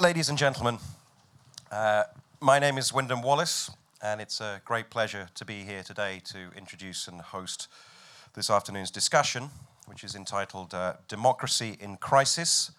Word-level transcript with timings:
ladies 0.00 0.30
and 0.30 0.38
gentlemen, 0.38 0.78
uh, 1.70 2.04
my 2.40 2.58
name 2.58 2.78
is 2.78 2.90
Wyndham 2.90 3.20
Wallace, 3.20 3.70
and 4.00 4.18
it's 4.18 4.40
a 4.40 4.62
great 4.64 4.88
pleasure 4.88 5.28
to 5.34 5.44
be 5.44 5.60
here 5.60 5.82
today 5.82 6.22
to 6.24 6.48
introduce 6.56 7.06
and 7.06 7.20
host 7.20 7.68
this 8.32 8.48
afternoon's 8.48 8.90
discussion, 8.90 9.50
which 9.84 10.02
is 10.02 10.14
entitled 10.14 10.72
uh, 10.72 10.94
Democracy 11.06 11.76
in 11.78 11.98
Crisis 11.98 12.72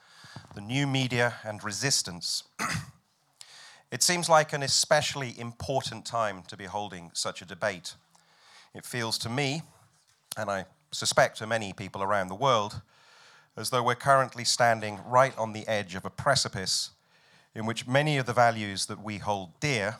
The 0.55 0.61
New 0.61 0.87
Media 0.87 1.35
and 1.43 1.63
Resistance. 1.63 2.45
it 3.91 4.01
seems 4.01 4.27
like 4.27 4.51
an 4.51 4.63
especially 4.63 5.39
important 5.39 6.05
time 6.07 6.41
to 6.47 6.57
be 6.57 6.65
holding 6.65 7.11
such 7.13 7.43
a 7.43 7.45
debate. 7.45 7.93
It 8.73 8.83
feels 8.83 9.19
to 9.19 9.29
me, 9.29 9.61
and 10.35 10.49
I 10.49 10.65
suspect 10.89 11.37
to 11.37 11.45
many 11.45 11.71
people 11.71 12.01
around 12.01 12.29
the 12.29 12.35
world, 12.35 12.81
as 13.55 13.69
though 13.69 13.83
we're 13.83 13.93
currently 13.93 14.43
standing 14.43 14.99
right 15.05 15.37
on 15.37 15.53
the 15.53 15.67
edge 15.67 15.93
of 15.93 16.03
a 16.03 16.09
precipice 16.09 16.89
in 17.53 17.65
which 17.65 17.87
many 17.87 18.17
of 18.17 18.25
the 18.25 18.33
values 18.33 18.85
that 18.85 19.03
we 19.03 19.17
hold 19.17 19.59
dear, 19.59 19.97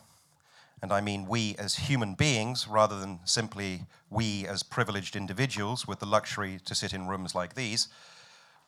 and 0.82 0.92
I 0.92 1.02
mean 1.02 1.28
we 1.28 1.56
as 1.60 1.76
human 1.76 2.16
beings 2.16 2.68
rather 2.68 3.00
than 3.00 3.20
simply 3.26 3.86
we 4.10 4.48
as 4.48 4.64
privileged 4.64 5.16
individuals 5.16 5.88
with 5.88 6.00
the 6.00 6.06
luxury 6.06 6.60
to 6.66 6.76
sit 6.76 6.94
in 6.94 7.08
rooms 7.08 7.36
like 7.36 7.56
these, 7.56 7.88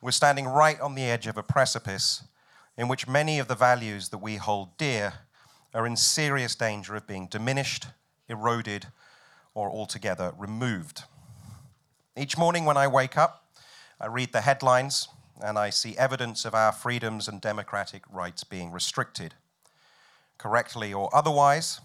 we're 0.02 0.11
standing 0.11 0.48
right 0.48 0.80
on 0.81 0.95
the 0.95 1.03
edge 1.03 1.27
of 1.27 1.38
a 1.38 1.44
precipice 1.44 2.23
in 2.77 2.88
which 2.88 3.08
many 3.08 3.39
of 3.39 3.48
the 3.48 3.55
values 3.55 4.09
that 4.09 4.17
we 4.17 4.35
hold 4.35 4.77
dear 4.77 5.13
are 5.73 5.88
in 5.88 5.95
serious 5.95 6.55
danger 6.55 6.95
of 6.95 7.08
being 7.08 7.27
diminished, 7.27 7.88
eroded, 8.27 8.88
or 9.53 9.70
altogether 9.70 10.34
removed. 10.38 11.03
Each 12.17 12.38
morning 12.38 12.66
when 12.66 12.77
I 12.77 12.88
wake 12.88 13.17
up, 13.17 13.45
I 14.00 14.08
read 14.08 14.34
the 14.34 14.41
headlines 14.41 15.08
and 15.42 15.58
I 15.58 15.70
see 15.70 15.98
evidence 15.98 16.46
of 16.46 16.54
our 16.54 16.72
freedoms 16.72 17.28
and 17.28 17.42
democratic 17.42 18.04
rights 18.12 18.44
being 18.44 18.72
restricted. 18.72 19.36
Correctly 20.38 20.94
or 20.94 21.14
otherwise, 21.16 21.80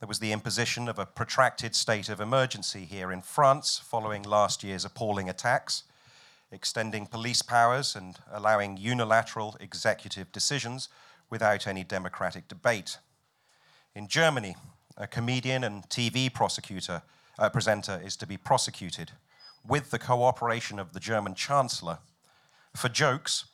there 0.00 0.08
was 0.08 0.20
the 0.20 0.32
imposition 0.32 0.88
of 0.88 0.98
a 0.98 1.06
protracted 1.06 1.74
state 1.74 2.08
of 2.08 2.20
emergency 2.20 2.84
here 2.84 3.10
in 3.10 3.22
France 3.22 3.80
following 3.82 4.22
last 4.22 4.62
year's 4.62 4.84
appalling 4.84 5.28
attacks, 5.28 5.82
extending 6.52 7.06
police 7.06 7.42
powers 7.42 7.96
and 7.96 8.18
allowing 8.30 8.76
unilateral 8.76 9.56
executive 9.60 10.30
decisions 10.30 10.88
without 11.30 11.66
any 11.66 11.84
democratic 11.84 12.48
debate. 12.48 12.98
In 13.94 14.06
Germany, 14.06 14.56
a 14.96 15.06
comedian 15.06 15.64
and 15.64 15.82
TV 15.88 16.32
prosecutor, 16.32 17.02
uh, 17.38 17.48
presenter 17.48 18.00
is 18.04 18.16
to 18.16 18.26
be 18.26 18.36
prosecuted 18.36 19.12
with 19.66 19.90
the 19.90 19.98
cooperation 19.98 20.78
of 20.78 20.92
the 20.92 21.00
German 21.00 21.34
Chancellor 21.34 21.98
for 22.76 22.88
jokes, 22.88 23.46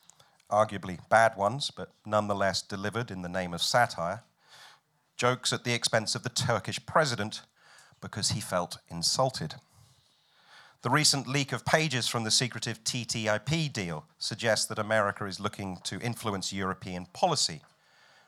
arguably 0.51 0.99
bad 1.09 1.37
ones, 1.37 1.71
but 1.71 1.93
nonetheless 2.05 2.63
delivered 2.63 3.11
in 3.11 3.23
the 3.23 3.29
name 3.29 3.55
of 3.55 3.63
satire, 3.63 4.23
jokes 5.17 5.53
at 5.53 5.65
the 5.65 5.75
expense 5.75 6.15
of 6.15 6.23
the 6.23 6.29
Turkish 6.29 6.85
president 6.87 7.43
because 8.01 8.31
he 8.31 8.41
felt 8.41 8.79
insulted. 8.89 9.55
The 10.83 10.91
recent 10.91 11.27
leak 11.27 11.53
of 11.53 11.65
pages 11.65 12.09
from 12.09 12.25
the 12.25 12.31
secretive 12.31 12.85
TTIP 12.85 13.73
deal 13.73 14.05
suggests 14.19 14.67
that 14.67 14.79
America 14.79 15.25
is 15.25 15.41
looking 15.41 15.79
to 15.85 16.01
influence 16.01 16.53
European 16.53 17.07
policy, 17.07 17.63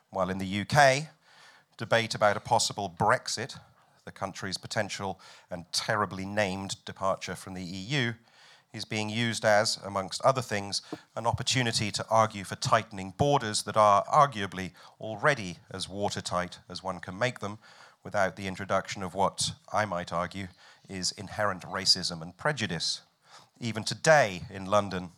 while 0.09 0.29
in 0.29 0.39
the 0.39 0.61
UK, 0.61 1.09
debate 1.77 2.15
about 2.15 2.37
a 2.37 2.39
possible 2.39 2.93
Brexit 2.97 3.57
the 4.07 4.11
country's 4.11 4.57
potential 4.57 5.19
and 5.51 5.71
terribly 5.73 6.25
named 6.25 6.77
departure 6.85 7.35
from 7.35 7.53
the 7.53 7.61
EU, 7.61 8.13
is 8.73 8.85
being 8.85 9.09
used 9.09 9.45
as, 9.45 9.77
amongst 9.83 10.21
other 10.21 10.41
things, 10.41 10.81
an 11.15 11.25
opportunity 11.25 11.91
to 11.91 12.05
argue 12.09 12.43
for 12.43 12.55
tightening 12.55 13.13
borders 13.17 13.63
that 13.63 13.77
are 13.77 14.03
arguably 14.05 14.71
already 14.99 15.57
as 15.71 15.89
watertight 15.89 16.59
as 16.69 16.83
one 16.83 16.99
can 16.99 17.17
make 17.17 17.39
them 17.39 17.57
without 18.03 18.35
the 18.35 18.47
introduction 18.47 19.03
of 19.03 19.13
what 19.13 19.51
I 19.73 19.85
might 19.85 20.13
argue 20.13 20.47
is 20.89 21.11
inherent 21.13 21.63
racism 21.63 22.21
and 22.21 22.37
prejudice. 22.37 23.01
Even 23.59 23.83
today 23.83 24.43
in 24.49 24.65
London, 24.65 25.09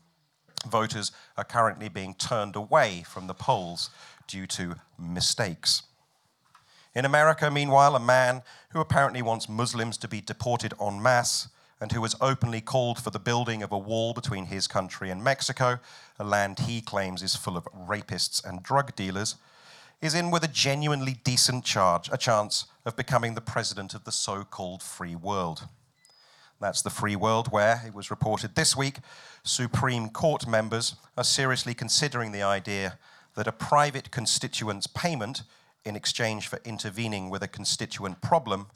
voters 0.67 1.11
are 1.37 1.43
currently 1.43 1.89
being 1.89 2.13
turned 2.13 2.55
away 2.55 3.03
from 3.07 3.27
the 3.27 3.33
polls 3.33 3.89
due 4.27 4.47
to 4.47 4.75
mistakes. 4.97 5.83
In 6.95 7.05
America, 7.05 7.51
meanwhile, 7.51 7.95
a 7.95 7.99
man 7.99 8.41
who 8.71 8.79
apparently 8.79 9.21
wants 9.21 9.47
Muslims 9.47 9.97
to 9.97 10.07
be 10.07 10.21
deported 10.21 10.73
en 10.81 11.01
masse 11.01 11.49
and 11.81 11.91
who 11.91 12.01
has 12.01 12.15
openly 12.19 12.61
called 12.61 12.99
for 12.99 13.09
the 13.09 13.19
building 13.19 13.63
of 13.63 13.71
a 13.71 13.77
wall 13.77 14.13
between 14.13 14.45
his 14.45 14.67
country 14.67 15.09
and 15.09 15.23
Mexico, 15.23 15.79
a 16.19 16.23
land 16.23 16.59
he 16.59 16.81
claims 16.81 17.23
is 17.23 17.35
full 17.35 17.55
of 17.55 17.65
rapists 17.65 18.43
and 18.43 18.61
drug 18.61 18.95
dealers, 18.95 19.35
is 20.01 20.13
in 20.13 20.31
with 20.31 20.43
a 20.43 20.47
genuinely 20.47 21.17
decent 21.23 21.63
charge, 21.63 22.09
a 22.11 22.17
chance 22.17 22.65
of 22.85 22.95
becoming 22.95 23.35
the 23.35 23.41
president 23.41 23.93
of 23.93 24.03
the 24.03 24.11
so 24.11 24.43
called 24.43 24.81
free 24.81 25.15
world. 25.15 25.67
That's 26.59 26.81
the 26.81 26.89
free 26.89 27.15
world 27.15 27.51
where, 27.51 27.81
it 27.85 27.93
was 27.93 28.11
reported 28.11 28.55
this 28.55 28.75
week, 28.75 28.97
Supreme 29.43 30.09
Court 30.09 30.45
members 30.45 30.95
are 31.17 31.23
seriously 31.23 31.73
considering 31.73 32.33
the 32.33 32.43
idea 32.43 32.97
that 33.35 33.47
a 33.47 33.53
private 33.53 34.11
constituent's 34.11 34.87
payment 34.87 35.43
in 35.85 35.95
exchange 35.95 36.47
for 36.47 36.59
intervening 36.65 37.29
with 37.29 37.41
a 37.41 37.47
constituent 37.47 38.21
problem 38.21 38.67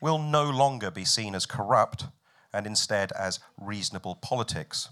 will 0.00 0.18
no 0.18 0.44
longer 0.44 0.90
be 0.90 1.04
seen 1.04 1.34
as 1.34 1.46
corrupt 1.46 2.06
and 2.52 2.66
instead 2.66 3.12
as 3.12 3.40
reasonable 3.60 4.16
politics. 4.16 4.88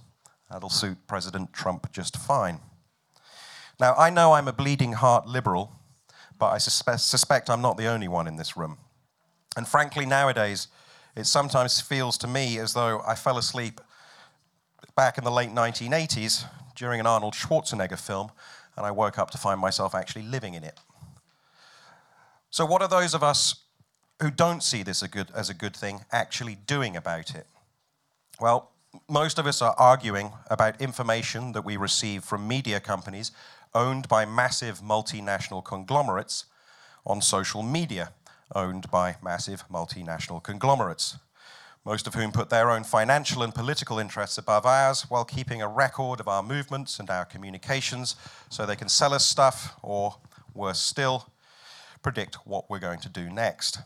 That'll 0.51 0.71
suit 0.71 0.99
President 1.07 1.53
Trump 1.53 1.93
just 1.93 2.17
fine. 2.17 2.61
Now, 3.81 3.95
I 3.95 4.11
know 4.11 4.33
I'm 4.33 4.49
a 4.49 4.53
bleeding 4.53 4.95
heart 4.95 5.27
liberal, 5.27 5.73
but 6.39 6.51
I 6.51 6.57
suspe- 6.57 7.01
suspect 7.01 7.51
I'm 7.51 7.63
not 7.63 7.77
the 7.77 7.87
only 7.87 8.09
one 8.09 8.27
in 8.27 8.37
this 8.37 8.57
room. 8.57 8.79
And 9.57 9.67
frankly, 9.67 10.07
nowadays, 10.07 10.69
it 11.17 11.25
sometimes 11.25 11.81
feels 11.81 12.17
to 12.19 12.27
me 12.27 12.59
as 12.59 12.75
though 12.75 13.03
I 13.07 13.15
fell 13.15 13.39
asleep 13.39 13.81
back 14.97 15.19
in 15.19 15.25
the 15.25 15.31
late 15.31 15.51
1980s 15.51 16.45
during 16.75 17.01
an 17.01 17.07
Arnold 17.07 17.35
Schwarzenegger 17.35 17.99
film, 17.99 18.31
and 18.77 18.87
I 18.87 18.91
woke 18.91 19.19
up 19.19 19.31
to 19.31 19.39
find 19.39 19.61
myself 19.61 19.95
actually 19.95 20.23
living 20.23 20.55
in 20.55 20.65
it. 20.65 20.79
So, 22.51 22.65
what 22.65 22.83
are 22.83 22.89
those 22.89 23.15
of 23.15 23.23
us 23.23 23.57
who 24.21 24.31
don't 24.31 24.63
see 24.63 24.83
this 24.83 25.03
a 25.03 25.09
good, 25.09 25.31
as 25.35 25.49
a 25.49 25.55
good 25.55 25.77
thing 25.77 26.05
actually 26.11 26.57
doing 26.67 26.97
about 26.97 27.35
it? 27.35 27.47
Well, 28.41 28.71
most 29.09 29.39
of 29.39 29.47
us 29.47 29.63
are 29.63 29.75
arguing 29.79 30.33
about 30.51 30.81
information 30.81 31.53
that 31.53 31.65
we 31.65 31.77
receive 31.77 32.25
from 32.25 32.49
media 32.49 32.81
companies 32.81 33.33
owned 33.75 34.09
by 34.09 34.25
massive 34.25 34.81
multinational 34.81 35.63
conglomerates 35.63 36.47
on 37.07 37.21
social 37.21 37.63
media, 37.63 38.13
owned 38.55 38.91
by 38.91 39.17
massive 39.23 39.65
multinational 39.69 40.43
conglomerates, 40.43 41.19
most 41.85 42.07
of 42.07 42.15
whom 42.15 42.33
put 42.33 42.51
their 42.51 42.71
own 42.71 42.85
financial 42.85 43.43
and 43.43 43.55
political 43.55 43.99
interests 43.99 44.39
above 44.39 44.67
ours 44.67 45.07
while 45.09 45.25
keeping 45.25 45.63
a 45.63 45.69
record 45.69 46.19
of 46.19 46.29
our 46.29 46.43
movements 46.43 46.99
and 46.99 47.09
our 47.09 47.25
communications 47.25 48.17
so 48.49 48.67
they 48.67 48.77
can 48.77 48.89
sell 48.89 49.15
us 49.15 49.25
stuff 49.25 49.77
or, 49.83 50.17
worse 50.55 50.81
still, 50.81 51.31
predict 52.03 52.47
what 52.47 52.69
we're 52.69 52.79
going 52.79 53.01
to 53.01 53.09
do 53.09 53.31
next. 53.31 53.79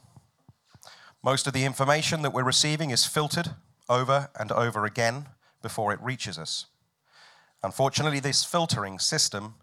Most 1.24 1.46
of 1.46 1.52
the 1.52 1.64
information 1.64 2.22
that 2.22 2.32
we're 2.32 2.42
receiving 2.42 2.90
is 2.90 3.06
filtered 3.06 3.50
over 3.88 4.28
and 4.36 4.50
over 4.50 4.84
again 4.84 5.28
before 5.62 5.92
it 5.92 6.02
reaches 6.02 6.36
us. 6.36 6.66
Unfortunately, 7.62 8.18
this 8.18 8.44
filtering 8.44 8.98
system 8.98 9.54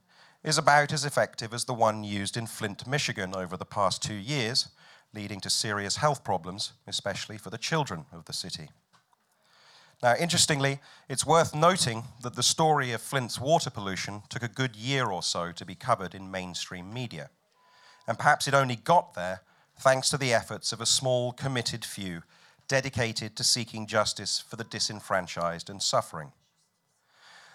is 0.42 0.58
about 0.58 0.94
as 0.94 1.04
effective 1.04 1.54
as 1.54 1.66
the 1.66 1.74
one 1.74 2.06
used 2.06 2.38
in 2.38 2.48
Flint, 2.48 2.88
Michigan 2.88 3.36
over 3.36 3.58
the 3.58 3.66
past 3.66 4.02
two 4.02 4.14
years, 4.14 4.70
leading 5.14 5.42
to 5.42 5.50
serious 5.50 5.98
health 5.98 6.24
problems, 6.24 6.72
especially 6.88 7.38
for 7.38 7.50
the 7.50 7.58
children 7.58 8.06
of 8.14 8.24
the 8.24 8.32
city. 8.32 8.70
Now, 10.02 10.16
interestingly, 10.16 10.80
it's 11.10 11.26
worth 11.26 11.54
noting 11.54 12.06
that 12.24 12.36
the 12.36 12.44
story 12.44 12.94
of 12.94 13.02
Flint's 13.02 13.38
water 13.38 13.70
pollution 13.70 14.22
took 14.30 14.44
a 14.44 14.48
good 14.48 14.78
year 14.78 15.08
or 15.08 15.22
so 15.22 15.52
to 15.52 15.66
be 15.66 15.76
covered 15.76 16.16
in 16.16 16.32
mainstream 16.32 16.94
media 16.94 17.32
and 18.10 18.18
perhaps 18.18 18.48
it 18.48 18.56
only 18.56 18.76
got 18.76 19.14
there 19.14 19.42
thanks 19.80 20.10
to 20.10 20.18
the 20.18 20.34
efforts 20.34 20.72
of 20.74 20.82
a 20.82 20.86
small, 20.86 21.32
committed 21.32 21.86
few 21.86 22.24
dedicated 22.68 23.36
to 23.36 23.44
seeking 23.44 23.88
justice 23.88 24.40
for 24.40 24.56
the 24.56 24.64
disenfranchised 24.64 25.70
and 25.70 25.82
suffering. 25.82 26.32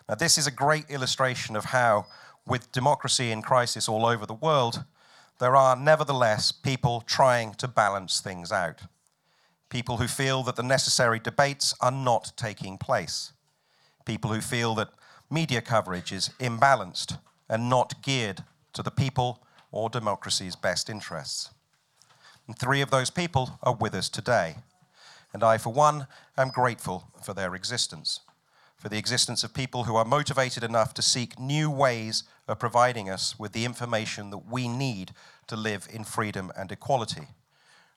Now, 0.08 0.16
this 0.16 0.36
is 0.36 0.46
a 0.46 0.50
great 0.50 0.90
illustration 0.90 1.54
of 1.54 1.66
how, 1.66 2.06
with 2.46 2.72
democracy 2.72 3.30
in 3.30 3.40
crisis 3.40 3.88
all 3.88 4.04
over 4.04 4.26
the 4.26 4.34
world, 4.34 4.84
there 5.38 5.56
are 5.56 5.76
nevertheless 5.76 6.52
people 6.52 7.02
trying 7.06 7.54
to 7.54 7.68
balance 7.68 8.20
things 8.20 8.52
out. 8.52 8.82
People 9.70 9.96
who 9.96 10.06
feel 10.06 10.42
that 10.42 10.56
the 10.56 10.62
necessary 10.62 11.18
debates 11.18 11.74
are 11.80 11.90
not 11.90 12.32
taking 12.36 12.76
place. 12.76 13.32
People 14.04 14.32
who 14.32 14.40
feel 14.40 14.74
that 14.74 14.90
media 15.30 15.60
coverage 15.60 16.12
is 16.12 16.30
imbalanced 16.38 17.18
and 17.48 17.70
not 17.70 18.02
geared 18.02 18.44
to 18.72 18.82
the 18.82 18.90
people 18.90 19.42
or 19.70 19.88
democracy's 19.88 20.56
best 20.56 20.90
interests. 20.90 21.50
And 22.46 22.58
three 22.58 22.80
of 22.80 22.90
those 22.90 23.10
people 23.10 23.58
are 23.62 23.74
with 23.74 23.94
us 23.94 24.08
today. 24.08 24.56
And 25.32 25.42
I, 25.42 25.58
for 25.58 25.72
one, 25.72 26.06
am 26.36 26.50
grateful 26.50 27.08
for 27.22 27.34
their 27.34 27.54
existence. 27.54 28.20
for 28.84 28.90
the 28.90 28.98
existence 28.98 29.42
of 29.42 29.54
people 29.54 29.84
who 29.84 29.96
are 29.96 30.04
motivated 30.04 30.62
enough 30.62 30.92
to 30.92 31.00
seek 31.00 31.40
new 31.40 31.70
ways 31.70 32.24
of 32.46 32.58
providing 32.58 33.08
us 33.08 33.38
with 33.38 33.52
the 33.52 33.64
information 33.64 34.28
that 34.28 34.46
we 34.50 34.68
need 34.68 35.12
to 35.46 35.56
live 35.56 35.88
in 35.90 36.04
freedom 36.04 36.52
and 36.54 36.70
equality, 36.70 37.28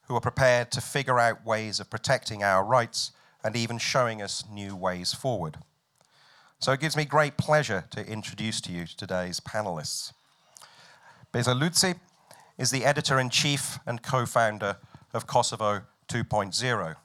who 0.03 0.15
are 0.15 0.21
prepared 0.21 0.71
to 0.71 0.79
figure 0.79 1.19
out 1.19 1.45
ways 1.45 1.81
of 1.81 1.89
protecting 1.89 2.41
our 2.41 2.63
rights 2.63 3.11
and 3.43 3.53
even 3.57 3.77
showing 3.77 4.21
us 4.21 4.45
new 4.49 4.77
ways 4.77 5.13
forward. 5.13 5.57
So 6.59 6.71
it 6.71 6.79
gives 6.79 6.95
me 6.95 7.03
great 7.03 7.35
pleasure 7.35 7.83
to 7.91 8.07
introduce 8.07 8.61
to 8.61 8.71
you 8.71 8.85
today's 8.85 9.41
panelists. 9.41 10.13
Besa 11.33 11.51
Luci 11.51 11.95
is 12.57 12.71
the 12.71 12.85
editor 12.85 13.19
in 13.19 13.29
chief 13.29 13.79
and 13.85 14.01
co 14.01 14.25
founder 14.25 14.77
of 15.13 15.27
Kosovo 15.27 15.83
2.0, 16.07 16.95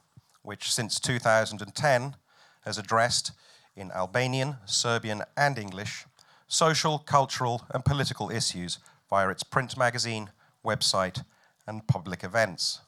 which 0.41 0.71
since 0.71 0.99
2010 0.99 2.15
has 2.61 2.77
addressed 2.77 3.31
in 3.75 3.91
Albanian, 3.91 4.57
Serbian, 4.65 5.23
and 5.35 5.57
English 5.57 6.05
social, 6.53 6.99
cultural, 6.99 7.63
and 7.73 7.83
political 7.83 8.29
issues 8.29 8.77
via 9.09 9.29
its 9.29 9.41
print 9.41 9.75
magazine, 9.75 10.29
website, 10.63 11.23
and 11.65 11.87
public 11.87 12.23
events. 12.23 12.81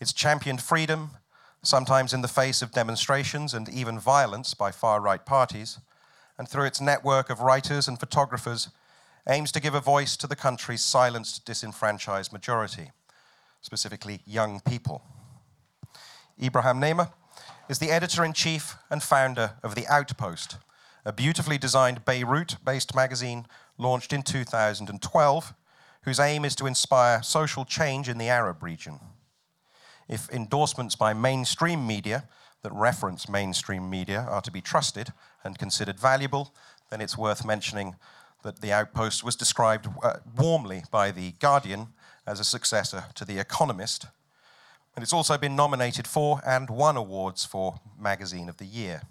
It's 0.00 0.12
championed 0.12 0.62
freedom, 0.62 1.10
sometimes 1.62 2.14
in 2.14 2.22
the 2.22 2.28
face 2.28 2.62
of 2.62 2.70
demonstrations 2.70 3.54
and 3.54 3.68
even 3.68 3.98
violence 3.98 4.54
by 4.54 4.70
far 4.70 5.00
right 5.00 5.24
parties, 5.26 5.80
and 6.38 6.48
through 6.48 6.66
its 6.66 6.80
network 6.80 7.28
of 7.28 7.40
writers 7.40 7.88
and 7.88 7.98
photographers, 7.98 8.68
aims 9.28 9.50
to 9.52 9.60
give 9.60 9.74
a 9.74 9.80
voice 9.80 10.16
to 10.16 10.26
the 10.26 10.36
country's 10.36 10.84
silenced, 10.84 11.44
disenfranchised 11.44 12.32
majority, 12.32 12.92
specifically 13.60 14.20
young 14.26 14.60
people. 14.60 15.02
Ibrahim 16.42 16.80
Nehme 16.80 17.10
is 17.68 17.78
the 17.78 17.90
editor 17.90 18.24
in 18.24 18.32
chief 18.32 18.76
and 18.90 19.02
founder 19.02 19.52
of 19.62 19.74
The 19.74 19.86
Outpost, 19.88 20.58
a 21.04 21.12
beautifully 21.12 21.58
designed 21.58 22.04
Beirut 22.04 22.56
based 22.64 22.94
magazine 22.94 23.46
launched 23.78 24.12
in 24.12 24.22
2012, 24.22 25.54
whose 26.02 26.20
aim 26.20 26.44
is 26.44 26.54
to 26.56 26.66
inspire 26.66 27.22
social 27.22 27.64
change 27.64 28.08
in 28.08 28.18
the 28.18 28.28
Arab 28.28 28.62
region. 28.62 29.00
If 30.08 30.30
endorsements 30.30 30.94
by 30.94 31.14
mainstream 31.14 31.86
media 31.86 32.28
that 32.62 32.72
reference 32.72 33.28
mainstream 33.28 33.90
media 33.90 34.20
are 34.28 34.40
to 34.40 34.50
be 34.50 34.60
trusted 34.60 35.12
and 35.42 35.58
considered 35.58 35.98
valuable, 35.98 36.54
then 36.90 37.00
it's 37.00 37.18
worth 37.18 37.44
mentioning 37.44 37.96
that 38.46 38.60
The 38.60 38.72
Outpost 38.72 39.24
was 39.24 39.34
described 39.34 39.88
uh, 40.04 40.18
warmly 40.36 40.84
by 40.92 41.10
The 41.10 41.32
Guardian 41.32 41.88
as 42.28 42.38
a 42.38 42.44
successor 42.44 43.06
to 43.16 43.24
The 43.24 43.40
Economist. 43.40 44.06
And 44.94 45.02
it's 45.02 45.12
also 45.12 45.36
been 45.36 45.56
nominated 45.56 46.06
for 46.06 46.40
and 46.46 46.70
won 46.70 46.96
awards 46.96 47.44
for 47.44 47.80
Magazine 47.98 48.48
of 48.48 48.58
the 48.58 48.64
Year. 48.64 49.02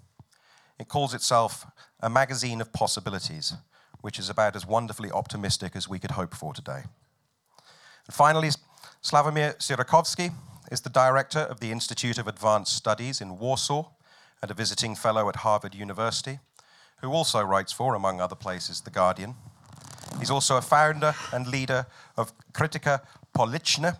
It 0.78 0.88
calls 0.88 1.12
itself 1.12 1.66
a 2.00 2.08
magazine 2.08 2.62
of 2.62 2.72
possibilities, 2.72 3.52
which 4.00 4.18
is 4.18 4.30
about 4.30 4.56
as 4.56 4.66
wonderfully 4.66 5.12
optimistic 5.12 5.76
as 5.76 5.86
we 5.86 5.98
could 5.98 6.12
hope 6.12 6.34
for 6.34 6.54
today. 6.54 6.84
And 8.06 8.14
finally, 8.14 8.48
Slavomir 9.02 9.58
Sierakowski 9.58 10.32
is 10.72 10.80
the 10.80 10.88
director 10.88 11.40
of 11.40 11.60
the 11.60 11.72
Institute 11.72 12.16
of 12.16 12.26
Advanced 12.26 12.74
Studies 12.74 13.20
in 13.20 13.38
Warsaw 13.38 13.90
and 14.40 14.50
a 14.50 14.54
visiting 14.54 14.96
fellow 14.96 15.28
at 15.28 15.36
Harvard 15.36 15.74
University, 15.74 16.38
who 17.00 17.10
also 17.10 17.42
writes 17.42 17.72
for, 17.72 17.94
among 17.94 18.20
other 18.20 18.34
places, 18.34 18.80
The 18.80 18.90
Guardian. 18.90 19.34
He's 20.18 20.30
also 20.30 20.56
a 20.56 20.62
founder 20.62 21.14
and 21.32 21.46
leader 21.46 21.86
of 22.16 22.32
Krytyka 22.52 23.00
Polityczna, 23.34 23.98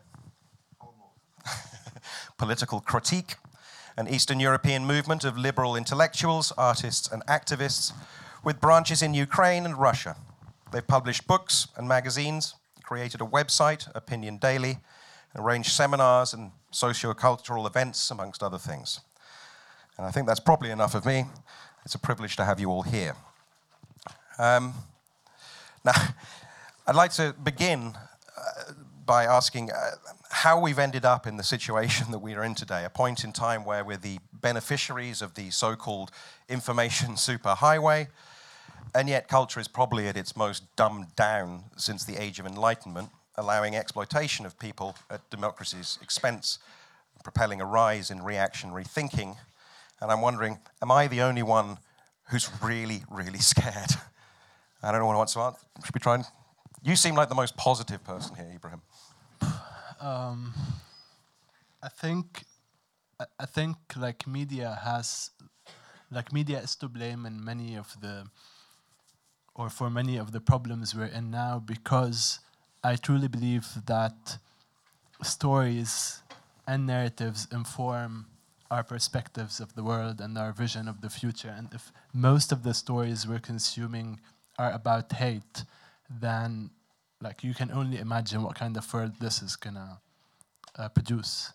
political 2.38 2.80
critique, 2.80 3.36
an 3.96 4.08
Eastern 4.08 4.40
European 4.40 4.86
movement 4.86 5.24
of 5.24 5.36
liberal 5.36 5.76
intellectuals, 5.76 6.52
artists, 6.58 7.10
and 7.10 7.24
activists 7.26 7.92
with 8.44 8.60
branches 8.60 9.02
in 9.02 9.14
Ukraine 9.14 9.64
and 9.64 9.76
Russia. 9.76 10.16
They've 10.72 10.86
published 10.86 11.26
books 11.26 11.68
and 11.76 11.88
magazines, 11.88 12.54
created 12.82 13.20
a 13.20 13.24
website, 13.24 13.88
Opinion 13.94 14.38
Daily, 14.38 14.78
arranged 15.34 15.72
seminars 15.72 16.32
and 16.32 16.52
socio-cultural 16.70 17.66
events, 17.66 18.10
amongst 18.10 18.42
other 18.42 18.58
things. 18.58 19.00
And 19.96 20.06
I 20.06 20.10
think 20.10 20.26
that's 20.26 20.40
probably 20.40 20.70
enough 20.70 20.94
of 20.94 21.06
me. 21.06 21.24
It's 21.86 21.94
a 21.94 22.00
privilege 22.00 22.34
to 22.34 22.44
have 22.44 22.58
you 22.58 22.68
all 22.68 22.82
here. 22.82 23.14
Um, 24.40 24.74
now, 25.84 25.92
I'd 26.88 26.96
like 26.96 27.12
to 27.12 27.32
begin 27.44 27.94
uh, 28.36 28.72
by 29.04 29.22
asking 29.22 29.70
uh, 29.70 29.90
how 30.28 30.58
we've 30.58 30.80
ended 30.80 31.04
up 31.04 31.28
in 31.28 31.36
the 31.36 31.44
situation 31.44 32.10
that 32.10 32.18
we 32.18 32.34
are 32.34 32.42
in 32.42 32.56
today, 32.56 32.84
a 32.84 32.90
point 32.90 33.22
in 33.22 33.32
time 33.32 33.64
where 33.64 33.84
we're 33.84 33.96
the 33.98 34.18
beneficiaries 34.32 35.22
of 35.22 35.34
the 35.34 35.50
so 35.50 35.76
called 35.76 36.10
information 36.48 37.10
superhighway, 37.10 38.08
and 38.92 39.08
yet 39.08 39.28
culture 39.28 39.60
is 39.60 39.68
probably 39.68 40.08
at 40.08 40.16
its 40.16 40.36
most 40.36 40.64
dumbed 40.74 41.14
down 41.14 41.66
since 41.76 42.02
the 42.02 42.20
age 42.20 42.40
of 42.40 42.46
enlightenment, 42.46 43.10
allowing 43.36 43.76
exploitation 43.76 44.44
of 44.44 44.58
people 44.58 44.96
at 45.08 45.30
democracy's 45.30 46.00
expense, 46.02 46.58
propelling 47.22 47.60
a 47.60 47.64
rise 47.64 48.10
in 48.10 48.24
reactionary 48.24 48.82
thinking. 48.82 49.36
And 50.00 50.10
I'm 50.10 50.20
wondering, 50.20 50.58
am 50.82 50.90
I 50.90 51.06
the 51.06 51.22
only 51.22 51.42
one 51.42 51.78
who's 52.30 52.50
really, 52.62 53.02
really 53.10 53.38
scared? 53.52 53.92
I 54.82 54.92
don't 54.92 55.00
know 55.00 55.06
what 55.06 55.28
to 55.28 55.40
answer. 55.40 55.58
Should 55.84 55.94
we 55.94 56.00
try 56.00 56.16
and. 56.16 56.24
You 56.82 56.94
seem 56.94 57.14
like 57.16 57.28
the 57.28 57.34
most 57.34 57.56
positive 57.56 58.04
person 58.04 58.36
here, 58.36 58.52
Ibrahim. 58.54 58.82
Um, 60.00 60.54
I 61.82 61.88
think 61.88 62.44
I 63.40 63.46
think 63.46 63.76
like 63.96 64.26
media 64.26 64.78
has 64.84 65.30
like 66.10 66.32
media 66.32 66.58
is 66.60 66.76
to 66.76 66.88
blame 66.88 67.26
in 67.26 67.42
many 67.44 67.74
of 67.76 67.96
the 68.00 68.26
or 69.54 69.70
for 69.70 69.88
many 69.88 70.16
of 70.18 70.32
the 70.32 70.40
problems 70.40 70.94
we're 70.94 71.06
in 71.06 71.30
now 71.30 71.58
because 71.58 72.40
I 72.84 72.96
truly 72.96 73.28
believe 73.28 73.66
that 73.86 74.38
stories 75.22 76.22
and 76.66 76.86
narratives 76.86 77.48
inform 77.50 78.26
our 78.70 78.82
perspectives 78.82 79.60
of 79.60 79.74
the 79.74 79.82
world 79.82 80.20
and 80.20 80.36
our 80.36 80.52
vision 80.52 80.88
of 80.88 81.00
the 81.00 81.10
future. 81.10 81.54
And 81.56 81.68
if 81.72 81.92
most 82.12 82.52
of 82.52 82.62
the 82.62 82.74
stories 82.74 83.26
we're 83.26 83.38
consuming 83.38 84.20
are 84.58 84.72
about 84.72 85.12
hate, 85.12 85.64
then 86.08 86.70
like 87.20 87.42
you 87.42 87.54
can 87.54 87.70
only 87.70 87.98
imagine 87.98 88.42
what 88.42 88.54
kind 88.54 88.76
of 88.76 88.94
world 88.94 89.12
this 89.20 89.42
is 89.42 89.56
gonna 89.56 90.00
uh, 90.78 90.88
produce. 90.88 91.52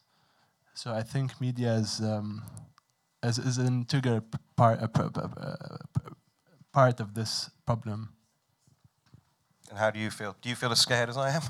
So 0.74 0.92
I 0.94 1.04
think 1.04 1.40
media 1.40 1.74
is 1.74 2.00
um, 2.00 2.44
is, 3.24 3.38
is 3.38 3.58
an 3.58 3.68
integral 3.68 4.22
part 4.56 4.82
uh, 4.82 4.88
part 6.72 7.00
of 7.00 7.14
this 7.14 7.50
problem. 7.66 8.10
And 9.70 9.78
how 9.78 9.92
do 9.92 10.00
you 10.00 10.10
feel? 10.10 10.36
Do 10.42 10.50
you 10.50 10.56
feel 10.56 10.72
as 10.72 10.80
scared 10.80 11.10
as 11.10 11.18
I 11.18 11.30
am? 11.30 11.42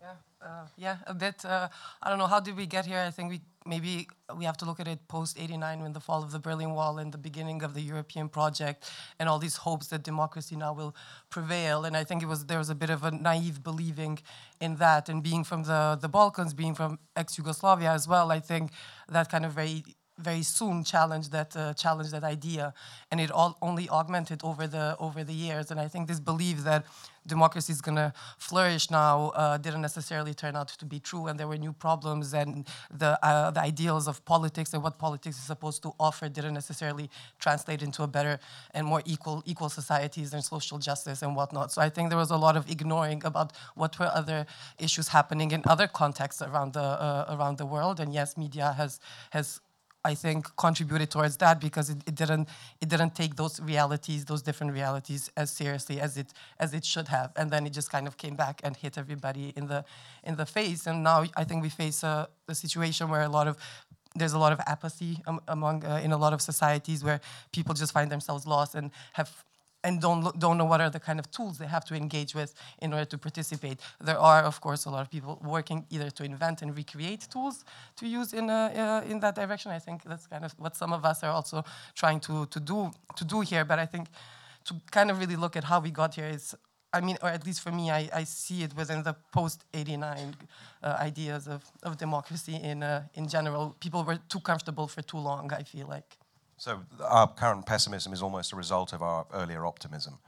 Yeah, 0.00 0.14
uh, 0.42 0.66
yeah, 0.76 0.96
a 1.06 1.14
bit. 1.14 1.44
Uh, 1.44 1.68
I 2.02 2.08
don't 2.10 2.18
know. 2.18 2.26
How 2.26 2.40
did 2.40 2.56
we 2.56 2.66
get 2.66 2.86
here? 2.86 2.98
I 2.98 3.10
think 3.10 3.30
we 3.30 3.40
maybe 3.66 4.08
we 4.36 4.44
have 4.44 4.56
to 4.58 4.64
look 4.64 4.80
at 4.80 4.88
it 4.88 5.06
post 5.08 5.38
89 5.38 5.82
when 5.82 5.92
the 5.92 6.00
fall 6.00 6.22
of 6.22 6.32
the 6.32 6.38
Berlin 6.38 6.72
Wall 6.72 6.98
and 6.98 7.12
the 7.12 7.18
beginning 7.18 7.62
of 7.62 7.74
the 7.74 7.80
European 7.80 8.28
project 8.28 8.90
and 9.18 9.28
all 9.28 9.38
these 9.38 9.56
hopes 9.56 9.88
that 9.88 10.02
democracy 10.02 10.56
now 10.56 10.72
will 10.72 10.94
prevail. 11.30 11.84
And 11.84 11.96
I 11.96 12.04
think 12.04 12.22
it 12.22 12.26
was 12.26 12.46
there 12.46 12.58
was 12.58 12.70
a 12.70 12.74
bit 12.74 12.90
of 12.90 13.04
a 13.04 13.10
naive 13.10 13.62
believing 13.62 14.18
in 14.60 14.76
that. 14.76 15.08
And 15.08 15.22
being 15.22 15.44
from 15.44 15.64
the, 15.64 15.98
the 16.00 16.08
Balkans, 16.08 16.54
being 16.54 16.74
from 16.74 16.98
ex 17.14 17.38
Yugoslavia 17.38 17.90
as 17.90 18.06
well, 18.08 18.30
I 18.30 18.40
think 18.40 18.70
that 19.08 19.30
kind 19.30 19.44
of 19.44 19.52
very 19.52 19.84
very 20.18 20.42
soon 20.42 20.84
challenged 20.84 21.32
that 21.32 21.56
uh, 21.56 21.74
challenged 21.74 22.12
that 22.12 22.24
idea, 22.24 22.72
and 23.10 23.20
it 23.20 23.30
all 23.30 23.56
only 23.60 23.88
augmented 23.88 24.40
over 24.42 24.66
the 24.66 24.96
over 24.98 25.24
the 25.24 25.34
years. 25.34 25.70
And 25.70 25.78
I 25.78 25.88
think 25.88 26.08
this 26.08 26.20
belief 26.20 26.64
that 26.64 26.86
democracy 27.26 27.72
is 27.72 27.80
going 27.80 27.96
to 27.96 28.12
flourish 28.38 28.90
now 28.90 29.32
uh, 29.34 29.56
didn't 29.58 29.82
necessarily 29.82 30.32
turn 30.32 30.56
out 30.56 30.68
to 30.68 30.84
be 30.84 31.00
true, 31.00 31.26
and 31.26 31.38
there 31.38 31.48
were 31.48 31.58
new 31.58 31.72
problems, 31.72 32.32
and 32.32 32.66
the 32.90 33.18
uh, 33.24 33.50
the 33.50 33.60
ideals 33.60 34.08
of 34.08 34.24
politics 34.24 34.72
and 34.72 34.82
what 34.82 34.98
politics 34.98 35.36
is 35.36 35.42
supposed 35.42 35.82
to 35.82 35.92
offer 36.00 36.28
didn't 36.28 36.54
necessarily 36.54 37.10
translate 37.38 37.82
into 37.82 38.02
a 38.02 38.06
better 38.06 38.38
and 38.72 38.86
more 38.86 39.02
equal 39.04 39.42
equal 39.44 39.68
societies 39.68 40.32
and 40.32 40.42
social 40.42 40.78
justice 40.78 41.22
and 41.22 41.36
whatnot. 41.36 41.72
So 41.72 41.82
I 41.82 41.90
think 41.90 42.08
there 42.08 42.18
was 42.18 42.30
a 42.30 42.36
lot 42.36 42.56
of 42.56 42.70
ignoring 42.70 43.22
about 43.24 43.52
what 43.74 43.98
were 43.98 44.10
other 44.14 44.46
issues 44.78 45.08
happening 45.08 45.50
in 45.50 45.62
other 45.66 45.86
contexts 45.86 46.40
around 46.40 46.72
the 46.72 46.80
uh, 46.80 47.36
around 47.36 47.58
the 47.58 47.66
world. 47.66 48.00
And 48.00 48.14
yes, 48.14 48.36
media 48.36 48.72
has 48.72 49.00
has 49.30 49.60
I 50.06 50.14
think 50.14 50.54
contributed 50.56 51.10
towards 51.10 51.36
that 51.38 51.60
because 51.60 51.90
it, 51.90 51.98
it, 52.06 52.14
didn't 52.14 52.48
it 52.80 52.88
didn't 52.88 53.14
take 53.14 53.34
those 53.34 53.60
realities, 53.60 54.24
those 54.24 54.42
different 54.48 54.72
realities, 54.72 55.30
as 55.36 55.50
seriously 55.50 56.00
as 56.00 56.16
it 56.16 56.28
as 56.64 56.74
it 56.78 56.84
should 56.84 57.08
have, 57.08 57.32
and 57.36 57.50
then 57.50 57.66
it 57.66 57.72
just 57.72 57.90
kind 57.90 58.06
of 58.06 58.16
came 58.16 58.36
back 58.36 58.60
and 58.64 58.76
hit 58.76 58.96
everybody 58.96 59.52
in 59.56 59.66
the 59.66 59.84
in 60.28 60.36
the 60.36 60.46
face. 60.46 60.86
And 60.86 61.02
now 61.02 61.24
I 61.36 61.44
think 61.44 61.62
we 61.62 61.70
face 61.70 62.02
a, 62.02 62.28
a 62.48 62.54
situation 62.54 63.08
where 63.12 63.22
a 63.22 63.28
lot 63.38 63.46
of 63.48 63.56
there's 64.18 64.32
a 64.32 64.38
lot 64.38 64.52
of 64.52 64.60
apathy 64.66 65.12
among 65.48 65.84
uh, 65.84 66.00
in 66.02 66.12
a 66.12 66.16
lot 66.24 66.32
of 66.32 66.40
societies 66.40 67.04
where 67.04 67.20
people 67.52 67.74
just 67.74 67.92
find 67.92 68.10
themselves 68.10 68.46
lost 68.46 68.74
and 68.74 68.90
have 69.12 69.44
and 69.86 70.00
don't 70.00 70.22
don't 70.38 70.58
know 70.58 70.68
what 70.72 70.80
are 70.80 70.90
the 70.90 71.00
kind 71.08 71.18
of 71.22 71.26
tools 71.30 71.58
they 71.58 71.70
have 71.76 71.84
to 71.90 71.94
engage 71.94 72.32
with 72.34 72.50
in 72.84 72.92
order 72.92 73.08
to 73.12 73.18
participate. 73.18 73.78
There 74.08 74.20
are, 74.30 74.42
of 74.50 74.60
course, 74.60 74.84
a 74.88 74.90
lot 74.90 75.02
of 75.06 75.10
people 75.10 75.32
working 75.56 75.86
either 75.94 76.10
to 76.18 76.22
invent 76.24 76.62
and 76.62 76.76
recreate 76.76 77.22
tools 77.34 77.64
to 77.98 78.04
use 78.18 78.32
in 78.32 78.50
uh, 78.50 78.56
uh, 78.84 79.10
in 79.10 79.20
that 79.20 79.34
direction. 79.42 79.70
I 79.78 79.80
think 79.86 79.98
that's 80.10 80.26
kind 80.26 80.44
of 80.44 80.52
what 80.58 80.76
some 80.76 80.92
of 80.92 81.04
us 81.10 81.22
are 81.22 81.32
also 81.38 81.58
trying 81.94 82.20
to 82.20 82.46
to 82.46 82.60
do 82.60 82.90
to 83.18 83.24
do 83.24 83.38
here. 83.50 83.64
But 83.64 83.78
I 83.78 83.86
think 83.86 84.06
to 84.64 84.74
kind 84.90 85.10
of 85.10 85.18
really 85.22 85.36
look 85.36 85.56
at 85.56 85.64
how 85.64 85.78
we 85.80 85.90
got 85.90 86.14
here 86.14 86.30
is 86.36 86.56
I 86.98 87.00
mean, 87.00 87.16
or 87.22 87.28
at 87.28 87.44
least 87.46 87.60
for 87.60 87.72
me, 87.72 87.90
I, 87.90 88.08
I 88.20 88.24
see 88.24 88.62
it 88.62 88.72
within 88.74 89.02
the 89.02 89.14
post 89.32 89.64
89 89.74 90.34
uh, 90.82 90.96
ideas 91.08 91.46
of, 91.46 91.60
of 91.82 91.96
democracy 91.98 92.54
in, 92.54 92.82
uh, 92.82 93.02
in 93.14 93.28
general. 93.28 93.76
People 93.80 94.02
were 94.04 94.18
too 94.28 94.40
comfortable 94.40 94.86
for 94.88 95.02
too 95.02 95.18
long, 95.18 95.52
I 95.52 95.62
feel 95.64 95.88
like. 95.88 96.16
So 96.56 96.80
our 97.02 97.28
current 97.28 97.66
pessimism 97.66 98.12
is 98.12 98.22
almost 98.22 98.52
a 98.52 98.56
result 98.56 98.92
of 98.92 99.02
our 99.02 99.26
earlier 99.32 99.66
optimism. 99.66 100.18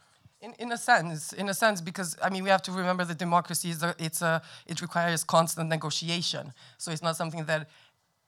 In, 0.41 0.55
in 0.59 0.71
a 0.71 0.77
sense, 0.77 1.33
in 1.33 1.49
a 1.49 1.55
sense, 1.55 1.81
because 1.81 2.17
I 2.23 2.31
mean, 2.31 2.45
we 2.45 2.51
have 2.51 2.63
to 2.63 2.73
remember 2.73 3.05
that 3.05 3.19
democracy 3.19 3.71
is 3.71 3.83
a, 3.83 3.95
it's 3.99 4.23
a, 4.23 4.41
it 4.67 4.81
requires 4.81 5.25
constant 5.25 5.69
negotiation. 5.69 6.53
So 6.77 6.93
it's 6.93 7.03
not 7.03 7.17
something 7.17 7.45
that 7.47 7.69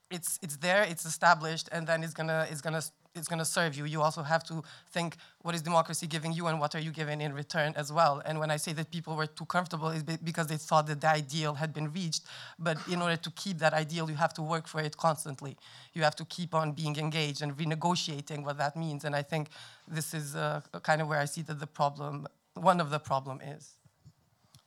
it's 0.09 0.37
it's 0.41 0.57
there, 0.57 0.83
it's 0.83 1.05
established, 1.05 1.69
and 1.71 1.87
then 1.87 2.03
it's 2.03 2.13
gonna 2.13 2.47
it's 2.51 2.61
gonna 2.61 2.81
it's 3.15 3.27
going 3.27 3.39
to 3.39 3.45
serve 3.45 3.75
you. 3.75 3.85
You 3.85 4.01
also 4.01 4.23
have 4.23 4.43
to 4.45 4.63
think 4.91 5.17
what 5.41 5.53
is 5.53 5.61
democracy 5.61 6.07
giving 6.07 6.31
you 6.31 6.47
and 6.47 6.59
what 6.59 6.75
are 6.75 6.79
you 6.79 6.91
giving 6.91 7.21
in 7.21 7.33
return 7.33 7.73
as 7.75 7.91
well. 7.91 8.21
And 8.25 8.39
when 8.39 8.49
I 8.49 8.57
say 8.57 8.73
that 8.73 8.91
people 8.91 9.15
were 9.15 9.27
too 9.27 9.45
comfortable, 9.45 9.89
it's 9.89 10.03
because 10.03 10.47
they 10.47 10.57
thought 10.57 10.87
that 10.87 11.01
the 11.01 11.09
ideal 11.09 11.55
had 11.55 11.73
been 11.73 11.91
reached. 11.91 12.23
But 12.57 12.77
in 12.87 13.01
order 13.01 13.17
to 13.17 13.31
keep 13.31 13.57
that 13.59 13.73
ideal, 13.73 14.09
you 14.09 14.15
have 14.15 14.33
to 14.35 14.41
work 14.41 14.67
for 14.67 14.79
it 14.81 14.97
constantly. 14.97 15.57
You 15.93 16.03
have 16.03 16.15
to 16.17 16.25
keep 16.25 16.55
on 16.55 16.71
being 16.71 16.95
engaged 16.97 17.41
and 17.41 17.57
renegotiating 17.57 18.43
what 18.45 18.57
that 18.57 18.75
means. 18.75 19.03
And 19.03 19.15
I 19.15 19.23
think 19.23 19.49
this 19.87 20.13
is 20.13 20.35
uh, 20.35 20.61
kind 20.83 21.01
of 21.01 21.07
where 21.07 21.19
I 21.19 21.25
see 21.25 21.41
that 21.43 21.59
the 21.59 21.67
problem, 21.67 22.27
one 22.53 22.79
of 22.79 22.89
the 22.89 22.99
problem 22.99 23.41
is. 23.41 23.71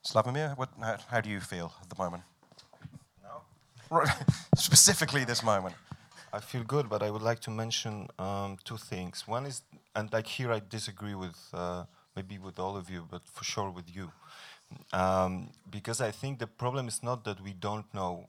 Slavomir, 0.05 0.55
what, 0.55 0.69
how, 0.79 0.97
how 1.07 1.21
do 1.21 1.29
you 1.29 1.39
feel 1.39 1.73
at 1.81 1.89
the 1.89 1.95
moment? 1.97 2.23
No. 3.23 4.03
Specifically 4.55 5.23
this 5.23 5.41
moment. 5.41 5.73
I 6.35 6.39
feel 6.41 6.63
good, 6.63 6.89
but 6.89 7.01
I 7.01 7.09
would 7.09 7.21
like 7.21 7.39
to 7.41 7.49
mention 7.49 8.09
um, 8.19 8.57
two 8.65 8.75
things. 8.77 9.23
One 9.25 9.45
is, 9.45 9.61
and 9.95 10.11
like 10.11 10.27
here 10.27 10.51
I 10.51 10.59
disagree 10.77 11.15
with 11.15 11.37
uh, 11.53 11.85
maybe 12.15 12.37
with 12.37 12.59
all 12.59 12.75
of 12.75 12.89
you, 12.89 13.07
but 13.09 13.21
for 13.25 13.45
sure 13.45 13.69
with 13.69 13.89
you, 13.95 14.11
um, 14.91 15.49
because 15.69 16.01
I 16.01 16.11
think 16.11 16.39
the 16.39 16.47
problem 16.47 16.87
is 16.89 17.01
not 17.01 17.23
that 17.23 17.39
we 17.41 17.53
don't 17.53 17.87
know 17.93 18.27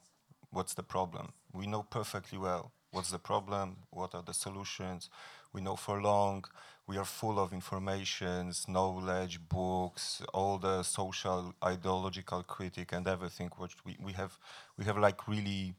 what's 0.51 0.75
the 0.75 0.85
problem. 0.85 1.33
We 1.53 1.67
know 1.67 1.83
perfectly 1.83 2.39
well 2.39 2.71
what's 2.93 3.11
the 3.11 3.19
problem, 3.19 3.77
what 3.91 4.15
are 4.15 4.23
the 4.23 4.33
solutions. 4.33 5.11
We 5.53 5.61
know 5.61 5.77
for 5.77 6.01
long. 6.01 6.45
We 6.87 6.99
are 6.99 7.05
full 7.05 7.41
of 7.41 7.53
informations, 7.53 8.67
knowledge, 8.69 9.41
books, 9.49 10.23
all 10.33 10.59
the 10.59 10.83
social, 10.85 11.53
ideological 11.65 12.45
critic, 12.45 12.93
and 12.93 13.09
everything. 13.09 13.51
Which 13.59 13.75
we, 13.85 13.97
we 14.01 14.13
have, 14.13 14.39
we 14.79 14.85
have 14.85 14.97
like 14.97 15.27
really 15.27 15.75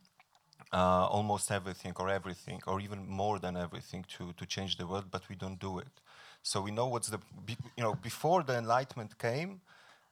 uh, 0.73 1.07
almost 1.07 1.51
everything 1.51 1.93
or 1.97 2.09
everything 2.09 2.61
or 2.67 2.79
even 2.79 3.07
more 3.07 3.39
than 3.39 3.55
everything 3.55 4.05
to, 4.17 4.33
to 4.33 4.45
change 4.45 4.77
the 4.77 4.85
world, 4.85 5.05
but 5.09 5.27
we 5.29 5.35
don't 5.35 5.59
do 5.59 5.79
it. 5.79 6.01
So 6.43 6.61
we 6.61 6.71
know 6.71 6.87
what's 6.87 7.09
the, 7.09 7.19
you 7.47 7.83
know, 7.83 7.95
before 7.95 8.43
the 8.43 8.57
Enlightenment 8.57 9.17
came, 9.17 9.61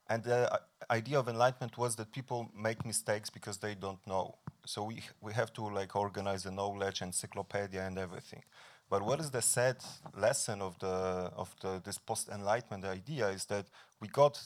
and 0.07 0.23
the 0.23 0.53
uh, 0.53 0.57
idea 0.91 1.19
of 1.19 1.27
Enlightenment 1.27 1.77
was 1.77 1.95
that 1.95 2.11
people 2.11 2.49
make 2.55 2.85
mistakes 2.85 3.29
because 3.29 3.57
they 3.57 3.75
don't 3.75 4.05
know. 4.05 4.35
So 4.65 4.83
we, 4.83 5.01
we 5.21 5.33
have 5.33 5.51
to 5.53 5.63
like 5.63 5.95
organize 5.95 6.43
the 6.43 6.51
knowledge, 6.51 7.01
encyclopedia 7.01 7.81
and 7.81 7.97
everything. 7.97 8.43
But 8.89 9.01
what 9.03 9.19
is 9.19 9.31
the 9.31 9.41
sad 9.41 9.77
lesson 10.15 10.61
of 10.61 10.77
the 10.79 10.87
of 10.87 11.55
the 11.61 11.81
this 11.83 11.97
post-enlightenment 11.97 12.85
idea 12.85 13.29
is 13.29 13.45
that 13.45 13.65
we 13.99 14.07
got 14.07 14.39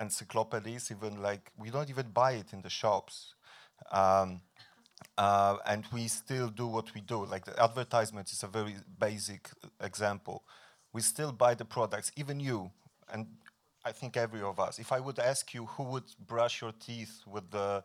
encyclopedias 0.00 0.90
even 0.90 1.22
like 1.22 1.52
we 1.56 1.70
don't 1.70 1.88
even 1.88 2.10
buy 2.10 2.32
it 2.32 2.52
in 2.52 2.62
the 2.62 2.70
shops. 2.70 3.34
Um, 3.92 4.40
uh, 5.16 5.56
and 5.66 5.84
we 5.92 6.08
still 6.08 6.48
do 6.48 6.66
what 6.66 6.94
we 6.94 7.00
do. 7.00 7.24
Like 7.24 7.44
the 7.44 7.60
advertisement 7.62 8.30
is 8.32 8.42
a 8.42 8.46
very 8.46 8.76
basic 8.98 9.50
example. 9.80 10.42
We 10.92 11.02
still 11.02 11.32
buy 11.32 11.54
the 11.54 11.64
products, 11.64 12.12
even 12.16 12.40
you, 12.40 12.70
and 13.12 13.26
I 13.84 13.92
think 13.92 14.16
every 14.16 14.42
of 14.42 14.58
us. 14.60 14.78
If 14.78 14.92
I 14.92 15.00
would 15.00 15.18
ask 15.18 15.54
you 15.54 15.66
who 15.66 15.84
would 15.84 16.04
brush 16.26 16.60
your 16.62 16.72
teeth 16.72 17.22
with 17.26 17.50
the 17.50 17.82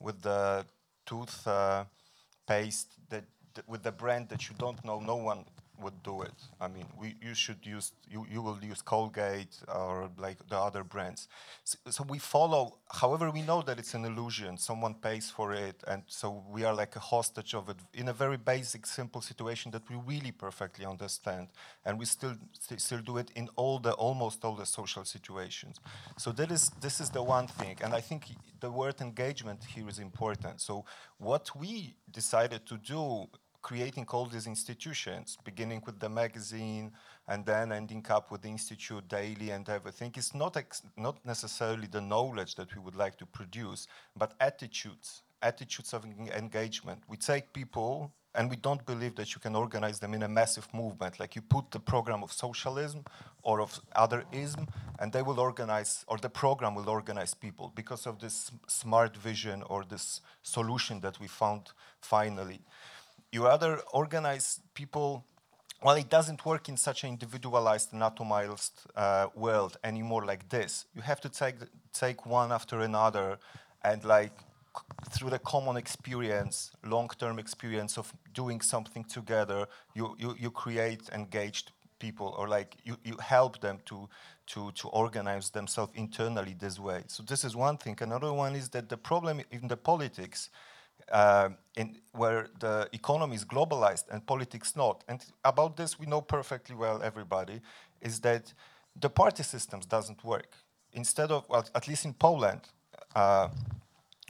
with 0.00 0.22
the 0.22 0.66
tooth 1.06 1.46
uh, 1.46 1.84
paste 2.46 2.94
that, 3.10 3.24
that 3.54 3.68
with 3.68 3.82
the 3.82 3.92
brand 3.92 4.28
that 4.30 4.48
you 4.48 4.54
don't 4.58 4.82
know, 4.84 5.00
no 5.00 5.16
one 5.16 5.44
would 5.80 6.02
do 6.02 6.22
it. 6.22 6.34
I 6.60 6.68
mean, 6.68 6.86
we, 6.98 7.16
you 7.20 7.34
should 7.34 7.64
use, 7.64 7.92
you, 8.08 8.26
you 8.30 8.42
will 8.42 8.58
use 8.62 8.80
Colgate 8.82 9.56
or 9.68 10.10
like 10.18 10.38
the 10.48 10.56
other 10.56 10.84
brands. 10.84 11.28
So, 11.64 11.78
so, 11.90 12.04
we 12.08 12.18
follow, 12.18 12.78
however, 12.90 13.30
we 13.30 13.42
know 13.42 13.62
that 13.62 13.78
it's 13.78 13.94
an 13.94 14.04
illusion, 14.04 14.56
someone 14.56 14.94
pays 14.94 15.30
for 15.30 15.52
it, 15.52 15.82
and 15.86 16.02
so 16.06 16.44
we 16.50 16.64
are 16.64 16.74
like 16.74 16.94
a 16.96 17.00
hostage 17.00 17.54
of 17.54 17.68
it 17.68 17.76
in 17.92 18.08
a 18.08 18.12
very 18.12 18.36
basic, 18.36 18.86
simple 18.86 19.20
situation 19.20 19.70
that 19.72 19.88
we 19.90 19.96
really 20.06 20.32
perfectly 20.32 20.84
understand, 20.86 21.48
and 21.84 21.98
we 21.98 22.04
still 22.04 22.34
st 22.52 22.80
still 22.80 23.00
do 23.00 23.18
it 23.18 23.30
in 23.34 23.48
all 23.56 23.78
the, 23.78 23.92
almost 23.92 24.44
all 24.44 24.54
the 24.54 24.66
social 24.66 25.04
situations. 25.04 25.80
So 26.16 26.32
that 26.32 26.50
is, 26.50 26.70
this 26.80 27.00
is 27.00 27.10
the 27.10 27.22
one 27.22 27.46
thing, 27.46 27.76
and 27.82 27.94
I 27.94 28.00
think 28.00 28.26
the 28.60 28.70
word 28.70 29.00
engagement 29.00 29.64
here 29.64 29.88
is 29.88 29.98
important. 29.98 30.60
So 30.60 30.84
what 31.18 31.50
we 31.56 31.96
decided 32.10 32.66
to 32.66 32.76
do 32.76 33.28
creating 33.64 34.06
all 34.12 34.26
these 34.26 34.46
institutions, 34.46 35.38
beginning 35.42 35.82
with 35.86 35.98
the 35.98 36.08
magazine 36.08 36.92
and 37.28 37.46
then 37.46 37.72
ending 37.72 38.04
up 38.10 38.30
with 38.30 38.42
the 38.42 38.48
Institute 38.48 39.08
Daily 39.08 39.48
and 39.50 39.66
everything, 39.70 40.12
is 40.18 40.34
not, 40.34 40.54
not 40.98 41.16
necessarily 41.24 41.88
the 41.90 42.00
knowledge 42.00 42.56
that 42.56 42.74
we 42.76 42.82
would 42.82 42.94
like 42.94 43.16
to 43.16 43.24
produce, 43.24 43.88
but 44.14 44.34
attitudes, 44.38 45.22
attitudes 45.40 45.94
of 45.94 46.04
engagement. 46.04 47.02
We 47.08 47.16
take 47.16 47.54
people 47.54 48.12
and 48.34 48.50
we 48.50 48.56
don't 48.56 48.84
believe 48.84 49.14
that 49.14 49.34
you 49.34 49.40
can 49.40 49.56
organize 49.56 49.98
them 49.98 50.12
in 50.12 50.24
a 50.24 50.28
massive 50.28 50.68
movement. 50.74 51.18
Like 51.18 51.34
you 51.34 51.40
put 51.40 51.70
the 51.70 51.80
program 51.80 52.22
of 52.22 52.32
socialism 52.32 53.04
or 53.42 53.62
of 53.62 53.80
other 53.96 54.24
ism, 54.30 54.66
and 54.98 55.10
they 55.10 55.22
will 55.22 55.40
organize, 55.40 56.04
or 56.08 56.18
the 56.18 56.28
program 56.28 56.74
will 56.74 56.90
organize 56.90 57.32
people 57.32 57.72
because 57.74 58.06
of 58.06 58.18
this 58.18 58.50
smart 58.66 59.16
vision 59.16 59.62
or 59.70 59.84
this 59.84 60.20
solution 60.42 61.00
that 61.00 61.18
we 61.18 61.28
found 61.28 61.70
finally 62.00 62.60
you 63.34 63.44
rather 63.44 63.80
organize 63.92 64.60
people 64.74 65.24
well, 65.82 65.96
it 65.96 66.08
doesn't 66.08 66.46
work 66.46 66.70
in 66.70 66.78
such 66.78 67.04
an 67.04 67.10
individualized 67.10 67.92
and 67.92 68.00
atomized 68.00 68.72
uh, 68.96 69.26
world 69.34 69.76
anymore 69.84 70.24
like 70.24 70.48
this. 70.48 70.86
You 70.94 71.02
have 71.02 71.20
to 71.20 71.28
take, 71.28 71.56
take 71.92 72.24
one 72.24 72.52
after 72.52 72.80
another 72.80 73.38
and 73.84 74.02
like 74.02 74.32
through 75.10 75.28
the 75.28 75.38
common 75.38 75.76
experience, 75.76 76.70
long-term 76.82 77.38
experience 77.38 77.98
of 77.98 78.10
doing 78.32 78.62
something 78.62 79.04
together, 79.04 79.66
you, 79.94 80.16
you, 80.18 80.34
you 80.38 80.50
create 80.50 81.02
engaged 81.12 81.72
people 81.98 82.34
or 82.38 82.48
like 82.48 82.76
you, 82.84 82.96
you 83.04 83.18
help 83.18 83.60
them 83.60 83.78
to, 83.84 84.08
to, 84.46 84.72
to 84.72 84.88
organize 84.88 85.50
themselves 85.50 85.92
internally 85.96 86.56
this 86.58 86.78
way. 86.78 87.02
So 87.08 87.22
this 87.22 87.44
is 87.44 87.54
one 87.54 87.76
thing. 87.76 87.98
Another 88.00 88.32
one 88.32 88.54
is 88.56 88.70
that 88.70 88.88
the 88.88 88.96
problem 88.96 89.42
in 89.50 89.68
the 89.68 89.76
politics 89.76 90.48
uh, 91.10 91.50
in, 91.76 91.98
where 92.12 92.48
the 92.60 92.88
economy 92.92 93.36
is 93.36 93.44
globalized 93.44 94.04
and 94.10 94.24
politics 94.26 94.76
not. 94.76 95.04
And 95.08 95.24
about 95.44 95.76
this, 95.76 95.98
we 95.98 96.06
know 96.06 96.20
perfectly 96.20 96.76
well, 96.76 97.02
everybody, 97.02 97.60
is 98.00 98.20
that 98.20 98.52
the 99.00 99.10
party 99.10 99.42
systems 99.42 99.86
doesn't 99.86 100.24
work. 100.24 100.48
Instead 100.92 101.30
of, 101.30 101.48
well, 101.48 101.66
at 101.74 101.88
least 101.88 102.04
in 102.04 102.14
Poland, 102.14 102.60
uh, 103.14 103.48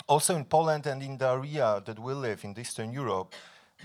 also 0.07 0.37
in 0.37 0.45
Poland 0.45 0.87
and 0.87 1.03
in 1.03 1.19
the 1.19 1.29
area 1.29 1.83
that 1.85 1.99
we 1.99 2.15
live 2.15 2.45
in 2.45 2.59
Eastern 2.59 2.93
Europe, 2.93 3.35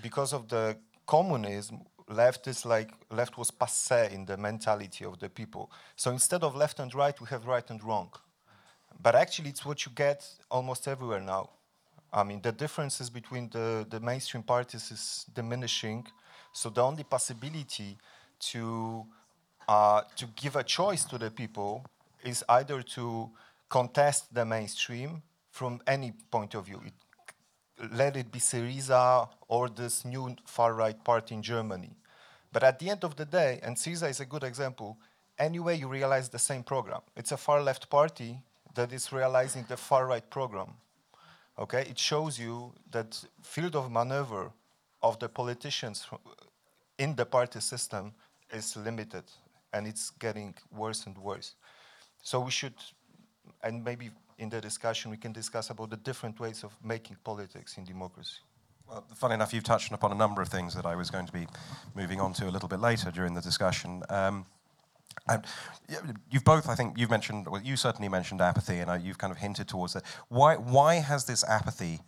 because 0.02 0.34
of 0.34 0.48
the 0.48 0.78
communism, 1.06 1.82
left 2.08 2.48
is 2.48 2.66
like 2.66 2.92
left 3.12 3.38
was 3.38 3.52
passé 3.52 4.12
in 4.12 4.26
the 4.26 4.38
mentality 4.38 5.06
of 5.06 5.20
the 5.20 5.30
people. 5.30 5.70
So 5.96 6.12
instead 6.12 6.44
of 6.44 6.56
left 6.56 6.80
and 6.80 6.94
right, 6.96 7.20
we 7.22 7.28
have 7.28 7.46
right 7.46 7.70
and 7.70 7.84
wrong. 7.84 8.10
But 9.02 9.16
actually, 9.16 9.50
it's 9.50 9.66
what 9.66 9.86
you 9.86 9.92
get 9.96 10.26
almost 10.50 10.88
everywhere 10.88 11.22
now. 11.22 11.50
I 12.12 12.24
mean, 12.24 12.42
the 12.42 12.52
differences 12.52 13.10
between 13.10 13.50
the, 13.50 13.86
the 13.90 14.00
mainstream 14.00 14.44
parties 14.44 14.92
is 14.92 15.26
diminishing. 15.34 16.08
So 16.52 16.70
the 16.70 16.82
only 16.82 17.04
possibility 17.04 17.98
to 18.52 19.06
uh, 19.68 20.02
to 20.16 20.26
give 20.36 20.56
a 20.56 20.64
choice 20.64 21.04
to 21.06 21.20
the 21.20 21.30
people 21.30 21.86
is 22.24 22.44
either 22.50 22.82
to 22.82 23.30
contest 23.70 24.34
the 24.34 24.44
mainstream 24.44 25.22
from 25.52 25.80
any 25.86 26.12
point 26.32 26.56
of 26.56 26.66
view. 26.66 26.82
It, 26.84 26.94
let 27.94 28.18
it 28.18 28.32
be 28.32 28.40
Syriza 28.40 29.30
or 29.48 29.70
this 29.70 30.04
new 30.04 30.36
far-right 30.46 31.04
party 31.04 31.36
in 31.36 31.44
Germany. 31.44 31.92
But 32.52 32.64
at 32.64 32.80
the 32.80 32.90
end 32.90 33.04
of 33.04 33.16
the 33.16 33.26
day, 33.26 33.60
and 33.62 33.78
Syriza 33.78 34.10
is 34.10 34.20
a 34.20 34.26
good 34.26 34.44
example, 34.44 34.98
anyway 35.38 35.78
you 35.78 35.88
realize 35.88 36.30
the 36.30 36.40
same 36.40 36.64
program. 36.64 37.02
It's 37.16 37.32
a 37.32 37.38
far-left 37.38 37.92
party 37.92 38.40
that 38.74 38.92
is 38.92 39.14
realizing 39.14 39.66
the 39.70 39.78
far-right 39.78 40.32
program 40.32 40.74
okay, 41.60 41.82
it 41.82 42.00
shows 42.00 42.40
you 42.40 42.74
that 42.92 43.22
field 43.42 43.76
of 43.76 43.92
maneuver 43.92 44.52
of 45.02 45.20
the 45.20 45.30
politicians 45.30 46.08
in 46.98 47.16
the 47.16 47.26
party 47.26 47.60
system 47.60 48.14
is 48.52 48.76
limited 48.76 49.24
and 49.74 49.86
it's 49.86 50.10
getting 50.10 50.56
worse 50.72 51.06
and 51.06 51.18
worse. 51.18 51.56
So 52.24 52.40
we 52.40 52.52
should, 52.52 52.74
and 53.64 53.84
maybe 53.84 54.10
in 54.38 54.50
the 54.50 54.62
discussion 54.62 55.12
we 55.12 55.18
can 55.18 55.32
discuss 55.32 55.70
about 55.70 55.90
the 55.90 55.98
different 55.98 56.40
ways 56.40 56.64
of 56.64 56.76
making 56.84 57.18
politics 57.24 57.78
in 57.78 57.84
democracy. 57.84 58.40
Well, 58.88 59.06
funny 59.16 59.36
enough, 59.36 59.54
you've 59.54 59.64
touched 59.64 59.92
upon 59.92 60.12
a 60.12 60.16
number 60.16 60.42
of 60.42 60.50
things 60.50 60.74
that 60.74 60.86
I 60.86 60.96
was 60.96 61.12
going 61.12 61.28
to 61.28 61.34
be 61.34 61.46
moving 61.94 62.20
on 62.20 62.34
to 62.34 62.48
a 62.48 62.52
little 62.52 62.68
bit 62.68 62.80
later 62.80 63.12
during 63.12 63.36
the 63.36 63.42
discussion. 63.42 64.02
Um, 64.10 64.46
you've 66.32 66.44
both, 66.44 66.70
I 66.70 66.76
think, 66.76 66.98
you've 66.98 67.10
mentioned, 67.10 67.48
well, 67.48 67.62
you 67.62 67.76
certainly 67.76 68.10
mentioned 68.10 68.42
apathy, 68.42 68.80
and 68.80 68.90
uh, 68.90 68.94
you've 68.94 69.18
kind 69.18 69.32
of 69.32 69.38
hinted 69.38 69.68
towards 69.68 69.94
that. 69.94 70.04
Why, 70.30 70.56
why 70.56 70.96
has 70.96 71.26
this 71.26 71.44
apathy 71.44 72.00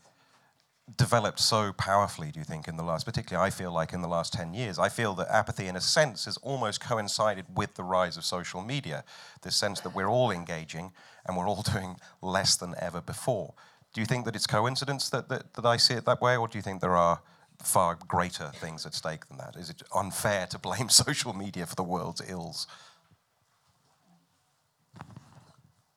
developed 0.98 1.40
so 1.40 1.74
powerfully, 1.74 2.32
do 2.32 2.40
you 2.40 2.46
think, 2.46 2.68
in 2.68 2.78
the 2.78 2.84
last, 2.84 3.06
particularly 3.06 3.46
I 3.46 3.50
feel 3.50 3.72
like 3.72 3.94
in 3.94 4.02
the 4.02 4.08
last 4.08 4.34
10 4.34 4.54
years? 4.54 4.80
I 4.80 4.90
feel 4.90 5.14
that 5.16 5.28
apathy, 5.30 5.68
in 5.68 5.76
a 5.76 5.82
sense, 5.82 6.26
has 6.26 6.38
almost 6.38 6.82
coincided 6.82 7.46
with 7.56 7.76
the 7.76 7.84
rise 7.84 8.18
of 8.18 8.26
social 8.26 8.62
media, 8.62 9.04
this 9.44 9.56
sense 9.56 9.80
that 9.82 9.96
we're 9.96 10.10
all 10.10 10.32
engaging 10.32 10.92
and 11.26 11.38
we're 11.38 11.48
all 11.48 11.62
doing 11.74 11.98
less 12.22 12.56
than 12.56 12.76
ever 12.80 13.02
before. 13.02 13.54
Do 13.94 14.02
you 14.02 14.08
think 14.08 14.26
that 14.26 14.36
it's 14.36 14.48
coincidence 14.48 15.10
that, 15.10 15.30
that, 15.30 15.54
that 15.54 15.66
I 15.66 15.78
see 15.78 15.94
it 15.96 16.06
that 16.06 16.22
way, 16.22 16.38
or 16.38 16.48
do 16.48 16.58
you 16.58 16.62
think 16.62 16.82
there 16.82 16.96
are 16.96 17.22
far 17.62 17.98
greater 18.08 18.52
things 18.56 18.86
at 18.86 18.94
stake 18.94 19.28
than 19.28 19.38
that? 19.38 19.56
Is 19.56 19.70
it 19.70 19.84
unfair 19.96 20.48
to 20.48 20.60
blame 20.60 20.90
social 21.06 21.34
media 21.34 21.66
for 21.66 21.76
the 21.76 21.84
world's 21.84 22.22
ills? 22.28 22.68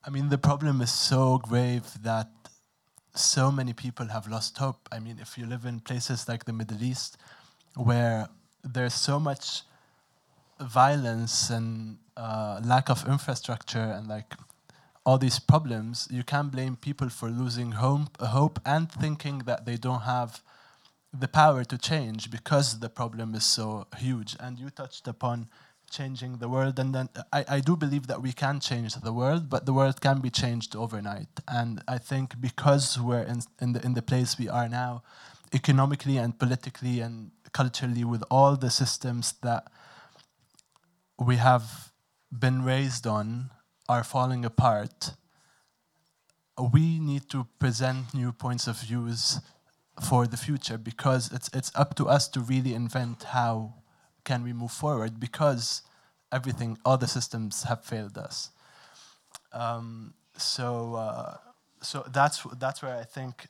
I 0.07 0.11
mean, 0.11 0.29
the 0.29 0.37
problem 0.37 0.81
is 0.81 0.93
so 0.93 1.39
grave 1.39 1.83
that 2.03 2.29
so 3.15 3.51
many 3.51 3.73
people 3.73 4.07
have 4.07 4.27
lost 4.27 4.55
hope. 4.59 4.87
I 4.91 4.99
mean, 4.99 5.17
if 5.19 5.35
you 5.35 5.47
live 5.47 5.65
in 5.65 5.79
places 5.79 6.27
like 6.27 6.45
the 6.45 6.53
Middle 6.53 6.83
East, 6.83 7.17
where 7.75 8.27
there's 8.63 8.93
so 8.93 9.19
much 9.19 9.63
violence 10.59 11.49
and 11.49 11.97
uh, 12.15 12.61
lack 12.63 12.89
of 12.89 13.07
infrastructure 13.07 13.79
and 13.79 14.07
like 14.07 14.35
all 15.07 15.17
these 15.17 15.39
problems, 15.39 16.07
you 16.11 16.23
can't 16.23 16.51
blame 16.51 16.75
people 16.75 17.09
for 17.09 17.29
losing 17.29 17.71
hope, 17.71 18.21
hope 18.21 18.59
and 18.63 18.91
thinking 18.91 19.39
that 19.39 19.65
they 19.65 19.75
don't 19.75 20.01
have 20.01 20.43
the 21.11 21.27
power 21.27 21.63
to 21.63 21.79
change 21.79 22.29
because 22.29 22.79
the 22.79 22.89
problem 22.89 23.33
is 23.33 23.45
so 23.45 23.87
huge. 23.97 24.35
And 24.39 24.59
you 24.59 24.69
touched 24.69 25.07
upon 25.07 25.47
changing 25.97 26.31
the 26.43 26.49
world. 26.55 26.79
And 26.79 26.93
then 26.95 27.07
I, 27.31 27.41
I 27.57 27.59
do 27.59 27.73
believe 27.75 28.05
that 28.07 28.21
we 28.21 28.33
can 28.33 28.59
change 28.59 28.95
the 28.95 29.13
world, 29.13 29.49
but 29.49 29.65
the 29.65 29.73
world 29.73 29.97
can 30.01 30.19
be 30.19 30.29
changed 30.29 30.75
overnight. 30.75 31.33
And 31.47 31.81
I 31.87 31.97
think 31.97 32.39
because 32.39 32.99
we're 32.99 33.27
in, 33.33 33.39
in, 33.61 33.73
the, 33.73 33.81
in 33.85 33.93
the 33.93 34.01
place 34.01 34.37
we 34.37 34.49
are 34.49 34.69
now, 34.69 35.03
economically 35.53 36.17
and 36.17 36.37
politically 36.37 36.99
and 36.99 37.31
culturally, 37.53 38.03
with 38.03 38.23
all 38.29 38.55
the 38.57 38.69
systems 38.69 39.33
that 39.41 39.63
we 41.17 41.37
have 41.37 41.91
been 42.31 42.63
raised 42.63 43.07
on 43.07 43.51
are 43.87 44.03
falling 44.03 44.43
apart, 44.43 45.11
we 46.73 46.99
need 46.99 47.29
to 47.29 47.47
present 47.59 48.13
new 48.13 48.31
points 48.31 48.67
of 48.67 48.79
views 48.79 49.39
for 50.01 50.27
the 50.27 50.37
future 50.37 50.77
because 50.77 51.31
it's 51.31 51.49
it's 51.53 51.71
up 51.75 51.95
to 51.95 52.07
us 52.07 52.27
to 52.27 52.39
really 52.41 52.73
invent 52.73 53.23
how 53.23 53.73
can 54.25 54.43
we 54.43 54.51
move 54.51 54.71
forward 54.71 55.19
because 55.19 55.83
everything, 56.31 56.77
all 56.83 56.97
the 56.97 57.07
systems 57.07 57.63
have 57.63 57.83
failed 57.83 58.17
us. 58.17 58.49
Um, 59.53 60.13
so, 60.37 60.95
uh, 60.95 61.37
so 61.81 62.05
that's 62.11 62.43
that's 62.59 62.81
where 62.81 62.97
I 62.97 63.03
think 63.03 63.47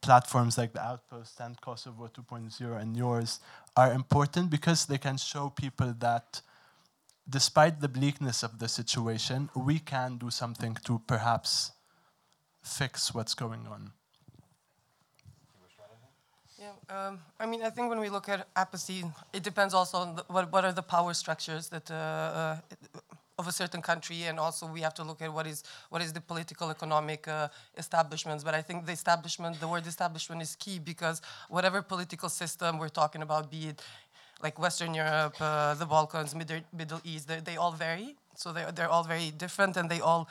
platforms 0.00 0.56
like 0.56 0.72
the 0.72 0.82
Outpost 0.82 1.40
and 1.40 1.60
Kosovo 1.60 2.08
2.0 2.08 2.80
and 2.80 2.96
yours 2.96 3.40
are 3.76 3.92
important 3.92 4.50
because 4.50 4.86
they 4.86 4.98
can 4.98 5.16
show 5.16 5.50
people 5.50 5.94
that 5.98 6.40
despite 7.28 7.80
the 7.80 7.88
bleakness 7.88 8.42
of 8.42 8.58
the 8.58 8.68
situation, 8.68 9.50
we 9.54 9.78
can 9.78 10.16
do 10.16 10.30
something 10.30 10.76
to 10.84 11.00
perhaps 11.06 11.72
fix 12.62 13.12
what's 13.14 13.34
going 13.34 13.66
on. 13.66 13.92
Yeah, 16.66 17.06
um, 17.08 17.18
I 17.38 17.46
mean, 17.46 17.62
I 17.62 17.70
think 17.70 17.88
when 17.90 18.00
we 18.00 18.08
look 18.08 18.28
at 18.28 18.48
apathy, 18.56 19.04
it 19.32 19.42
depends 19.42 19.72
also 19.74 19.98
on 19.98 20.16
the, 20.16 20.24
what, 20.28 20.50
what 20.52 20.64
are 20.64 20.72
the 20.72 20.82
power 20.82 21.14
structures 21.14 21.68
that 21.68 21.90
uh, 21.90 21.94
uh, 21.94 22.56
of 23.38 23.46
a 23.46 23.52
certain 23.52 23.82
country, 23.82 24.24
and 24.24 24.40
also 24.40 24.66
we 24.66 24.80
have 24.80 24.94
to 24.94 25.04
look 25.04 25.20
at 25.22 25.32
what 25.32 25.46
is 25.46 25.62
what 25.90 26.02
is 26.02 26.12
the 26.12 26.20
political 26.20 26.70
economic 26.70 27.28
uh, 27.28 27.48
establishments. 27.76 28.42
But 28.42 28.54
I 28.54 28.62
think 28.62 28.86
the 28.86 28.92
establishment, 28.92 29.60
the 29.60 29.68
word 29.68 29.86
establishment, 29.86 30.42
is 30.42 30.56
key 30.56 30.78
because 30.78 31.22
whatever 31.48 31.82
political 31.82 32.28
system 32.28 32.78
we're 32.78 32.88
talking 33.02 33.22
about, 33.22 33.50
be 33.50 33.68
it 33.68 33.82
like 34.42 34.58
Western 34.58 34.94
Europe, 34.94 35.36
uh, 35.40 35.74
the 35.74 35.86
Balkans, 35.86 36.34
Middle, 36.34 36.60
Middle 36.72 37.00
East, 37.04 37.28
they 37.44 37.56
all 37.56 37.72
vary. 37.72 38.16
So 38.34 38.52
they're, 38.52 38.70
they're 38.70 38.90
all 38.90 39.04
very 39.04 39.30
different, 39.30 39.76
and 39.76 39.90
they 39.90 40.00
all 40.00 40.28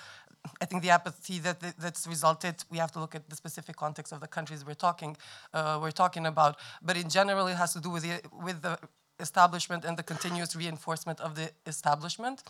I 0.61 0.65
think 0.65 0.81
the 0.83 0.89
apathy 0.89 1.39
that 1.39 1.59
that's 1.79 2.07
resulted. 2.07 2.55
We 2.69 2.77
have 2.77 2.91
to 2.93 2.99
look 2.99 3.15
at 3.15 3.29
the 3.29 3.35
specific 3.35 3.75
context 3.75 4.13
of 4.13 4.19
the 4.19 4.27
countries 4.27 4.65
we're 4.65 4.73
talking 4.87 5.17
uh, 5.53 5.79
we're 5.81 5.91
talking 5.91 6.25
about. 6.25 6.57
But 6.81 6.97
in 6.97 7.09
general, 7.09 7.47
it 7.47 7.55
has 7.55 7.73
to 7.73 7.79
do 7.79 7.89
with 7.89 8.03
the 8.03 8.21
with 8.31 8.61
the 8.61 8.77
establishment 9.19 9.85
and 9.85 9.97
the 9.97 10.03
continuous 10.03 10.55
reinforcement 10.55 11.21
of 11.21 11.35
the 11.35 11.51
establishment 11.65 12.43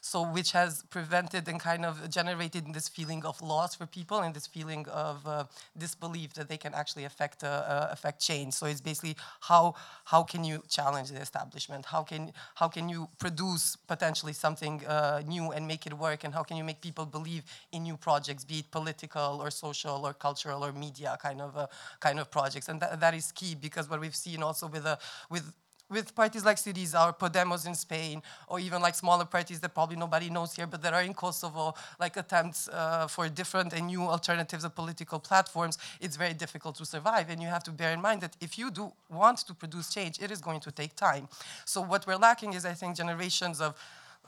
so 0.00 0.22
which 0.22 0.52
has 0.52 0.82
prevented 0.90 1.46
and 1.48 1.60
kind 1.60 1.84
of 1.84 2.08
generated 2.10 2.72
this 2.72 2.88
feeling 2.88 3.24
of 3.24 3.40
loss 3.42 3.74
for 3.74 3.86
people 3.86 4.20
and 4.20 4.34
this 4.34 4.46
feeling 4.46 4.86
of 4.88 5.26
uh, 5.26 5.44
disbelief 5.76 6.32
that 6.34 6.48
they 6.48 6.56
can 6.56 6.74
actually 6.74 7.04
affect 7.04 7.44
uh, 7.44 7.46
uh, 7.46 7.88
affect 7.90 8.20
change. 8.20 8.54
So 8.54 8.66
it's 8.66 8.80
basically 8.80 9.16
how 9.40 9.74
how 10.04 10.22
can 10.22 10.42
you 10.44 10.62
challenge 10.68 11.10
the 11.10 11.20
establishment? 11.20 11.86
How 11.86 12.02
can 12.02 12.32
how 12.54 12.68
can 12.68 12.88
you 12.88 13.08
produce 13.18 13.76
potentially 13.76 14.32
something 14.32 14.84
uh, 14.86 15.22
new 15.26 15.50
and 15.52 15.66
make 15.66 15.86
it 15.86 15.94
work? 15.94 16.24
And 16.24 16.32
how 16.32 16.42
can 16.42 16.56
you 16.56 16.64
make 16.64 16.80
people 16.80 17.04
believe 17.04 17.44
in 17.72 17.82
new 17.82 17.96
projects, 17.96 18.44
be 18.44 18.60
it 18.60 18.70
political 18.70 19.40
or 19.42 19.50
social 19.50 20.06
or 20.06 20.14
cultural 20.14 20.64
or 20.64 20.72
media 20.72 21.18
kind 21.20 21.40
of 21.40 21.56
uh, 21.56 21.66
kind 22.00 22.18
of 22.18 22.30
projects? 22.30 22.68
And 22.68 22.80
that, 22.80 23.14
is 23.14 23.32
key 23.32 23.56
because 23.56 23.90
what 23.90 24.00
we've 24.00 24.14
seen 24.14 24.42
also 24.42 24.68
with 24.68 24.86
uh, 24.86 24.96
with 25.28 25.52
with 25.90 26.14
parties 26.14 26.44
like 26.44 26.56
Syriza 26.56 27.08
or 27.08 27.12
Podemos 27.12 27.66
in 27.66 27.74
Spain, 27.74 28.22
or 28.48 28.60
even 28.60 28.80
like 28.80 28.94
smaller 28.94 29.24
parties 29.24 29.60
that 29.60 29.74
probably 29.74 29.96
nobody 29.96 30.30
knows 30.30 30.54
here, 30.54 30.66
but 30.66 30.82
that 30.82 30.94
are 30.94 31.02
in 31.02 31.14
Kosovo, 31.14 31.74
like 31.98 32.16
attempts 32.16 32.68
uh, 32.68 33.06
for 33.08 33.28
different 33.28 33.72
and 33.72 33.88
new 33.88 34.02
alternatives 34.02 34.64
of 34.64 34.74
political 34.74 35.18
platforms, 35.18 35.78
it's 36.00 36.16
very 36.16 36.34
difficult 36.34 36.76
to 36.76 36.84
survive. 36.84 37.28
And 37.28 37.42
you 37.42 37.48
have 37.48 37.64
to 37.64 37.72
bear 37.72 37.92
in 37.92 38.00
mind 38.00 38.20
that 38.22 38.36
if 38.40 38.58
you 38.58 38.70
do 38.70 38.92
want 39.10 39.38
to 39.38 39.54
produce 39.54 39.92
change, 39.92 40.20
it 40.20 40.30
is 40.30 40.40
going 40.40 40.60
to 40.60 40.70
take 40.70 40.94
time. 40.94 41.28
So 41.64 41.80
what 41.80 42.06
we're 42.06 42.16
lacking 42.16 42.52
is, 42.52 42.64
I 42.64 42.72
think, 42.72 42.96
generations 42.96 43.60
of 43.60 43.74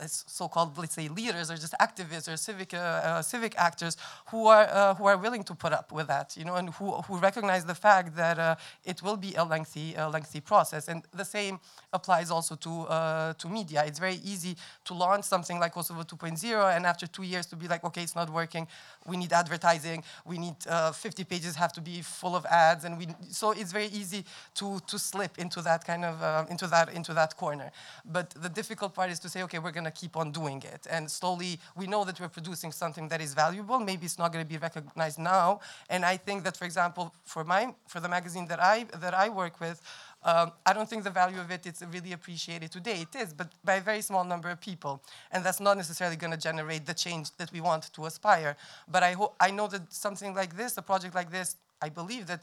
so-called, 0.06 0.76
let's 0.78 0.94
say, 0.94 1.08
leaders 1.08 1.50
or 1.50 1.56
just 1.56 1.74
activists 1.80 2.32
or 2.32 2.36
civic, 2.36 2.74
uh, 2.74 2.76
uh, 2.76 3.22
civic 3.22 3.54
actors 3.56 3.96
who 4.30 4.46
are, 4.46 4.68
uh, 4.70 4.94
who 4.94 5.06
are 5.06 5.16
willing 5.16 5.44
to 5.44 5.54
put 5.54 5.72
up 5.72 5.92
with 5.92 6.06
that, 6.08 6.36
you 6.36 6.44
know, 6.44 6.56
and 6.56 6.70
who, 6.70 6.92
who 7.02 7.18
recognize 7.18 7.64
the 7.64 7.74
fact 7.74 8.16
that 8.16 8.38
uh, 8.38 8.56
it 8.84 9.02
will 9.02 9.16
be 9.16 9.34
a 9.34 9.44
lengthy, 9.44 9.94
lengthy 10.12 10.40
process. 10.40 10.88
And 10.88 11.04
the 11.14 11.24
same 11.24 11.60
applies 11.92 12.30
also 12.30 12.54
to, 12.56 12.70
uh, 12.82 13.32
to 13.34 13.48
media. 13.48 13.84
It's 13.86 13.98
very 13.98 14.20
easy 14.24 14.56
to 14.84 14.94
launch 14.94 15.24
something 15.24 15.58
like 15.58 15.72
Kosovo 15.72 16.02
2.0 16.02 16.76
and 16.76 16.86
after 16.86 17.06
two 17.06 17.22
years 17.22 17.46
to 17.46 17.56
be 17.56 17.68
like, 17.68 17.84
okay, 17.84 18.02
it's 18.02 18.16
not 18.16 18.30
working. 18.30 18.66
We 19.06 19.16
need 19.16 19.32
advertising. 19.32 20.02
We 20.24 20.38
need 20.38 20.56
uh, 20.68 20.92
50 20.92 21.24
pages 21.24 21.56
have 21.56 21.72
to 21.74 21.80
be 21.80 22.02
full 22.02 22.34
of 22.34 22.46
ads. 22.46 22.84
And 22.84 22.98
we, 22.98 23.08
so 23.30 23.52
it's 23.52 23.72
very 23.72 23.86
easy 23.86 24.24
to, 24.54 24.80
to 24.86 24.98
slip 24.98 25.38
into 25.38 25.60
that 25.62 25.84
kind 25.84 26.04
of, 26.04 26.50
into, 26.50 26.66
that, 26.68 26.92
into 26.92 27.14
that 27.14 27.36
corner. 27.36 27.70
But 28.04 28.30
the 28.30 28.48
difficult 28.48 28.94
part 28.94 29.10
is 29.10 29.18
to 29.20 29.28
say, 29.28 29.42
okay, 29.42 29.58
we're 29.58 29.70
going 29.70 29.81
going 29.82 29.92
to 29.92 30.00
keep 30.00 30.16
on 30.16 30.30
doing 30.32 30.62
it. 30.62 30.86
And 30.90 31.10
slowly, 31.10 31.58
we 31.76 31.86
know 31.86 32.04
that 32.04 32.20
we're 32.20 32.28
producing 32.28 32.72
something 32.72 33.08
that 33.08 33.20
is 33.20 33.34
valuable. 33.34 33.78
Maybe 33.78 34.04
it's 34.06 34.18
not 34.18 34.32
going 34.32 34.44
to 34.44 34.48
be 34.48 34.58
recognized 34.58 35.18
now. 35.18 35.60
And 35.90 36.04
I 36.04 36.16
think 36.16 36.44
that, 36.44 36.56
for 36.56 36.64
example, 36.64 37.14
for 37.24 37.44
my 37.44 37.74
for 37.88 38.00
the 38.00 38.08
magazine 38.08 38.46
that 38.48 38.60
I 38.62 38.86
that 39.00 39.14
I 39.14 39.28
work 39.28 39.60
with, 39.60 39.80
um, 40.24 40.52
I 40.64 40.72
don't 40.72 40.88
think 40.88 41.02
the 41.04 41.10
value 41.10 41.40
of 41.40 41.50
it 41.50 41.66
is 41.66 41.82
really 41.92 42.12
appreciated 42.12 42.70
today. 42.70 42.98
It 43.06 43.14
is, 43.22 43.32
but 43.32 43.48
by 43.64 43.74
a 43.74 43.80
very 43.80 44.02
small 44.02 44.24
number 44.24 44.50
of 44.50 44.60
people, 44.60 45.02
and 45.32 45.44
that's 45.44 45.60
not 45.60 45.76
necessarily 45.76 46.16
going 46.16 46.32
to 46.32 46.42
generate 46.50 46.86
the 46.86 46.94
change 46.94 47.26
that 47.38 47.50
we 47.52 47.60
want 47.60 47.92
to 47.92 48.06
aspire. 48.06 48.56
But 48.88 49.02
I 49.02 49.12
hope 49.12 49.34
I 49.40 49.50
know 49.50 49.66
that 49.68 49.92
something 49.92 50.34
like 50.34 50.56
this, 50.56 50.76
a 50.76 50.82
project 50.82 51.14
like 51.14 51.30
this, 51.30 51.56
I 51.80 51.88
believe 51.88 52.26
that 52.28 52.42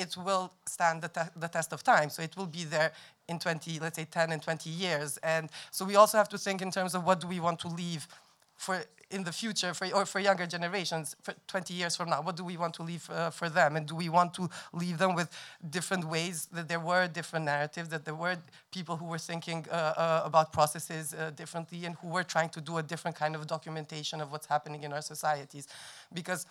it 0.00 0.16
will 0.16 0.52
stand 0.66 1.02
the, 1.02 1.08
te 1.08 1.20
the, 1.36 1.48
test 1.48 1.72
of 1.72 1.82
time. 1.82 2.10
So 2.10 2.22
it 2.22 2.36
will 2.36 2.46
be 2.46 2.64
there 2.64 2.92
in 3.28 3.38
20, 3.38 3.78
let's 3.80 3.96
say 3.96 4.06
10 4.06 4.32
and 4.32 4.42
20 4.42 4.70
years. 4.70 5.18
And 5.18 5.50
so 5.70 5.84
we 5.84 5.96
also 5.96 6.18
have 6.18 6.28
to 6.30 6.38
think 6.38 6.62
in 6.62 6.70
terms 6.70 6.94
of 6.94 7.04
what 7.04 7.20
do 7.20 7.26
we 7.26 7.40
want 7.40 7.58
to 7.60 7.68
leave 7.68 8.08
for 8.56 8.80
in 9.10 9.24
the 9.24 9.32
future 9.32 9.74
for, 9.74 9.86
or 9.92 10.06
for 10.06 10.20
younger 10.20 10.46
generations 10.46 11.16
for 11.22 11.34
20 11.48 11.74
years 11.74 11.96
from 11.96 12.08
now 12.10 12.22
what 12.22 12.36
do 12.36 12.44
we 12.44 12.56
want 12.56 12.72
to 12.74 12.82
leave 12.82 13.08
uh, 13.10 13.30
for 13.30 13.48
them 13.48 13.74
and 13.76 13.86
do 13.86 13.96
we 13.96 14.08
want 14.08 14.32
to 14.32 14.48
leave 14.72 14.98
them 14.98 15.14
with 15.14 15.28
different 15.70 16.04
ways 16.04 16.46
that 16.52 16.68
there 16.68 16.78
were 16.78 17.08
different 17.08 17.44
narratives 17.44 17.88
that 17.88 18.04
there 18.04 18.14
were 18.14 18.36
people 18.70 18.96
who 18.96 19.06
were 19.06 19.18
thinking 19.18 19.66
uh, 19.70 19.74
uh, 19.74 20.22
about 20.24 20.52
processes 20.52 21.12
uh, 21.14 21.30
differently 21.30 21.86
and 21.86 21.96
who 21.96 22.08
were 22.08 22.22
trying 22.22 22.48
to 22.48 22.60
do 22.60 22.76
a 22.78 22.82
different 22.82 23.16
kind 23.16 23.34
of 23.34 23.46
documentation 23.46 24.20
of 24.20 24.30
what's 24.30 24.46
happening 24.46 24.84
in 24.84 24.92
our 24.92 25.02
societies 25.02 25.66
because 26.14 26.46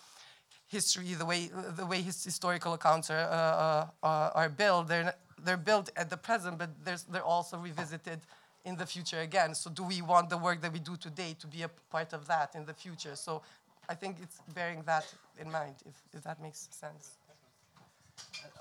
history, 0.70 1.14
the 1.16 1.26
way 1.26 1.50
the 1.76 1.86
way 1.86 2.02
his 2.02 2.24
historical 2.24 2.74
accounts 2.74 3.10
are 3.10 3.28
uh, 3.40 4.06
uh, 4.06 4.40
are 4.40 4.50
built, 4.50 4.88
they're 4.88 5.14
they're 5.44 5.58
built 5.58 5.90
at 5.96 6.10
the 6.10 6.18
present, 6.18 6.58
but 6.58 6.70
they're 6.86 7.24
also 7.24 7.58
revisited 7.58 8.20
in 8.66 8.76
the 8.78 8.86
future 8.86 9.20
again. 9.20 9.56
So 9.56 9.70
do 9.70 9.84
we 9.84 10.02
want 10.02 10.30
the 10.30 10.38
work 10.38 10.62
that 10.62 10.72
we 10.72 10.80
do 10.80 10.96
today 10.96 11.36
to 11.40 11.48
be 11.48 11.64
a 11.64 11.70
part 11.90 12.14
of 12.14 12.28
that 12.28 12.56
in 12.56 12.66
the 12.66 12.74
future? 12.74 13.16
So 13.16 13.42
I 13.88 13.96
think 13.96 14.18
it's 14.22 14.40
bearing 14.54 14.84
that 14.86 15.06
in 15.42 15.52
mind, 15.52 15.76
if, 15.86 15.96
if 16.14 16.24
that 16.24 16.42
makes 16.42 16.68
sense. 16.72 17.18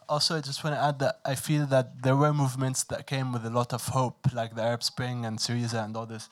Also, 0.08 0.36
I 0.36 0.40
just 0.40 0.62
want 0.64 0.76
to 0.76 0.80
add 0.80 0.98
that 1.00 1.20
I 1.24 1.34
feel 1.34 1.66
that 1.66 2.02
there 2.02 2.16
were 2.16 2.32
movements 2.32 2.84
that 2.84 3.06
came 3.06 3.32
with 3.32 3.44
a 3.44 3.50
lot 3.50 3.72
of 3.72 3.88
hope, 3.88 4.32
like 4.32 4.54
the 4.54 4.62
Arab 4.62 4.82
Spring 4.82 5.26
and 5.26 5.38
Syriza 5.38 5.84
and 5.84 5.96
all 5.96 6.06
this, 6.06 6.30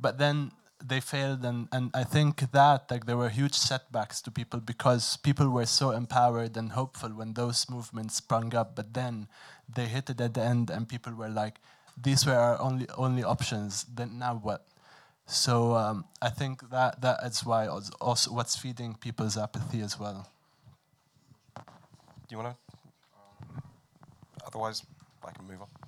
but 0.00 0.18
then 0.18 0.50
they 0.86 1.00
failed, 1.00 1.44
and, 1.44 1.68
and 1.72 1.90
I 1.94 2.04
think 2.04 2.50
that 2.52 2.90
like 2.90 3.06
there 3.06 3.16
were 3.16 3.28
huge 3.28 3.54
setbacks 3.54 4.20
to 4.22 4.30
people 4.30 4.60
because 4.60 5.16
people 5.18 5.48
were 5.48 5.66
so 5.66 5.90
empowered 5.90 6.56
and 6.56 6.72
hopeful 6.72 7.10
when 7.10 7.34
those 7.34 7.68
movements 7.70 8.16
sprung 8.16 8.54
up, 8.54 8.74
but 8.74 8.94
then 8.94 9.28
they 9.72 9.86
hit 9.86 10.10
it 10.10 10.20
at 10.20 10.34
the 10.34 10.42
end, 10.42 10.70
and 10.70 10.88
people 10.88 11.14
were 11.14 11.28
like, 11.28 11.60
"These 11.96 12.26
were 12.26 12.34
our 12.34 12.60
only 12.60 12.86
only 12.96 13.24
options. 13.24 13.84
Then 13.84 14.18
now 14.18 14.34
what?" 14.36 14.66
So 15.26 15.74
um, 15.74 16.04
I 16.20 16.30
think 16.30 16.70
that 16.70 17.00
that 17.00 17.22
is 17.24 17.44
why 17.44 17.66
also 17.66 18.32
what's 18.32 18.56
feeding 18.56 18.94
people's 18.94 19.36
apathy 19.36 19.80
as 19.80 19.98
well. 19.98 20.28
Do 21.56 21.62
you 22.30 22.38
want 22.38 22.56
to? 22.56 22.56
Otherwise, 24.46 24.82
I 25.24 25.30
can 25.30 25.46
move 25.46 25.62
on. 25.62 25.81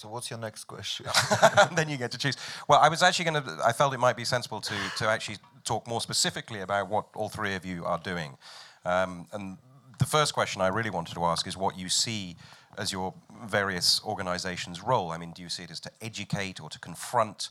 So 0.00 0.08
what's 0.08 0.30
your 0.30 0.38
next 0.38 0.64
question? 0.64 1.04
then 1.74 1.90
you 1.90 1.98
get 1.98 2.10
to 2.12 2.16
choose. 2.16 2.34
Well, 2.66 2.78
I 2.80 2.88
was 2.88 3.02
actually 3.02 3.26
going 3.26 3.44
to. 3.44 3.58
I 3.62 3.72
felt 3.72 3.92
it 3.92 4.00
might 4.00 4.16
be 4.16 4.24
sensible 4.24 4.62
to 4.62 4.74
to 4.96 5.06
actually 5.06 5.36
talk 5.62 5.86
more 5.86 6.00
specifically 6.00 6.60
about 6.60 6.88
what 6.88 7.04
all 7.14 7.28
three 7.28 7.54
of 7.54 7.66
you 7.66 7.84
are 7.84 7.98
doing. 7.98 8.38
Um, 8.86 9.26
and 9.30 9.58
the 9.98 10.06
first 10.06 10.32
question 10.32 10.62
I 10.62 10.68
really 10.68 10.88
wanted 10.88 11.14
to 11.16 11.24
ask 11.26 11.46
is 11.46 11.54
what 11.54 11.78
you 11.78 11.90
see 11.90 12.36
as 12.78 12.92
your 12.92 13.12
various 13.44 14.00
organizations' 14.02 14.82
role. 14.82 15.10
I 15.10 15.18
mean, 15.18 15.32
do 15.32 15.42
you 15.42 15.50
see 15.50 15.64
it 15.64 15.70
as 15.70 15.80
to 15.80 15.90
educate 16.00 16.62
or 16.62 16.70
to 16.70 16.78
confront, 16.78 17.50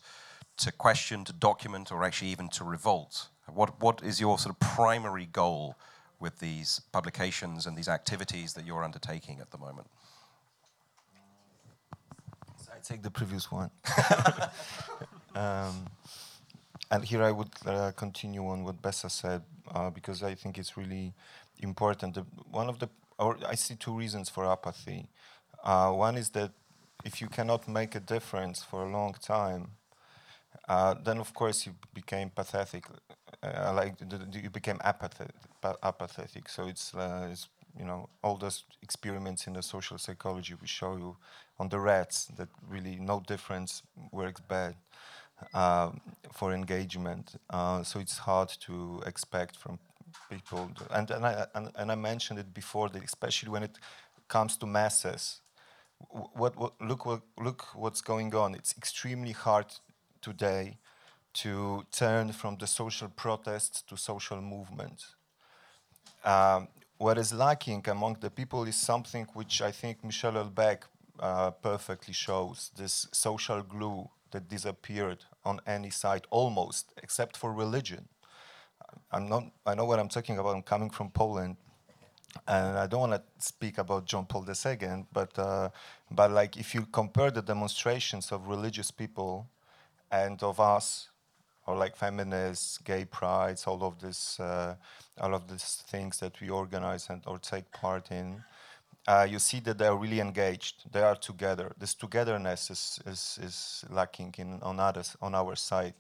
to 0.58 0.72
question, 0.72 1.26
to 1.26 1.34
document, 1.34 1.92
or 1.92 2.04
actually 2.04 2.32
even 2.32 2.50
to 2.50 2.64
revolt? 2.64 3.28
What 3.46 3.80
what 3.80 4.02
is 4.04 4.20
your 4.20 4.40
sort 4.40 4.56
of 4.56 4.60
primary 4.60 5.28
goal 5.28 5.76
with 6.20 6.40
these 6.40 6.82
publications 6.92 7.68
and 7.68 7.78
these 7.78 7.88
activities 7.88 8.54
that 8.54 8.66
you're 8.66 8.84
undertaking 8.84 9.40
at 9.40 9.52
the 9.52 9.60
moment? 9.60 9.86
I 12.80 12.82
take 12.94 13.02
the 13.02 13.12
previous 13.12 13.52
one. 13.52 13.70
um, 15.36 15.86
and 16.92 17.04
here 17.04 17.22
I 17.24 17.32
would 17.32 17.50
uh, 17.66 17.92
continue 17.92 18.48
on 18.48 18.64
what 18.64 18.82
Besa 18.82 19.10
said 19.10 19.42
uh, 19.74 19.90
because 19.90 20.24
I 20.24 20.34
think 20.36 20.58
it's 20.58 20.78
really 20.78 21.14
important. 21.62 22.16
The, 22.16 22.26
one 22.52 22.70
of 22.70 22.80
the, 22.80 22.90
or 23.18 23.38
I 23.46 23.56
see 23.56 23.76
two 23.76 23.94
reasons 23.94 24.30
for 24.30 24.50
apathy. 24.50 25.08
Uh, 25.62 25.92
one 25.92 26.16
is 26.16 26.30
that 26.30 26.52
if 27.04 27.20
you 27.22 27.28
cannot 27.28 27.68
make 27.68 27.96
a 27.96 28.00
difference 28.00 28.64
for 28.64 28.84
a 28.86 28.90
long 28.90 29.14
time, 29.22 29.72
uh, 30.70 30.96
then 31.04 31.18
of 31.20 31.34
course 31.34 31.66
you 31.66 31.74
became 31.94 32.30
pathetic, 32.30 32.86
uh, 33.44 33.74
like 33.76 33.96
you 34.32 34.50
became 34.50 34.80
apathetic. 34.84 35.36
apathetic. 35.84 36.48
So 36.48 36.68
it's, 36.68 36.96
uh, 36.96 37.28
it's 37.30 37.50
you 37.78 37.86
know, 37.86 38.10
all 38.24 38.38
those 38.38 38.64
experiments 38.82 39.48
in 39.48 39.54
the 39.54 39.62
social 39.62 39.98
psychology 39.98 40.54
we 40.60 40.68
show 40.68 40.96
you 40.96 41.18
on 41.60 41.70
the 41.70 41.80
rats 41.80 42.26
that 42.38 42.48
really 42.68 42.96
no 42.96 43.22
difference 43.28 43.84
works 44.12 44.42
bad 44.42 44.76
uh, 45.54 45.92
for 46.32 46.54
engagement. 46.54 47.36
Uh, 47.50 47.84
so 47.84 48.00
it's 48.00 48.18
hard 48.18 48.50
to 48.62 49.02
expect 49.06 49.58
from 49.58 49.80
people. 50.30 50.72
And, 50.92 51.12
and, 51.12 51.26
I, 51.26 51.46
and, 51.54 51.72
and 51.76 51.92
I 51.92 51.96
mentioned 51.96 52.40
it 52.40 52.54
before, 52.54 52.90
that 52.90 53.04
especially 53.04 53.50
when 53.50 53.64
it 53.64 53.78
comes 54.28 54.58
to 54.58 54.66
masses. 54.66 55.42
What, 56.10 56.56
what, 56.56 56.74
look, 56.82 57.06
what, 57.06 57.22
look 57.38 57.66
what's 57.76 58.02
going 58.02 58.34
on. 58.34 58.56
It's 58.56 58.76
extremely 58.78 59.34
hard 59.34 59.68
today 60.22 60.78
to 61.34 61.84
turn 61.92 62.32
from 62.32 62.58
the 62.58 62.68
social 62.68 63.10
protests 63.10 63.82
to 63.84 63.98
social 63.98 64.42
movement. 64.42 65.06
Um, 66.24 66.70
what 66.98 67.18
is 67.18 67.34
lacking 67.34 67.86
among 67.88 68.18
the 68.20 68.30
people 68.30 68.64
is 68.64 68.76
something 68.76 69.28
which 69.34 69.62
I 69.62 69.72
think 69.72 70.04
Michel 70.04 70.34
Houellebecq 70.34 70.80
uh, 71.20 71.52
perfectly 71.52 72.14
shows 72.14 72.72
this 72.78 73.08
social 73.12 73.62
glue 73.62 74.10
that 74.32 74.48
disappeared 74.48 75.26
on 75.44 75.60
any 75.66 75.90
side 75.90 76.26
almost, 76.30 76.94
except 77.02 77.36
for 77.38 77.52
religion. 77.54 78.08
I'm 79.12 79.28
not, 79.28 79.44
I 79.66 79.76
know 79.76 79.86
what 79.86 80.00
I'm 80.00 80.10
talking 80.10 80.38
about. 80.38 80.56
I'm 80.56 80.62
coming 80.62 80.90
from 80.90 81.10
Poland, 81.10 81.58
and 82.48 82.78
I 82.78 82.88
don't 82.88 83.10
want 83.10 83.14
to 83.14 83.24
speak 83.46 83.78
about 83.78 84.06
John 84.06 84.26
Paul 84.26 84.46
II, 84.48 85.06
but 85.12 85.38
uh, 85.38 85.70
but 86.12 86.32
like 86.32 86.58
if 86.58 86.74
you 86.76 86.86
compare 86.92 87.32
the 87.32 87.42
demonstrations 87.42 88.32
of 88.32 88.48
religious 88.48 88.92
people 88.92 89.48
and 90.12 90.42
of 90.44 90.60
us 90.60 91.10
or 91.70 91.76
like 91.76 91.96
feminists, 91.96 92.80
gay 92.80 93.06
prides, 93.06 93.68
all 93.68 93.84
of 93.84 94.00
this, 94.00 94.40
uh, 94.40 94.76
all 95.22 95.36
of 95.36 95.48
these 95.48 95.84
things 95.88 96.20
that 96.20 96.42
we 96.42 96.50
organize 96.50 97.10
and 97.10 97.22
or 97.28 97.38
take 97.38 97.72
part 97.72 98.12
in, 98.12 98.44
uh, 99.10 99.28
you 99.30 99.40
see 99.40 99.60
that 99.62 99.80
they 99.80 99.88
are 99.88 99.98
really 99.98 100.22
engaged. 100.22 100.78
They 100.94 101.04
are 101.04 101.16
together. 101.18 101.74
This 101.80 101.96
togetherness 101.96 102.72
is 102.72 103.00
is, 103.14 103.40
is 103.48 103.86
lacking 103.90 104.36
in 104.38 104.62
on 104.64 104.80
others 104.80 105.18
on 105.22 105.36
our 105.36 105.56
side. 105.58 105.96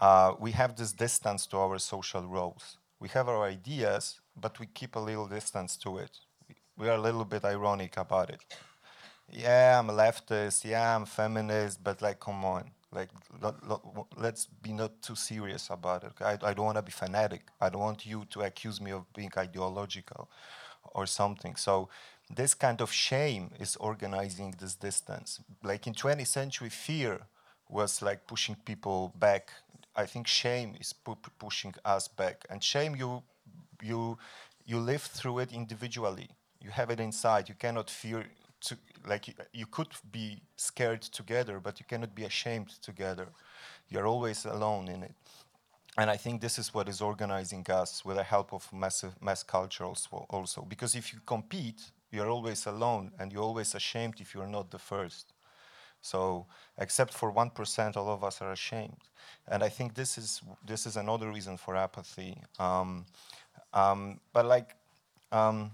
Uh, 0.00 0.34
we 0.40 0.52
have 0.52 0.76
this 0.76 0.92
distance 0.92 1.46
to 1.48 1.58
our 1.58 1.78
social 1.78 2.24
roles. 2.26 2.78
We 3.00 3.08
have 3.10 3.28
our 3.28 3.44
ideas, 3.44 4.20
but 4.36 4.60
we 4.60 4.66
keep 4.66 4.96
a 4.96 5.00
little 5.00 5.28
distance 5.28 5.76
to 5.78 5.98
it. 5.98 6.12
We 6.78 6.88
are 6.88 6.96
a 6.98 7.02
little 7.08 7.24
bit 7.24 7.44
ironic 7.44 7.96
about 7.98 8.30
it. 8.30 8.40
Yeah, 9.30 9.78
I'm 9.78 9.90
a 9.90 9.94
leftist. 9.94 10.64
Yeah, 10.64 10.96
I'm 10.96 11.06
feminist. 11.06 11.82
But 11.84 12.02
like, 12.02 12.20
come 12.20 12.44
on 12.44 12.70
like, 12.90 13.10
let's 14.16 14.46
be 14.46 14.72
not 14.72 15.02
too 15.02 15.14
serious 15.14 15.68
about 15.70 16.04
it. 16.04 16.12
I, 16.20 16.38
I 16.42 16.54
don't 16.54 16.64
want 16.66 16.76
to 16.76 16.82
be 16.82 16.92
fanatic. 16.92 17.42
I 17.60 17.68
don't 17.68 17.82
want 17.82 18.06
you 18.06 18.24
to 18.30 18.40
accuse 18.42 18.80
me 18.80 18.92
of 18.92 19.12
being 19.12 19.30
ideological 19.36 20.28
or 20.94 21.06
something. 21.06 21.56
So 21.56 21.88
this 22.30 22.54
kind 22.54 22.80
of 22.80 22.92
shame 22.92 23.50
is 23.58 23.76
organizing 23.76 24.54
this 24.58 24.74
distance. 24.74 25.40
Like 25.62 25.86
in 25.86 25.94
20th 25.94 26.26
century, 26.26 26.68
fear 26.68 27.20
was 27.68 28.02
like 28.02 28.26
pushing 28.26 28.56
people 28.64 29.12
back. 29.18 29.50
I 29.96 30.06
think 30.06 30.26
shame 30.26 30.76
is 30.80 30.92
pu 30.92 31.16
pushing 31.38 31.74
us 31.84 32.08
back. 32.08 32.44
And 32.50 32.62
shame, 32.62 32.94
you, 32.96 33.22
you, 33.82 34.18
you 34.66 34.78
live 34.78 35.02
through 35.02 35.40
it 35.40 35.52
individually. 35.52 36.28
You 36.60 36.70
have 36.70 36.90
it 36.90 37.00
inside. 37.00 37.48
You 37.48 37.54
cannot 37.54 37.88
fear 37.90 38.24
to, 38.60 38.76
like 39.06 39.28
you, 39.28 39.34
you 39.52 39.66
could 39.66 39.88
be 40.10 40.42
scared 40.56 41.02
together, 41.02 41.60
but 41.60 41.80
you 41.80 41.86
cannot 41.88 42.14
be 42.14 42.24
ashamed 42.24 42.70
together. 42.82 43.28
You're 43.88 44.06
always 44.06 44.44
alone 44.44 44.88
in 44.88 45.02
it. 45.02 45.14
And 45.96 46.10
I 46.10 46.16
think 46.16 46.40
this 46.40 46.58
is 46.58 46.72
what 46.72 46.88
is 46.88 47.00
organizing 47.00 47.66
us 47.70 48.04
with 48.04 48.16
the 48.16 48.22
help 48.22 48.52
of 48.52 48.72
massive 48.72 49.20
mass 49.20 49.42
culture 49.42 49.84
also, 49.84 50.26
also. 50.30 50.62
Because 50.62 50.94
if 50.94 51.12
you 51.12 51.18
compete, 51.26 51.90
you're 52.10 52.30
always 52.30 52.66
alone 52.66 53.12
and 53.18 53.32
you're 53.32 53.42
always 53.42 53.74
ashamed 53.74 54.20
if 54.20 54.34
you're 54.34 54.46
not 54.46 54.70
the 54.70 54.78
first. 54.78 55.32
So 56.00 56.46
except 56.78 57.12
for 57.12 57.32
1%, 57.32 57.96
all 57.96 58.08
of 58.08 58.22
us 58.24 58.40
are 58.40 58.52
ashamed. 58.52 59.02
And 59.46 59.62
I 59.62 59.68
think 59.68 59.94
this 59.94 60.16
is, 60.16 60.40
this 60.64 60.86
is 60.86 60.96
another 60.96 61.30
reason 61.30 61.56
for 61.56 61.76
apathy. 61.76 62.38
Um, 62.58 63.06
um, 63.72 64.20
but 64.32 64.46
like, 64.46 64.76
um, 65.32 65.72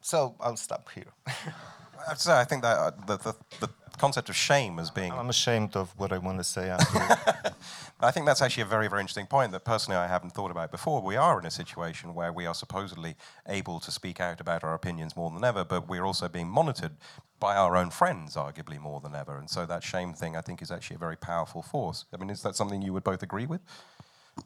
so 0.00 0.34
I'll 0.40 0.56
stop 0.56 0.88
here. 0.94 1.12
so 2.16 2.32
I 2.32 2.44
think 2.44 2.62
that 2.62 2.76
uh, 2.76 2.90
the, 3.06 3.16
the, 3.18 3.34
the, 3.60 3.68
concept 4.00 4.30
of 4.30 4.36
shame 4.36 4.78
as 4.78 4.90
being. 4.90 5.12
I'm 5.12 5.28
ashamed 5.28 5.76
of 5.76 5.92
what 5.98 6.10
I 6.10 6.16
want 6.16 6.38
to 6.38 6.44
say. 6.44 6.74
I 8.00 8.10
think 8.10 8.24
that's 8.24 8.40
actually 8.40 8.62
a 8.62 8.66
very, 8.66 8.88
very 8.88 9.02
interesting 9.02 9.26
point 9.26 9.52
that 9.52 9.66
personally 9.66 9.98
I 9.98 10.06
haven't 10.06 10.30
thought 10.30 10.50
about 10.50 10.70
before. 10.70 11.02
We 11.02 11.16
are 11.16 11.38
in 11.38 11.44
a 11.44 11.50
situation 11.50 12.14
where 12.14 12.32
we 12.32 12.46
are 12.46 12.54
supposedly 12.54 13.14
able 13.46 13.78
to 13.80 13.90
speak 13.90 14.18
out 14.18 14.40
about 14.40 14.64
our 14.64 14.72
opinions 14.72 15.14
more 15.16 15.30
than 15.30 15.44
ever, 15.44 15.64
but 15.66 15.86
we're 15.86 16.04
also 16.04 16.28
being 16.28 16.48
monitored 16.48 16.92
by 17.38 17.56
our 17.56 17.76
own 17.76 17.90
friends, 17.90 18.36
arguably 18.36 18.78
more 18.78 19.00
than 19.00 19.14
ever. 19.14 19.36
And 19.36 19.50
so 19.50 19.66
that 19.66 19.84
shame 19.84 20.14
thing, 20.14 20.34
I 20.34 20.40
think, 20.40 20.62
is 20.62 20.70
actually 20.70 20.96
a 20.96 21.00
very 21.00 21.16
powerful 21.16 21.62
force. 21.62 22.06
I 22.12 22.16
mean, 22.16 22.30
is 22.30 22.42
that 22.42 22.56
something 22.56 22.80
you 22.80 22.94
would 22.94 23.04
both 23.04 23.22
agree 23.22 23.46
with? 23.46 23.60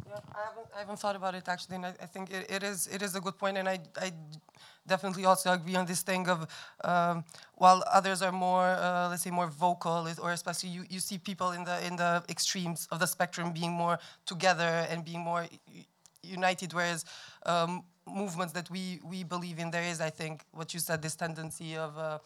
Yeah, 0.06 0.18
I 0.34 0.40
haven't, 0.48 0.66
I 0.74 0.78
haven't 0.80 0.98
thought 0.98 1.16
about 1.16 1.34
it 1.34 1.48
actually, 1.48 1.76
and 1.76 1.86
I, 1.86 1.94
I 2.02 2.06
think 2.06 2.30
it, 2.30 2.50
it 2.50 2.62
is 2.62 2.86
it 2.88 3.02
is 3.02 3.14
a 3.14 3.20
good 3.20 3.38
point, 3.38 3.56
and 3.58 3.68
I, 3.68 3.78
I 3.96 4.12
definitely 4.86 5.24
also 5.24 5.52
agree 5.52 5.76
on 5.76 5.86
this 5.86 6.02
thing 6.02 6.28
of 6.28 6.46
um, 6.82 7.24
while 7.54 7.82
others 7.90 8.20
are 8.22 8.32
more 8.32 8.64
uh, 8.64 9.08
let's 9.10 9.22
say 9.22 9.30
more 9.30 9.46
vocal, 9.48 10.08
or 10.22 10.32
especially 10.32 10.70
you, 10.70 10.84
you 10.90 11.00
see 11.00 11.18
people 11.18 11.52
in 11.52 11.64
the 11.64 11.86
in 11.86 11.96
the 11.96 12.22
extremes 12.28 12.88
of 12.90 12.98
the 12.98 13.06
spectrum 13.06 13.52
being 13.52 13.72
more 13.72 13.98
together 14.26 14.86
and 14.90 15.04
being 15.04 15.20
more 15.20 15.46
united, 16.22 16.72
whereas 16.72 17.04
um, 17.46 17.84
movements 18.06 18.52
that 18.54 18.70
we 18.70 19.00
we 19.04 19.22
believe 19.24 19.58
in, 19.58 19.70
there 19.70 19.82
is 19.84 20.00
I 20.00 20.10
think 20.10 20.44
what 20.52 20.74
you 20.74 20.80
said, 20.80 21.02
this 21.02 21.14
tendency 21.16 21.76
of 21.76 21.96
uh, 21.98 22.18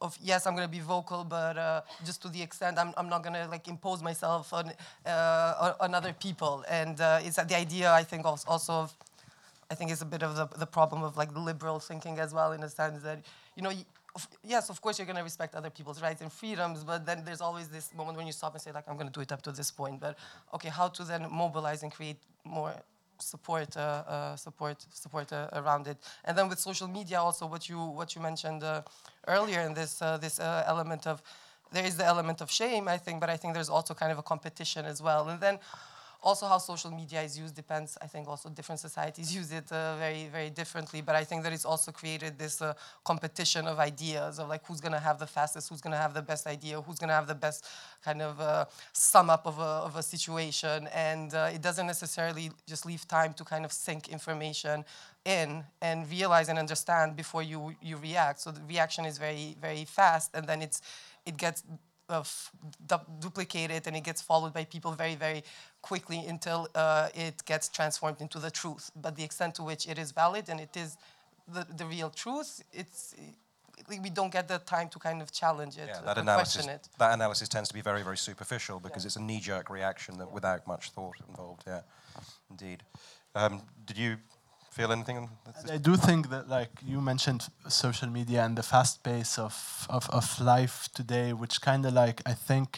of 0.00 0.18
yes, 0.22 0.46
I'm 0.46 0.54
gonna 0.54 0.68
be 0.68 0.80
vocal, 0.80 1.24
but 1.24 1.56
uh, 1.56 1.80
just 2.04 2.22
to 2.22 2.28
the 2.28 2.42
extent 2.42 2.78
I'm, 2.78 2.92
I'm 2.96 3.08
not 3.08 3.22
gonna 3.22 3.48
like 3.50 3.68
impose 3.68 4.02
myself 4.02 4.52
on 4.52 4.72
uh, 5.06 5.74
on 5.80 5.94
other 5.94 6.12
people. 6.12 6.64
And 6.68 7.00
uh, 7.00 7.20
it's 7.22 7.36
the 7.36 7.56
idea 7.56 7.92
I 7.92 8.02
think 8.02 8.24
also 8.24 8.72
of 8.72 8.94
I 9.70 9.74
think 9.74 9.90
it's 9.90 10.02
a 10.02 10.06
bit 10.06 10.22
of 10.22 10.36
the, 10.36 10.46
the 10.58 10.66
problem 10.66 11.02
of 11.02 11.16
like 11.16 11.34
liberal 11.36 11.80
thinking 11.80 12.18
as 12.18 12.32
well 12.32 12.52
in 12.52 12.62
a 12.62 12.68
sense 12.68 13.02
that 13.02 13.18
you 13.56 13.62
know 13.62 13.72
yes, 14.44 14.70
of 14.70 14.80
course, 14.80 14.98
you're 14.98 15.06
going 15.06 15.16
to 15.16 15.22
respect 15.22 15.54
other 15.54 15.70
people's 15.70 16.00
rights 16.00 16.20
and 16.20 16.32
freedoms, 16.32 16.84
but 16.84 17.04
then 17.04 17.22
there's 17.24 17.40
always 17.40 17.68
this 17.68 17.94
moment 17.94 18.16
when 18.16 18.26
you 18.26 18.32
stop 18.32 18.54
and 18.54 18.62
say, 18.62 18.72
like, 18.72 18.84
I'm 18.88 18.96
going 18.96 19.08
to 19.08 19.12
do 19.12 19.20
it 19.20 19.32
up 19.32 19.42
to 19.42 19.52
this 19.52 19.70
point. 19.70 20.00
But 20.00 20.16
okay, 20.54 20.68
how 20.68 20.88
to 20.88 21.04
then 21.04 21.26
mobilize 21.30 21.82
and 21.82 21.92
create 21.92 22.16
more 22.44 22.74
support, 23.18 23.76
uh, 23.76 23.80
uh, 23.80 24.36
support, 24.36 24.86
support 24.92 25.32
uh, 25.32 25.48
around 25.52 25.86
it. 25.86 25.98
And 26.24 26.36
then 26.36 26.48
with 26.48 26.58
social 26.58 26.88
media, 26.88 27.20
also 27.20 27.46
what 27.46 27.68
you 27.68 27.78
what 27.78 28.14
you 28.14 28.22
mentioned 28.22 28.62
uh, 28.62 28.82
earlier 29.26 29.60
in 29.60 29.74
this 29.74 29.98
this 30.20 30.38
element 30.40 31.06
of 31.06 31.22
there 31.72 31.84
is 31.84 31.96
the 31.96 32.04
element 32.04 32.40
of 32.40 32.50
shame, 32.50 32.86
I 32.88 32.96
think, 32.98 33.20
but 33.20 33.28
I 33.28 33.36
think 33.36 33.54
there's 33.54 33.68
also 33.68 33.92
kind 33.94 34.12
of 34.12 34.18
a 34.18 34.22
competition 34.22 34.84
as 34.84 35.02
well. 35.02 35.28
And 35.28 35.40
then 35.40 35.58
also 36.22 36.46
how 36.46 36.58
social 36.58 36.90
media 36.90 37.22
is 37.22 37.38
used 37.38 37.54
depends. 37.54 37.96
I 38.00 38.06
think 38.06 38.28
also 38.28 38.48
different 38.48 38.80
societies 38.80 39.34
use 39.40 39.52
it 39.52 39.70
uh, 39.70 39.96
very, 39.96 40.28
very 40.30 40.50
differently. 40.50 41.00
But 41.00 41.16
I 41.16 41.24
think 41.24 41.42
that 41.44 41.52
it's 41.52 41.64
also 41.64 41.92
created 41.92 42.38
this 42.38 42.60
uh, 42.60 42.74
competition 43.04 43.66
of 43.66 43.78
ideas 43.78 44.38
of 44.38 44.48
like 44.48 44.66
who's 44.66 44.80
going 44.80 44.92
to 44.92 44.98
have 44.98 45.18
the 45.18 45.26
fastest, 45.26 45.68
who's 45.68 45.80
going 45.80 45.92
to 45.92 45.98
have 45.98 46.14
the 46.14 46.22
best 46.22 46.46
idea, 46.46 46.80
who's 46.80 46.98
going 46.98 47.08
to 47.08 47.14
have 47.14 47.26
the 47.26 47.34
best 47.34 47.66
kind 48.04 48.22
of 48.22 48.40
uh, 48.40 48.64
sum 48.92 49.30
up 49.30 49.46
of 49.46 49.58
a, 49.58 49.62
of 49.62 49.96
a 49.96 50.02
situation. 50.02 50.88
And 50.94 51.34
uh, 51.34 51.50
it 51.52 51.62
doesn't 51.62 51.86
necessarily 51.86 52.50
just 52.66 52.86
leave 52.86 53.06
time 53.08 53.32
to 53.34 53.44
kind 53.44 53.64
of 53.64 53.72
sink 53.72 54.08
information 54.08 54.84
in 55.24 55.64
and 55.82 56.08
realize 56.08 56.48
and 56.48 56.58
understand 56.58 57.16
before 57.16 57.42
you 57.42 57.74
you 57.82 57.96
react. 57.96 58.40
So 58.40 58.50
the 58.52 58.62
reaction 58.62 59.04
is 59.04 59.18
very, 59.18 59.56
very 59.60 59.84
fast, 59.84 60.30
and 60.34 60.46
then 60.46 60.62
it's 60.62 60.80
it 61.26 61.36
gets 61.36 61.64
uh, 62.08 62.20
f- 62.20 62.50
du- 62.86 63.06
duplicated 63.20 63.86
and 63.86 63.96
it 63.96 64.04
gets 64.04 64.22
followed 64.22 64.52
by 64.52 64.64
people 64.64 64.92
very, 64.92 65.14
very 65.14 65.42
quickly 65.82 66.24
until 66.26 66.68
uh, 66.74 67.08
it 67.14 67.44
gets 67.44 67.68
transformed 67.68 68.20
into 68.20 68.38
the 68.38 68.50
truth. 68.50 68.90
But 68.94 69.16
the 69.16 69.24
extent 69.24 69.54
to 69.56 69.62
which 69.62 69.88
it 69.88 69.98
is 69.98 70.12
valid 70.12 70.48
and 70.48 70.60
it 70.60 70.76
is 70.76 70.96
the, 71.48 71.66
the 71.76 71.86
real 71.86 72.10
truth, 72.10 72.62
it's 72.72 73.14
we 73.88 74.10
don't 74.10 74.32
get 74.32 74.48
the 74.48 74.58
time 74.58 74.88
to 74.88 74.98
kind 74.98 75.22
of 75.22 75.30
challenge 75.30 75.76
it 75.78 75.88
Yeah, 75.88 76.00
that 76.06 76.18
analysis, 76.18 76.54
question 76.56 76.74
it. 76.74 76.88
that 76.98 77.12
analysis 77.12 77.48
tends 77.48 77.68
to 77.68 77.74
be 77.74 77.82
very, 77.82 78.02
very 78.02 78.16
superficial 78.16 78.80
because 78.80 79.04
it's 79.04 79.16
a 79.16 79.22
knee-jerk 79.22 79.70
reaction 79.70 80.18
that 80.18 80.32
without 80.32 80.66
much 80.66 80.90
thought 80.90 81.14
involved. 81.28 81.62
Yeah, 81.66 81.82
indeed. 82.50 82.82
Um, 83.34 83.62
did 83.84 83.98
you 83.98 84.16
feel 84.76 84.92
anything? 84.92 85.28
I 85.72 85.78
do 85.78 85.96
think 85.96 86.28
that, 86.30 86.48
like 86.48 86.72
you 86.92 87.00
mentioned, 87.00 87.42
social 87.68 88.08
media 88.18 88.44
and 88.44 88.54
the 88.56 88.62
fast 88.62 89.02
pace 89.02 89.38
of 89.46 89.86
of, 89.88 90.04
of 90.10 90.40
life 90.40 90.76
today, 90.94 91.32
which 91.32 91.60
kind 91.60 91.82
of 91.86 91.92
like 91.92 92.18
I 92.32 92.34
think 92.48 92.68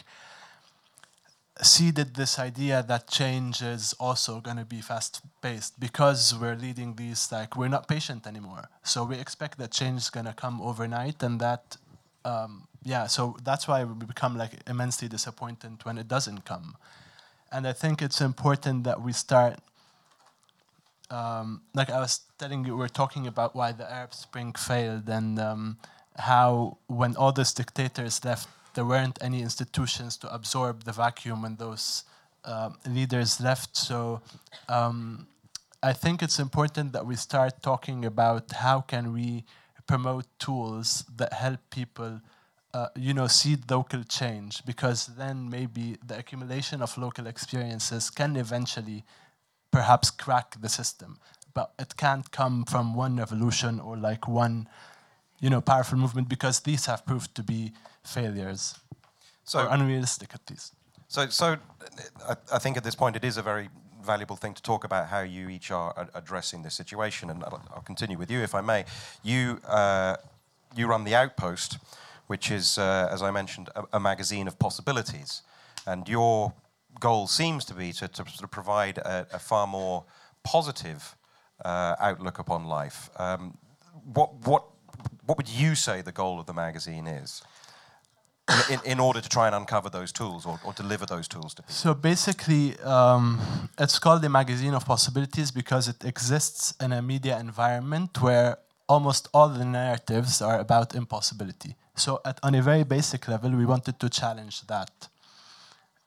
seeded 1.61 2.15
this 2.15 2.39
idea 2.39 2.81
that 2.91 3.03
change 3.19 3.61
is 3.75 3.93
also 3.99 4.39
going 4.39 4.55
to 4.57 4.65
be 4.75 4.81
fast 4.81 5.21
paced 5.41 5.77
because 5.77 6.33
we're 6.39 6.55
leading 6.55 6.95
these 6.95 7.21
like 7.31 7.57
we're 7.59 7.73
not 7.77 7.87
patient 7.87 8.25
anymore. 8.25 8.63
So 8.83 8.97
we 9.03 9.15
expect 9.25 9.57
that 9.57 9.71
change 9.71 9.99
is 10.05 10.09
going 10.09 10.27
to 10.33 10.33
come 10.33 10.61
overnight, 10.61 11.23
and 11.23 11.39
that 11.41 11.77
um, 12.23 12.67
yeah. 12.83 13.07
So 13.07 13.21
that's 13.43 13.67
why 13.67 13.83
we 13.83 13.93
become 14.05 14.37
like 14.37 14.53
immensely 14.67 15.07
disappointed 15.09 15.71
when 15.83 15.97
it 15.97 16.07
doesn't 16.07 16.41
come. 16.45 16.67
And 17.51 17.67
I 17.67 17.73
think 17.73 18.01
it's 18.01 18.21
important 18.21 18.83
that 18.83 19.01
we 19.01 19.11
start 19.11 19.59
um, 21.11 21.61
like 21.73 21.89
I 21.89 21.99
was 21.99 22.21
telling 22.37 22.65
you, 22.65 22.75
we 22.75 22.85
are 22.85 22.89
talking 22.89 23.27
about 23.27 23.55
why 23.55 23.71
the 23.71 23.91
Arab 23.91 24.13
Spring 24.13 24.53
failed 24.53 25.09
and 25.09 25.39
um, 25.39 25.77
how 26.17 26.77
when 26.87 27.15
all 27.15 27.31
those 27.31 27.53
dictators 27.53 28.23
left, 28.23 28.47
there 28.75 28.85
weren't 28.85 29.17
any 29.21 29.41
institutions 29.41 30.17
to 30.17 30.33
absorb 30.33 30.83
the 30.83 30.91
vacuum 30.91 31.41
when 31.41 31.55
those 31.55 32.03
uh, 32.45 32.69
leaders 32.87 33.41
left. 33.41 33.75
So 33.75 34.21
um, 34.67 35.27
I 35.81 35.93
think 35.93 36.21
it's 36.21 36.39
important 36.39 36.93
that 36.93 37.05
we 37.05 37.15
start 37.15 37.61
talking 37.61 38.05
about 38.05 38.51
how 38.51 38.81
can 38.81 39.11
we 39.11 39.45
promote 39.87 40.25
tools 40.37 41.03
that 41.17 41.33
help 41.33 41.59
people. 41.69 42.21
Uh, 42.71 42.85
you 42.95 43.15
know, 43.15 43.25
seed 43.25 43.59
local 43.71 44.03
change 44.03 44.63
because 44.63 45.07
then 45.17 45.49
maybe 45.49 45.97
the 46.05 46.15
accumulation 46.15 46.83
of 46.83 46.95
local 46.99 47.25
experiences 47.25 48.11
can 48.11 48.35
eventually 48.35 49.03
perhaps 49.71 50.11
crack 50.11 50.55
the 50.61 50.69
system. 50.69 51.17
But 51.53 51.73
it 51.79 51.95
can't 51.97 52.31
come 52.31 52.65
from 52.65 52.95
one 52.95 53.17
revolution 53.17 53.79
or 53.79 53.97
like 53.97 54.27
one, 54.27 54.67
you 55.39 55.49
know, 55.49 55.61
powerful 55.61 55.97
movement 55.97 56.29
because 56.29 56.61
these 56.61 56.85
have 56.85 57.05
proved 57.05 57.33
to 57.35 57.43
be 57.43 57.71
failures 58.03 58.79
So, 59.43 59.59
or 59.59 59.67
unrealistic 59.69 60.33
at 60.33 60.49
least. 60.49 60.73
So, 61.07 61.27
so 61.29 61.57
I, 62.27 62.35
I 62.53 62.59
think 62.59 62.77
at 62.77 62.83
this 62.83 62.95
point 62.95 63.15
it 63.15 63.23
is 63.23 63.37
a 63.37 63.41
very 63.41 63.69
valuable 64.05 64.35
thing 64.35 64.53
to 64.53 64.61
talk 64.61 64.83
about 64.83 65.07
how 65.07 65.21
you 65.21 65.49
each 65.49 65.71
are 65.71 65.93
a- 65.97 66.17
addressing 66.17 66.63
this 66.63 66.75
situation, 66.75 67.29
and 67.29 67.43
I'll, 67.43 67.61
I'll 67.73 67.81
continue 67.81 68.17
with 68.17 68.31
you 68.31 68.41
if 68.41 68.53
I 68.55 68.61
may. 68.61 68.85
You 69.23 69.59
uh, 69.67 70.15
you 70.75 70.87
run 70.87 71.03
the 71.03 71.15
Outpost, 71.15 71.79
which 72.27 72.51
is, 72.51 72.77
uh, 72.77 73.09
as 73.11 73.21
I 73.21 73.31
mentioned, 73.31 73.69
a, 73.75 73.83
a 73.93 73.99
magazine 73.99 74.47
of 74.47 74.57
possibilities, 74.59 75.41
and 75.85 76.07
your 76.07 76.53
goal 76.99 77.27
seems 77.27 77.65
to 77.65 77.73
be 77.73 77.91
to, 77.93 78.07
to 78.07 78.15
sort 78.15 78.43
of 78.43 78.51
provide 78.51 78.97
a, 78.99 79.27
a 79.33 79.39
far 79.39 79.67
more 79.67 80.05
positive 80.43 81.15
uh, 81.65 81.95
outlook 81.99 82.39
upon 82.39 82.65
life. 82.65 83.09
Um, 83.17 83.57
what 84.13 84.33
what 84.47 84.63
what 85.25 85.37
would 85.37 85.49
you 85.49 85.75
say 85.75 86.01
the 86.01 86.11
goal 86.11 86.39
of 86.39 86.45
the 86.45 86.53
magazine 86.53 87.07
is? 87.07 87.41
in, 88.69 88.79
in, 88.83 88.99
order 88.99 89.21
to 89.21 89.29
try 89.29 89.45
and 89.45 89.55
uncover 89.55 89.89
those 89.89 90.11
tools 90.11 90.45
or, 90.45 90.59
or 90.65 90.73
deliver 90.73 91.05
those 91.05 91.27
tools 91.27 91.53
to 91.53 91.61
people. 91.61 91.75
So 91.75 91.93
basically, 91.93 92.79
um, 92.79 93.39
it's 93.77 93.99
called 93.99 94.23
the 94.23 94.29
Magazine 94.29 94.73
of 94.73 94.85
Possibilities 94.85 95.51
because 95.51 95.87
it 95.87 96.03
exists 96.03 96.73
in 96.81 96.91
a 96.91 97.01
media 97.01 97.39
environment 97.39 98.19
where 98.21 98.57
almost 98.87 99.27
all 99.33 99.49
the 99.49 99.65
narratives 99.65 100.41
are 100.41 100.59
about 100.59 100.95
impossibility. 100.95 101.75
So, 101.95 102.21
at, 102.25 102.39
on 102.41 102.55
a 102.55 102.61
very 102.61 102.83
basic 102.83 103.27
level, 103.27 103.51
we 103.51 103.65
wanted 103.65 103.99
to 103.99 104.09
challenge 104.09 104.65
that. 104.67 105.08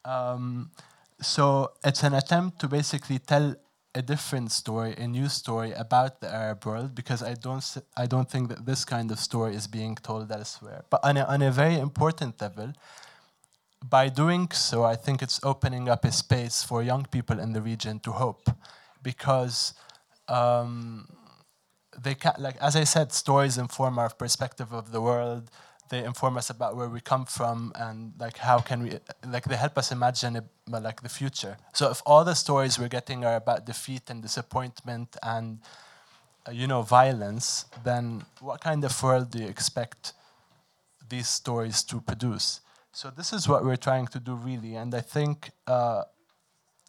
Um, 0.05 0.71
so, 1.21 1.73
it's 1.85 2.03
an 2.03 2.15
attempt 2.15 2.61
to 2.61 2.69
basically 2.69 3.19
tell 3.19 3.55
a 3.95 4.03
different 4.03 4.51
story, 4.51 4.95
a 4.97 5.07
new 5.07 5.29
story 5.29 5.73
about 5.73 6.21
the 6.21 6.29
Arab 6.35 6.65
world, 6.65 6.95
because 6.95 7.23
I 7.23 7.35
don't, 7.35 7.65
I 7.97 8.07
don't 8.07 8.31
think 8.31 8.49
that 8.49 8.65
this 8.65 8.85
kind 8.85 9.11
of 9.11 9.19
story 9.19 9.55
is 9.55 9.67
being 9.67 9.97
told 9.97 10.33
elsewhere. 10.33 10.85
But 10.91 11.05
on 11.05 11.17
a, 11.17 11.25
on 11.25 11.43
a 11.43 11.51
very 11.51 11.79
important 11.79 12.41
level, 12.41 12.73
by 13.89 14.09
doing 14.09 14.51
so, 14.51 14.85
I 14.85 14.97
think 14.97 15.23
it's 15.23 15.41
opening 15.43 15.89
up 15.89 16.05
a 16.05 16.13
space 16.13 16.63
for 16.63 16.83
young 16.83 17.05
people 17.11 17.39
in 17.39 17.53
the 17.53 17.61
region 17.61 18.01
to 18.01 18.13
hope, 18.13 18.49
because 19.03 19.75
um, 20.29 21.09
they 22.01 22.15
can 22.15 22.33
like 22.39 22.57
as 22.61 22.77
I 22.77 22.85
said, 22.85 23.13
stories 23.13 23.59
inform 23.59 23.99
our 23.99 24.11
perspective 24.11 24.73
of 24.73 24.93
the 24.93 25.01
world. 25.01 25.51
They 25.93 26.03
inform 26.05 26.39
us 26.39 26.49
about 26.49 26.75
where 26.75 26.89
we 26.89 27.03
come 27.03 27.27
from 27.27 27.71
and 27.75 28.15
like 28.19 28.39
how 28.39 28.59
can 28.61 28.83
we 28.83 28.91
like 29.35 29.45
they 29.45 29.57
help 29.57 29.77
us 29.77 29.93
imagine 29.93 30.41
like 30.67 31.03
the 31.03 31.11
future. 31.11 31.59
So 31.75 31.91
if 31.91 32.01
all 32.07 32.25
the 32.25 32.35
stories 32.35 32.79
we're 32.79 32.95
getting 32.99 33.27
are 33.27 33.37
about 33.37 33.67
defeat 33.67 34.09
and 34.09 34.23
disappointment 34.23 35.19
and 35.23 35.59
uh, 36.49 36.53
you 36.53 36.67
know 36.67 36.81
violence, 36.81 37.67
then 37.85 38.25
what 38.41 38.63
kind 38.63 38.83
of 38.87 39.03
world 39.03 39.33
do 39.33 39.39
you 39.41 39.49
expect 39.49 40.15
these 41.11 41.29
stories 41.29 41.83
to 41.91 42.01
produce? 42.01 42.63
So 42.93 43.11
this 43.11 43.35
is 43.35 43.47
what 43.47 43.63
we're 43.63 43.83
trying 43.91 44.07
to 44.15 44.19
do 44.19 44.35
really, 44.35 44.77
and 44.77 44.95
I 44.95 45.03
think. 45.03 45.51
Uh, 45.67 46.05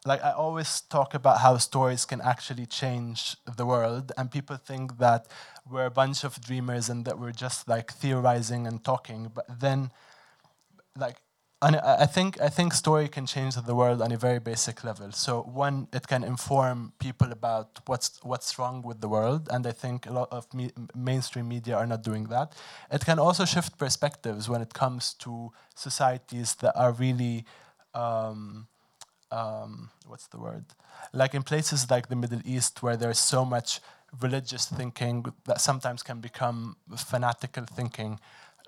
like 0.05 0.23
I 0.23 0.31
always 0.31 0.81
talk 0.81 1.13
about 1.13 1.39
how 1.39 1.57
stories 1.57 2.05
can 2.05 2.21
actually 2.21 2.65
change 2.65 3.37
the 3.57 3.65
world, 3.65 4.11
and 4.17 4.29
people 4.29 4.57
think 4.57 4.97
that 4.99 5.27
we're 5.69 5.85
a 5.85 5.91
bunch 5.91 6.23
of 6.23 6.41
dreamers 6.41 6.89
and 6.89 7.05
that 7.05 7.19
we're 7.19 7.31
just 7.31 7.67
like 7.67 7.91
theorizing 7.93 8.67
and 8.67 8.83
talking. 8.83 9.31
But 9.33 9.45
then, 9.59 9.91
like, 10.97 11.17
I 11.61 12.05
think 12.05 12.41
I 12.41 12.49
think 12.49 12.73
story 12.73 13.07
can 13.07 13.25
change 13.25 13.55
the 13.55 13.73
world 13.73 14.01
on 14.01 14.11
a 14.11 14.17
very 14.17 14.39
basic 14.39 14.83
level. 14.83 15.13
So 15.13 15.43
one, 15.43 15.87
it 15.93 16.07
can 16.07 16.23
inform 16.25 16.91
people 16.99 17.31
about 17.31 17.79
what's 17.85 18.19
what's 18.23 18.59
wrong 18.59 18.81
with 18.81 18.99
the 18.99 19.07
world, 19.07 19.47
and 19.49 19.65
I 19.65 19.71
think 19.71 20.05
a 20.05 20.11
lot 20.11 20.27
of 20.31 20.53
me, 20.53 20.71
mainstream 20.93 21.47
media 21.47 21.77
are 21.77 21.87
not 21.87 22.03
doing 22.03 22.25
that. 22.25 22.53
It 22.91 23.05
can 23.05 23.19
also 23.19 23.45
shift 23.45 23.77
perspectives 23.77 24.49
when 24.49 24.61
it 24.61 24.73
comes 24.73 25.13
to 25.19 25.53
societies 25.75 26.55
that 26.55 26.77
are 26.77 26.91
really. 26.91 27.45
Um, 27.93 28.67
um, 29.33 29.89
what's 30.07 30.27
the 30.27 30.37
word? 30.37 30.65
Like 31.11 31.33
in 31.33 31.43
places 31.43 31.89
like 31.89 32.07
the 32.07 32.15
Middle 32.15 32.41
East, 32.45 32.83
where 32.83 32.97
there's 32.97 33.19
so 33.19 33.43
much 33.43 33.79
religious 34.21 34.65
thinking 34.65 35.25
that 35.45 35.59
sometimes 35.59 36.03
can 36.03 36.19
become 36.19 36.75
fanatical 36.95 37.65
thinking. 37.65 38.19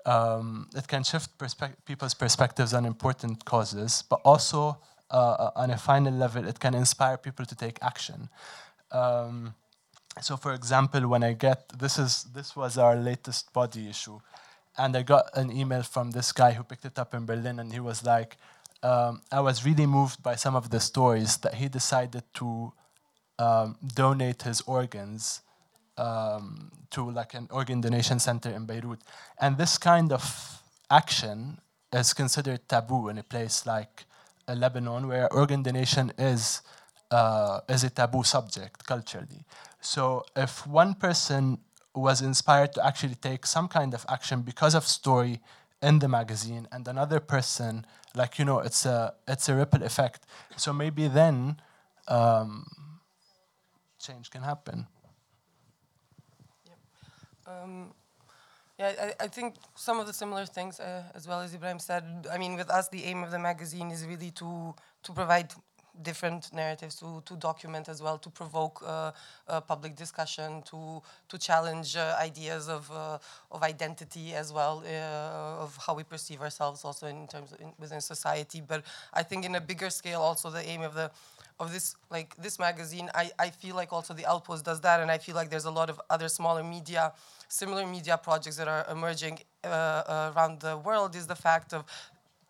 Um, 0.04 0.68
it 0.74 0.86
can 0.88 1.02
shift 1.04 1.38
perspe- 1.38 1.76
people's 1.84 2.14
perspectives 2.14 2.74
on 2.74 2.84
important 2.84 3.44
causes, 3.44 4.02
but 4.10 4.20
also 4.24 4.78
uh, 5.10 5.50
on 5.54 5.70
a 5.70 5.78
final 5.78 6.12
level, 6.12 6.46
it 6.46 6.58
can 6.58 6.74
inspire 6.74 7.16
people 7.16 7.44
to 7.46 7.54
take 7.54 7.78
action. 7.82 8.28
Um, 8.90 9.54
so, 10.20 10.36
for 10.36 10.52
example, 10.52 11.06
when 11.08 11.22
I 11.22 11.32
get 11.34 11.78
this 11.78 11.98
is 11.98 12.24
this 12.34 12.56
was 12.56 12.78
our 12.78 12.96
latest 12.96 13.52
body 13.52 13.88
issue, 13.88 14.18
and 14.78 14.96
I 14.96 15.02
got 15.02 15.24
an 15.34 15.52
email 15.52 15.82
from 15.82 16.10
this 16.10 16.32
guy 16.32 16.52
who 16.52 16.62
picked 16.64 16.86
it 16.86 16.98
up 16.98 17.14
in 17.14 17.26
Berlin, 17.26 17.60
and 17.60 17.72
he 17.72 17.80
was 17.80 18.02
like, 18.04 18.36
um, 18.86 19.22
I 19.32 19.40
was 19.40 19.64
really 19.64 19.86
moved 19.86 20.22
by 20.22 20.36
some 20.36 20.54
of 20.54 20.70
the 20.70 20.80
stories 20.80 21.38
that 21.38 21.54
he 21.54 21.68
decided 21.68 22.22
to 22.34 22.72
um, 23.38 23.76
donate 23.94 24.42
his 24.42 24.60
organs 24.62 25.42
um, 25.98 26.70
to 26.90 27.10
like 27.10 27.34
an 27.34 27.48
organ 27.50 27.80
donation 27.80 28.18
center 28.20 28.50
in 28.50 28.64
Beirut, 28.66 29.00
and 29.40 29.58
this 29.58 29.78
kind 29.78 30.12
of 30.12 30.22
action 30.90 31.58
is 31.92 32.12
considered 32.12 32.60
taboo 32.68 33.08
in 33.08 33.18
a 33.18 33.22
place 33.22 33.66
like 33.66 34.04
uh, 34.48 34.54
Lebanon, 34.54 35.08
where 35.08 35.32
organ 35.32 35.62
donation 35.62 36.12
is 36.18 36.62
uh, 37.10 37.60
is 37.68 37.82
a 37.82 37.90
taboo 37.90 38.22
subject 38.22 38.86
culturally. 38.86 39.42
So 39.80 40.24
if 40.36 40.66
one 40.66 40.94
person 40.94 41.58
was 41.94 42.20
inspired 42.20 42.72
to 42.74 42.86
actually 42.86 43.16
take 43.16 43.46
some 43.46 43.68
kind 43.68 43.94
of 43.94 44.04
action 44.08 44.42
because 44.42 44.74
of 44.74 44.84
story 44.84 45.40
in 45.82 45.98
the 45.98 46.08
magazine, 46.08 46.66
and 46.72 46.86
another 46.88 47.20
person, 47.20 47.86
like 48.14 48.38
you 48.38 48.44
know, 48.44 48.60
it's 48.60 48.86
a 48.86 49.14
it's 49.28 49.48
a 49.48 49.54
ripple 49.54 49.82
effect. 49.82 50.26
So 50.56 50.72
maybe 50.72 51.08
then 51.08 51.60
um, 52.08 52.66
change 53.98 54.30
can 54.30 54.42
happen. 54.42 54.86
Um, 57.46 57.92
yeah, 58.78 59.12
I, 59.20 59.24
I, 59.24 59.28
think 59.28 59.54
some 59.76 60.00
of 60.00 60.06
the 60.06 60.12
similar 60.12 60.44
things, 60.46 60.80
uh, 60.80 61.04
as 61.14 61.28
well 61.28 61.40
as 61.40 61.54
Ibrahim 61.54 61.78
said. 61.78 62.26
I 62.30 62.38
mean, 62.38 62.56
with 62.56 62.70
us, 62.70 62.88
the 62.88 63.04
aim 63.04 63.22
of 63.22 63.30
the 63.30 63.38
magazine 63.38 63.90
is 63.90 64.04
really 64.04 64.32
to 64.32 64.74
to 65.04 65.12
provide 65.12 65.52
different 66.02 66.52
narratives 66.52 66.96
to, 66.96 67.22
to 67.26 67.36
document 67.36 67.88
as 67.88 68.02
well, 68.02 68.18
to 68.18 68.30
provoke 68.30 68.82
uh, 68.84 69.12
uh, 69.48 69.60
public 69.60 69.96
discussion, 69.96 70.62
to 70.62 71.02
to 71.28 71.38
challenge 71.38 71.96
uh, 71.96 72.16
ideas 72.20 72.68
of 72.68 72.90
of 73.50 73.62
identity 73.62 74.34
as 74.34 74.52
well, 74.52 74.82
of 75.60 75.76
how 75.86 75.94
we 75.94 76.02
perceive 76.04 76.40
ourselves 76.40 76.84
also 76.84 77.06
in 77.06 77.26
terms 77.26 77.52
of 77.52 77.60
in, 77.60 77.72
within 77.78 78.00
society. 78.00 78.60
But 78.60 78.84
I 79.12 79.22
think 79.22 79.44
in 79.44 79.54
a 79.54 79.60
bigger 79.60 79.90
scale, 79.90 80.20
also 80.20 80.50
the 80.50 80.68
aim 80.68 80.82
of 80.82 80.94
the 80.94 81.10
of 81.58 81.72
this 81.72 81.96
like 82.10 82.36
this 82.36 82.58
magazine, 82.58 83.10
I, 83.14 83.30
I 83.38 83.50
feel 83.50 83.74
like 83.74 83.92
also 83.92 84.14
the 84.14 84.26
Outpost 84.26 84.64
does 84.64 84.80
that, 84.82 85.00
and 85.00 85.10
I 85.10 85.18
feel 85.18 85.34
like 85.34 85.50
there's 85.50 85.64
a 85.64 85.70
lot 85.70 85.88
of 85.88 86.00
other 86.10 86.28
smaller 86.28 86.62
media, 86.62 87.12
similar 87.48 87.86
media 87.86 88.18
projects 88.18 88.56
that 88.56 88.68
are 88.68 88.86
emerging 88.90 89.40
uh, 89.64 90.32
around 90.36 90.60
the 90.60 90.76
world. 90.76 91.16
Is 91.16 91.26
the 91.26 91.36
fact 91.36 91.72
of 91.72 91.84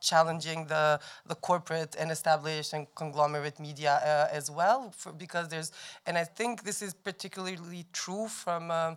challenging 0.07 0.66
the, 0.66 1.01
the 1.27 1.35
corporate 1.35 1.97
and 1.99 2.11
established 2.11 2.73
and 2.73 2.87
conglomerate 2.95 3.59
media 3.59 3.95
uh, 4.05 4.35
as 4.38 4.51
well, 4.51 4.92
for, 4.97 5.12
because 5.12 5.49
there's, 5.49 5.73
and 6.07 6.16
I 6.16 6.25
think 6.25 6.62
this 6.62 6.83
is 6.83 6.95
particularly 6.95 7.85
true 7.92 8.29
from. 8.29 8.71
Um, 8.71 8.97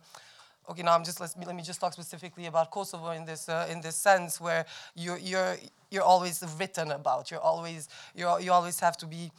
okay, 0.69 0.83
now 0.83 0.95
I'm 0.95 1.03
just 1.03 1.19
let 1.19 1.35
me, 1.37 1.45
let 1.45 1.55
me 1.55 1.63
just 1.63 1.79
talk 1.81 1.93
specifically 1.93 2.45
about 2.45 2.71
Kosovo 2.71 3.09
in 3.11 3.25
this 3.25 3.49
uh, 3.49 3.67
in 3.71 3.81
this 3.81 3.95
sense, 3.95 4.39
where 4.39 4.65
you're 4.95 5.17
you're 5.17 5.57
you're 5.91 6.03
always 6.03 6.43
written 6.59 6.91
about. 6.91 7.31
You're 7.31 7.45
always 7.51 7.89
you 8.15 8.25
you 8.39 8.51
always 8.51 8.79
have 8.79 8.95
to 8.97 9.07
be 9.07 9.31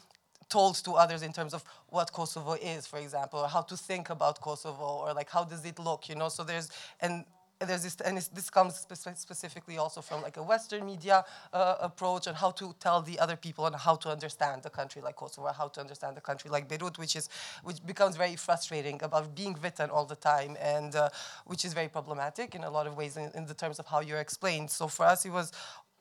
told 0.49 0.75
to 0.85 0.93
others 0.93 1.23
in 1.23 1.33
terms 1.33 1.55
of 1.55 1.65
what 1.89 2.13
Kosovo 2.13 2.55
is, 2.55 2.87
for 2.87 2.99
example, 2.99 3.39
or 3.41 3.49
how 3.49 3.63
to 3.63 3.77
think 3.77 4.11
about 4.11 4.41
Kosovo, 4.41 4.85
or 5.07 5.15
like 5.15 5.31
how 5.31 5.45
does 5.45 5.65
it 5.65 5.79
look, 5.79 6.09
you 6.09 6.17
know. 6.17 6.29
So 6.29 6.43
there's 6.43 6.69
and 7.01 7.25
there's 7.61 7.83
this, 7.83 7.97
and 8.05 8.17
this 8.17 8.51
comes 8.51 8.77
spe 8.77 9.17
specifically 9.17 9.77
also 9.77 10.01
from 10.01 10.23
like 10.23 10.37
a 10.37 10.43
Western 10.43 10.87
media 10.87 11.25
uh, 11.53 11.77
approach 11.81 12.27
on 12.27 12.35
how 12.35 12.51
to 12.53 12.75
tell 12.81 13.03
the 13.03 13.19
other 13.19 13.37
people 13.37 13.67
and 13.67 13.77
how 13.77 13.97
to 13.97 14.09
understand 14.09 14.63
the 14.63 14.71
country 14.71 15.03
like 15.03 15.17
Kosovo, 15.17 15.53
how 15.53 15.69
to 15.69 15.81
understand 15.81 16.17
the 16.17 16.21
country 16.21 16.51
like 16.51 16.69
Beirut, 16.69 16.99
which 16.99 17.17
is 17.17 17.29
which 17.63 17.85
becomes 17.85 18.17
very 18.17 18.37
frustrating 18.37 19.03
about 19.03 19.35
being 19.35 19.57
written 19.63 19.91
all 19.91 20.07
the 20.07 20.17
time 20.17 20.57
and 20.61 20.97
uh, 20.97 21.09
which 21.47 21.65
is 21.65 21.75
very 21.75 21.89
problematic 21.89 22.55
in 22.55 22.65
a 22.65 22.71
lot 22.71 22.87
of 22.87 22.97
ways 22.97 23.17
in, 23.17 23.31
in 23.35 23.47
the 23.47 23.55
terms 23.55 23.79
of 23.79 23.87
how 23.87 24.01
you're 24.01 24.21
explained. 24.21 24.71
So 24.71 24.89
for 24.89 25.05
us, 25.05 25.25
it 25.25 25.31
was 25.31 25.53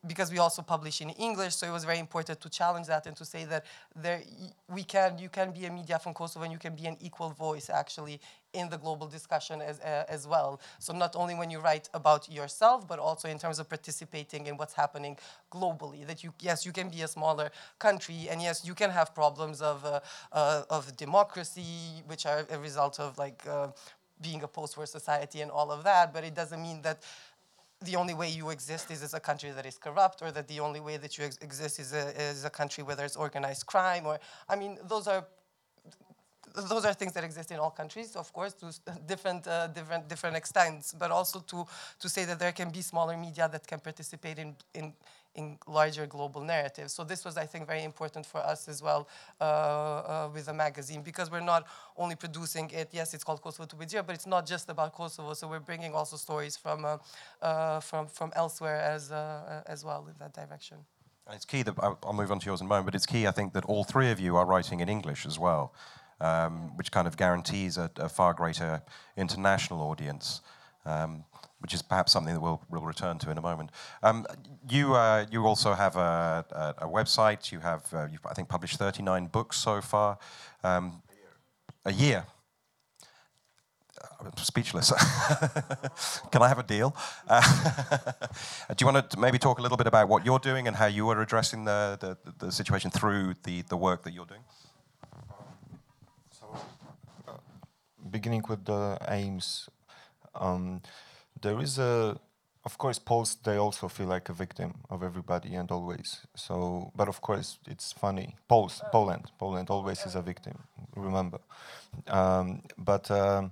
because 0.08 0.32
we 0.32 0.38
also 0.38 0.62
publish 0.62 1.02
in 1.02 1.10
English, 1.12 1.56
so 1.56 1.68
it 1.68 1.72
was 1.72 1.84
very 1.84 2.00
important 2.00 2.40
to 2.40 2.50
challenge 2.50 2.88
that 2.88 3.06
and 3.06 3.18
to 3.18 3.26
say 3.26 3.44
that 3.46 3.66
there 3.96 4.22
we 4.70 4.84
can, 4.84 5.18
you 5.18 5.28
can 5.28 5.52
be 5.52 5.66
a 5.66 5.72
media 5.72 6.00
from 6.00 6.14
Kosovo 6.14 6.44
and 6.44 6.54
you 6.54 6.60
can 6.60 6.74
be 6.74 6.86
an 6.86 6.96
equal 7.02 7.32
voice 7.32 7.70
actually 7.70 8.22
in 8.54 8.70
the 8.70 8.78
global 8.78 9.08
discussion 9.08 9.62
as, 9.62 9.80
uh, 9.82 10.06
as 10.08 10.26
well. 10.26 10.62
So 10.80 10.94
not 10.94 11.16
only 11.16 11.36
when 11.36 11.52
you 11.52 11.60
write 11.60 11.90
about 11.94 12.32
yourself, 12.32 12.88
but 12.88 12.98
also 12.98 13.28
in 13.28 13.38
terms 13.38 13.60
of 13.60 13.68
participating 13.68 14.48
in 14.48 14.56
what's 14.56 14.74
happening 14.74 15.18
globally. 15.52 16.08
That 16.08 16.24
you, 16.24 16.34
yes, 16.40 16.66
you 16.66 16.72
can 16.72 16.90
be 16.90 17.02
a 17.02 17.08
smaller 17.08 17.52
country, 17.78 18.28
and 18.30 18.42
yes, 18.42 18.66
you 18.66 18.76
can 18.76 18.92
have 18.92 19.14
problems 19.14 19.62
of, 19.62 19.84
uh, 19.84 20.00
uh, 20.32 20.64
of 20.70 20.96
democracy, 20.96 22.04
which 22.08 22.26
are 22.26 22.46
a 22.50 22.58
result 22.58 23.00
of 23.00 23.18
like 23.18 23.46
uh, 23.48 23.68
being 24.22 24.44
a 24.44 24.48
post-war 24.48 24.86
society 24.86 25.42
and 25.42 25.52
all 25.52 25.72
of 25.72 25.84
that, 25.84 26.14
but 26.14 26.24
it 26.24 26.36
doesn't 26.36 26.62
mean 26.62 26.82
that 26.82 27.04
the 27.82 27.96
only 27.96 28.14
way 28.14 28.30
you 28.30 28.50
exist 28.50 28.92
is 28.92 29.04
as 29.04 29.14
a 29.14 29.20
country 29.20 29.52
that 29.52 29.66
is 29.66 29.78
corrupt, 29.78 30.22
or 30.22 30.32
that 30.32 30.48
the 30.48 30.60
only 30.60 30.80
way 30.80 30.98
that 30.98 31.18
you 31.18 31.26
ex 31.26 31.38
exist 31.38 31.80
is 31.80 31.94
a, 31.94 32.22
is 32.22 32.44
a 32.44 32.50
country 32.50 32.84
where 32.84 32.96
there's 32.96 33.16
organized 33.16 33.66
crime, 33.66 34.06
or, 34.06 34.20
I 34.50 34.56
mean, 34.56 34.78
those 34.88 35.08
are 35.08 35.26
those 36.56 36.84
are 36.86 36.94
things 36.94 37.14
that 37.14 37.24
exist 37.24 37.52
in 37.52 37.60
all 37.60 37.70
countries, 37.70 38.16
of 38.16 38.32
course, 38.34 38.54
to 38.54 38.74
different, 39.08 39.48
uh, 39.48 39.68
different, 39.68 40.08
different 40.08 40.36
extents, 40.36 40.94
but 40.98 41.12
also 41.12 41.40
to, 41.42 41.66
to 42.00 42.10
say 42.10 42.26
that 42.26 42.40
there 42.40 42.52
can 42.52 42.70
be 42.70 42.82
smaller 42.82 43.16
media 43.16 43.48
that 43.52 43.66
can 43.68 43.80
participate 43.80 44.40
in, 44.40 44.56
in, 44.74 44.94
in 45.40 45.46
larger 45.68 46.06
global 46.16 46.42
narratives. 46.54 46.92
So 46.98 47.02
this 47.04 47.22
was, 47.28 47.36
I 47.38 47.46
think, 47.52 47.64
very 47.74 47.84
important 47.92 48.26
for 48.26 48.42
us 48.54 48.62
as 48.74 48.80
well 48.88 49.02
uh, 49.42 49.44
uh, 49.44 50.30
with 50.34 50.46
the 50.46 50.54
magazine, 50.66 51.02
because 51.02 51.28
we're 51.34 51.50
not 51.56 51.64
only 51.98 52.16
producing 52.16 52.70
it, 52.82 52.88
yes, 52.92 53.14
it's 53.14 53.24
called 53.24 53.42
Kosovo 53.42 53.66
to 53.66 53.76
Bedir, 53.76 54.04
but 54.04 54.14
it's 54.18 54.30
not 54.36 54.44
just 54.54 54.70
about 54.70 54.90
Kosovo, 54.94 55.34
so 55.34 55.48
we're 55.48 55.68
bringing 55.72 55.94
also 56.00 56.16
stories 56.18 56.56
from, 56.64 56.80
uh, 56.86 56.98
uh 57.42 57.80
from, 57.90 58.08
from 58.08 58.30
elsewhere 58.36 58.80
as, 58.96 59.12
uh, 59.12 59.74
as 59.74 59.80
well 59.88 60.02
in 60.12 60.16
that 60.20 60.34
direction. 60.42 60.78
And 61.26 61.36
it's 61.38 61.46
key 61.46 61.64
that, 61.64 61.76
I'll 62.06 62.20
move 62.22 62.32
on 62.32 62.40
to 62.40 62.46
yours 62.46 62.62
in 62.62 62.68
a 62.68 62.70
moment, 62.70 62.86
but 62.90 62.96
it's 62.96 63.10
key, 63.14 63.28
I 63.32 63.32
think, 63.32 63.54
that 63.54 63.66
all 63.66 63.84
three 63.84 64.10
of 64.12 64.20
you 64.20 64.36
are 64.40 64.46
writing 64.46 64.80
in 64.80 64.90
English 64.90 65.26
as 65.26 65.38
well 65.38 65.74
um, 66.22 66.76
which 66.78 66.92
kind 66.92 67.08
of 67.08 67.18
guarantees 67.18 67.78
a, 67.78 67.90
a 67.98 68.10
far 68.10 68.34
greater 68.34 68.82
international 69.16 69.82
audience. 69.82 70.42
Um, 70.86 71.24
which 71.60 71.74
is 71.74 71.82
perhaps 71.82 72.12
something 72.12 72.34
that 72.34 72.40
we'll, 72.40 72.62
we'll 72.70 72.82
return 72.82 73.18
to 73.20 73.32
in 73.32 73.38
a 73.38 73.42
moment. 73.42 73.72
Um, 74.02 74.26
you, 74.70 74.96
uh, 74.96 75.26
you 75.32 75.46
also 75.46 75.74
have 75.74 75.96
a, 75.96 76.46
a, 76.52 76.86
a 76.86 76.88
website. 76.88 77.52
You 77.52 77.60
have, 77.60 77.84
uh, 77.94 78.08
you've, 78.12 78.26
I 78.26 78.34
think, 78.34 78.48
published 78.48 78.78
39 78.78 79.28
books 79.28 79.58
so 79.58 79.82
far. 79.82 80.18
Um, 80.64 81.02
a 81.86 81.94
year. 81.94 82.26
I'm 84.20 84.36
speechless. 84.38 84.92
Can 86.32 86.42
I 86.42 86.50
have 86.50 86.60
a 86.60 86.64
deal? 86.64 86.96
Uh, 87.28 87.42
do 88.76 88.76
you 88.86 88.92
want 88.92 89.10
to 89.10 89.20
maybe 89.20 89.38
talk 89.38 89.60
a 89.60 89.62
little 89.62 89.78
bit 89.78 89.88
about 89.88 90.10
what 90.10 90.26
you're 90.26 90.40
doing 90.40 90.68
and 90.68 90.76
how 90.76 90.88
you 90.88 91.08
are 91.10 91.22
addressing 91.22 91.64
the, 91.64 91.98
the, 92.00 92.46
the 92.46 92.52
situation 92.52 92.92
through 92.92 93.36
the, 93.44 93.62
the 93.64 93.78
work 93.78 94.04
that 94.04 94.14
you're 94.14 94.26
doing? 94.26 94.42
beginning 98.10 98.44
with 98.50 98.66
the 98.66 98.98
aims, 99.08 99.70
um, 100.36 100.82
there 101.42 101.60
is 101.60 101.80
a, 101.80 102.18
of 102.66 102.78
course, 102.78 103.00
Poles, 103.00 103.36
they 103.44 103.58
also 103.58 103.88
feel 103.88 104.08
like 104.08 104.30
a 104.30 104.34
victim 104.34 104.74
of 104.90 105.04
everybody 105.04 105.56
and 105.56 105.72
always. 105.72 106.22
So, 106.36 106.92
but 106.96 107.08
of 107.08 107.22
course, 107.22 107.60
it's 107.68 107.94
funny. 107.94 108.36
Poles, 108.48 108.82
Poland, 108.92 109.32
Poland 109.38 109.70
always 109.70 110.06
is 110.06 110.16
a 110.16 110.22
victim, 110.22 110.58
remember. 110.96 111.40
Um, 112.08 112.62
but, 112.78 113.10
um, 113.12 113.52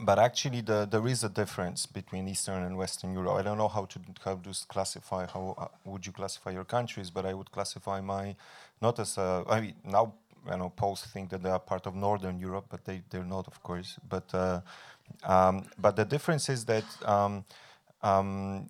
but 0.00 0.18
actually, 0.18 0.62
the, 0.62 0.86
there 0.90 1.06
is 1.06 1.24
a 1.24 1.28
difference 1.28 1.86
between 1.86 2.28
Eastern 2.28 2.62
and 2.62 2.76
Western 2.76 3.12
Europe. 3.12 3.34
I 3.38 3.42
don't 3.42 3.58
know 3.58 3.68
how 3.68 3.84
to 3.84 4.00
how 4.24 4.36
to 4.36 4.50
classify 4.68 5.26
how 5.26 5.54
uh, 5.58 5.66
would 5.84 6.06
you 6.06 6.12
classify 6.12 6.50
your 6.50 6.64
countries, 6.64 7.10
but 7.10 7.26
I 7.26 7.34
would 7.34 7.50
classify 7.50 8.00
my 8.00 8.34
not 8.80 8.98
as 8.98 9.18
a. 9.18 9.44
I 9.48 9.60
mean, 9.60 9.74
now 9.84 10.14
you 10.50 10.56
know, 10.56 10.70
Poles 10.70 11.02
think 11.02 11.30
that 11.30 11.42
they 11.42 11.50
are 11.50 11.58
part 11.58 11.86
of 11.86 11.94
Northern 11.94 12.38
Europe, 12.38 12.66
but 12.68 12.84
they, 12.84 13.02
they're 13.10 13.24
not, 13.24 13.46
of 13.46 13.62
course. 13.62 13.98
But, 14.08 14.32
uh, 14.34 14.60
um, 15.24 15.66
but 15.78 15.96
the 15.96 16.04
difference 16.04 16.48
is 16.48 16.64
that 16.66 16.84
um, 17.04 17.44
um, 18.02 18.66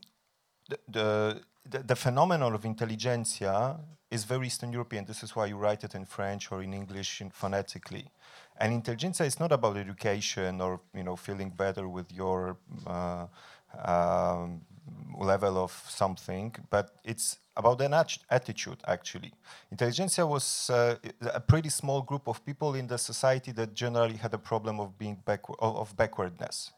the, 0.69 1.43
the, 1.69 1.79
the, 1.79 1.97
phenomenon 1.97 2.55
of 2.55 2.65
intelligentsia 2.65 3.79
is 4.11 4.25
very 4.25 4.47
Eastern 4.47 4.73
European. 4.73 5.05
This 5.05 5.23
is 5.23 5.35
why 5.35 5.47
you 5.47 5.57
write 5.57 5.85
it 5.85 5.95
in 5.95 6.05
French 6.05 6.53
or 6.53 6.63
in 6.63 6.75
English 6.75 7.21
in 7.21 7.31
phonetically. 7.31 8.11
And 8.59 8.73
intelligentsia 8.73 9.25
is 9.25 9.41
not 9.41 9.53
about 9.53 9.77
education 9.77 10.61
or 10.61 10.81
you 10.95 11.03
know 11.03 11.17
feeling 11.17 11.51
better 11.51 11.89
with 11.89 12.13
your 12.13 12.59
uh, 12.87 13.27
um, 13.85 14.61
level 15.19 15.57
of 15.57 15.73
something, 15.89 16.55
but 16.71 16.97
it's 17.05 17.39
about 17.57 17.81
an 17.81 17.95
attitude, 18.31 18.79
actually. 18.87 19.33
Intelligentsia 19.71 20.27
was 20.27 20.71
uh, 20.71 20.97
a 21.35 21.41
pretty 21.41 21.69
small 21.69 22.03
group 22.03 22.27
of 22.27 22.45
people 22.45 22.75
in 22.75 22.87
the 22.87 22.99
society 22.99 23.53
that 23.53 23.75
generally 23.75 24.17
had 24.17 24.33
a 24.35 24.39
problem 24.39 24.81
of 24.81 24.99
being 24.99 25.17
backward, 25.25 25.59
of 25.61 25.97
backwardness 25.97 26.73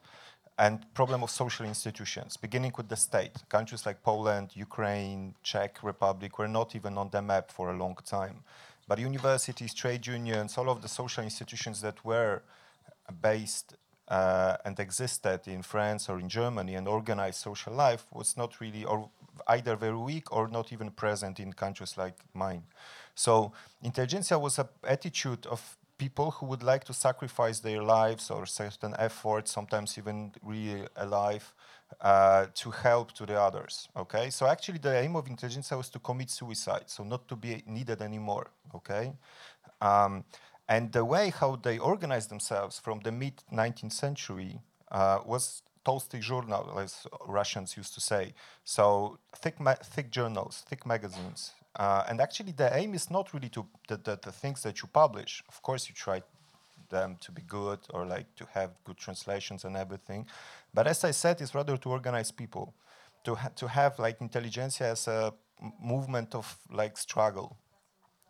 and 0.58 0.86
problem 0.94 1.22
of 1.22 1.30
social 1.30 1.66
institutions, 1.66 2.36
beginning 2.36 2.72
with 2.76 2.88
the 2.88 2.96
state. 2.96 3.32
Countries 3.48 3.86
like 3.86 4.02
Poland, 4.02 4.50
Ukraine, 4.54 5.34
Czech 5.42 5.82
Republic 5.82 6.38
were 6.38 6.48
not 6.48 6.76
even 6.76 6.96
on 6.96 7.10
the 7.10 7.20
map 7.20 7.50
for 7.50 7.70
a 7.70 7.76
long 7.76 7.96
time. 8.06 8.44
But 8.86 8.98
universities, 8.98 9.74
trade 9.74 10.06
unions, 10.06 10.56
all 10.56 10.70
of 10.70 10.82
the 10.82 10.88
social 10.88 11.24
institutions 11.24 11.80
that 11.80 12.04
were 12.04 12.42
based 13.20 13.76
uh, 14.08 14.56
and 14.64 14.78
existed 14.78 15.40
in 15.46 15.62
France 15.62 16.08
or 16.08 16.20
in 16.20 16.28
Germany 16.28 16.74
and 16.74 16.86
organized 16.86 17.40
social 17.40 17.72
life 17.72 18.04
was 18.12 18.36
not 18.36 18.60
really, 18.60 18.84
or 18.84 19.08
either 19.48 19.76
very 19.76 19.96
weak 19.96 20.32
or 20.32 20.48
not 20.48 20.72
even 20.72 20.90
present 20.90 21.40
in 21.40 21.52
countries 21.52 21.96
like 21.96 22.16
mine. 22.32 22.64
So 23.14 23.52
intelligentsia 23.82 24.38
was 24.38 24.58
an 24.58 24.68
attitude 24.84 25.46
of 25.46 25.76
people 25.98 26.32
who 26.32 26.46
would 26.46 26.62
like 26.62 26.84
to 26.84 26.92
sacrifice 26.92 27.60
their 27.60 27.82
lives 27.82 28.30
or 28.30 28.46
certain 28.46 28.94
efforts, 28.98 29.52
sometimes 29.52 29.96
even 29.96 30.32
really 30.42 30.86
alive, 30.96 31.54
uh, 32.00 32.46
to 32.54 32.70
help 32.70 33.12
to 33.12 33.26
the 33.26 33.40
others. 33.40 33.88
Okay, 33.96 34.30
so 34.30 34.46
actually 34.46 34.78
the 34.78 34.98
aim 34.98 35.16
of 35.16 35.28
intelligentsia 35.28 35.76
was 35.76 35.88
to 35.90 35.98
commit 35.98 36.30
suicide, 36.30 36.84
so 36.86 37.04
not 37.04 37.28
to 37.28 37.36
be 37.36 37.62
needed 37.66 38.02
anymore. 38.02 38.50
Okay, 38.74 39.12
um, 39.80 40.24
and 40.68 40.92
the 40.92 41.04
way 41.04 41.30
how 41.30 41.56
they 41.56 41.78
organized 41.78 42.30
themselves 42.30 42.78
from 42.78 43.00
the 43.00 43.12
mid 43.12 43.42
19th 43.52 43.92
century 43.92 44.60
uh, 44.90 45.18
was 45.24 45.62
Tolstoy 45.84 46.20
journal, 46.20 46.78
as 46.78 47.06
Russians 47.26 47.76
used 47.76 47.94
to 47.94 48.00
say. 48.00 48.34
So 48.64 49.18
thick, 49.36 49.56
thick 49.82 50.10
journals, 50.10 50.64
thick 50.68 50.86
magazines. 50.86 51.52
Uh, 51.76 52.04
and 52.08 52.20
actually, 52.20 52.52
the 52.52 52.74
aim 52.76 52.94
is 52.94 53.10
not 53.10 53.34
really 53.34 53.48
to 53.50 53.66
the, 53.88 53.96
the, 53.96 54.18
the, 54.22 54.32
things 54.32 54.62
that 54.62 54.80
you 54.80 54.88
publish. 54.92 55.42
Of 55.48 55.60
course, 55.60 55.88
you 55.88 55.94
try 55.94 56.22
them 56.88 57.16
to 57.20 57.32
be 57.32 57.42
good 57.42 57.80
or 57.90 58.06
like 58.06 58.32
to 58.36 58.46
have 58.52 58.70
good 58.84 58.96
translations 58.96 59.64
and 59.64 59.76
everything. 59.76 60.26
But 60.72 60.86
as 60.86 61.02
I 61.04 61.10
said, 61.10 61.40
it's 61.40 61.54
rather 61.54 61.76
to 61.76 61.88
organize 61.88 62.30
people, 62.30 62.74
to 63.24 63.34
ha 63.34 63.48
to 63.56 63.66
have 63.66 63.98
like 63.98 64.20
intelligentsia 64.20 64.88
as 64.90 65.08
a 65.08 65.34
movement 65.80 66.34
of 66.34 66.56
like 66.70 66.96
struggle. 66.96 67.56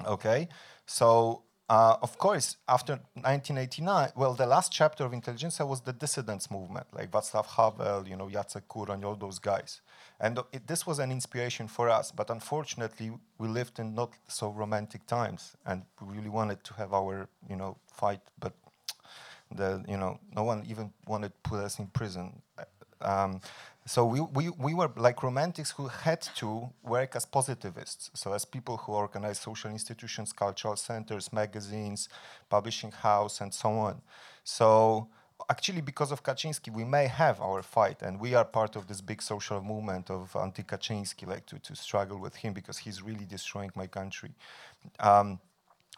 Okay, 0.06 0.48
so 0.86 1.42
uh, 1.68 1.96
of 2.02 2.18
course, 2.18 2.58
after 2.68 2.92
1989, 3.14 4.10
well, 4.16 4.34
the 4.34 4.44
last 4.46 4.70
chapter 4.70 5.04
of 5.04 5.14
Intelligentsia 5.14 5.64
was 5.64 5.80
the 5.80 5.94
dissidents 5.94 6.50
movement, 6.50 6.86
like 6.92 7.10
Václav 7.10 7.46
Havel, 7.46 8.06
you 8.06 8.16
know, 8.16 8.26
Jacek 8.26 8.62
Kuroń, 8.68 9.02
all 9.02 9.16
those 9.16 9.38
guys. 9.38 9.80
And 10.20 10.38
it, 10.52 10.66
this 10.66 10.86
was 10.86 10.98
an 10.98 11.10
inspiration 11.10 11.66
for 11.66 11.88
us, 11.88 12.12
but 12.12 12.28
unfortunately, 12.28 13.12
we 13.38 13.48
lived 13.48 13.78
in 13.78 13.94
not 13.94 14.12
so 14.28 14.50
romantic 14.50 15.06
times, 15.06 15.56
and 15.64 15.82
we 16.02 16.16
really 16.16 16.28
wanted 16.28 16.62
to 16.64 16.74
have 16.74 16.92
our, 16.92 17.28
you 17.48 17.56
know, 17.56 17.78
fight, 17.86 18.20
but 18.38 18.52
the, 19.50 19.82
you 19.88 19.96
know, 19.96 20.18
no 20.36 20.44
one 20.44 20.66
even 20.68 20.92
wanted 21.06 21.28
to 21.28 21.48
put 21.48 21.60
us 21.60 21.78
in 21.78 21.86
prison. 21.86 22.42
Um, 23.00 23.40
so 23.86 24.06
we, 24.06 24.20
we, 24.20 24.48
we 24.48 24.72
were 24.72 24.90
like 24.96 25.22
romantics 25.22 25.70
who 25.72 25.88
had 25.88 26.22
to 26.36 26.70
work 26.82 27.14
as 27.16 27.26
positivists, 27.26 28.10
so 28.14 28.32
as 28.32 28.44
people 28.44 28.78
who 28.78 28.92
organize 28.92 29.38
social 29.38 29.70
institutions, 29.70 30.32
cultural 30.32 30.76
centers, 30.76 31.32
magazines, 31.32 32.08
publishing 32.48 32.92
house, 32.92 33.42
and 33.42 33.52
so 33.52 33.70
on. 33.70 34.00
So 34.42 35.08
actually, 35.50 35.82
because 35.82 36.12
of 36.12 36.22
Kaczynski, 36.22 36.72
we 36.72 36.84
may 36.84 37.06
have 37.06 37.40
our 37.42 37.62
fight, 37.62 38.00
and 38.00 38.18
we 38.18 38.34
are 38.34 38.44
part 38.44 38.76
of 38.76 38.86
this 38.86 39.02
big 39.02 39.20
social 39.20 39.60
movement 39.60 40.10
of 40.10 40.34
anti-Kaczynski, 40.34 41.26
like 41.26 41.44
to, 41.46 41.58
to 41.58 41.76
struggle 41.76 42.18
with 42.18 42.36
him 42.36 42.54
because 42.54 42.78
he's 42.78 43.02
really 43.02 43.26
destroying 43.26 43.70
my 43.74 43.86
country. 43.86 44.30
Um, 44.98 45.38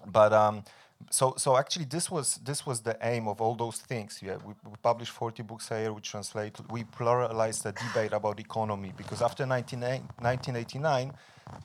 but 0.05 0.32
um, 0.32 0.62
so 1.11 1.34
so 1.36 1.57
actually 1.57 1.84
this 1.84 2.11
was 2.11 2.38
this 2.44 2.66
was 2.66 2.80
the 2.80 2.97
aim 3.03 3.28
of 3.28 3.40
all 3.40 3.55
those 3.55 3.78
things 3.78 4.20
yeah 4.22 4.36
we, 4.44 4.55
we 4.64 4.76
published 4.82 5.12
40 5.12 5.42
books 5.42 5.70
year 5.70 5.92
we 5.92 6.01
translate 6.01 6.57
we 6.70 6.84
pluralized 6.84 7.62
the 7.62 7.72
debate 7.72 8.12
about 8.12 8.40
economy 8.40 8.92
because 8.97 9.22
after 9.22 9.47
1989 9.47 11.12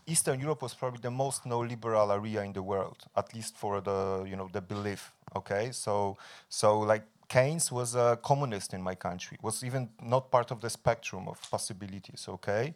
eastern 0.06 0.40
europe 0.40 0.62
was 0.62 0.74
probably 0.74 1.00
the 1.02 1.12
most 1.12 1.44
neoliberal 1.46 2.14
area 2.14 2.42
in 2.44 2.54
the 2.54 2.62
world 2.62 3.06
at 3.16 3.34
least 3.34 3.58
for 3.58 3.82
the 3.82 4.24
you 4.28 4.36
know 4.36 4.50
the 4.52 4.62
belief 4.62 5.12
okay 5.36 5.72
so 5.72 6.18
so 6.50 6.80
like 6.80 7.04
Keynes 7.28 7.72
was 7.72 7.96
a 7.96 8.20
communist 8.22 8.74
in 8.74 8.82
my 8.82 8.94
country, 8.94 9.38
was 9.42 9.64
even 9.64 9.88
not 10.02 10.30
part 10.30 10.52
of 10.52 10.60
the 10.60 10.70
spectrum 10.70 11.30
of 11.30 11.40
possibilities, 11.50 12.26
okay? 12.28 12.74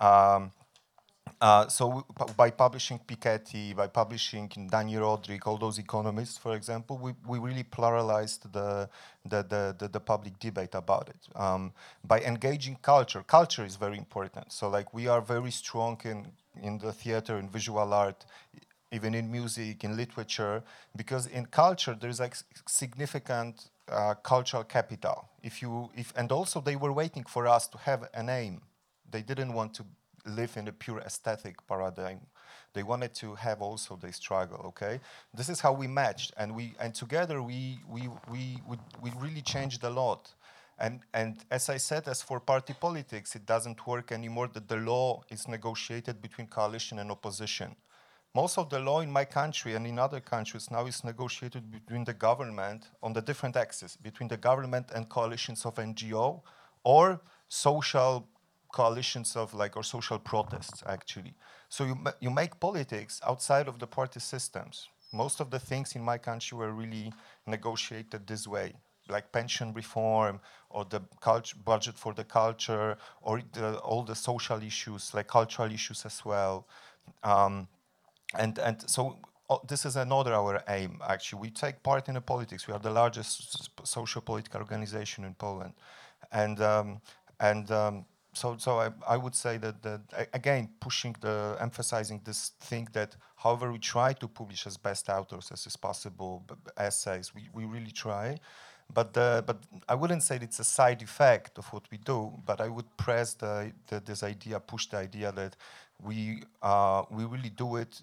Um, 0.00 0.50
uh, 1.42 1.66
so 1.66 2.06
by 2.36 2.50
publishing 2.50 3.00
Piketty, 3.00 3.74
by 3.74 3.88
publishing 3.88 4.48
Dani 4.48 4.94
Rodrik, 4.94 5.44
all 5.44 5.58
those 5.58 5.78
economists, 5.78 6.38
for 6.38 6.54
example, 6.54 6.98
we, 6.98 7.14
we 7.26 7.40
really 7.40 7.64
pluralized 7.64 8.42
the, 8.52 8.88
the, 9.28 9.42
the, 9.42 9.74
the, 9.76 9.88
the 9.88 9.98
public 9.98 10.38
debate 10.38 10.74
about 10.74 11.08
it. 11.08 11.18
Um, 11.34 11.72
by 12.04 12.20
engaging 12.20 12.76
culture, 12.80 13.24
culture 13.26 13.64
is 13.64 13.74
very 13.74 13.98
important. 13.98 14.52
So 14.52 14.68
like 14.68 14.94
we 14.94 15.08
are 15.08 15.20
very 15.20 15.50
strong 15.50 16.00
in, 16.04 16.28
in 16.62 16.78
the 16.78 16.92
theater, 16.92 17.38
in 17.38 17.48
visual 17.48 17.92
art, 17.92 18.24
even 18.92 19.12
in 19.12 19.28
music, 19.30 19.82
in 19.82 19.96
literature, 19.96 20.62
because 20.94 21.26
in 21.26 21.46
culture 21.46 21.96
there's 22.00 22.20
like 22.20 22.36
significant 22.68 23.68
uh, 23.88 24.14
cultural 24.22 24.62
capital. 24.62 25.28
If 25.42 25.60
you, 25.60 25.90
if, 25.96 26.12
and 26.16 26.30
also 26.30 26.60
they 26.60 26.76
were 26.76 26.92
waiting 26.92 27.24
for 27.24 27.48
us 27.48 27.66
to 27.68 27.78
have 27.78 28.08
a 28.14 28.22
name. 28.22 28.60
They 29.10 29.22
didn't 29.22 29.52
want 29.52 29.74
to 29.74 29.84
live 30.26 30.56
in 30.56 30.68
a 30.68 30.72
pure 30.72 31.00
aesthetic 31.00 31.66
paradigm. 31.66 32.20
They 32.74 32.82
wanted 32.82 33.14
to 33.16 33.34
have 33.34 33.60
also 33.60 33.96
the 33.96 34.12
struggle. 34.12 34.60
Okay, 34.68 35.00
this 35.34 35.48
is 35.48 35.60
how 35.60 35.72
we 35.72 35.86
matched, 35.86 36.32
and 36.36 36.54
we 36.54 36.74
and 36.80 36.94
together 36.94 37.42
we 37.42 37.80
we 37.88 38.08
we 38.30 38.58
we, 38.68 38.78
we 39.02 39.12
really 39.18 39.42
changed 39.42 39.84
a 39.84 39.90
lot. 39.90 40.32
And 40.78 41.00
and 41.12 41.44
as 41.50 41.68
I 41.68 41.76
said, 41.76 42.08
as 42.08 42.22
for 42.22 42.40
party 42.40 42.74
politics, 42.74 43.36
it 43.36 43.46
doesn't 43.46 43.86
work 43.86 44.10
anymore. 44.12 44.48
That 44.48 44.68
the 44.68 44.76
law 44.76 45.22
is 45.30 45.46
negotiated 45.48 46.22
between 46.22 46.46
coalition 46.46 46.98
and 46.98 47.10
opposition. 47.10 47.76
Most 48.34 48.56
of 48.56 48.70
the 48.70 48.80
law 48.80 49.00
in 49.00 49.12
my 49.12 49.26
country 49.26 49.74
and 49.74 49.86
in 49.86 49.98
other 49.98 50.20
countries 50.20 50.70
now 50.70 50.86
is 50.86 51.04
negotiated 51.04 51.70
between 51.70 52.04
the 52.04 52.14
government 52.14 52.88
on 53.02 53.12
the 53.12 53.20
different 53.20 53.56
axes, 53.56 53.94
between 53.96 54.28
the 54.28 54.38
government 54.38 54.90
and 54.94 55.06
coalitions 55.06 55.66
of 55.66 55.74
NGO 55.74 56.40
or 56.82 57.20
social 57.48 58.26
coalitions 58.72 59.36
of 59.36 59.54
like 59.54 59.76
or 59.76 59.84
social 59.84 60.18
protests 60.18 60.82
actually. 60.86 61.34
So 61.68 61.84
you 61.84 61.96
you 62.20 62.30
make 62.30 62.58
politics 62.58 63.20
outside 63.26 63.68
of 63.68 63.78
the 63.78 63.86
party 63.86 64.20
systems. 64.20 64.88
Most 65.12 65.40
of 65.40 65.50
the 65.50 65.58
things 65.58 65.94
in 65.94 66.02
my 66.02 66.18
country 66.18 66.56
were 66.56 66.72
really 66.72 67.12
negotiated 67.46 68.26
this 68.26 68.46
way, 68.46 68.72
like 69.08 69.30
pension 69.30 69.74
reform 69.74 70.40
or 70.70 70.86
the 70.86 71.00
budget 71.64 71.96
for 71.98 72.14
the 72.14 72.24
culture 72.24 72.96
or 73.20 73.42
the, 73.52 73.76
all 73.80 74.02
the 74.04 74.14
social 74.14 74.62
issues, 74.62 75.12
like 75.14 75.28
cultural 75.28 75.70
issues 75.70 76.06
as 76.06 76.24
well. 76.24 76.66
Um, 77.22 77.68
and 78.38 78.58
and 78.58 78.88
so 78.88 79.18
oh, 79.50 79.60
this 79.68 79.84
is 79.84 79.96
another 79.96 80.32
our 80.34 80.62
aim 80.68 81.00
actually 81.08 81.40
we 81.40 81.50
take 81.50 81.82
part 81.82 82.08
in 82.08 82.14
the 82.14 82.20
politics 82.20 82.66
we 82.66 82.74
are 82.74 82.80
the 82.80 82.90
largest 82.90 83.70
social 83.84 84.22
political 84.22 84.60
organization 84.60 85.24
in 85.24 85.34
poland 85.34 85.72
and 86.32 86.60
um, 86.60 87.00
and 87.40 87.70
um, 87.70 88.04
so 88.32 88.56
so 88.58 88.78
I, 88.78 88.90
I 89.06 89.16
would 89.16 89.34
say 89.34 89.58
that, 89.58 89.82
that 89.82 90.28
again 90.32 90.70
pushing 90.80 91.14
the 91.20 91.56
emphasizing 91.60 92.20
this 92.24 92.52
thing 92.60 92.88
that 92.92 93.16
however 93.36 93.70
we 93.72 93.78
try 93.78 94.12
to 94.14 94.28
publish 94.28 94.66
as 94.66 94.76
best 94.76 95.08
authors 95.08 95.50
as 95.52 95.66
is 95.66 95.76
possible 95.76 96.44
essays 96.76 97.34
we, 97.34 97.48
we 97.52 97.64
really 97.64 97.90
try. 97.90 98.38
But 98.94 99.14
the, 99.14 99.42
but 99.46 99.56
I 99.88 99.94
wouldn't 99.94 100.22
say 100.22 100.38
it's 100.42 100.58
a 100.58 100.64
side 100.64 101.00
effect 101.00 101.56
of 101.56 101.66
what 101.72 101.84
we 101.90 101.98
do 101.98 102.32
but 102.44 102.60
I 102.60 102.68
would 102.68 102.96
press 102.96 103.34
the, 103.34 103.72
the 103.86 104.00
this 104.00 104.22
idea 104.22 104.60
push 104.60 104.86
the 104.86 104.98
idea 104.98 105.32
that 105.32 105.56
we 106.02 106.42
uh, 106.62 107.02
we 107.10 107.24
really 107.24 107.50
do 107.50 107.76
it 107.76 108.00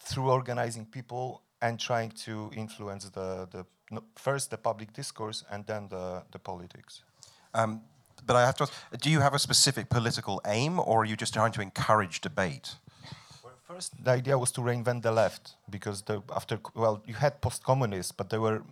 through 0.00 0.30
organizing 0.30 0.86
people 0.86 1.42
and 1.62 1.80
trying 1.80 2.10
to 2.10 2.50
influence 2.54 3.08
the, 3.10 3.48
the 3.50 3.66
first 4.14 4.50
the 4.50 4.58
public 4.58 4.92
discourse 4.92 5.44
and 5.50 5.66
then 5.66 5.88
the, 5.88 6.22
the 6.32 6.38
politics. 6.38 7.02
Um, 7.54 7.82
but 8.26 8.36
I 8.36 8.44
have 8.46 8.56
to 8.56 8.64
ask, 8.64 8.72
do 9.00 9.10
you 9.10 9.20
have 9.20 9.34
a 9.34 9.38
specific 9.38 9.88
political 9.88 10.40
aim 10.46 10.78
or 10.78 11.02
are 11.02 11.04
you 11.04 11.16
just 11.16 11.34
trying 11.34 11.52
to 11.52 11.60
encourage 11.60 12.20
debate? 12.20 12.74
Well, 13.42 13.52
first, 13.68 14.04
the 14.04 14.10
idea 14.10 14.36
was 14.38 14.50
to 14.52 14.60
reinvent 14.60 15.02
the 15.02 15.12
left 15.12 15.54
because 15.70 16.02
the, 16.02 16.22
after, 16.34 16.58
well, 16.74 17.02
you 17.06 17.14
had 17.14 17.40
post-communists, 17.40 18.12
but 18.12 18.30
they 18.30 18.38
were 18.38 18.62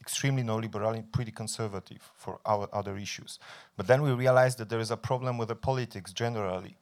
extremely 0.00 0.42
neoliberal 0.42 0.94
and 0.94 1.10
pretty 1.12 1.30
conservative 1.30 2.10
for 2.16 2.40
our 2.44 2.68
other 2.72 2.96
issues. 2.96 3.38
But 3.76 3.86
then 3.86 4.02
we 4.02 4.10
realized 4.12 4.58
that 4.58 4.68
there 4.68 4.80
is 4.80 4.90
a 4.90 4.96
problem 4.96 5.38
with 5.38 5.48
the 5.48 5.54
politics 5.54 6.12
generally. 6.12 6.76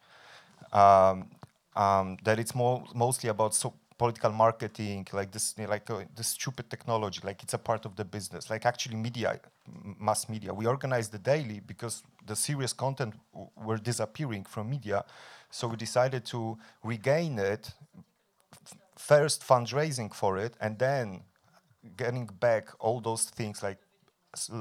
Um, 0.73 1.29
um, 1.77 2.19
that 2.25 2.39
it's 2.39 2.55
more, 2.55 2.85
mostly 2.95 3.29
about 3.31 3.55
so 3.55 3.75
political 4.01 4.33
marketing, 4.33 5.07
like 5.13 5.31
this, 5.31 5.47
like 5.75 5.91
uh, 5.91 6.05
this 6.17 6.29
stupid 6.29 6.67
technology, 6.75 7.21
like 7.23 7.43
it's 7.45 7.53
a 7.53 7.63
part 7.71 7.85
of 7.85 7.93
the 7.97 8.05
business. 8.17 8.49
Like 8.49 8.65
actually, 8.65 8.97
media, 8.97 9.39
mass 10.09 10.27
media, 10.35 10.51
we 10.61 10.65
organized 10.75 11.13
the 11.13 11.23
daily 11.33 11.61
because 11.73 12.03
the 12.31 12.35
serious 12.35 12.73
content 12.73 13.13
were 13.67 13.81
disappearing 13.91 14.45
from 14.53 14.71
media, 14.71 15.05
so 15.51 15.69
we 15.69 15.77
decided 15.77 16.23
to 16.33 16.41
regain 16.83 17.39
it. 17.39 17.63
First 18.97 19.39
fundraising 19.51 20.11
for 20.21 20.33
it, 20.45 20.53
and 20.65 20.79
then 20.79 21.07
getting 22.03 22.27
back 22.47 22.65
all 22.79 23.01
those 23.01 23.25
things 23.39 23.63
like 23.63 23.81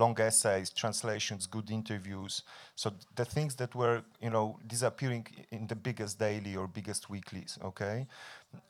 long 0.02 0.20
essays, 0.20 0.70
translations, 0.70 1.48
good 1.48 1.70
interviews. 1.72 2.44
So 2.76 2.92
the 3.16 3.26
things 3.36 3.56
that 3.56 3.72
were, 3.76 4.02
you 4.22 4.32
know, 4.36 4.60
disappearing 4.68 5.28
in 5.52 5.68
the 5.68 5.76
biggest 5.76 6.20
daily 6.20 6.54
or 6.60 6.68
biggest 6.68 7.10
weeklies. 7.10 7.58
Okay, 7.64 8.08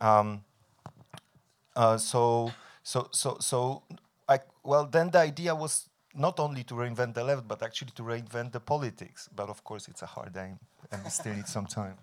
um, 0.02 0.44
uh, 1.76 1.98
so, 1.98 2.52
so, 2.84 3.08
so, 3.12 3.38
so, 3.40 3.84
I, 4.28 4.40
well, 4.64 4.86
then 4.86 5.10
the 5.12 5.20
idea 5.20 5.56
was 5.56 5.90
not 6.16 6.40
only 6.40 6.64
to 6.64 6.74
reinvent 6.74 7.14
the 7.14 7.24
left, 7.24 7.48
but 7.48 7.62
actually 7.64 7.92
to 7.96 8.04
reinvent 8.04 8.52
the 8.52 8.60
politics. 8.60 9.30
But 9.36 9.50
of 9.50 9.64
course, 9.64 9.88
it's 9.88 10.02
a 10.02 10.08
hard 10.08 10.36
aim, 10.38 10.60
and 10.92 11.04
we 11.04 11.10
still 11.10 11.34
need 11.34 11.48
some 11.48 11.66
time. 11.66 11.98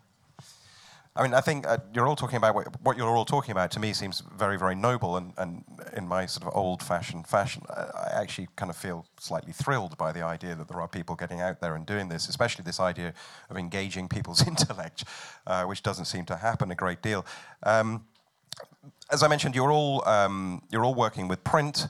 I 1.17 1.23
mean, 1.23 1.33
I 1.33 1.41
think 1.41 1.67
uh, 1.67 1.79
you're 1.95 2.07
all 2.07 2.17
talking 2.17 2.37
about 2.37 2.55
what, 2.55 2.69
what, 2.83 2.97
you're 2.99 3.09
all 3.09 3.25
talking 3.25 3.53
about. 3.53 3.71
To 3.71 3.81
me, 3.81 3.95
seems 3.95 4.23
very, 4.37 4.59
very 4.59 4.75
noble, 4.75 5.17
and, 5.17 5.33
and 5.39 5.65
in 5.97 6.07
my 6.07 6.27
sort 6.27 6.47
of 6.47 6.55
old-fashioned 6.55 7.27
fashion, 7.27 7.63
I, 7.71 7.81
I 7.81 8.21
actually 8.21 8.49
kind 8.55 8.69
of 8.69 8.77
feel 8.77 9.07
slightly 9.19 9.53
thrilled 9.53 9.97
by 9.97 10.13
the 10.13 10.23
idea 10.23 10.55
that 10.55 10.69
there 10.69 10.81
are 10.81 10.89
people 10.89 11.17
getting 11.17 11.41
out 11.41 11.61
there 11.61 11.75
and 11.75 11.87
doing 11.87 12.11
this, 12.11 12.29
especially 12.29 12.65
this 12.65 12.81
idea 12.81 13.15
of 13.49 13.57
engaging 13.57 14.09
people's 14.09 14.47
intellect, 14.47 15.05
uh, 15.47 15.65
which 15.65 15.83
doesn't 15.83 16.05
seem 16.05 16.27
to 16.27 16.37
happen 16.37 16.71
a 16.71 16.75
great 16.75 17.01
deal. 17.01 17.25
Um, 17.63 18.05
as 19.11 19.23
I 19.23 19.29
mentioned, 19.29 19.55
you're 19.55 19.73
all 19.73 20.07
um, 20.09 20.63
you're 20.71 20.85
all 20.85 20.95
working 20.95 21.29
with 21.29 21.43
print. 21.45 21.89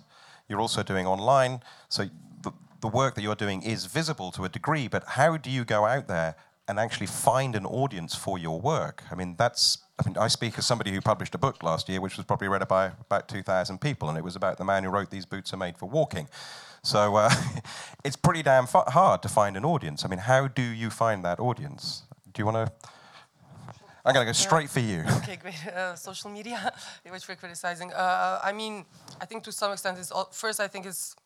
You're 0.48 0.60
also 0.60 0.82
doing 0.82 1.06
online. 1.06 1.60
So 1.88 2.08
the, 2.42 2.52
the 2.80 2.88
work 2.88 3.14
that 3.16 3.22
you're 3.22 3.34
doing 3.34 3.62
is 3.62 3.86
visible 3.86 4.30
to 4.32 4.44
a 4.44 4.48
degree. 4.48 4.86
But 4.86 5.02
how 5.06 5.36
do 5.36 5.50
you 5.50 5.64
go 5.64 5.86
out 5.86 6.06
there 6.06 6.36
and 6.68 6.78
actually 6.78 7.06
find 7.06 7.54
an 7.54 7.64
audience 7.64 8.14
for 8.14 8.38
your 8.38 8.60
work. 8.60 9.04
I 9.10 9.14
mean, 9.14 9.36
that's. 9.38 9.78
I 9.98 10.06
mean, 10.06 10.18
I 10.18 10.28
speak 10.28 10.58
as 10.58 10.66
somebody 10.66 10.92
who 10.92 11.00
published 11.00 11.34
a 11.34 11.38
book 11.38 11.62
last 11.62 11.88
year, 11.88 12.02
which 12.02 12.18
was 12.18 12.26
probably 12.26 12.48
read 12.48 12.66
by 12.68 12.92
about 13.00 13.28
2,000 13.28 13.80
people, 13.80 14.10
and 14.10 14.18
it 14.18 14.24
was 14.24 14.36
about 14.36 14.58
the 14.58 14.64
man 14.64 14.84
who 14.84 14.90
wrote 14.90 15.10
"These 15.10 15.26
Boots 15.26 15.54
Are 15.54 15.56
Made 15.56 15.78
for 15.78 15.88
Walking." 15.88 16.28
So 16.82 17.16
uh, 17.16 17.30
it's 18.04 18.16
pretty 18.16 18.42
damn 18.42 18.66
hard 18.66 19.22
to 19.22 19.28
find 19.28 19.56
an 19.56 19.64
audience. 19.64 20.04
I 20.04 20.08
mean, 20.08 20.18
how 20.18 20.48
do 20.48 20.62
you 20.62 20.90
find 20.90 21.24
that 21.24 21.40
audience? 21.40 22.02
Do 22.32 22.42
you 22.42 22.46
want 22.46 22.66
to? 22.66 22.88
I'm 24.06 24.14
going 24.14 24.24
to 24.24 24.28
go 24.28 24.32
straight 24.34 24.70
for 24.70 24.78
you. 24.78 25.02
Okay, 25.18 25.36
great. 25.36 25.54
Uh, 25.76 25.96
social 25.96 26.30
media, 26.30 26.72
which 27.10 27.28
we're 27.28 27.34
criticizing. 27.34 27.92
Uh, 27.92 28.40
I 28.42 28.52
mean, 28.52 28.84
I 29.20 29.26
think 29.26 29.42
to 29.44 29.52
some 29.52 29.72
extent, 29.72 29.98
it's 29.98 30.12
all, 30.12 30.28
first. 30.32 30.60
I 30.60 30.68
think 30.68 30.86
it's 30.86 31.16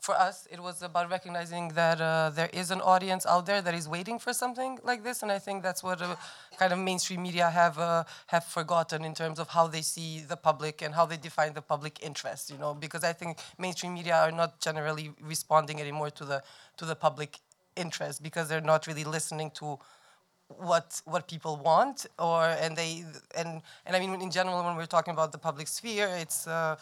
for 0.00 0.14
us, 0.14 0.48
it 0.50 0.60
was 0.60 0.82
about 0.82 1.10
recognizing 1.10 1.68
that 1.68 2.00
uh, 2.00 2.30
there 2.30 2.48
is 2.52 2.70
an 2.70 2.80
audience 2.80 3.26
out 3.26 3.44
there 3.44 3.60
that 3.60 3.74
is 3.74 3.88
waiting 3.88 4.18
for 4.18 4.32
something 4.32 4.78
like 4.82 5.04
this, 5.04 5.22
and 5.22 5.30
I 5.30 5.38
think 5.38 5.62
that's 5.62 5.82
what 5.82 6.00
uh, 6.00 6.16
kind 6.58 6.72
of 6.72 6.78
mainstream 6.78 7.22
media 7.22 7.50
have 7.50 7.78
uh, 7.78 8.04
have 8.28 8.44
forgotten 8.44 9.04
in 9.04 9.14
terms 9.14 9.38
of 9.38 9.48
how 9.48 9.66
they 9.66 9.82
see 9.82 10.20
the 10.20 10.36
public 10.36 10.82
and 10.82 10.94
how 10.94 11.04
they 11.06 11.18
define 11.18 11.52
the 11.52 11.62
public 11.62 12.02
interest. 12.02 12.50
You 12.50 12.58
know, 12.58 12.72
because 12.74 13.04
I 13.04 13.12
think 13.12 13.38
mainstream 13.58 13.92
media 13.94 14.16
are 14.16 14.32
not 14.32 14.60
generally 14.60 15.12
responding 15.20 15.80
anymore 15.80 16.10
to 16.10 16.24
the 16.24 16.42
to 16.78 16.84
the 16.86 16.96
public 16.96 17.40
interest 17.76 18.22
because 18.22 18.48
they're 18.48 18.68
not 18.74 18.86
really 18.86 19.04
listening 19.04 19.50
to 19.60 19.78
what 20.48 21.00
what 21.04 21.26
people 21.26 21.56
want 21.56 22.06
or 22.18 22.44
and 22.44 22.76
they 22.76 23.04
and 23.36 23.62
and 23.84 23.96
I 23.96 24.00
mean 24.00 24.20
in 24.20 24.30
general 24.30 24.64
when 24.64 24.76
we're 24.76 24.86
talking 24.86 25.12
about 25.12 25.32
the 25.32 25.38
public 25.38 25.68
sphere, 25.68 26.08
it's 26.16 26.46
uh, 26.46 26.76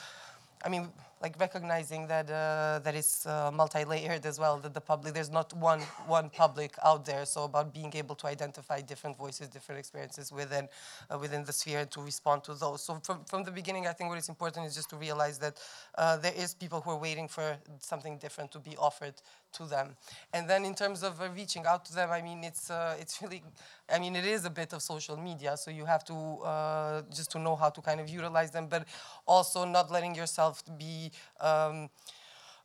I 0.64 0.68
mean 0.68 0.90
like 1.24 1.40
recognizing 1.40 2.06
that 2.08 2.30
uh, 2.30 2.80
that 2.84 2.94
it's 2.94 3.24
uh, 3.24 3.50
multi-layered 3.50 4.26
as 4.26 4.38
well. 4.38 4.58
That 4.58 4.74
the 4.74 4.80
public 4.80 5.14
there's 5.14 5.30
not 5.30 5.52
one 5.54 5.80
one 6.06 6.28
public 6.28 6.72
out 6.84 7.06
there. 7.06 7.24
So 7.24 7.44
about 7.44 7.72
being 7.72 7.92
able 7.94 8.14
to 8.16 8.26
identify 8.26 8.82
different 8.82 9.16
voices, 9.16 9.48
different 9.48 9.78
experiences 9.78 10.30
within 10.30 10.68
uh, 11.10 11.18
within 11.18 11.42
the 11.44 11.52
sphere 11.52 11.80
and 11.80 11.90
to 11.92 12.02
respond 12.02 12.44
to 12.44 12.54
those. 12.54 12.84
So 12.84 13.00
from 13.02 13.24
from 13.24 13.42
the 13.44 13.50
beginning, 13.50 13.86
I 13.86 13.94
think 13.94 14.10
what 14.10 14.18
is 14.18 14.28
important 14.28 14.66
is 14.66 14.74
just 14.74 14.90
to 14.90 14.96
realize 14.96 15.38
that 15.38 15.54
uh, 15.96 16.18
there 16.18 16.36
is 16.36 16.54
people 16.54 16.80
who 16.82 16.90
are 16.90 17.02
waiting 17.08 17.28
for 17.28 17.56
something 17.78 18.18
different 18.18 18.52
to 18.52 18.58
be 18.58 18.76
offered 18.76 19.14
to 19.54 19.64
them. 19.66 19.96
And 20.32 20.48
then 20.48 20.64
in 20.64 20.74
terms 20.74 21.02
of 21.02 21.20
uh, 21.20 21.28
reaching 21.34 21.66
out 21.66 21.84
to 21.86 21.94
them, 21.94 22.10
I 22.10 22.22
mean 22.22 22.44
it's 22.44 22.70
uh, 22.70 22.96
it's 22.98 23.20
really 23.22 23.42
I 23.90 23.98
mean, 23.98 24.16
it 24.16 24.24
is 24.24 24.44
a 24.44 24.50
bit 24.50 24.72
of 24.72 24.82
social 24.82 25.16
media, 25.16 25.56
so 25.56 25.70
you 25.70 25.84
have 25.84 26.04
to 26.04 26.14
uh, 26.14 27.02
just 27.14 27.30
to 27.32 27.38
know 27.38 27.54
how 27.54 27.68
to 27.68 27.82
kind 27.82 28.00
of 28.00 28.08
utilize 28.08 28.50
them, 28.50 28.66
but 28.66 28.86
also 29.26 29.64
not 29.66 29.90
letting 29.90 30.14
yourself 30.14 30.62
be, 30.78 31.10
um, 31.40 31.90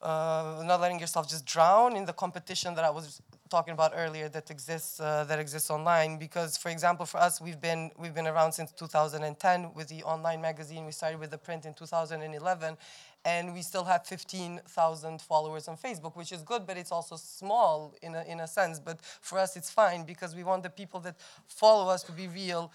uh, 0.02 0.64
not 0.66 0.80
letting 0.80 0.98
yourself 0.98 1.30
just 1.30 1.46
drown 1.46 1.98
in 1.98 2.06
the 2.06 2.14
competition 2.14 2.74
that 2.76 2.86
I 2.86 2.90
was 2.90 3.22
talking 3.50 3.74
about 3.74 3.92
earlier 3.96 4.30
that 4.30 4.50
exists 4.50 5.02
uh, 5.02 5.26
that 5.28 5.40
exists 5.40 5.70
online. 5.70 6.18
Because, 6.18 6.56
for 6.56 6.70
example, 6.70 7.06
for 7.06 7.18
us, 7.18 7.42
we've 7.42 7.60
been 7.60 7.92
we've 7.98 8.16
been 8.16 8.28
around 8.28 8.54
since 8.54 8.72
2010 8.72 9.74
with 9.74 9.90
the 9.90 10.02
online 10.04 10.40
magazine. 10.40 10.86
We 10.86 10.94
started 10.94 11.20
with 11.20 11.32
the 11.32 11.38
print 11.38 11.66
in 11.66 11.74
2011, 11.74 12.78
and 13.26 13.54
we 13.54 13.62
still 13.62 13.84
have 13.84 14.06
15,000 14.06 15.22
followers 15.22 15.68
on 15.68 15.78
Facebook, 15.78 16.16
which 16.16 16.32
is 16.32 16.42
good, 16.42 16.66
but 16.66 16.78
it's 16.78 16.92
also 16.92 17.16
small 17.18 17.94
in 18.02 18.16
a, 18.16 18.24
in 18.24 18.40
a 18.40 18.48
sense. 18.48 18.80
But 18.80 19.00
for 19.02 19.38
us, 19.40 19.58
it's 19.58 19.70
fine 19.70 20.04
because 20.04 20.36
we 20.36 20.44
want 20.44 20.64
the 20.64 20.70
people 20.70 21.00
that 21.02 21.16
follow 21.48 21.90
us 21.92 22.04
to 22.04 22.12
be 22.12 22.28
real 22.28 22.72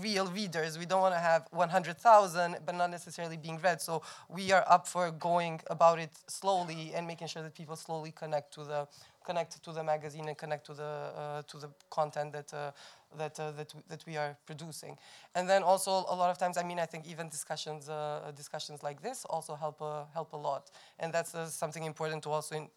real 0.00 0.26
readers. 0.28 0.78
We 0.78 0.86
don't 0.86 1.00
want 1.00 1.14
to 1.14 1.20
have 1.20 1.48
100,000, 1.50 2.58
but 2.64 2.74
not 2.74 2.90
necessarily 2.90 3.36
being 3.36 3.58
read. 3.58 3.80
So 3.80 4.02
we 4.28 4.52
are 4.52 4.64
up 4.68 4.86
for 4.86 5.10
going 5.10 5.60
about 5.68 5.98
it 5.98 6.10
slowly 6.28 6.92
and 6.94 7.06
making 7.06 7.26
sure 7.28 7.42
that 7.42 7.54
people 7.54 7.76
slowly 7.76 8.12
connect 8.12 8.54
to 8.54 8.64
the 8.64 8.86
connect 9.24 9.62
to 9.62 9.72
the 9.72 9.82
magazine 9.82 10.28
and 10.28 10.38
connect 10.38 10.64
to 10.66 10.74
the 10.74 10.82
uh, 10.82 11.42
to 11.48 11.58
the 11.58 11.70
content 11.90 12.32
that 12.32 12.54
uh, 12.54 12.70
that 13.18 13.38
uh, 13.40 13.50
that 13.52 13.72
that 13.88 14.04
we 14.06 14.16
are 14.16 14.36
producing. 14.46 14.96
And 15.34 15.48
then 15.48 15.62
also 15.62 15.90
a 15.90 16.14
lot 16.14 16.30
of 16.30 16.38
times, 16.38 16.56
I 16.56 16.62
mean, 16.62 16.78
I 16.78 16.86
think 16.86 17.06
even 17.06 17.28
discussions 17.28 17.88
uh, 17.88 18.32
discussions 18.36 18.82
like 18.82 19.02
this 19.02 19.24
also 19.24 19.54
help 19.54 19.82
uh, 19.82 20.04
help 20.14 20.32
a 20.32 20.36
lot. 20.36 20.70
And 20.98 21.12
that's 21.12 21.34
uh, 21.34 21.46
something 21.46 21.84
important 21.84 22.22
to 22.24 22.30
also 22.30 22.56
in, 22.56 22.68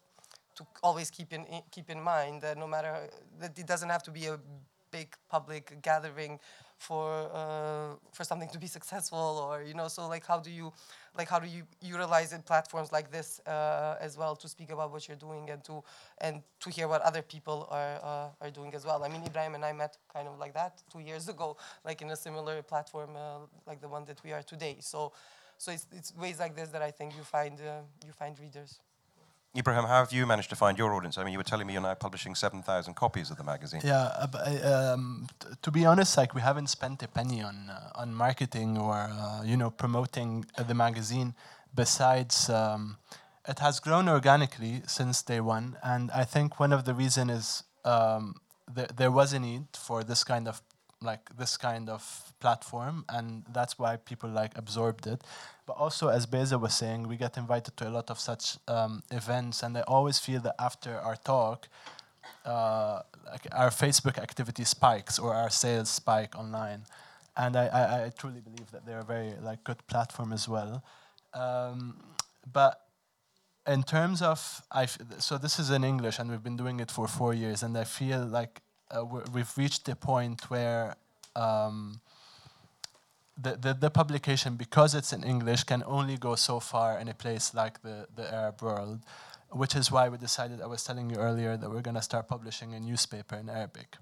to 0.56 0.66
always 0.82 1.10
keep 1.10 1.32
in, 1.32 1.44
in 1.46 1.62
keep 1.70 1.90
in 1.90 2.00
mind 2.00 2.42
that 2.42 2.58
no 2.58 2.66
matter 2.66 3.08
that 3.40 3.58
it 3.58 3.66
doesn't 3.66 3.90
have 3.90 4.02
to 4.04 4.10
be 4.10 4.26
a 4.26 4.38
big 4.90 5.16
public 5.28 5.82
gathering 5.82 6.38
for 6.78 7.08
uh, 7.32 7.94
for 8.12 8.24
something 8.24 8.48
to 8.50 8.58
be 8.58 8.66
successful 8.78 9.28
or 9.44 9.62
you 9.62 9.74
know 9.74 9.88
so 9.88 10.08
like 10.08 10.26
how 10.26 10.38
do 10.38 10.50
you 10.50 10.72
like 11.16 11.28
how 11.28 11.38
do 11.38 11.46
you 11.46 11.62
utilize 11.80 12.32
it 12.32 12.44
platforms 12.44 12.90
like 12.92 13.10
this 13.10 13.40
uh, 13.46 13.96
as 14.00 14.16
well 14.16 14.34
to 14.36 14.48
speak 14.48 14.70
about 14.70 14.90
what 14.90 15.06
you're 15.06 15.16
doing 15.16 15.50
and 15.50 15.62
to 15.64 15.82
and 16.18 16.42
to 16.60 16.70
hear 16.70 16.88
what 16.88 17.02
other 17.02 17.22
people 17.22 17.68
are 17.70 17.96
uh, 18.02 18.44
are 18.44 18.50
doing 18.50 18.74
as 18.74 18.84
well. 18.84 19.04
I 19.04 19.08
mean 19.08 19.22
ibrahim 19.24 19.54
and 19.54 19.64
i 19.64 19.72
met 19.72 19.96
kind 20.12 20.28
of 20.28 20.38
like 20.38 20.54
that 20.54 20.82
two 20.92 21.00
years 21.00 21.28
ago 21.28 21.56
like 21.84 22.02
in 22.02 22.10
a 22.10 22.16
similar 22.16 22.62
platform 22.62 23.10
uh, 23.16 23.38
like 23.66 23.80
the 23.80 23.88
one 23.88 24.04
that 24.06 24.22
we 24.24 24.32
are 24.32 24.42
today. 24.42 24.76
So 24.80 25.12
so 25.58 25.72
it's, 25.72 25.86
it's 25.92 26.14
ways 26.16 26.38
like 26.40 26.56
this 26.56 26.68
that 26.70 26.82
i 26.82 26.90
think 26.90 27.16
you 27.16 27.22
find 27.22 27.60
uh, 27.60 27.80
you 28.04 28.12
find 28.12 28.38
readers 28.38 28.80
Ibrahim, 29.56 29.84
how 29.84 30.00
have 30.00 30.12
you 30.12 30.26
managed 30.26 30.50
to 30.50 30.56
find 30.56 30.76
your 30.76 30.92
audience? 30.94 31.16
I 31.16 31.22
mean, 31.22 31.32
you 31.32 31.38
were 31.38 31.44
telling 31.44 31.66
me 31.66 31.74
you're 31.74 31.82
now 31.82 31.94
publishing 31.94 32.34
7,000 32.34 32.94
copies 32.94 33.30
of 33.30 33.36
the 33.36 33.44
magazine. 33.44 33.80
Yeah, 33.84 34.10
uh, 34.34 34.94
um, 34.94 35.28
to 35.62 35.70
be 35.70 35.86
honest, 35.86 36.16
like 36.16 36.34
we 36.34 36.40
haven't 36.40 36.66
spent 36.66 37.04
a 37.04 37.08
penny 37.08 37.40
on 37.40 37.70
uh, 37.70 38.00
on 38.00 38.12
marketing 38.14 38.76
or 38.76 38.94
uh, 38.94 39.42
you 39.44 39.56
know 39.56 39.70
promoting 39.70 40.44
the 40.68 40.74
magazine. 40.74 41.34
Besides, 41.72 42.50
um, 42.50 42.96
it 43.48 43.60
has 43.60 43.78
grown 43.78 44.08
organically 44.08 44.82
since 44.86 45.22
day 45.22 45.40
one, 45.40 45.76
and 45.84 46.10
I 46.10 46.24
think 46.24 46.58
one 46.58 46.72
of 46.72 46.84
the 46.84 46.94
reason 46.94 47.30
is 47.30 47.62
um, 47.84 48.40
th 48.74 48.88
there 48.96 49.12
was 49.20 49.32
a 49.32 49.38
need 49.38 49.66
for 49.86 50.02
this 50.02 50.24
kind 50.24 50.48
of 50.48 50.62
like 51.04 51.36
this 51.36 51.56
kind 51.56 51.88
of 51.88 52.32
platform, 52.40 53.04
and 53.08 53.44
that's 53.52 53.78
why 53.78 53.96
people 53.96 54.30
like 54.30 54.56
absorbed 54.56 55.06
it. 55.06 55.22
But 55.66 55.76
also, 55.78 56.08
as 56.08 56.26
Besa 56.26 56.58
was 56.58 56.74
saying, 56.74 57.08
we 57.08 57.16
get 57.16 57.36
invited 57.36 57.76
to 57.78 57.88
a 57.88 57.92
lot 57.98 58.10
of 58.10 58.18
such 58.18 58.58
um, 58.68 59.02
events, 59.10 59.62
and 59.62 59.76
I 59.76 59.82
always 59.82 60.18
feel 60.18 60.40
that 60.40 60.54
after 60.58 60.98
our 60.98 61.16
talk, 61.16 61.68
uh, 62.44 63.00
like 63.30 63.46
our 63.52 63.70
Facebook 63.70 64.18
activity 64.18 64.64
spikes 64.64 65.18
or 65.18 65.34
our 65.34 65.50
sales 65.50 65.90
spike 65.90 66.38
online, 66.38 66.82
and 67.36 67.56
I, 67.56 67.66
I, 67.66 68.04
I 68.04 68.10
truly 68.10 68.40
believe 68.40 68.70
that 68.72 68.84
they're 68.86 69.00
a 69.00 69.04
very 69.04 69.34
like 69.42 69.64
good 69.64 69.86
platform 69.86 70.32
as 70.32 70.48
well. 70.48 70.84
Um, 71.32 71.96
but 72.52 72.80
in 73.66 73.82
terms 73.82 74.20
of, 74.22 74.62
I 74.70 74.86
so 75.18 75.38
this 75.38 75.58
is 75.58 75.70
in 75.70 75.84
English, 75.84 76.18
and 76.18 76.30
we've 76.30 76.42
been 76.42 76.56
doing 76.56 76.80
it 76.80 76.90
for 76.90 77.08
four 77.08 77.32
years, 77.34 77.62
and 77.62 77.76
I 77.76 77.84
feel 77.84 78.24
like 78.24 78.60
uh, 78.90 79.04
we've 79.32 79.56
reached 79.56 79.86
the 79.86 79.96
point 79.96 80.50
where. 80.50 80.96
Um, 81.36 82.00
the, 83.36 83.56
the, 83.56 83.74
the, 83.74 83.90
publication, 83.90 84.54
because 84.54 84.94
it's 84.94 85.12
in 85.12 85.24
English, 85.24 85.64
can 85.64 85.82
only 85.86 86.16
go 86.16 86.36
so 86.36 86.60
far 86.60 86.98
in 87.00 87.08
a 87.08 87.14
place 87.14 87.52
like 87.52 87.82
the, 87.82 88.06
the 88.14 88.32
Arab 88.32 88.62
world, 88.62 89.00
which 89.50 89.74
is 89.74 89.90
why 89.90 90.08
we 90.08 90.18
decided, 90.18 90.60
I 90.60 90.66
was 90.66 90.84
telling 90.84 91.10
you 91.10 91.16
earlier, 91.16 91.56
that 91.56 91.70
we're 91.70 91.80
going 91.80 91.96
to 91.96 92.02
start 92.02 92.28
publishing 92.28 92.74
a 92.74 92.80
newspaper 92.80 93.36
in 93.36 93.48
Arabic, 93.48 93.96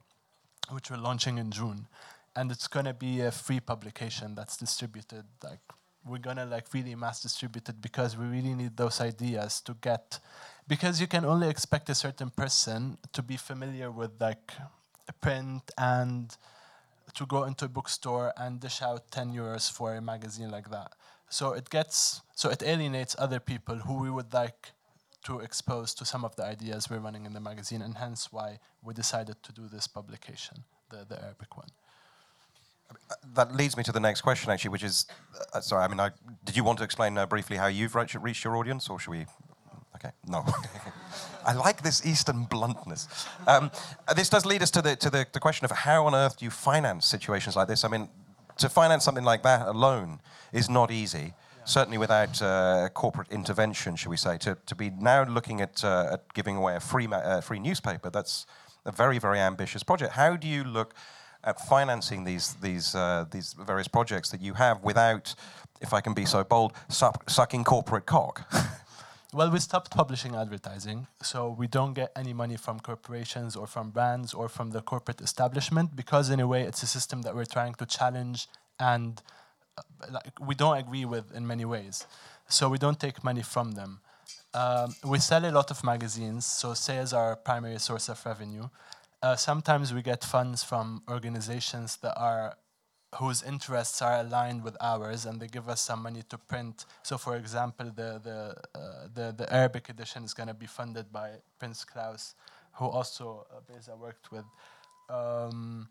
which 0.71 0.91
we're 0.91 0.99
launching 0.99 1.39
in 1.39 1.51
June. 1.51 1.87
And 2.35 2.51
it's 2.51 2.67
going 2.69 2.87
to 2.87 2.95
be 2.95 3.21
a 3.21 3.31
free 3.31 3.61
publication 3.61 4.35
that's 4.35 4.57
distributed. 4.57 5.25
Like 5.43 5.61
We're 6.05 6.19
going 6.19 6.39
to 6.39 6.47
like 6.47 6.73
really 6.73 6.95
mass 6.95 7.21
distribute 7.21 7.69
it 7.69 7.81
because 7.81 8.17
we 8.17 8.27
really 8.27 8.55
need 8.55 8.77
those 8.77 9.01
ideas 9.01 9.61
to 9.63 9.77
get, 9.81 10.19
because 10.69 11.01
you 11.01 11.07
can 11.07 11.25
only 11.25 11.49
expect 11.49 11.89
a 11.91 11.95
certain 11.95 12.31
person 12.31 12.99
to 13.13 13.23
be 13.23 13.37
familiar 13.37 13.91
with 13.91 14.13
like 14.21 14.53
print 15.21 15.71
and 15.77 16.37
to 17.15 17.27
go 17.27 17.45
into 17.45 17.67
a 17.67 17.69
bookstore 17.69 18.33
and 18.37 18.61
dish 18.61 18.81
out 18.81 19.11
10 19.11 19.35
euros 19.35 19.71
for 19.71 19.95
a 19.95 20.01
magazine 20.01 20.51
like 20.51 20.71
that. 20.71 20.93
So 21.29 21.53
it 21.53 21.71
gets, 21.71 22.23
so 22.35 22.51
it 22.51 22.63
alienates 22.63 23.17
other 23.19 23.41
people 23.41 23.77
who 23.77 23.95
we 23.95 24.11
would 24.11 24.33
like 24.33 24.73
to 25.25 25.41
expose 25.41 25.95
to 25.95 26.05
some 26.05 26.25
of 26.25 26.35
the 26.37 26.45
ideas 26.45 26.91
we're 26.91 26.99
running 26.99 27.27
in 27.27 27.33
the 27.33 27.41
magazine, 27.41 27.81
and 27.81 27.97
hence 27.97 28.33
why 28.33 28.59
we 28.83 28.93
decided 28.93 29.37
to 29.43 29.53
do 29.53 29.69
this 29.69 29.87
publication, 29.87 30.65
the, 30.91 31.07
the 31.09 31.23
Arabic 31.23 31.57
one. 31.57 31.69
That 33.35 33.55
leads 33.55 33.77
me 33.77 33.83
to 33.85 33.93
the 33.93 34.01
next 34.01 34.21
question, 34.21 34.51
actually, 34.51 34.71
which 34.71 34.83
is, 34.83 35.07
uh, 35.55 35.61
sorry, 35.61 35.85
I 35.85 35.89
mean, 35.89 36.01
I, 36.01 36.11
did 36.45 36.57
you 36.57 36.65
want 36.65 36.79
to 36.79 36.85
explain 36.85 37.17
uh, 37.17 37.27
briefly 37.27 37.57
how 37.57 37.67
you've 37.67 37.95
reached, 37.95 38.15
reached 38.17 38.45
your 38.45 38.57
audience, 38.57 38.89
or 38.89 38.99
should 38.99 39.13
we? 39.13 39.27
Okay, 40.05 40.15
no. 40.27 40.45
I 41.47 41.53
like 41.53 41.83
this 41.83 42.05
Eastern 42.05 42.45
bluntness. 42.45 43.09
Um, 43.47 43.71
this 44.17 44.29
does 44.29 44.45
lead 44.45 44.63
us 44.63 44.71
to 44.73 44.83
the 44.83 44.97
to 44.97 45.11
the, 45.11 45.27
the 45.33 45.41
question 45.41 45.65
of 45.65 45.71
how 45.71 46.07
on 46.07 46.15
earth 46.15 46.39
do 46.39 46.45
you 46.45 46.51
finance 46.51 47.07
situations 47.07 47.55
like 47.57 47.69
this? 47.69 47.85
I 47.85 47.89
mean, 47.89 48.09
to 48.59 48.69
finance 48.69 49.05
something 49.05 49.25
like 49.25 49.43
that 49.43 49.67
alone 49.69 50.21
is 50.53 50.69
not 50.69 50.91
easy. 50.91 51.35
Certainly, 51.65 51.99
without 51.99 52.43
uh, 52.43 52.89
corporate 52.93 53.31
intervention, 53.31 53.95
should 53.95 54.09
we 54.09 54.17
say, 54.17 54.37
to, 54.39 54.57
to 54.67 54.75
be 54.75 54.91
now 54.91 55.23
looking 55.23 55.61
at, 55.61 55.85
uh, 55.85 56.15
at 56.15 56.35
giving 56.35 56.57
away 56.57 56.75
a 56.75 56.81
free 56.81 57.07
uh, 57.07 57.41
free 57.41 57.61
newspaper, 57.61 58.11
that's 58.11 58.47
a 58.85 58.91
very 58.91 59.21
very 59.21 59.39
ambitious 59.39 59.85
project. 59.85 60.15
How 60.15 60.35
do 60.35 60.49
you 60.49 60.65
look 60.65 60.95
at 61.45 61.61
financing 61.61 62.25
these 62.25 62.55
these 62.55 62.97
uh, 62.97 63.27
these 63.31 63.53
various 63.53 63.87
projects 63.87 64.31
that 64.31 64.41
you 64.41 64.55
have 64.55 64.83
without, 64.83 65.37
if 65.81 65.93
I 65.93 66.01
can 66.01 66.15
be 66.15 66.25
so 66.25 66.43
bold, 66.43 66.73
suck, 66.89 67.31
sucking 67.31 67.63
corporate 67.63 68.07
cock? 68.07 68.53
Well, 69.35 69.51
we 69.51 69.61
stopped 69.61 69.91
publishing 69.91 70.35
advertising, 70.35 71.07
so 71.23 71.57
we 71.59 71.67
don't 71.67 71.95
get 71.95 72.13
any 72.15 72.35
money 72.35 72.59
from 72.59 72.81
corporations 72.81 73.57
or 73.57 73.67
from 73.67 73.89
brands 73.89 74.35
or 74.35 74.47
from 74.47 74.73
the 74.73 74.83
corporate 74.83 75.23
establishment 75.23 75.97
because, 75.97 76.29
in 76.29 76.39
a 76.39 76.47
way, 76.47 76.65
it's 76.65 76.83
a 76.83 76.87
system 76.87 77.23
that 77.23 77.35
we're 77.35 77.47
trying 77.47 77.73
to 77.77 77.87
challenge 77.87 78.47
and 78.79 79.23
uh, 79.79 79.83
like, 80.11 80.39
we 80.39 80.55
don't 80.55 80.77
agree 80.77 81.07
with 81.07 81.35
in 81.35 81.47
many 81.47 81.65
ways. 81.65 82.07
So 82.47 82.69
we 82.69 82.77
don't 82.77 83.01
take 83.01 83.25
money 83.25 83.41
from 83.41 83.71
them. 83.73 84.01
Um, 84.53 84.95
we 85.03 85.19
sell 85.19 85.47
a 85.47 85.51
lot 85.51 85.71
of 85.71 85.83
magazines, 85.83 86.45
so 86.45 86.75
sales 86.75 87.15
are 87.15 87.29
our 87.29 87.37
primary 87.37 87.79
source 87.79 88.11
of 88.11 88.23
revenue. 88.27 88.69
Uh, 89.23 89.37
sometimes 89.37 89.95
we 89.95 90.03
get 90.03 90.23
funds 90.25 90.63
from 90.63 91.03
organizations 91.09 91.97
that 92.03 92.19
are 92.19 92.59
whose 93.17 93.43
interests 93.43 94.01
are 94.01 94.21
aligned 94.21 94.63
with 94.65 94.77
ours, 94.81 95.27
and 95.27 95.41
they 95.41 95.47
give 95.47 95.69
us 95.69 95.81
some 95.81 96.03
money 96.03 96.23
to 96.31 96.39
print. 96.39 96.87
So, 97.03 97.19
for 97.19 97.37
example, 97.37 97.91
the 97.95 98.21
the 98.23 98.57
uh, 98.79 99.09
the, 99.15 99.35
the 99.37 99.53
Arabic 99.53 99.89
edition 99.89 100.25
is 100.25 100.35
going 100.35 100.49
to 100.49 100.55
be 100.55 100.67
funded 100.67 101.13
by 101.13 101.33
Prince 101.59 101.85
Claus, 101.85 102.35
who 102.75 102.87
also 102.87 103.47
uh, 103.51 103.61
Besa 103.67 103.97
worked 103.97 104.33
with. 104.33 104.45
Um, 105.11 105.89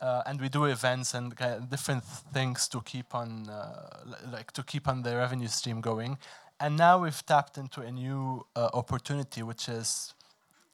uh, 0.00 0.22
and 0.26 0.40
we 0.40 0.48
do 0.48 0.66
events 0.66 1.14
and 1.14 1.34
different 1.70 2.04
things 2.04 2.68
to 2.68 2.80
keep 2.82 3.14
on 3.14 3.48
uh, 3.48 4.04
like 4.30 4.52
to 4.52 4.62
keep 4.62 4.88
on 4.88 5.02
the 5.02 5.16
revenue 5.16 5.48
stream 5.48 5.80
going 5.80 6.18
and 6.60 6.76
now 6.76 7.02
we've 7.02 7.24
tapped 7.26 7.58
into 7.58 7.80
a 7.80 7.90
new 7.90 8.44
uh, 8.54 8.68
opportunity 8.74 9.42
which 9.42 9.68
is 9.68 10.14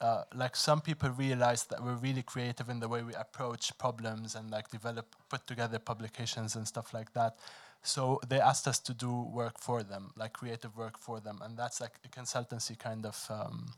uh, 0.02 0.24
like 0.34 0.56
some 0.56 0.80
people 0.80 1.10
realize 1.10 1.64
that 1.66 1.82
we're 1.82 1.94
really 1.94 2.22
creative 2.22 2.68
in 2.68 2.80
the 2.80 2.88
way 2.88 3.02
we 3.02 3.14
approach 3.14 3.76
problems 3.78 4.34
and 4.34 4.50
like 4.50 4.68
develop 4.68 5.14
put 5.28 5.46
together 5.46 5.78
publications 5.78 6.56
and 6.56 6.66
stuff 6.66 6.92
like 6.92 7.12
that. 7.12 7.36
So 7.84 8.20
they 8.28 8.40
asked 8.40 8.66
us 8.66 8.80
to 8.80 8.94
do 8.94 9.22
work 9.32 9.60
for 9.60 9.84
them 9.84 10.10
like 10.16 10.32
creative 10.32 10.76
work 10.76 10.98
for 10.98 11.20
them 11.20 11.38
and 11.42 11.56
that's 11.56 11.80
like 11.80 11.92
a 12.04 12.08
consultancy 12.08 12.76
kind 12.76 13.06
of 13.06 13.26
um, 13.30 13.72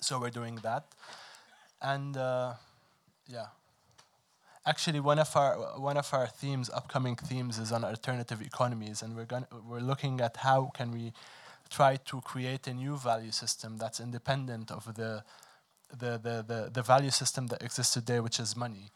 so 0.00 0.18
we're 0.18 0.30
doing 0.30 0.56
that. 0.62 0.86
And 1.82 2.16
uh, 2.16 2.54
yeah. 3.28 3.46
Actually 4.64 5.00
one 5.00 5.18
of 5.18 5.36
our 5.36 5.56
one 5.78 5.98
of 5.98 6.08
our 6.14 6.28
themes 6.28 6.70
upcoming 6.70 7.16
themes 7.16 7.58
is 7.58 7.72
on 7.72 7.84
alternative 7.84 8.40
economies 8.40 9.02
and 9.02 9.14
we're 9.16 9.26
going 9.26 9.44
we're 9.68 9.80
looking 9.80 10.20
at 10.20 10.36
how 10.38 10.70
can 10.72 10.92
we 10.92 11.12
try 11.72 11.96
to 11.96 12.20
create 12.20 12.66
a 12.68 12.74
new 12.74 12.96
value 12.96 13.32
system 13.32 13.78
that's 13.78 13.98
independent 14.00 14.70
of 14.70 14.84
the 14.94 15.24
the 16.00 16.12
the, 16.26 16.44
the, 16.50 16.70
the 16.72 16.82
value 16.82 17.10
system 17.10 17.46
that 17.48 17.62
exists 17.62 17.94
today 17.94 18.20
which 18.20 18.38
is 18.40 18.56
money. 18.56 18.90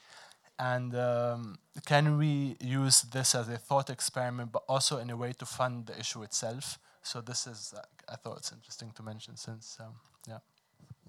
And 0.58 0.94
um, 0.94 1.58
can 1.84 2.16
we 2.16 2.56
use 2.60 3.02
this 3.02 3.34
as 3.34 3.48
a 3.48 3.58
thought 3.58 3.90
experiment 3.90 4.52
but 4.52 4.62
also 4.68 4.98
in 4.98 5.10
a 5.10 5.16
way 5.16 5.32
to 5.34 5.46
fund 5.46 5.86
the 5.86 5.98
issue 5.98 6.22
itself? 6.22 6.78
So 7.02 7.20
this 7.20 7.46
is 7.46 7.74
uh, 7.76 7.82
i 8.08 8.16
thought 8.16 8.38
it's 8.38 8.52
interesting 8.52 8.90
to 8.94 9.02
mention 9.02 9.36
since 9.36 9.78
um, 9.80 9.94
yeah 10.28 10.38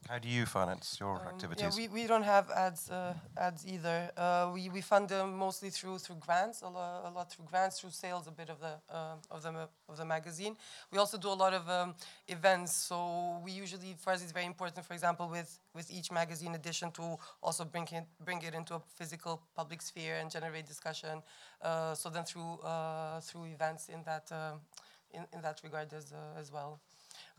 how 0.09 0.17
do 0.19 0.27
you 0.27 0.45
finance 0.45 0.97
your 0.99 1.15
um, 1.15 1.27
activities? 1.27 1.77
Yeah, 1.77 1.87
we, 1.87 2.01
we 2.01 2.07
don't 2.07 2.23
have 2.23 2.49
ads 2.51 2.89
uh, 2.89 3.13
ads 3.37 3.65
either. 3.67 4.11
Uh, 4.15 4.51
we, 4.53 4.69
we 4.69 4.81
fund 4.81 5.09
them 5.09 5.37
mostly 5.37 5.69
through 5.69 5.99
through 5.99 6.17
grants, 6.17 6.61
a, 6.61 6.69
lo 6.69 7.01
a 7.05 7.11
lot 7.11 7.31
through 7.31 7.45
grants, 7.45 7.79
through 7.79 7.91
sales, 7.91 8.27
a 8.27 8.31
bit 8.31 8.49
of 8.49 8.59
the 8.59 8.73
uh, 8.89 9.15
of 9.31 9.43
the 9.43 9.67
of 9.89 9.97
the 9.97 10.05
magazine. 10.05 10.55
We 10.91 10.97
also 10.97 11.17
do 11.17 11.29
a 11.29 11.39
lot 11.43 11.53
of 11.53 11.69
um, 11.69 11.95
events. 12.27 12.73
So 12.73 13.39
we 13.43 13.51
usually, 13.51 13.95
for 13.97 14.11
us, 14.13 14.21
it's 14.23 14.31
very 14.31 14.45
important. 14.45 14.85
For 14.85 14.93
example, 14.93 15.27
with 15.29 15.59
with 15.73 15.91
each 15.91 16.11
magazine 16.11 16.55
edition, 16.55 16.91
to 16.91 17.17
also 17.41 17.65
bring 17.65 17.87
it 17.91 18.05
bring 18.23 18.41
it 18.41 18.53
into 18.53 18.75
a 18.75 18.81
physical 18.95 19.41
public 19.55 19.81
sphere 19.81 20.17
and 20.17 20.31
generate 20.31 20.65
discussion. 20.67 21.21
Uh, 21.61 21.93
so 21.93 22.09
then 22.09 22.23
through 22.23 22.59
uh, 22.59 23.19
through 23.21 23.45
events 23.45 23.89
in 23.89 24.03
that 24.03 24.31
uh, 24.31 24.53
in, 25.11 25.25
in 25.33 25.41
that 25.41 25.59
regard 25.63 25.91
as 25.93 26.13
as 26.37 26.51
well. 26.51 26.79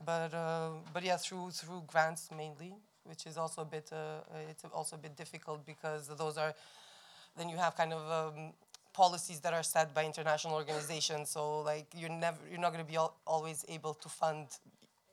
But 0.04 0.32
uh, 0.32 0.70
but 0.92 1.02
yeah, 1.04 1.16
through 1.16 1.50
through 1.50 1.82
grants 1.86 2.30
mainly, 2.36 2.74
which 3.04 3.26
is 3.26 3.36
also 3.36 3.62
a 3.62 3.64
bit 3.64 3.90
uh, 3.92 4.20
it's 4.48 4.64
also 4.72 4.96
a 4.96 4.98
bit 4.98 5.16
difficult 5.16 5.66
because 5.66 6.08
those 6.08 6.38
are 6.38 6.54
then 7.36 7.48
you 7.48 7.56
have 7.56 7.76
kind 7.76 7.92
of 7.92 8.02
um, 8.10 8.52
policies 8.92 9.40
that 9.40 9.52
are 9.52 9.62
set 9.62 9.94
by 9.94 10.04
international 10.04 10.54
organizations. 10.54 11.30
So 11.30 11.60
like 11.60 11.86
you're 11.96 12.10
never 12.10 12.38
you're 12.50 12.60
not 12.60 12.72
going 12.72 12.84
to 12.84 12.90
be 12.90 12.96
al 12.96 13.14
always 13.26 13.64
able 13.68 13.94
to 13.94 14.08
fund 14.08 14.46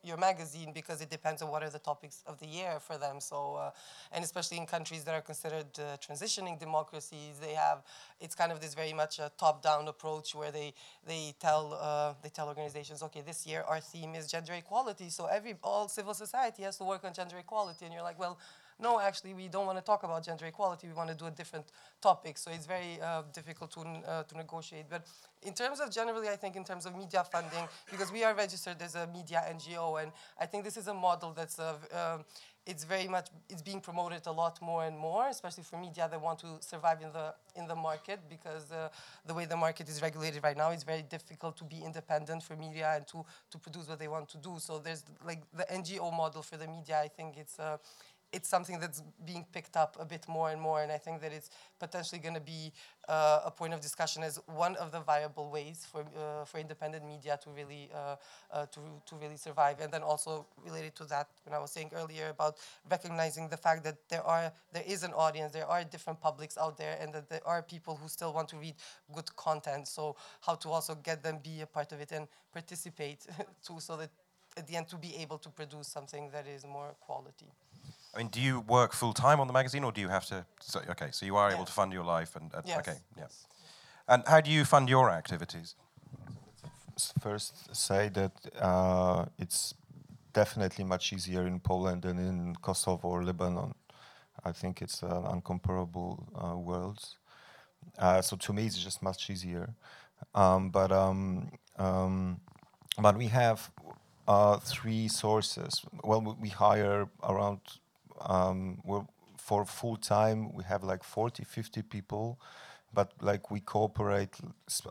your 0.06 0.16
magazine 0.16 0.70
because 0.72 1.00
it 1.00 1.10
depends 1.10 1.42
on 1.42 1.50
what 1.50 1.62
are 1.62 1.70
the 1.70 1.78
topics 1.78 2.22
of 2.26 2.38
the 2.38 2.46
year 2.46 2.78
for 2.80 2.96
them. 2.96 3.20
So, 3.20 3.56
uh, 3.56 3.70
and 4.12 4.24
especially 4.24 4.58
in 4.58 4.66
countries 4.66 5.04
that 5.04 5.14
are 5.14 5.20
considered 5.20 5.66
uh, 5.78 5.96
transitioning 5.96 6.58
democracies, 6.58 7.38
they 7.40 7.54
have 7.54 7.82
it's 8.20 8.34
kind 8.34 8.52
of 8.52 8.60
this 8.60 8.74
very 8.74 8.92
much 8.92 9.18
a 9.18 9.30
top-down 9.36 9.88
approach 9.88 10.34
where 10.34 10.52
they 10.52 10.72
they 11.06 11.34
tell 11.40 11.78
uh, 11.80 12.14
they 12.22 12.28
tell 12.28 12.48
organizations, 12.48 13.02
okay, 13.02 13.22
this 13.26 13.46
year 13.46 13.64
our 13.68 13.80
theme 13.80 14.14
is 14.14 14.30
gender 14.30 14.54
equality, 14.54 15.10
so 15.10 15.26
every 15.26 15.54
all 15.62 15.88
civil 15.88 16.14
society 16.14 16.62
has 16.62 16.76
to 16.78 16.84
work 16.84 17.04
on 17.04 17.12
gender 17.12 17.38
equality, 17.38 17.84
and 17.84 17.92
you're 17.92 18.02
like, 18.02 18.18
well 18.18 18.38
no, 18.78 19.00
actually, 19.00 19.32
we 19.32 19.48
don't 19.48 19.66
want 19.66 19.78
to 19.78 19.84
talk 19.84 20.02
about 20.02 20.24
gender 20.24 20.44
equality. 20.46 20.86
We 20.86 20.94
want 20.94 21.08
to 21.08 21.14
do 21.14 21.26
a 21.26 21.30
different 21.30 21.66
topic. 22.02 22.36
So 22.36 22.50
it's 22.50 22.66
very 22.66 23.00
uh, 23.02 23.22
difficult 23.32 23.70
to, 23.72 23.80
uh, 23.80 24.22
to 24.24 24.36
negotiate. 24.36 24.86
But 24.90 25.06
in 25.42 25.54
terms 25.54 25.80
of 25.80 25.90
generally, 25.90 26.28
I 26.28 26.36
think 26.36 26.56
in 26.56 26.64
terms 26.64 26.84
of 26.84 26.94
media 26.94 27.24
funding, 27.24 27.66
because 27.90 28.12
we 28.12 28.22
are 28.24 28.34
registered 28.34 28.80
as 28.82 28.94
a 28.94 29.06
media 29.06 29.42
NGO, 29.48 30.02
and 30.02 30.12
I 30.38 30.46
think 30.46 30.64
this 30.64 30.76
is 30.76 30.88
a 30.88 30.94
model 30.94 31.32
that's 31.32 31.58
um, 31.58 32.24
it's 32.66 32.82
very 32.82 33.06
much 33.06 33.28
it's 33.48 33.62
being 33.62 33.80
promoted 33.80 34.26
a 34.26 34.32
lot 34.32 34.60
more 34.60 34.84
and 34.84 34.98
more, 34.98 35.28
especially 35.28 35.62
for 35.62 35.78
media 35.78 36.08
that 36.10 36.20
want 36.20 36.40
to 36.40 36.48
survive 36.60 37.00
in 37.00 37.12
the 37.12 37.32
in 37.54 37.66
the 37.66 37.76
market 37.76 38.20
because 38.28 38.72
uh, 38.72 38.88
the 39.24 39.32
way 39.32 39.44
the 39.46 39.56
market 39.56 39.88
is 39.88 40.02
regulated 40.02 40.42
right 40.42 40.56
now, 40.56 40.70
it's 40.70 40.82
very 40.82 41.02
difficult 41.02 41.56
to 41.56 41.64
be 41.64 41.80
independent 41.84 42.42
for 42.42 42.56
media 42.56 42.92
and 42.96 43.06
to 43.06 43.24
to 43.50 43.58
produce 43.58 43.88
what 43.88 43.98
they 43.98 44.08
want 44.08 44.28
to 44.28 44.38
do. 44.38 44.56
So 44.58 44.78
there's 44.78 45.04
like 45.24 45.42
the 45.54 45.64
NGO 45.72 46.14
model 46.14 46.42
for 46.42 46.56
the 46.56 46.66
media. 46.66 47.00
I 47.00 47.08
think 47.08 47.36
it's 47.38 47.58
uh, 47.60 47.76
it's 48.32 48.48
something 48.48 48.78
that's 48.80 49.02
being 49.24 49.46
picked 49.52 49.76
up 49.76 49.96
a 50.00 50.04
bit 50.04 50.26
more 50.28 50.50
and 50.50 50.60
more, 50.60 50.82
and 50.82 50.90
I 50.90 50.98
think 50.98 51.20
that 51.22 51.32
it's 51.32 51.50
potentially 51.78 52.20
going 52.20 52.34
to 52.34 52.40
be 52.40 52.72
uh, 53.08 53.40
a 53.44 53.50
point 53.50 53.72
of 53.72 53.80
discussion 53.80 54.22
as 54.22 54.40
one 54.46 54.76
of 54.76 54.90
the 54.92 55.00
viable 55.00 55.50
ways 55.50 55.86
for 55.90 56.00
uh, 56.00 56.44
for 56.44 56.58
independent 56.58 57.06
media 57.06 57.38
to 57.44 57.50
really 57.50 57.88
uh, 57.94 58.16
uh, 58.52 58.66
to 58.66 58.80
to 59.06 59.16
really 59.16 59.36
survive. 59.36 59.80
And 59.80 59.92
then 59.92 60.02
also 60.02 60.46
related 60.64 60.94
to 60.96 61.04
that, 61.04 61.28
when 61.44 61.54
I 61.54 61.58
was 61.58 61.70
saying 61.70 61.90
earlier 61.94 62.28
about 62.28 62.56
recognizing 62.90 63.48
the 63.48 63.56
fact 63.56 63.84
that 63.84 63.96
there 64.08 64.22
are 64.22 64.52
there 64.72 64.84
is 64.86 65.02
an 65.02 65.12
audience, 65.12 65.52
there 65.52 65.66
are 65.66 65.84
different 65.84 66.20
publics 66.20 66.58
out 66.58 66.76
there, 66.76 66.98
and 67.00 67.12
that 67.14 67.28
there 67.28 67.46
are 67.46 67.62
people 67.62 67.96
who 67.96 68.08
still 68.08 68.32
want 68.32 68.48
to 68.48 68.56
read 68.56 68.74
good 69.14 69.34
content. 69.36 69.88
So 69.88 70.16
how 70.40 70.56
to 70.56 70.68
also 70.68 70.94
get 70.94 71.22
them 71.22 71.38
be 71.42 71.60
a 71.62 71.66
part 71.66 71.92
of 71.92 72.00
it 72.00 72.12
and 72.12 72.26
participate 72.52 73.26
too, 73.66 73.78
so 73.80 73.96
that 73.96 74.10
at 74.56 74.66
the 74.66 74.76
end 74.76 74.88
to 74.88 74.96
be 74.96 75.14
able 75.16 75.38
to 75.38 75.50
produce 75.50 75.88
something 75.88 76.30
that 76.30 76.46
is 76.46 76.64
more 76.64 76.94
quality. 77.00 77.52
I 78.16 78.18
mean, 78.20 78.28
do 78.28 78.40
you 78.40 78.60
work 78.60 78.94
full 78.94 79.12
time 79.12 79.40
on 79.40 79.46
the 79.46 79.52
magazine, 79.52 79.84
or 79.84 79.92
do 79.92 80.00
you 80.00 80.08
have 80.08 80.24
to? 80.26 80.46
So, 80.60 80.80
okay, 80.90 81.08
so 81.10 81.26
you 81.26 81.36
are 81.36 81.50
yeah. 81.50 81.56
able 81.56 81.66
to 81.66 81.72
fund 81.72 81.92
your 81.92 82.04
life, 82.04 82.34
and 82.34 82.54
uh, 82.54 82.62
yes. 82.64 82.78
okay, 82.78 82.96
yeah. 83.16 83.26
And 84.08 84.22
how 84.26 84.40
do 84.40 84.50
you 84.50 84.64
fund 84.64 84.88
your 84.88 85.10
activities? 85.10 85.74
First, 87.20 87.74
say 87.76 88.08
that 88.08 88.32
uh, 88.58 89.26
it's 89.38 89.74
definitely 90.32 90.84
much 90.84 91.12
easier 91.12 91.46
in 91.46 91.60
Poland 91.60 92.02
than 92.02 92.18
in 92.18 92.56
Kosovo 92.62 93.08
or 93.08 93.22
Lebanon. 93.22 93.74
I 94.44 94.52
think 94.52 94.80
it's 94.80 95.02
an 95.02 95.24
uncomparable 95.34 96.22
uh, 96.34 96.56
worlds. 96.56 97.16
Uh, 97.98 98.22
so 98.22 98.36
to 98.36 98.52
me, 98.52 98.64
it's 98.64 98.78
just 98.78 99.02
much 99.02 99.28
easier. 99.28 99.74
Um, 100.34 100.70
but 100.70 100.90
um, 100.90 101.50
um, 101.78 102.40
but 102.98 103.18
we 103.18 103.26
have 103.26 103.70
uh, 104.26 104.56
three 104.58 105.08
sources. 105.08 105.84
Well, 106.02 106.36
we 106.40 106.48
hire 106.48 107.08
around 107.22 107.60
um, 108.20 108.78
for 109.36 109.64
full 109.64 109.96
time 109.96 110.52
we 110.52 110.64
have 110.64 110.82
like 110.82 111.04
40 111.04 111.44
50 111.44 111.82
people 111.82 112.38
but 112.92 113.12
like 113.20 113.50
we 113.50 113.60
cooperate 113.60 114.34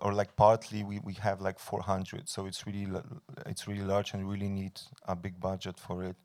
or 0.01 0.13
like 0.13 0.35
partly 0.35 0.83
we, 0.83 0.99
we 0.99 1.13
have 1.13 1.41
like 1.41 1.59
400 1.59 2.29
so 2.29 2.45
it's 2.45 2.65
really 2.67 2.87
it's 3.45 3.67
really 3.67 3.83
large 3.83 4.13
and 4.13 4.29
really 4.29 4.47
need 4.47 4.79
a 5.07 5.15
big 5.15 5.39
budget 5.39 5.77
for 5.79 6.03
it. 6.03 6.15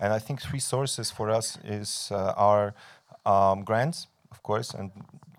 And 0.00 0.12
i 0.12 0.18
think 0.18 0.40
three 0.40 0.60
sources 0.60 1.10
for 1.10 1.30
us 1.30 1.58
is 1.64 2.10
uh, 2.12 2.32
our 2.36 2.74
um, 3.26 3.64
grants 3.64 4.06
of 4.30 4.42
course 4.42 4.70
and 4.74 4.90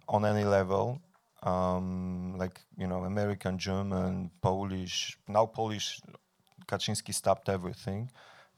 on 0.08 0.26
any 0.26 0.44
level 0.44 1.02
um, 1.44 2.36
like 2.38 2.62
you 2.78 2.88
know 2.88 3.04
american 3.04 3.58
german 3.58 4.32
polish 4.42 5.18
now 5.28 5.46
polish 5.46 6.02
kaczynski 6.68 7.14
stopped 7.14 7.48
everything 7.50 8.10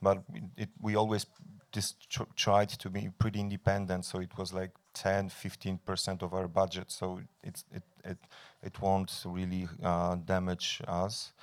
but 0.01 0.23
it, 0.55 0.69
we 0.81 0.95
always 0.95 1.25
just 1.71 2.09
tr 2.09 2.23
tried 2.35 2.69
to 2.69 2.89
be 2.89 3.09
pretty 3.19 3.39
independent. 3.39 4.05
So 4.05 4.19
it 4.19 4.37
was 4.37 4.53
like 4.53 4.71
10, 4.93 5.29
15 5.29 5.79
percent 5.85 6.23
of 6.23 6.33
our 6.33 6.47
budget. 6.47 6.91
So 6.91 7.21
it's, 7.43 7.63
it 7.73 7.83
it 8.03 8.17
it 8.63 8.81
won't 8.81 9.11
really 9.25 9.67
uh, 9.83 10.15
damage 10.15 10.81
us. 10.87 11.33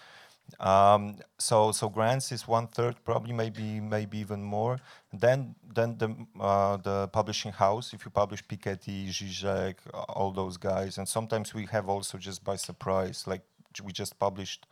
Um, 0.61 1.17
so 1.39 1.73
so 1.73 1.89
grants 1.89 2.31
is 2.33 2.47
one 2.47 2.67
third, 2.69 2.97
probably 3.05 3.33
maybe 3.33 3.81
maybe 3.81 4.19
even 4.19 4.43
more. 4.43 4.79
Then 5.13 5.55
then 5.75 5.97
the 5.99 6.15
uh, 6.41 6.77
the 6.77 7.09
publishing 7.09 7.53
house, 7.53 7.93
if 7.95 8.05
you 8.05 8.11
publish 8.11 8.45
Piketty, 8.45 9.09
Zizek, 9.09 9.77
all 10.09 10.33
those 10.33 10.57
guys, 10.57 10.99
and 10.99 11.09
sometimes 11.09 11.55
we 11.55 11.67
have 11.67 11.89
also 11.89 12.19
just 12.19 12.45
by 12.45 12.57
surprise, 12.57 13.27
like 13.27 13.43
we 13.83 13.93
just 13.93 14.19
published 14.19 14.67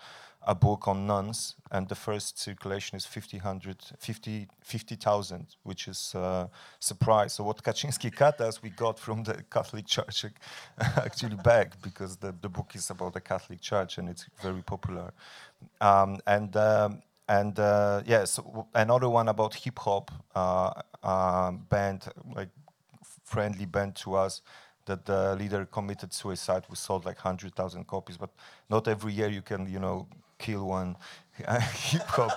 a 0.47 0.55
book 0.55 0.89
on 0.89 1.07
nuns, 1.07 1.55
and 1.71 1.89
the 1.89 1.95
first 1.95 2.39
circulation 2.39 2.97
is 2.97 3.07
50,000, 3.07 3.77
50, 3.99 4.49
50, 4.61 4.97
which 5.63 5.89
is 5.89 6.13
a 6.15 6.19
uh, 6.19 6.47
surprise. 6.81 7.35
So 7.35 7.45
what 7.45 7.63
Kaczynski 7.63 8.13
Katas 8.21 8.63
we 8.63 8.71
got 8.71 8.99
from 8.99 9.23
the 9.23 9.43
Catholic 9.51 9.87
Church 9.87 10.27
actually 10.97 11.37
back 11.37 11.81
because 11.83 12.17
the, 12.17 12.35
the 12.41 12.49
book 12.49 12.73
is 12.75 12.91
about 12.91 13.13
the 13.15 13.21
Catholic 13.21 13.61
Church 13.61 13.99
and 13.99 14.09
it's 14.09 14.27
very 14.43 14.63
popular. 14.63 15.13
Um, 15.81 16.19
and 16.27 16.57
um, 16.57 17.03
and 17.29 17.59
uh, 17.59 18.03
yes, 18.05 18.41
another 18.75 19.09
one 19.09 19.29
about 19.29 19.55
hip 19.55 19.79
hop 19.79 20.11
uh, 20.35 20.73
uh, 21.03 21.53
band, 21.53 22.09
like 22.35 22.49
friendly 23.25 23.65
band 23.65 23.95
to 23.97 24.15
us, 24.17 24.43
that 24.87 25.07
the 25.07 25.37
leader 25.37 25.65
committed 25.65 26.13
suicide. 26.13 26.65
We 26.69 26.77
sold 26.77 27.05
like 27.05 27.19
hundred 27.19 27.55
thousand 27.55 27.87
copies, 27.87 28.17
but 28.17 28.31
not 28.69 28.89
every 28.89 29.13
year 29.13 29.29
you 29.29 29.43
can, 29.43 29.71
you 29.71 29.79
know, 29.79 30.09
kill 30.43 30.65
one 30.67 30.97
hip 31.91 32.09
hop 32.17 32.33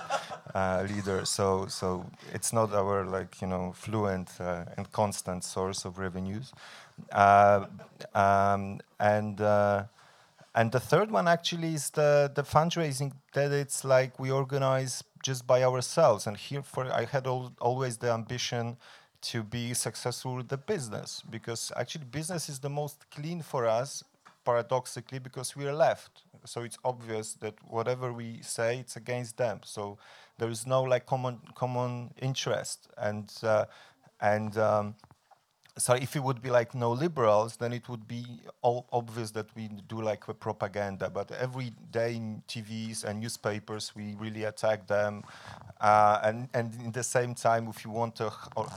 uh, 0.54 0.86
leader. 0.88 1.24
So 1.24 1.66
so 1.68 1.86
it's 2.32 2.52
not 2.52 2.72
our 2.72 3.04
like 3.04 3.40
you 3.42 3.48
know 3.48 3.72
fluent 3.74 4.30
uh, 4.40 4.64
and 4.76 4.90
constant 4.92 5.44
source 5.44 5.84
of 5.84 5.98
revenues. 5.98 6.52
Uh, 7.12 7.66
um, 8.14 8.80
and 8.98 9.40
uh, 9.40 9.84
and 10.54 10.72
the 10.72 10.80
third 10.80 11.10
one 11.10 11.28
actually 11.28 11.74
is 11.74 11.90
the 11.90 12.30
the 12.34 12.42
fundraising 12.42 13.12
that 13.34 13.52
it's 13.52 13.84
like 13.84 14.18
we 14.18 14.30
organize 14.30 15.04
just 15.22 15.46
by 15.46 15.62
ourselves. 15.62 16.26
And 16.26 16.36
here 16.36 16.62
for 16.62 16.84
I 17.02 17.04
had 17.04 17.26
al 17.26 17.52
always 17.60 17.98
the 17.98 18.10
ambition 18.20 18.76
to 19.32 19.42
be 19.42 19.74
successful 19.74 20.36
with 20.36 20.48
the 20.48 20.58
business 20.58 21.22
because 21.30 21.72
actually 21.76 22.04
business 22.04 22.48
is 22.48 22.58
the 22.60 22.70
most 22.70 22.98
clean 23.10 23.42
for 23.42 23.66
us 23.66 24.04
paradoxically 24.44 25.18
because 25.18 25.56
we 25.56 25.66
are 25.66 25.74
left 25.74 26.22
so 26.46 26.62
it's 26.62 26.78
obvious 26.84 27.34
that 27.34 27.54
whatever 27.68 28.12
we 28.12 28.40
say 28.42 28.78
it's 28.78 28.96
against 28.96 29.36
them. 29.36 29.60
So 29.64 29.98
there 30.38 30.48
is 30.50 30.66
no 30.66 30.82
like 30.82 31.06
common 31.06 31.40
common 31.54 32.12
interest. 32.20 32.88
And 32.96 33.32
uh, 33.42 33.66
and 34.20 34.56
um, 34.58 34.94
so 35.78 35.92
if 35.92 36.16
it 36.16 36.22
would 36.22 36.40
be 36.40 36.48
like 36.48 36.74
no 36.74 36.90
liberals, 36.92 37.56
then 37.56 37.72
it 37.74 37.88
would 37.88 38.08
be 38.08 38.24
obvious 38.62 39.30
that 39.32 39.54
we 39.54 39.68
do 39.68 40.00
like 40.00 40.26
a 40.26 40.32
propaganda. 40.32 41.10
But 41.10 41.30
every 41.32 41.72
day 41.90 42.14
in 42.16 42.42
TVs 42.48 43.04
and 43.04 43.20
newspapers, 43.20 43.92
we 43.94 44.14
really 44.18 44.44
attack 44.44 44.86
them. 44.86 45.22
Uh, 45.78 46.18
and 46.22 46.48
and 46.54 46.74
in 46.82 46.92
the 46.92 47.02
same 47.02 47.34
time, 47.34 47.68
if 47.68 47.84
you 47.84 47.90
want 47.90 48.16
to, 48.16 48.32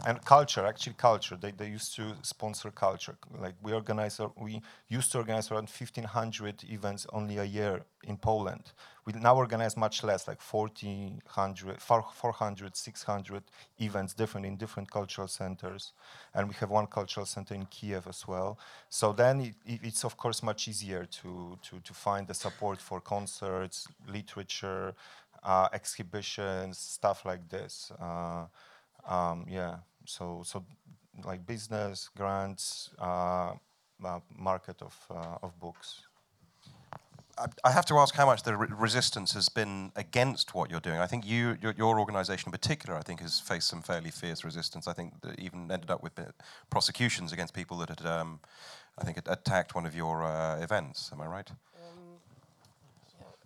and 0.05 0.23
culture, 0.25 0.65
actually 0.65 0.95
culture, 0.97 1.37
they, 1.37 1.51
they 1.51 1.69
used 1.69 1.95
to 1.95 2.15
sponsor 2.21 2.69
culture. 2.69 3.15
Like 3.39 3.55
we 3.63 3.71
organize, 3.71 4.19
we 4.37 4.61
used 4.89 5.13
to 5.13 5.19
organize 5.19 5.51
around 5.51 5.69
1,500 5.69 6.65
events 6.69 7.07
only 7.13 7.37
a 7.37 7.45
year 7.45 7.81
in 8.03 8.17
Poland. 8.17 8.73
We 9.11 9.19
now 9.19 9.35
organize 9.35 9.75
much 9.75 10.03
less, 10.03 10.27
like 10.27 10.39
400, 10.39 11.81
400, 11.81 12.75
600 12.75 13.43
events 13.79 14.13
different 14.13 14.45
in 14.45 14.55
different 14.55 14.91
cultural 14.91 15.27
centers. 15.27 15.93
And 16.35 16.47
we 16.47 16.53
have 16.55 16.69
one 16.69 16.85
cultural 16.85 17.25
center 17.25 17.55
in 17.55 17.65
Kiev 17.65 18.05
as 18.07 18.27
well. 18.27 18.59
So 18.87 19.11
then 19.11 19.41
it, 19.41 19.55
it's 19.65 20.03
of 20.05 20.15
course 20.15 20.43
much 20.43 20.67
easier 20.67 21.05
to, 21.05 21.57
to, 21.63 21.79
to 21.79 21.93
find 21.93 22.27
the 22.27 22.35
support 22.35 22.79
for 22.79 23.01
concerts, 23.01 23.87
literature, 24.07 24.93
uh, 25.41 25.69
exhibitions, 25.73 26.77
stuff 26.77 27.25
like 27.25 27.49
this. 27.49 27.91
Uh, 27.99 28.45
um, 29.07 29.45
yeah, 29.49 29.77
so, 30.05 30.43
so 30.45 30.63
like 31.25 31.47
business, 31.47 32.09
grants, 32.15 32.91
uh, 32.99 33.53
uh 34.05 34.19
market 34.37 34.83
of, 34.83 34.95
uh, 35.09 35.37
of 35.41 35.59
books. 35.59 36.08
I 37.63 37.71
have 37.71 37.85
to 37.85 37.97
ask 37.97 38.15
how 38.15 38.25
much 38.25 38.43
the 38.43 38.55
re 38.55 38.67
resistance 38.71 39.33
has 39.33 39.49
been 39.49 39.91
against 39.95 40.53
what 40.53 40.69
you're 40.69 40.79
doing. 40.79 40.99
I 40.99 41.07
think 41.07 41.25
you, 41.25 41.57
your, 41.61 41.73
your, 41.77 41.99
organisation 41.99 42.49
in 42.49 42.51
particular, 42.51 42.97
I 42.97 43.01
think, 43.01 43.21
has 43.21 43.39
faced 43.39 43.67
some 43.67 43.81
fairly 43.81 44.11
fierce 44.11 44.43
resistance. 44.43 44.87
I 44.87 44.93
think 44.93 45.21
that 45.21 45.39
even 45.39 45.71
ended 45.71 45.89
up 45.89 46.03
with 46.03 46.13
prosecutions 46.69 47.31
against 47.31 47.53
people 47.53 47.77
that 47.77 47.89
had, 47.89 48.05
um, 48.05 48.39
I 48.97 49.03
think, 49.03 49.17
attacked 49.25 49.75
one 49.75 49.85
of 49.85 49.95
your 49.95 50.23
uh, 50.23 50.59
events. 50.59 51.11
Am 51.13 51.21
I 51.21 51.27
right? 51.27 51.49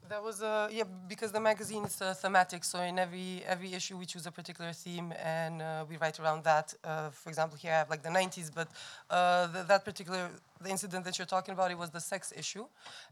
That 0.10 0.22
was 0.22 0.42
uh, 0.44 0.68
yeah 0.70 0.84
because 1.08 1.32
the 1.32 1.40
magazine 1.40 1.86
is 1.86 2.02
uh, 2.02 2.14
thematic. 2.14 2.66
So 2.66 2.82
in 2.82 3.00
every 3.00 3.42
every 3.48 3.74
issue 3.74 3.98
we 3.98 4.06
choose 4.06 4.26
a 4.26 4.32
particular 4.32 4.74
theme 4.74 5.14
and 5.24 5.62
uh, 5.62 5.86
we 5.90 5.96
write 5.96 6.20
around 6.20 6.44
that. 6.44 6.74
Uh, 6.84 7.10
for 7.10 7.30
example, 7.30 7.58
here 7.58 7.72
I 7.72 7.78
have 7.78 7.90
like 7.90 8.04
the 8.04 8.10
90s, 8.10 8.52
but 8.54 8.68
uh, 9.10 9.48
the, 9.48 9.64
that 9.64 9.86
particular 9.86 10.30
the 10.62 10.70
incident 10.70 11.06
that 11.06 11.18
you're 11.18 11.26
talking 11.26 11.54
about 11.54 11.72
it 11.72 11.78
was 11.78 11.90
the 11.90 12.02
sex 12.02 12.34
issue, 12.36 12.66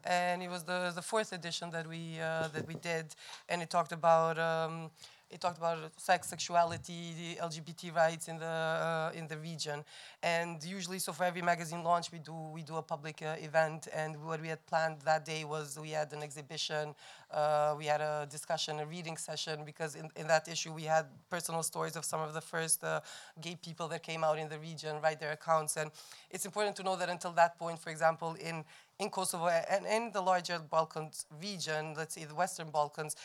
and 0.04 0.44
it 0.44 0.50
was 0.50 0.64
the 0.64 0.92
the 0.94 1.02
fourth 1.02 1.32
edition 1.32 1.72
that 1.72 1.88
we 1.88 2.20
uh, 2.20 2.50
that 2.50 2.68
we 2.68 2.76
did, 2.76 3.16
and 3.48 3.62
it 3.62 3.70
talked 3.70 3.94
about. 3.94 4.38
Um, 4.38 4.92
it 5.32 5.40
talked 5.40 5.58
about 5.58 5.78
sex, 5.98 6.28
sexuality, 6.28 7.38
LGBT 7.42 7.96
rights 7.96 8.28
in 8.28 8.38
the 8.38 8.46
uh, 8.46 9.12
in 9.16 9.28
the 9.28 9.38
region, 9.38 9.84
and 10.24 10.64
usually, 10.64 11.00
so 11.00 11.14
for 11.14 11.24
every 11.24 11.42
magazine 11.42 11.84
launch, 11.84 12.12
we 12.12 12.20
do 12.20 12.34
we 12.54 12.62
do 12.64 12.76
a 12.76 12.82
public 12.82 13.22
uh, 13.22 13.36
event, 13.40 13.88
and 13.94 14.16
what 14.24 14.42
we 14.42 14.50
had 14.50 14.66
planned 14.68 15.02
that 15.02 15.26
day 15.26 15.44
was 15.44 15.80
we 15.80 15.92
had 15.92 16.12
an 16.14 16.22
exhibition, 16.22 16.94
uh, 17.32 17.74
we 17.78 17.86
had 17.86 18.02
a 18.02 18.28
discussion, 18.30 18.80
a 18.80 18.86
reading 18.86 19.18
session, 19.18 19.64
because 19.66 19.96
in, 19.96 20.10
in 20.16 20.28
that 20.28 20.48
issue 20.48 20.74
we 20.74 20.84
had 20.84 21.06
personal 21.30 21.64
stories 21.64 21.96
of 21.96 22.04
some 22.06 22.20
of 22.22 22.34
the 22.34 22.42
first 22.42 22.84
uh, 22.84 23.00
gay 23.40 23.56
people 23.56 23.88
that 23.88 24.04
came 24.04 24.24
out 24.24 24.38
in 24.38 24.50
the 24.50 24.60
region, 24.60 24.98
write 25.02 25.20
their 25.20 25.32
accounts, 25.32 25.78
and 25.78 25.92
it's 26.30 26.46
important 26.46 26.76
to 26.76 26.84
know 26.84 26.96
that 26.96 27.10
until 27.10 27.32
that 27.32 27.58
point, 27.58 27.80
for 27.80 27.90
example, 27.90 28.36
in 28.40 28.64
in 29.00 29.10
Kosovo 29.10 29.48
and 29.48 29.86
in 29.88 30.12
the 30.12 30.22
larger 30.22 30.60
Balkans 30.60 31.26
region, 31.42 31.96
let's 31.98 32.14
say 32.14 32.24
the 32.26 32.36
Western 32.36 32.70
Balkans, 32.70 33.16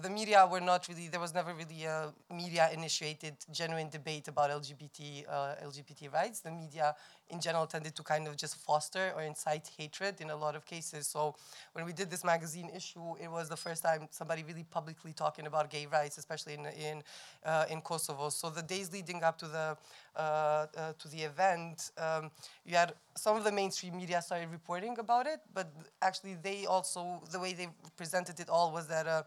the 0.00 0.08
media 0.08 0.46
were 0.50 0.60
not 0.60 0.88
really, 0.88 1.08
there 1.08 1.20
was 1.20 1.34
never 1.34 1.52
really 1.54 1.84
a 1.84 2.12
media 2.34 2.70
initiated 2.72 3.34
genuine 3.52 3.90
debate 3.90 4.26
about 4.28 4.50
LGBT, 4.50 5.24
uh, 5.28 5.54
LGBT 5.62 6.12
rights. 6.12 6.40
The 6.40 6.50
media 6.50 6.94
in 7.28 7.40
general 7.40 7.66
tended 7.66 7.94
to 7.96 8.02
kind 8.02 8.26
of 8.26 8.36
just 8.36 8.56
foster 8.56 9.12
or 9.14 9.22
incite 9.22 9.70
hatred 9.76 10.20
in 10.20 10.30
a 10.30 10.36
lot 10.36 10.56
of 10.56 10.64
cases. 10.64 11.06
So 11.06 11.34
when 11.72 11.84
we 11.84 11.92
did 11.92 12.10
this 12.10 12.24
magazine 12.24 12.70
issue, 12.74 13.16
it 13.20 13.30
was 13.30 13.48
the 13.48 13.56
first 13.56 13.82
time 13.82 14.08
somebody 14.10 14.42
really 14.42 14.64
publicly 14.64 15.12
talking 15.12 15.46
about 15.46 15.70
gay 15.70 15.86
rights, 15.86 16.16
especially 16.16 16.54
in, 16.54 16.66
in, 16.66 17.02
uh, 17.44 17.66
in 17.70 17.80
Kosovo. 17.82 18.30
So 18.30 18.48
the 18.50 18.62
days 18.62 18.92
leading 18.92 19.22
up 19.22 19.38
to 19.38 19.46
the, 19.46 19.76
uh, 20.16 20.20
uh, 20.20 20.92
to 20.98 21.08
the 21.08 21.22
event, 21.22 21.90
um, 21.98 22.30
you 22.64 22.76
had 22.76 22.94
some 23.14 23.36
of 23.36 23.44
the 23.44 23.52
mainstream 23.52 23.96
media 23.96 24.22
started 24.22 24.48
reporting 24.50 24.98
about 24.98 25.26
it, 25.26 25.40
but 25.54 25.70
actually 26.00 26.34
they 26.42 26.64
also, 26.66 27.22
the 27.30 27.38
way 27.38 27.52
they 27.52 27.68
presented 27.96 28.40
it 28.40 28.48
all 28.48 28.72
was 28.72 28.86
that 28.88 29.06
uh, 29.06 29.22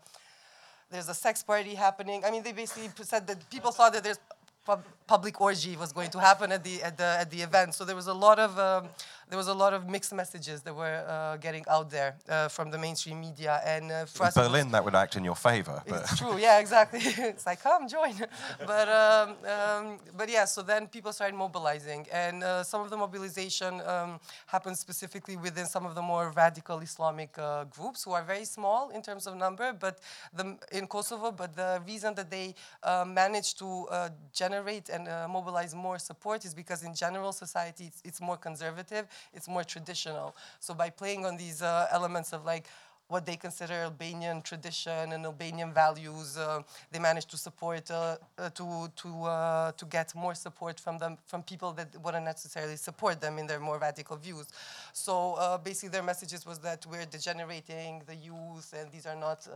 there's 0.92 1.10
a 1.10 1.14
sex 1.14 1.44
party 1.44 1.76
happening. 1.76 2.24
I 2.26 2.32
mean, 2.32 2.44
they 2.44 2.52
basically 2.52 2.90
said 3.04 3.28
that 3.28 3.50
people 3.50 3.72
thought 3.72 3.94
that 3.94 4.04
there's 4.04 4.20
pub 4.66 4.84
public 5.08 5.40
orgy 5.40 5.78
was 5.78 5.94
going 5.94 6.10
to 6.10 6.20
happen 6.20 6.52
at 6.52 6.64
the 6.64 6.82
at 6.82 6.98
the 6.98 7.04
at 7.22 7.30
the 7.30 7.42
event. 7.42 7.74
So 7.74 7.86
there 7.86 7.96
was 7.96 8.08
a 8.08 8.14
lot 8.14 8.40
of 8.40 8.58
um, 8.58 8.90
there 9.28 9.38
was 9.38 9.48
a 9.48 9.54
lot 9.54 9.74
of 9.74 9.90
mixed 9.90 10.14
messages 10.14 10.62
that 10.62 10.76
were 10.76 11.04
uh, 11.08 11.38
getting 11.38 11.66
out 11.68 11.90
there 11.90 12.16
uh, 12.30 12.48
from 12.48 12.70
the 12.70 12.78
mainstream 12.78 13.20
media. 13.20 13.60
And 13.66 13.92
uh, 13.92 14.06
for 14.06 14.28
in 14.28 14.32
Berlin, 14.36 14.72
that 14.72 14.86
would 14.86 14.94
act 14.94 15.16
in 15.16 15.24
your 15.24 15.36
favor. 15.36 15.82
It's 15.86 16.18
true, 16.18 16.38
yeah, 16.38 16.60
exactly. 16.60 17.00
it's 17.04 17.46
like, 17.46 17.62
come, 17.64 17.88
join. 17.88 18.14
but, 18.68 18.88
um, 18.88 19.36
um, 19.50 20.00
but 20.16 20.30
yeah, 20.30 20.46
so 20.46 20.62
then 20.62 20.88
people 20.88 21.12
started 21.12 21.36
mobilizing. 21.36 22.06
And 22.12 22.44
uh, 22.44 22.64
some 22.64 22.82
of 22.82 22.90
the 22.92 22.98
mobilization 22.98 23.82
um, 23.82 24.20
happened 24.46 24.78
specifically 24.78 25.38
within 25.38 25.66
some 25.66 25.86
of 25.86 25.96
the 25.96 26.02
more 26.02 26.32
radical 26.36 26.80
Islamic 26.80 27.36
uh, 27.40 27.64
groups 27.66 28.04
who 28.04 28.12
are 28.12 28.24
very 28.24 28.46
small 28.46 28.90
in 28.90 29.02
terms 29.02 29.26
of 29.26 29.36
number 29.36 29.74
but 29.74 30.00
the, 30.34 30.56
in 30.72 30.86
Kosovo. 30.86 31.32
But 31.32 31.56
the 31.56 31.82
reason 31.88 32.14
that 32.16 32.30
they 32.30 32.54
uh, 32.84 33.06
managed 33.08 33.58
to 33.60 33.88
generate 34.34 34.55
and 34.90 35.08
mobilize 35.32 35.74
more 35.76 36.00
support 36.00 36.46
is 36.46 36.54
because 36.54 36.84
in 36.84 36.94
general 36.94 37.32
society 37.32 37.86
it's, 37.86 38.02
it's 38.06 38.22
more 38.22 38.38
conservative 38.38 39.08
it's 39.34 39.48
more 39.48 39.64
traditional. 39.64 40.36
So 40.60 40.74
by 40.74 40.90
playing 40.90 41.26
on 41.26 41.38
these 41.38 41.62
uh, 41.62 41.88
elements 41.92 42.34
of 42.34 42.46
like 42.46 42.66
what 43.08 43.24
they 43.24 43.36
consider 43.36 43.74
Albanian 43.74 44.42
tradition 44.42 45.12
and 45.12 45.26
Albanian 45.26 45.72
values, 45.72 46.38
uh, 46.38 46.62
they 46.92 46.98
managed 46.98 47.30
to 47.30 47.38
support 47.38 47.92
uh, 47.92 48.18
uh 48.40 48.50
to 48.50 48.92
to 48.96 49.10
uh, 49.24 49.72
to 49.74 49.86
get 49.86 50.16
more 50.16 50.34
support 50.34 50.80
from 50.80 50.98
them 50.98 51.18
from 51.28 51.44
people 51.44 51.72
that 51.74 51.90
wouldn't 52.04 52.26
necessarily 52.26 52.78
support 52.78 53.22
them 53.22 53.38
in 53.38 53.46
their 53.46 53.60
more 53.60 53.78
radical 53.78 54.18
views. 54.18 54.48
So 54.92 55.34
uh, 55.34 55.60
basically, 55.60 55.90
their 55.90 56.04
messages 56.04 56.48
was 56.48 56.58
that 56.60 56.84
we're 56.88 57.06
degenerating 57.06 58.02
the 58.08 58.16
youth, 58.16 58.74
and 58.76 58.92
these 58.92 59.06
are 59.06 59.16
not 59.16 59.48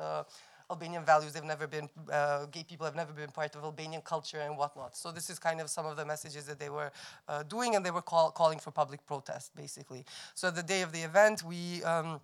Albanian 0.70 1.04
values. 1.04 1.34
They've 1.34 1.44
never 1.44 1.68
been 1.68 1.90
uh, 2.12 2.46
gay 2.46 2.64
people 2.64 2.86
have 2.86 2.96
never 2.96 3.12
been 3.14 3.30
part 3.30 3.56
of 3.56 3.64
Albanian 3.64 4.02
culture 4.02 4.40
and 4.40 4.58
whatnot. 4.58 4.96
So 4.96 5.12
this 5.12 5.30
is 5.30 5.40
kind 5.40 5.60
of 5.62 5.70
some 5.70 5.86
of 5.86 5.98
the 5.98 6.06
messages 6.06 6.46
that 6.46 6.60
they 6.60 6.70
were 6.70 6.92
uh, 7.28 7.44
doing, 7.44 7.76
and 7.76 7.86
they 7.86 7.92
were 7.92 8.02
call, 8.02 8.32
calling 8.32 8.60
for 8.60 8.72
public 8.72 9.06
protest, 9.06 9.56
basically. 9.56 10.06
So 10.36 10.52
the 10.52 10.64
day 10.64 10.82
of 10.82 10.92
the 10.92 11.02
event, 11.02 11.44
we. 11.44 11.84
Um, 11.84 12.22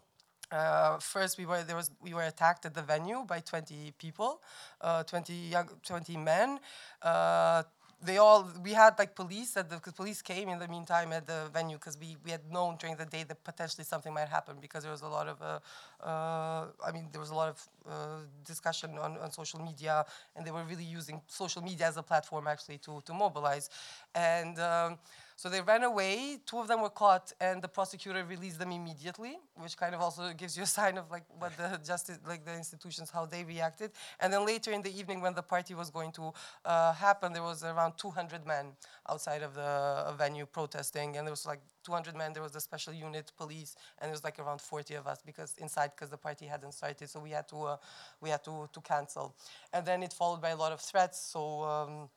uh, 0.52 1.00
first, 1.00 1.40
we 1.40 1.46
were 1.48 1.64
there 1.64 1.76
was 1.76 1.90
we 2.02 2.14
were 2.14 2.22
attacked 2.22 2.68
at 2.68 2.76
the 2.76 2.82
venue 2.84 3.24
by 3.26 3.40
20 3.40 3.94
people, 3.98 4.42
uh, 4.80 5.02
20 5.02 5.34
young, 5.34 5.70
20 5.84 6.18
men. 6.18 6.60
Uh, 7.02 7.64
they 8.04 8.18
all 8.18 8.52
we 8.64 8.72
had 8.72 8.98
like 9.00 9.16
police 9.16 9.58
at 9.58 9.70
the 9.70 9.80
police 9.92 10.22
came 10.22 10.50
in 10.50 10.60
the 10.60 10.68
meantime 10.68 11.12
at 11.12 11.26
the 11.26 11.50
venue 11.54 11.78
because 11.78 11.98
we, 11.98 12.18
we 12.24 12.32
had 12.32 12.42
known 12.52 12.78
during 12.78 12.96
the 12.96 13.06
day 13.06 13.24
that 13.24 13.44
potentially 13.44 13.84
something 13.84 14.14
might 14.14 14.28
happen 14.28 14.58
because 14.62 14.84
there 14.84 14.92
was 14.92 15.02
a 15.02 15.08
lot 15.08 15.28
of 15.28 15.42
uh, 15.42 15.60
uh, 16.04 16.66
I 16.86 16.92
mean 16.94 17.10
there 17.12 17.22
was 17.22 17.30
a 17.30 17.36
lot 17.36 17.50
of 17.50 17.68
uh, 17.90 18.20
discussion 18.44 18.98
on, 18.98 19.18
on 19.18 19.32
social 19.32 19.62
media 19.62 20.06
and 20.36 20.46
they 20.46 20.52
were 20.52 20.64
really 20.64 20.84
using 20.84 21.22
social 21.28 21.62
media 21.62 21.88
as 21.88 21.98
a 21.98 22.04
platform 22.04 22.48
actually 22.48 22.78
to 22.80 23.02
to 23.06 23.14
mobilize 23.14 23.70
and. 24.14 24.60
Um, 24.60 24.98
so 25.38 25.50
they 25.50 25.62
ran 25.62 25.84
away. 25.84 26.40
Two 26.46 26.60
of 26.60 26.68
them 26.70 26.82
were 26.82 26.90
caught, 26.90 27.34
and 27.42 27.62
the 27.62 27.68
prosecutor 27.68 28.24
released 28.24 28.58
them 28.58 28.72
immediately, 28.72 29.38
which 29.56 29.76
kind 29.76 29.94
of 29.94 30.00
also 30.00 30.32
gives 30.38 30.56
you 30.56 30.64
a 30.64 30.68
sign 30.68 30.98
of 30.98 31.12
like 31.12 31.24
what 31.38 31.56
the 31.58 31.80
justice, 31.86 32.20
like 32.26 32.46
the 32.46 32.56
institutions, 32.56 33.10
how 33.10 33.26
they 33.26 33.44
reacted. 33.44 33.92
And 34.22 34.32
then 34.32 34.46
later 34.46 34.72
in 34.72 34.82
the 34.82 34.98
evening, 34.98 35.20
when 35.20 35.34
the 35.34 35.44
party 35.44 35.74
was 35.74 35.90
going 35.90 36.14
to 36.14 36.32
uh, 36.64 36.94
happen, 36.94 37.34
there 37.34 37.44
was 37.44 37.64
around 37.64 37.98
200 37.98 38.46
men 38.48 38.72
outside 39.10 39.44
of 39.44 39.56
the 39.56 39.62
uh, 39.62 40.14
venue 40.18 40.46
protesting, 40.46 41.18
and 41.18 41.28
there 41.28 41.34
was 41.34 41.46
like 41.46 41.60
200 41.86 42.16
men. 42.16 42.34
There 42.34 42.44
was 42.44 42.52
the 42.52 42.62
special 42.62 42.94
unit, 42.94 43.32
police, 43.38 43.76
and 44.00 44.08
there 44.10 44.14
was 44.14 44.24
like 44.24 44.40
around 44.40 44.62
40 44.62 44.96
of 44.96 45.08
us 45.08 45.22
because 45.26 45.56
inside 45.58 45.92
because 45.96 46.10
the 46.10 46.18
party 46.18 46.46
hadn't 46.46 46.74
started, 46.74 47.10
so 47.10 47.20
we 47.20 47.32
had 47.32 47.48
to 47.50 47.58
uh, 47.64 47.78
we 48.22 48.30
had 48.30 48.44
to 48.46 48.70
to 48.74 48.82
cancel. 48.82 49.36
And 49.74 49.86
then 49.86 50.04
it 50.04 50.14
followed 50.14 50.42
by 50.42 50.50
a 50.50 50.58
lot 50.58 50.72
of 50.72 50.82
threats. 50.82 51.20
So. 51.20 51.64
Um, 51.64 52.10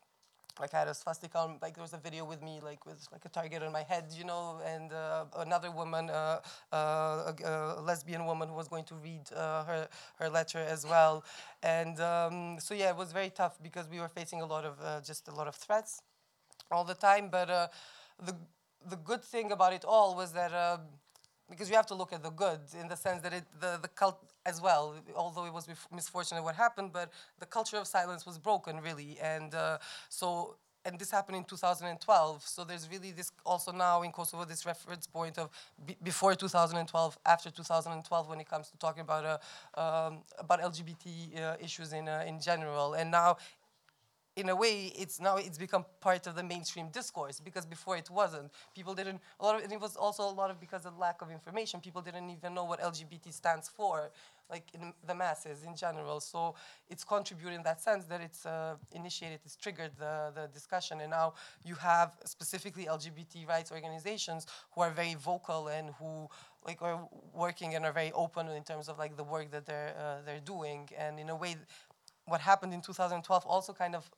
like 0.60 0.74
I 0.74 0.80
had 0.80 0.88
a 0.88 0.94
swastika 0.94 1.38
on, 1.38 1.58
like 1.62 1.74
there 1.74 1.82
was 1.82 1.92
a 1.92 1.98
video 1.98 2.24
with 2.24 2.42
me 2.42 2.60
like 2.62 2.84
with 2.84 3.06
like 3.12 3.24
a 3.24 3.28
target 3.28 3.62
on 3.62 3.72
my 3.72 3.82
head, 3.82 4.06
you 4.16 4.24
know, 4.24 4.60
and 4.66 4.92
uh, 4.92 5.24
another 5.36 5.70
woman, 5.70 6.10
uh, 6.10 6.40
uh, 6.72 6.76
a, 6.76 7.34
a, 7.78 7.82
lesbian 7.82 8.26
woman 8.26 8.48
who 8.48 8.54
was 8.54 8.68
going 8.68 8.84
to 8.84 8.94
read 8.96 9.22
uh, 9.34 9.64
her 9.64 9.88
her 10.18 10.28
letter 10.28 10.58
as 10.58 10.84
well, 10.84 11.24
and 11.62 12.00
um, 12.00 12.58
so 12.58 12.74
yeah, 12.74 12.90
it 12.90 12.96
was 12.96 13.12
very 13.12 13.30
tough 13.30 13.58
because 13.62 13.88
we 13.88 14.00
were 14.00 14.08
facing 14.08 14.40
a 14.40 14.46
lot 14.46 14.64
of 14.64 14.74
uh, 14.82 15.00
just 15.00 15.28
a 15.28 15.34
lot 15.34 15.46
of 15.46 15.54
threats 15.54 16.02
all 16.70 16.84
the 16.84 16.94
time. 16.94 17.28
But 17.30 17.50
uh, 17.50 17.68
the 18.24 18.34
the 18.88 18.96
good 18.96 19.22
thing 19.22 19.52
about 19.52 19.72
it 19.72 19.84
all 19.84 20.16
was 20.16 20.32
that 20.32 20.52
because 21.50 21.70
you 21.70 21.76
have 21.76 21.86
to 21.86 21.94
look 21.94 22.12
at 22.12 22.22
the 22.22 22.30
good 22.30 22.60
in 22.80 22.88
the 22.88 22.96
sense 22.96 23.22
that 23.22 23.32
it, 23.32 23.44
the, 23.60 23.78
the 23.80 23.88
cult 23.88 24.22
as 24.44 24.60
well, 24.60 24.94
although 25.14 25.46
it 25.46 25.52
was 25.52 25.66
misfortunate 25.92 26.42
what 26.42 26.54
happened, 26.54 26.92
but 26.92 27.10
the 27.38 27.46
culture 27.46 27.76
of 27.76 27.86
silence 27.86 28.26
was 28.26 28.38
broken 28.38 28.80
really. 28.80 29.18
And 29.22 29.54
uh, 29.54 29.78
so, 30.08 30.56
and 30.84 30.98
this 30.98 31.10
happened 31.10 31.36
in 31.36 31.44
2012. 31.44 32.42
So 32.46 32.64
there's 32.64 32.88
really 32.90 33.12
this 33.12 33.30
also 33.44 33.72
now 33.72 34.02
in 34.02 34.12
Kosovo, 34.12 34.44
this 34.44 34.64
reference 34.64 35.06
point 35.06 35.38
of 35.38 35.50
before 36.02 36.34
2012, 36.34 37.18
after 37.26 37.50
2012, 37.50 38.28
when 38.28 38.40
it 38.40 38.48
comes 38.48 38.70
to 38.70 38.78
talking 38.78 39.02
about, 39.02 39.40
uh, 39.76 39.80
um, 39.80 40.18
about 40.38 40.60
LGBT 40.60 41.42
uh, 41.42 41.56
issues 41.60 41.92
in, 41.92 42.08
uh, 42.08 42.24
in 42.26 42.40
general. 42.40 42.94
And 42.94 43.10
now 43.10 43.38
in 44.38 44.48
a 44.48 44.54
way, 44.54 44.92
it's 44.96 45.20
now 45.20 45.36
it's 45.36 45.58
become 45.58 45.84
part 46.00 46.28
of 46.28 46.36
the 46.36 46.44
mainstream 46.44 46.88
discourse 46.90 47.40
because 47.40 47.66
before 47.66 47.96
it 47.96 48.08
wasn't. 48.08 48.50
People 48.72 48.94
didn't 48.94 49.20
a 49.40 49.44
lot 49.44 49.56
of, 49.56 49.64
and 49.64 49.72
it 49.72 49.80
was 49.80 49.96
also 49.96 50.22
a 50.22 50.34
lot 50.40 50.48
of 50.48 50.60
because 50.60 50.86
of 50.86 50.96
lack 50.96 51.20
of 51.22 51.30
information. 51.30 51.80
People 51.80 52.02
didn't 52.02 52.30
even 52.30 52.54
know 52.54 52.64
what 52.64 52.80
LGBT 52.80 53.32
stands 53.32 53.68
for, 53.68 54.12
like 54.48 54.66
in 54.72 54.92
the 55.08 55.14
masses 55.14 55.64
in 55.64 55.74
general. 55.74 56.20
So 56.20 56.54
it's 56.88 57.02
contributed 57.02 57.52
in 57.52 57.64
that 57.64 57.80
sense 57.80 58.04
that 58.04 58.20
it's 58.20 58.46
uh, 58.46 58.76
initiated, 58.92 59.40
it's 59.44 59.56
triggered 59.56 59.90
the 59.98 60.30
the 60.32 60.48
discussion, 60.58 61.00
and 61.00 61.10
now 61.10 61.34
you 61.64 61.74
have 61.74 62.12
specifically 62.24 62.84
LGBT 62.84 63.48
rights 63.48 63.72
organizations 63.72 64.46
who 64.72 64.82
are 64.82 64.92
very 64.92 65.14
vocal 65.14 65.66
and 65.66 65.90
who 65.98 66.28
like 66.64 66.80
are 66.80 67.08
working 67.34 67.74
and 67.74 67.84
are 67.84 67.92
very 67.92 68.12
open 68.12 68.46
in 68.48 68.62
terms 68.62 68.88
of 68.88 68.98
like 68.98 69.16
the 69.16 69.24
work 69.24 69.50
that 69.50 69.66
they're 69.66 69.94
uh, 69.98 70.18
they're 70.24 70.46
doing, 70.54 70.88
and 70.96 71.18
in 71.18 71.28
a 71.28 71.36
way 71.36 71.56
what 72.28 72.40
happened 72.40 72.74
in 72.74 72.80
2012 72.80 73.46
also 73.46 73.72
kind 73.72 73.94
of 73.94 74.10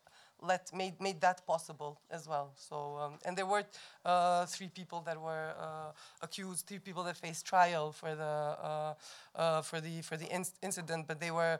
let 0.42 0.72
made 0.74 1.00
made 1.00 1.20
that 1.20 1.46
possible 1.46 2.00
as 2.10 2.28
well. 2.28 2.52
So 2.56 2.96
um, 2.98 3.18
and 3.24 3.36
there 3.36 3.46
were 3.46 3.64
uh, 4.04 4.46
three 4.46 4.68
people 4.68 5.00
that 5.02 5.20
were 5.20 5.52
uh, 5.58 5.92
accused, 6.22 6.66
three 6.66 6.78
people 6.78 7.02
that 7.04 7.16
faced 7.16 7.46
trial 7.46 7.92
for 7.92 8.14
the 8.14 8.24
uh, 8.24 8.94
uh 9.34 9.62
for 9.62 9.80
the 9.80 10.02
for 10.02 10.16
the 10.16 10.26
inc 10.26 10.50
incident, 10.62 11.06
but 11.06 11.20
they 11.20 11.30
were. 11.30 11.58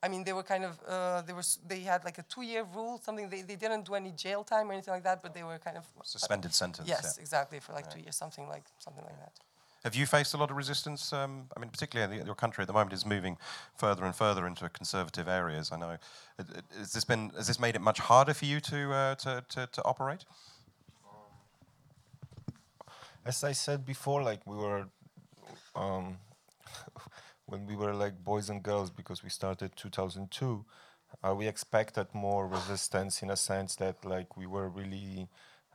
I 0.00 0.06
mean, 0.06 0.22
they 0.22 0.32
were 0.32 0.44
kind 0.44 0.64
of, 0.64 0.78
uh, 0.86 1.22
they 1.22 1.32
were, 1.32 1.42
they 1.66 1.80
had 1.80 2.04
like 2.04 2.18
a 2.18 2.22
two-year 2.22 2.64
rule, 2.72 3.00
something, 3.02 3.28
they, 3.28 3.42
they 3.42 3.56
didn't 3.56 3.84
do 3.84 3.94
any 3.96 4.12
jail 4.12 4.44
time 4.44 4.70
or 4.70 4.72
anything 4.72 4.94
like 4.94 5.02
that, 5.02 5.24
but 5.24 5.34
they 5.34 5.42
were 5.42 5.58
kind 5.58 5.76
of... 5.76 5.84
Suspended 6.04 6.54
sentence. 6.54 6.88
Yes, 6.88 7.16
yeah. 7.16 7.20
exactly, 7.20 7.58
for 7.58 7.72
like 7.72 7.86
right. 7.86 7.94
two 7.94 8.00
years, 8.02 8.14
something 8.14 8.46
like, 8.46 8.62
something 8.78 9.02
like 9.02 9.18
that. 9.18 9.32
Have 9.84 9.94
you 9.94 10.06
faced 10.06 10.34
a 10.34 10.36
lot 10.36 10.50
of 10.50 10.56
resistance? 10.56 11.12
Um, 11.12 11.46
I 11.56 11.60
mean, 11.60 11.70
particularly 11.70 12.20
your 12.24 12.34
country 12.34 12.62
at 12.62 12.66
the 12.66 12.72
moment 12.72 12.92
is 12.92 13.06
moving 13.06 13.36
further 13.76 14.04
and 14.04 14.14
further 14.14 14.46
into 14.46 14.68
conservative 14.68 15.28
areas. 15.28 15.70
I 15.70 15.76
know. 15.76 15.96
Has 16.76 16.92
this 16.92 17.04
been? 17.04 17.30
Has 17.36 17.46
this 17.46 17.60
made 17.60 17.76
it 17.76 17.80
much 17.80 18.00
harder 18.00 18.34
for 18.34 18.44
you 18.44 18.60
to 18.60 18.92
uh, 18.92 19.14
to, 19.16 19.44
to, 19.50 19.68
to 19.70 19.84
operate? 19.84 20.24
As 23.24 23.44
I 23.44 23.52
said 23.52 23.86
before, 23.86 24.22
like 24.22 24.46
we 24.46 24.56
were. 24.56 24.88
Um, 25.76 26.18
when 27.46 27.66
we 27.66 27.76
were 27.76 27.94
like 27.94 28.22
boys 28.24 28.50
and 28.50 28.62
girls, 28.62 28.90
because 28.90 29.22
we 29.22 29.30
started 29.30 29.74
2002, 29.76 30.64
uh, 31.22 31.34
we 31.34 31.46
expected 31.46 32.06
more 32.12 32.46
resistance 32.46 33.22
in 33.22 33.30
a 33.30 33.36
sense 33.36 33.76
that 33.76 34.04
like 34.04 34.36
we 34.36 34.46
were 34.46 34.68
really 34.68 35.28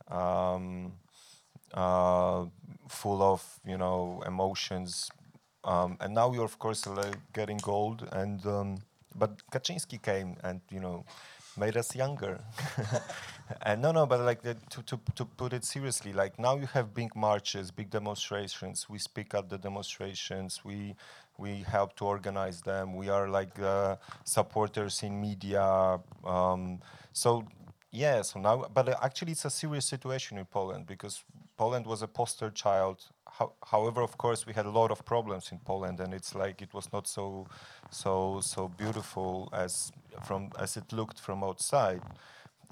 um, 0.10 0.94
uh, 1.74 2.46
full 2.88 3.22
of 3.22 3.60
you 3.66 3.78
know 3.78 4.24
emotions. 4.26 5.10
Um, 5.64 5.98
and 6.02 6.14
now 6.14 6.34
you're 6.34 6.46
of 6.46 6.60
course 6.60 6.86
getting 7.34 7.60
old, 7.66 8.08
and 8.12 8.46
um, 8.46 8.78
but 9.16 9.32
Kaczynski 9.52 10.02
came 10.02 10.36
and 10.44 10.62
you 10.70 10.80
know 10.80 11.06
made 11.58 11.78
us 11.78 11.96
younger. 11.96 12.40
and 13.62 13.82
no, 13.82 13.92
no, 13.92 14.06
but 14.06 14.20
like 14.22 14.42
the, 14.42 14.56
to, 14.70 14.82
to, 14.84 15.00
to 15.16 15.26
put 15.26 15.54
it 15.54 15.64
seriously, 15.64 16.14
like 16.14 16.40
now 16.40 16.56
you 16.56 16.66
have 16.68 16.94
big 16.94 17.16
marches, 17.16 17.72
big 17.72 17.90
demonstrations. 17.90 18.90
We 18.90 19.00
speak 19.00 19.34
at 19.34 19.50
the 19.50 19.58
demonstrations. 19.58 20.62
We 20.64 20.96
we 21.38 21.64
help 21.68 21.96
to 21.98 22.06
organize 22.06 22.62
them. 22.62 22.96
We 22.96 23.10
are 23.10 23.28
like 23.28 23.60
uh, 23.60 23.96
supporters 24.24 25.02
in 25.04 25.20
media. 25.20 26.00
Um, 26.24 26.80
so 27.12 27.46
yeah, 27.94 28.24
so 28.24 28.40
now, 28.40 28.66
but 28.74 28.90
uh, 28.90 28.96
actually 29.04 29.34
it's 29.34 29.46
a 29.46 29.52
serious 29.52 29.86
situation 29.86 30.40
in 30.40 30.46
Poland 30.46 30.88
because 30.88 31.24
Poland 31.58 31.86
was 31.86 32.02
a 32.02 32.08
poster 32.08 32.50
child. 32.50 33.06
How, 33.30 33.54
however, 33.64 34.02
of 34.02 34.18
course, 34.18 34.48
we 34.48 34.54
had 34.54 34.66
a 34.66 34.72
lot 34.72 34.90
of 34.90 35.06
problems 35.06 35.52
in 35.52 35.60
Poland, 35.60 36.00
and 36.00 36.12
it's 36.12 36.34
like 36.34 36.64
it 36.64 36.74
was 36.74 36.92
not 36.92 37.08
so, 37.08 37.46
so, 37.92 38.40
so 38.42 38.68
beautiful 38.68 39.50
as 39.54 39.92
from 40.24 40.50
as 40.58 40.76
it 40.76 40.92
looked 40.92 41.20
from 41.20 41.44
outside, 41.44 42.02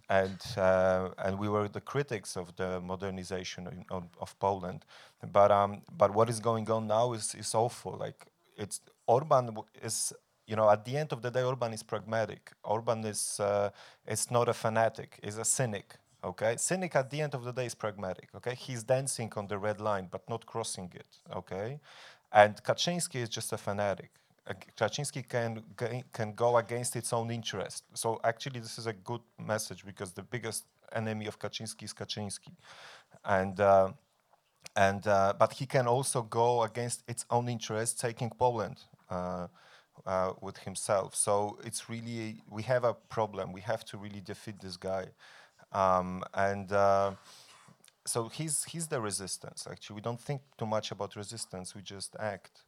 and 0.10 0.40
uh, 0.58 1.10
and 1.20 1.38
we 1.38 1.48
were 1.50 1.68
the 1.68 1.82
critics 1.82 2.36
of 2.36 2.56
the 2.56 2.82
modernization 2.82 3.68
in, 3.68 3.86
of, 3.92 4.06
of, 4.20 4.38
Poland. 4.40 4.86
But 5.32 5.52
um, 5.52 5.84
but 5.96 6.16
what 6.16 6.30
is 6.30 6.40
going 6.40 6.68
on 6.72 6.88
now 6.88 7.14
is 7.14 7.36
is 7.36 7.54
awful. 7.54 7.96
Like 7.96 8.26
it's 8.58 8.82
Orban 9.06 9.56
is 9.84 10.14
you 10.52 10.58
know, 10.58 10.70
at 10.70 10.84
the 10.84 10.98
end 10.98 11.14
of 11.14 11.22
the 11.22 11.32
day, 11.32 11.44
Orban 11.44 11.72
is 11.72 11.82
pragmatic. 11.82 12.52
Orban 12.66 13.06
is 13.06 13.40
uh, 13.40 13.70
is 14.06 14.30
not 14.30 14.50
a 14.50 14.54
fanatic. 14.54 15.18
Is 15.24 15.38
a 15.38 15.46
cynic. 15.46 15.96
Okay, 16.24 16.56
cynic 16.58 16.94
at 16.96 17.10
the 17.10 17.22
end 17.22 17.34
of 17.34 17.46
the 17.46 17.54
day 17.54 17.66
is 17.66 17.74
pragmatic. 17.74 18.28
Okay, 18.36 18.54
he's 18.54 18.84
dancing 18.84 19.32
on 19.38 19.48
the 19.48 19.58
red 19.58 19.80
line 19.80 20.08
but 20.12 20.30
not 20.30 20.46
crossing 20.46 20.92
it. 20.94 21.12
Okay, 21.34 21.80
and 22.34 22.62
Kaczynski 22.64 23.16
is 23.26 23.30
just 23.30 23.54
a 23.54 23.58
fanatic. 23.58 24.12
Uh, 24.46 24.54
Kaczynski 24.78 25.22
can 25.34 25.64
can 26.18 26.34
go 26.34 26.58
against 26.58 26.98
its 26.98 27.14
own 27.14 27.32
interest. 27.32 27.86
So 27.94 28.20
actually, 28.26 28.60
this 28.60 28.78
is 28.78 28.88
a 28.88 28.94
good 29.10 29.24
message 29.40 29.86
because 29.86 30.12
the 30.12 30.24
biggest 30.36 30.66
enemy 30.92 31.28
of 31.28 31.40
Kaczynski 31.40 31.84
is 31.84 31.94
Kaczynski, 31.94 32.54
and. 33.24 33.60
Uh, 33.60 33.92
and 34.76 35.06
uh, 35.06 35.34
but 35.38 35.52
he 35.54 35.66
can 35.66 35.86
also 35.86 36.22
go 36.22 36.64
against 36.64 37.04
its 37.08 37.26
own 37.30 37.50
interest, 37.50 38.00
taking 38.00 38.30
Poland 38.30 38.78
uh, 40.06 40.34
with 40.42 40.58
himself. 40.60 41.16
So 41.16 41.60
it's 41.64 41.90
really 41.90 42.42
we 42.50 42.64
have 42.64 42.84
a 42.84 42.94
problem. 42.94 43.54
We 43.54 43.62
have 43.62 43.84
to 43.86 43.98
really 43.98 44.22
defeat 44.22 44.60
this 44.62 44.78
guy. 44.78 45.08
Um, 45.72 46.24
and 46.34 46.72
uh, 46.72 47.12
so 48.06 48.30
he's, 48.30 48.66
he's 48.66 48.88
the 48.88 49.00
resistance, 49.00 49.68
actually. 49.70 49.96
We 49.96 50.02
don't 50.02 50.20
think 50.20 50.42
too 50.58 50.66
much 50.66 50.92
about 50.92 51.16
resistance, 51.16 51.76
we 51.76 51.82
just 51.82 52.16
act. 52.20 52.64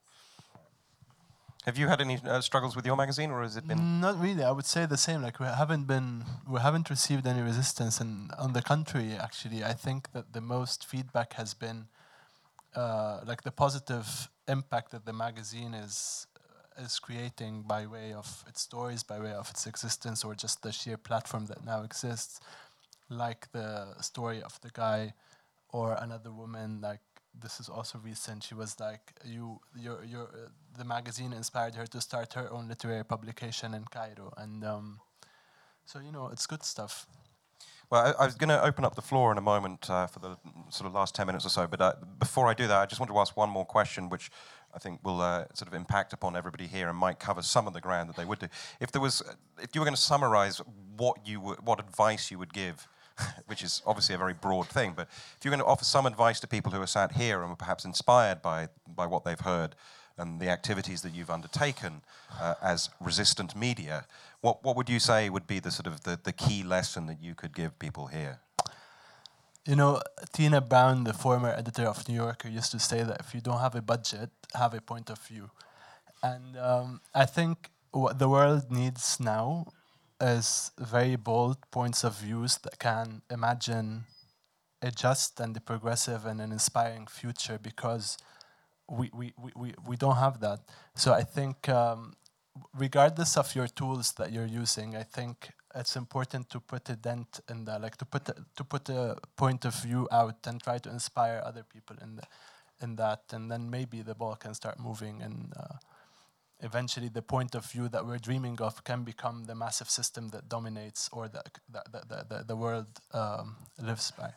Have 1.66 1.78
you 1.78 1.88
had 1.88 2.02
any 2.02 2.20
uh, 2.26 2.42
struggles 2.42 2.76
with 2.76 2.86
your 2.86 2.98
magazine, 2.98 3.32
or 3.32 3.42
has 3.42 3.56
it 3.56 3.66
been? 3.66 4.02
Not 4.02 4.20
really. 4.20 4.44
I 4.44 4.52
would 4.52 4.66
say 4.66 4.86
the 4.86 4.98
same. 4.98 5.22
Like 5.22 5.40
we 5.40 5.46
haven't 5.46 5.86
been, 5.88 6.26
we 6.46 6.60
haven't 6.60 6.90
received 6.90 7.26
any 7.26 7.42
resistance, 7.42 8.02
and 8.02 8.32
on 8.38 8.52
the 8.52 8.62
contrary, 8.62 9.14
actually, 9.14 9.64
I 9.64 9.72
think 9.72 10.12
that 10.12 10.34
the 10.34 10.42
most 10.42 10.86
feedback 10.86 11.34
has 11.34 11.54
been, 11.54 11.88
uh, 12.76 13.22
like 13.26 13.44
the 13.44 13.52
positive 13.52 14.30
impact 14.50 14.92
that 14.92 15.06
the 15.06 15.14
magazine 15.14 15.74
is 15.74 16.28
is 16.78 17.00
creating 17.00 17.64
by 17.64 17.86
way 17.86 18.14
of 18.14 18.44
its 18.48 18.62
stories, 18.62 19.04
by 19.04 19.20
way 19.20 19.34
of 19.34 19.50
its 19.50 19.68
existence, 19.68 20.24
or 20.24 20.36
just 20.36 20.62
the 20.62 20.72
sheer 20.72 20.98
platform 20.98 21.46
that 21.48 21.66
now 21.66 21.84
exists, 21.84 22.40
like 23.10 23.52
the 23.52 23.94
story 24.02 24.42
of 24.42 24.60
the 24.62 24.70
guy 24.74 25.14
or 25.70 25.98
another 26.00 26.32
woman. 26.32 26.82
Like 26.82 27.02
this 27.40 27.60
is 27.60 27.70
also 27.70 28.00
recent. 28.00 28.44
She 28.44 28.56
was 28.56 28.80
like, 28.80 29.14
you, 29.26 29.60
your, 29.76 30.04
your, 30.04 30.24
uh, 30.24 30.50
the 30.78 30.86
magazine 30.86 31.34
inspired 31.34 31.76
her 31.76 31.88
to 31.88 32.02
start 32.02 32.34
her 32.34 32.52
own 32.52 32.68
literary 32.68 33.04
publication 33.04 33.74
in 33.74 33.86
Cairo, 33.86 34.34
and 34.38 34.64
um, 34.64 35.00
so 35.86 36.00
you 36.00 36.12
know, 36.12 36.30
it's 36.32 36.46
good 36.46 36.64
stuff. 36.64 37.06
Well, 37.90 38.16
I, 38.18 38.24
I 38.24 38.26
was 38.26 38.36
going 38.36 38.50
to 38.50 38.64
open 38.64 38.86
up 38.86 38.96
the 38.96 39.02
floor 39.02 39.32
in 39.32 39.38
a 39.38 39.42
moment 39.42 39.90
uh, 39.90 40.08
for 40.08 40.20
the 40.20 40.38
sort 40.70 40.88
of 40.88 40.94
last 40.94 41.14
10 41.14 41.28
minutes 41.28 41.46
or 41.46 41.50
so, 41.50 41.68
but 41.68 41.82
uh, 41.82 41.94
before 42.18 42.48
I 42.48 42.54
do 42.54 42.68
that, 42.68 42.78
I 42.78 42.86
just 42.86 43.00
want 43.00 43.12
to 43.12 43.18
ask 43.20 43.38
one 43.38 43.50
more 43.50 43.66
question, 43.66 44.10
which 44.10 44.32
I 44.76 44.80
think 44.80 45.00
will 45.04 45.22
uh, 45.22 45.46
sort 45.54 45.68
of 45.68 45.74
impact 45.74 46.14
upon 46.14 46.36
everybody 46.36 46.68
here 46.68 46.90
and 46.90 46.98
might 46.98 47.20
cover 47.20 47.42
some 47.42 47.68
of 47.68 47.74
the 47.74 47.82
ground 47.82 48.10
that 48.10 48.16
they 48.16 48.26
would 48.26 48.40
do. 48.40 48.48
If 48.80 48.92
there 48.92 49.02
was, 49.02 49.22
if 49.62 49.70
you 49.74 49.82
were 49.82 49.86
going 49.86 49.96
to 49.96 50.02
summarize 50.02 50.62
what 50.98 51.28
you 51.28 51.40
what 51.40 51.80
advice 51.80 52.32
you 52.32 52.40
would 52.40 52.54
give, 52.54 52.88
which 53.46 53.64
is 53.64 53.82
obviously 53.86 54.16
a 54.16 54.18
very 54.18 54.34
broad 54.34 54.68
thing, 54.68 54.94
but 54.96 55.08
if 55.10 55.40
you're 55.44 55.52
going 55.52 55.60
to 55.60 55.66
offer 55.66 55.86
some 55.86 56.06
advice 56.06 56.40
to 56.40 56.48
people 56.48 56.72
who 56.72 56.82
are 56.82 56.88
sat 56.88 57.14
here 57.14 57.42
and 57.42 57.50
were 57.50 57.56
perhaps 57.56 57.86
inspired 57.86 58.42
by, 58.42 58.70
by 58.88 59.06
what 59.06 59.24
they've 59.24 59.40
heard 59.40 59.76
and 60.18 60.40
the 60.40 60.50
activities 60.50 61.02
that 61.02 61.14
you've 61.14 61.30
undertaken 61.30 62.02
uh, 62.40 62.54
as 62.62 62.90
resistant 63.00 63.56
media, 63.56 64.06
what, 64.42 64.64
what 64.64 64.76
would 64.76 64.90
you 64.90 65.00
say 65.00 65.30
would 65.30 65.48
be 65.48 65.60
the 65.60 65.72
sort 65.72 65.88
of 65.88 66.04
the, 66.04 66.20
the 66.24 66.32
key 66.32 66.64
lesson 66.64 67.08
that 67.08 67.22
you 67.22 67.34
could 67.34 67.56
give 67.56 67.78
people 67.80 68.08
here? 68.08 68.40
You 69.66 69.78
know, 69.78 70.02
Tina 70.34 70.60
Brown, 70.60 71.06
the 71.06 71.14
former 71.14 71.50
editor 71.50 71.84
of 71.84 72.08
New 72.10 72.16
Yorker, 72.16 72.50
used 72.50 72.72
to 72.72 72.80
say 72.80 73.04
that 73.04 73.22
if 73.22 73.34
you 73.34 73.40
don't 73.40 73.60
have 73.60 73.76
a 73.76 73.82
budget, 73.82 74.30
have 74.54 74.74
a 74.74 74.82
point 74.82 75.10
of 75.10 75.20
view. 75.20 75.50
And 76.22 76.58
um, 76.58 77.02
I 77.16 77.26
think 77.26 77.70
what 77.92 78.20
the 78.20 78.28
world 78.28 78.70
needs 78.70 79.20
now 79.22 79.68
is 80.20 80.72
very 80.78 81.16
bold 81.16 81.58
points 81.72 82.04
of 82.04 82.18
views 82.18 82.58
that 82.64 82.78
can 82.78 83.22
imagine 83.32 84.04
a 84.82 84.92
just 84.92 85.40
and 85.40 85.56
a 85.56 85.62
progressive 85.62 86.26
and 86.26 86.42
an 86.42 86.52
inspiring 86.52 87.08
future 87.08 87.58
because 87.58 88.18
we, 88.90 89.10
we, 89.14 89.34
we, 89.56 89.74
we, 89.88 89.96
don't 89.96 90.18
have 90.18 90.42
that. 90.42 90.60
So 90.96 91.14
I 91.14 91.24
think 91.24 91.70
um, 91.70 92.14
regardless 92.78 93.38
of 93.38 93.56
your 93.56 93.68
tools 93.68 94.12
that 94.14 94.34
you're 94.34 94.46
using, 94.46 94.96
I 94.96 95.04
think 95.04 95.52
it's 95.76 95.96
important 95.96 96.50
to 96.50 96.60
put 96.60 96.90
a 96.90 96.96
dent 96.96 97.40
in 97.50 97.66
that, 97.66 97.82
like 97.82 97.98
to 97.98 98.06
put 98.06 98.30
a, 98.30 98.36
to 98.56 98.64
put 98.64 98.90
a 98.90 99.18
point 99.36 99.66
of 99.66 99.76
view 99.76 100.08
out 100.12 100.46
and 100.48 100.62
try 100.62 100.78
to 100.78 100.90
inspire 100.90 101.42
other 101.44 101.64
people 101.64 101.96
in 102.02 102.16
the, 102.16 102.24
in 102.82 102.96
that, 102.98 103.22
and 103.32 103.52
then 103.52 103.70
maybe 103.70 104.02
the 104.02 104.16
ball 104.16 104.36
can 104.36 104.54
start 104.54 104.80
moving, 104.80 105.22
and 105.22 105.54
uh, 105.58 105.76
eventually 106.60 107.10
the 107.10 107.22
point 107.22 107.56
of 107.56 107.66
view 107.66 107.90
that 107.90 108.06
we're 108.06 108.18
dreaming 108.18 108.60
of 108.62 108.84
can 108.84 109.04
become 109.04 109.46
the 109.46 109.56
massive 109.56 109.90
system 109.90 110.30
that 110.30 110.48
dominates 110.48 111.10
or 111.12 111.28
that 111.28 111.50
the, 111.70 111.84
the, 111.92 112.26
the, 112.30 112.44
the 112.48 112.56
world 112.56 112.88
um, 113.14 113.56
lives 113.82 114.12
by 114.12 114.32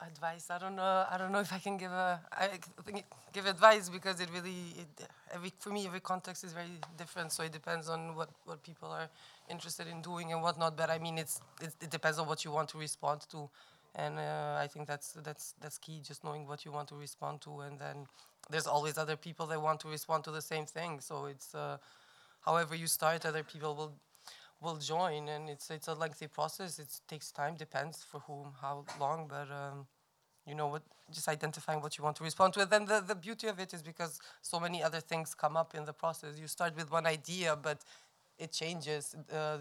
advice. 0.00 0.50
I 0.50 0.58
don't 0.58 0.76
know. 0.76 1.04
I 1.10 1.16
don't 1.18 1.32
know 1.32 1.40
if 1.40 1.52
I 1.52 1.58
can 1.58 1.76
give 1.76 1.90
a 1.90 2.20
I 2.32 2.58
give 3.32 3.46
advice 3.46 3.88
because 3.88 4.20
it 4.20 4.28
really 4.32 4.74
it, 4.78 5.08
every 5.32 5.52
for 5.58 5.70
me 5.70 5.86
every 5.86 6.00
context 6.00 6.44
is 6.44 6.52
very 6.52 6.78
different. 6.96 7.32
So 7.32 7.42
it 7.42 7.52
depends 7.52 7.88
on 7.88 8.14
what 8.14 8.30
what 8.44 8.62
people 8.62 8.88
are 8.88 9.08
interested 9.48 9.86
in 9.86 10.02
doing 10.02 10.32
and 10.32 10.42
whatnot. 10.42 10.76
But 10.76 10.90
I 10.90 10.98
mean, 10.98 11.18
it's 11.18 11.40
it, 11.60 11.72
it 11.80 11.90
depends 11.90 12.18
on 12.18 12.26
what 12.26 12.44
you 12.44 12.50
want 12.50 12.68
to 12.70 12.78
respond 12.78 13.26
to, 13.30 13.48
and 13.94 14.18
uh, 14.18 14.58
I 14.60 14.66
think 14.66 14.86
that's 14.86 15.12
that's 15.12 15.54
that's 15.60 15.78
key. 15.78 16.00
Just 16.06 16.24
knowing 16.24 16.46
what 16.46 16.64
you 16.64 16.72
want 16.72 16.88
to 16.88 16.96
respond 16.96 17.40
to, 17.42 17.60
and 17.60 17.78
then 17.78 18.06
there's 18.50 18.66
always 18.66 18.98
other 18.98 19.16
people 19.16 19.46
that 19.46 19.60
want 19.60 19.80
to 19.80 19.88
respond 19.88 20.24
to 20.24 20.30
the 20.30 20.42
same 20.42 20.66
thing. 20.66 21.00
So 21.00 21.26
it's 21.26 21.54
uh, 21.54 21.78
however 22.44 22.74
you 22.74 22.86
start, 22.86 23.26
other 23.26 23.42
people 23.42 23.74
will 23.74 23.92
will 24.60 24.76
join, 24.76 25.28
and 25.28 25.48
it's 25.48 25.70
it's 25.70 25.88
a 25.88 25.94
lengthy 25.94 26.26
process. 26.26 26.78
It 26.78 26.88
takes 27.08 27.30
time, 27.32 27.54
depends 27.56 28.04
for 28.04 28.20
whom, 28.20 28.52
how 28.60 28.84
long, 29.00 29.26
but 29.28 29.50
um, 29.50 29.86
you 30.46 30.54
know 30.54 30.66
what, 30.68 30.82
just 31.12 31.28
identifying 31.28 31.80
what 31.80 31.98
you 31.98 32.04
want 32.04 32.16
to 32.16 32.24
respond 32.24 32.54
to. 32.54 32.60
And 32.62 32.70
then 32.70 32.84
the 32.86 33.00
the 33.00 33.14
beauty 33.14 33.48
of 33.48 33.58
it 33.60 33.74
is 33.74 33.82
because 33.82 34.20
so 34.42 34.60
many 34.60 34.82
other 34.82 35.00
things 35.00 35.34
come 35.34 35.56
up 35.56 35.74
in 35.74 35.84
the 35.84 35.92
process. 35.92 36.38
You 36.38 36.48
start 36.48 36.76
with 36.76 36.90
one 36.90 37.06
idea, 37.06 37.56
but 37.56 37.78
it 38.38 38.52
changes 38.52 39.14
uh, 39.32 39.58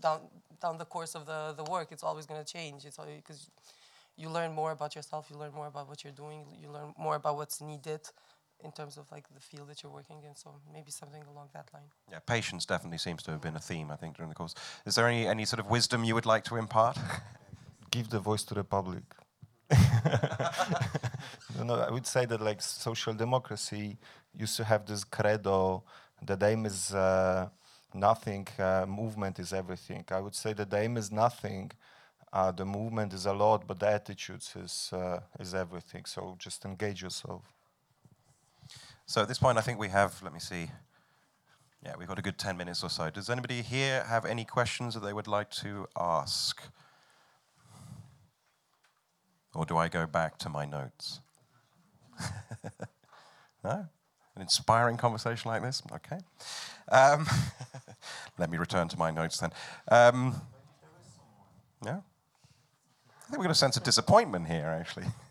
down 0.00 0.20
down 0.60 0.78
the 0.78 0.84
course 0.84 1.14
of 1.14 1.26
the 1.26 1.54
the 1.56 1.64
work. 1.70 1.88
It's 1.92 2.04
always 2.04 2.26
going 2.26 2.44
to 2.44 2.52
change. 2.52 2.84
It's 2.84 2.98
because 2.98 3.50
you 4.16 4.28
learn 4.30 4.52
more 4.54 4.72
about 4.72 4.94
yourself. 4.96 5.28
You 5.30 5.36
learn 5.38 5.52
more 5.52 5.66
about 5.68 5.88
what 5.88 6.04
you're 6.04 6.12
doing. 6.24 6.46
You 6.60 6.70
learn 6.70 6.94
more 6.98 7.16
about 7.16 7.36
what's 7.36 7.60
needed 7.60 8.00
in 8.64 8.72
terms 8.72 8.96
of 8.96 9.10
like 9.10 9.24
the 9.32 9.40
field 9.40 9.68
that 9.68 9.82
you're 9.82 9.92
working 9.92 10.22
in. 10.24 10.34
So 10.34 10.60
maybe 10.72 10.90
something 10.90 11.22
along 11.32 11.48
that 11.54 11.68
line. 11.72 11.90
Yeah, 12.10 12.18
patience 12.20 12.66
definitely 12.66 12.98
seems 12.98 13.22
to 13.24 13.30
have 13.30 13.40
been 13.40 13.56
a 13.56 13.60
theme, 13.60 13.90
I 13.90 13.96
think, 13.96 14.16
during 14.16 14.28
the 14.28 14.34
course. 14.34 14.54
Is 14.86 14.94
there 14.96 15.06
any, 15.06 15.26
any 15.26 15.44
sort 15.44 15.60
of 15.60 15.70
wisdom 15.70 16.04
you 16.04 16.14
would 16.14 16.26
like 16.26 16.44
to 16.44 16.56
impart? 16.56 16.98
Give 17.90 18.08
the 18.08 18.20
voice 18.20 18.42
to 18.44 18.54
the 18.54 18.64
public. 18.64 19.04
no, 21.56 21.64
no, 21.64 21.74
I 21.74 21.90
would 21.90 22.06
say 22.06 22.24
that 22.26 22.40
like 22.40 22.60
social 22.62 23.14
democracy 23.14 23.98
used 24.34 24.56
to 24.56 24.64
have 24.64 24.86
this 24.86 25.04
credo, 25.04 25.84
the 26.22 26.38
aim 26.46 26.66
is 26.66 26.94
uh, 26.94 27.48
nothing, 27.94 28.46
uh, 28.58 28.86
movement 28.88 29.38
is 29.38 29.52
everything. 29.52 30.04
I 30.10 30.20
would 30.20 30.34
say 30.34 30.52
that 30.54 30.70
the 30.70 30.78
aim 30.78 30.96
is 30.96 31.12
nothing, 31.12 31.70
uh, 32.32 32.50
the 32.52 32.64
movement 32.64 33.12
is 33.12 33.26
a 33.26 33.32
lot, 33.32 33.66
but 33.66 33.78
the 33.78 33.88
attitudes 33.88 34.54
is, 34.56 34.90
uh, 34.92 35.20
is 35.38 35.54
everything. 35.54 36.04
So 36.06 36.36
just 36.38 36.64
engage 36.64 37.02
yourself. 37.02 37.42
So 39.08 39.22
at 39.22 39.28
this 39.28 39.38
point, 39.38 39.56
I 39.56 39.62
think 39.62 39.78
we 39.78 39.88
have, 39.88 40.22
let 40.22 40.34
me 40.34 40.38
see, 40.38 40.70
yeah, 41.82 41.94
we've 41.98 42.06
got 42.06 42.18
a 42.18 42.22
good 42.22 42.36
10 42.36 42.58
minutes 42.58 42.84
or 42.84 42.90
so. 42.90 43.08
Does 43.08 43.30
anybody 43.30 43.62
here 43.62 44.04
have 44.04 44.26
any 44.26 44.44
questions 44.44 44.92
that 44.92 45.00
they 45.00 45.14
would 45.14 45.26
like 45.26 45.50
to 45.62 45.86
ask? 45.98 46.60
Or 49.54 49.64
do 49.64 49.78
I 49.78 49.88
go 49.88 50.06
back 50.06 50.36
to 50.40 50.50
my 50.50 50.66
notes? 50.66 51.20
no? 53.64 53.86
An 54.36 54.42
inspiring 54.42 54.98
conversation 54.98 55.50
like 55.50 55.62
this? 55.62 55.82
Okay. 55.90 56.18
Um, 56.92 57.26
let 58.38 58.50
me 58.50 58.58
return 58.58 58.88
to 58.88 58.98
my 58.98 59.10
notes 59.10 59.38
then. 59.38 59.52
Um, 59.90 60.34
yeah? 61.82 62.00
I 63.22 63.30
think 63.30 63.38
we've 63.38 63.46
got 63.46 63.52
a 63.52 63.54
sense 63.54 63.78
of 63.78 63.84
disappointment 63.84 64.48
here, 64.48 64.66
actually. 64.66 65.06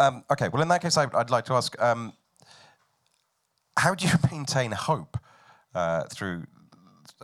Um, 0.00 0.24
okay, 0.30 0.48
well, 0.48 0.62
in 0.62 0.68
that 0.68 0.82
case, 0.82 0.96
I'd, 0.96 1.14
I'd 1.14 1.30
like 1.30 1.44
to 1.46 1.54
ask 1.54 1.80
um, 1.80 2.12
how 3.76 3.94
do 3.94 4.06
you 4.06 4.12
maintain 4.30 4.72
hope 4.72 5.16
uh, 5.74 6.04
through, 6.04 6.44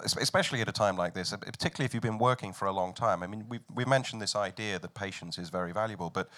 especially 0.04 0.60
at 0.60 0.68
a 0.68 0.72
time 0.72 0.96
like 0.96 1.14
this, 1.14 1.30
particularly 1.30 1.86
if 1.86 1.94
you've 1.94 2.02
been 2.02 2.18
working 2.18 2.52
for 2.52 2.66
a 2.66 2.72
long 2.72 2.94
time? 2.94 3.24
I 3.24 3.26
mean, 3.26 3.44
we've, 3.48 3.62
we 3.74 3.84
mentioned 3.84 4.22
this 4.22 4.36
idea 4.36 4.78
that 4.78 4.94
patience 4.94 5.36
is 5.36 5.50
very 5.50 5.72
valuable, 5.72 6.10
but, 6.10 6.28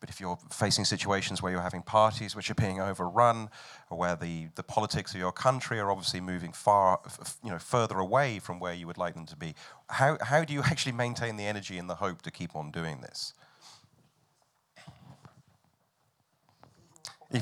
but 0.00 0.10
if 0.10 0.20
you're 0.20 0.38
facing 0.50 0.84
situations 0.84 1.40
where 1.40 1.52
you're 1.52 1.60
having 1.60 1.82
parties 1.82 2.34
which 2.34 2.50
are 2.50 2.54
being 2.54 2.80
overrun, 2.80 3.48
or 3.88 3.98
where 3.98 4.16
the, 4.16 4.48
the 4.56 4.64
politics 4.64 5.14
of 5.14 5.20
your 5.20 5.32
country 5.32 5.78
are 5.78 5.90
obviously 5.90 6.20
moving 6.20 6.52
far, 6.52 7.00
you 7.44 7.50
know, 7.50 7.58
further 7.58 7.98
away 7.98 8.40
from 8.40 8.58
where 8.58 8.74
you 8.74 8.88
would 8.88 8.98
like 8.98 9.14
them 9.14 9.26
to 9.26 9.36
be, 9.36 9.54
how, 9.88 10.18
how 10.20 10.42
do 10.42 10.52
you 10.52 10.62
actually 10.64 10.92
maintain 10.92 11.36
the 11.36 11.44
energy 11.44 11.78
and 11.78 11.88
the 11.88 11.96
hope 11.96 12.22
to 12.22 12.32
keep 12.32 12.56
on 12.56 12.72
doing 12.72 13.02
this? 13.02 13.34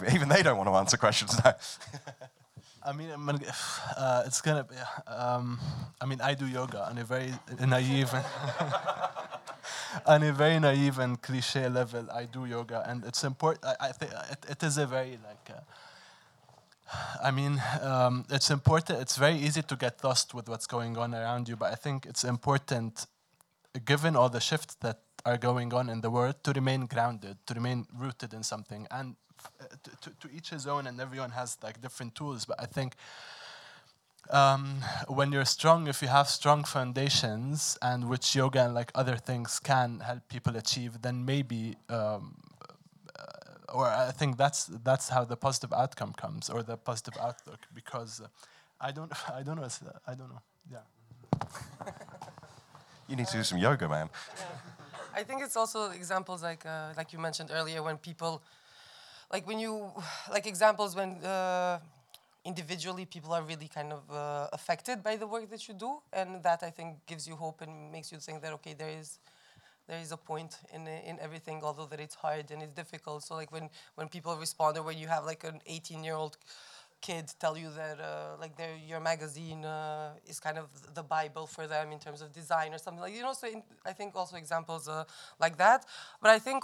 Even, 0.14 0.28
they 0.28 0.42
don't 0.42 0.56
want 0.56 0.68
to 0.68 0.74
answer 0.74 0.96
questions 0.96 1.38
now. 1.44 1.54
I 2.86 2.92
mean, 2.92 3.08
uh, 3.96 4.24
it's 4.26 4.42
gonna 4.42 4.64
be. 4.64 4.74
Um, 5.06 5.58
I 6.00 6.04
mean, 6.04 6.20
I 6.20 6.34
do 6.34 6.46
yoga 6.46 6.86
on 6.86 6.98
a 6.98 7.04
very 7.04 7.32
naive, 7.66 8.12
on 10.06 10.22
a 10.22 10.32
very 10.32 10.60
naive 10.60 10.98
and 10.98 11.20
cliche 11.20 11.66
level. 11.70 12.06
I 12.12 12.26
do 12.26 12.44
yoga, 12.44 12.84
and 12.86 13.02
it's 13.04 13.24
important. 13.24 13.64
I, 13.64 13.88
I 13.88 13.92
think 13.92 14.12
it, 14.30 14.46
it 14.50 14.62
is 14.62 14.76
a 14.76 14.86
very 14.86 15.18
like. 15.26 15.48
Uh, 15.48 15.60
I 17.22 17.30
mean, 17.30 17.62
um, 17.80 18.26
it's 18.28 18.50
important. 18.50 19.00
It's 19.00 19.16
very 19.16 19.36
easy 19.36 19.62
to 19.62 19.76
get 19.76 20.04
lost 20.04 20.34
with 20.34 20.50
what's 20.50 20.66
going 20.66 20.98
on 20.98 21.14
around 21.14 21.48
you, 21.48 21.56
but 21.56 21.72
I 21.72 21.76
think 21.76 22.04
it's 22.04 22.22
important, 22.22 23.06
given 23.86 24.14
all 24.14 24.28
the 24.28 24.40
shifts 24.40 24.74
that 24.82 25.00
are 25.24 25.38
going 25.38 25.72
on 25.72 25.88
in 25.88 26.02
the 26.02 26.10
world, 26.10 26.34
to 26.44 26.52
remain 26.52 26.84
grounded, 26.84 27.38
to 27.46 27.54
remain 27.54 27.86
rooted 27.96 28.34
in 28.34 28.42
something, 28.42 28.86
and 28.90 29.16
to, 30.00 30.10
to, 30.10 30.28
each 30.34 30.50
his 30.50 30.66
own, 30.66 30.86
and 30.86 31.00
everyone 31.00 31.30
has 31.30 31.56
like 31.62 31.80
different 31.80 32.14
tools. 32.14 32.44
But 32.44 32.60
I 32.60 32.66
think 32.66 32.94
um, 34.30 34.80
when 35.08 35.32
you're 35.32 35.44
strong, 35.44 35.86
if 35.86 36.02
you 36.02 36.08
have 36.08 36.28
strong 36.28 36.64
foundations, 36.64 37.78
and 37.82 38.08
which 38.08 38.34
yoga 38.34 38.64
and 38.64 38.74
like 38.74 38.90
other 38.94 39.16
things 39.16 39.58
can 39.58 40.00
help 40.00 40.28
people 40.28 40.56
achieve, 40.56 41.02
then 41.02 41.24
maybe. 41.24 41.76
Um, 41.88 42.36
uh, 43.18 43.72
or 43.72 43.86
I 43.86 44.12
think 44.12 44.36
that's 44.36 44.66
that's 44.84 45.08
how 45.08 45.24
the 45.24 45.36
positive 45.36 45.72
outcome 45.72 46.12
comes, 46.12 46.50
or 46.50 46.62
the 46.62 46.76
positive 46.76 47.14
outlook. 47.20 47.60
Because 47.74 48.20
uh, 48.20 48.28
I 48.80 48.92
don't, 48.92 49.12
I 49.34 49.42
don't 49.42 49.56
know, 49.56 49.68
I 50.06 50.14
don't 50.14 50.28
know. 50.28 50.42
Yeah. 50.70 50.78
you 53.08 53.16
need 53.16 53.26
to 53.26 53.36
do 53.36 53.44
some 53.44 53.58
yoga, 53.58 53.88
man. 53.88 54.08
I 55.16 55.22
think 55.22 55.42
it's 55.42 55.56
also 55.56 55.90
examples 55.90 56.42
like 56.42 56.66
uh, 56.66 56.92
like 56.96 57.12
you 57.12 57.18
mentioned 57.18 57.50
earlier 57.52 57.82
when 57.82 57.98
people, 57.98 58.42
like 59.32 59.46
when 59.46 59.58
you, 59.58 59.90
like 60.30 60.46
examples 60.46 60.96
when 60.96 61.16
uh, 61.24 61.78
individually 62.44 63.04
people 63.04 63.32
are 63.32 63.42
really 63.42 63.68
kind 63.68 63.92
of 63.92 64.02
uh, 64.10 64.48
affected 64.52 65.02
by 65.02 65.16
the 65.16 65.26
work 65.26 65.50
that 65.50 65.66
you 65.68 65.74
do, 65.74 65.98
and 66.12 66.42
that 66.42 66.62
I 66.62 66.70
think 66.70 66.98
gives 67.06 67.26
you 67.26 67.36
hope 67.36 67.60
and 67.60 67.90
makes 67.92 68.12
you 68.12 68.18
think 68.18 68.42
that 68.42 68.52
okay, 68.54 68.74
there 68.74 68.90
is 68.90 69.18
there 69.86 70.00
is 70.00 70.12
a 70.12 70.16
point 70.16 70.58
in 70.72 70.86
in 70.86 71.18
everything, 71.20 71.60
although 71.62 71.86
that 71.86 72.00
it's 72.00 72.14
hard 72.14 72.50
and 72.50 72.62
it's 72.62 72.74
difficult. 72.74 73.22
So 73.22 73.34
like 73.34 73.52
when 73.52 73.68
when 73.96 74.08
people 74.08 74.36
respond 74.36 74.78
or 74.78 74.82
when 74.82 74.98
you 74.98 75.08
have 75.08 75.24
like 75.24 75.44
an 75.44 75.60
18 75.66 76.04
year 76.04 76.14
old 76.14 76.36
kids 77.08 77.30
tell 77.42 77.56
you 77.62 77.70
that 77.80 77.96
uh, 78.00 78.36
like 78.42 78.54
their 78.60 78.74
your 78.90 79.00
magazine 79.10 79.62
uh, 79.64 80.30
is 80.32 80.38
kind 80.46 80.58
of 80.62 80.66
the 80.98 81.02
bible 81.16 81.46
for 81.54 81.64
them 81.74 81.86
in 81.94 81.98
terms 82.06 82.20
of 82.24 82.28
design 82.40 82.70
or 82.74 82.78
something 82.84 83.02
like 83.06 83.14
you 83.18 83.22
know 83.26 83.34
so 83.40 83.46
in, 83.54 83.60
i 83.90 83.92
think 83.98 84.10
also 84.20 84.36
examples 84.36 84.84
uh, 84.88 85.04
like 85.44 85.56
that. 85.64 85.80
But 86.22 86.30
i 86.30 86.38
think 86.46 86.60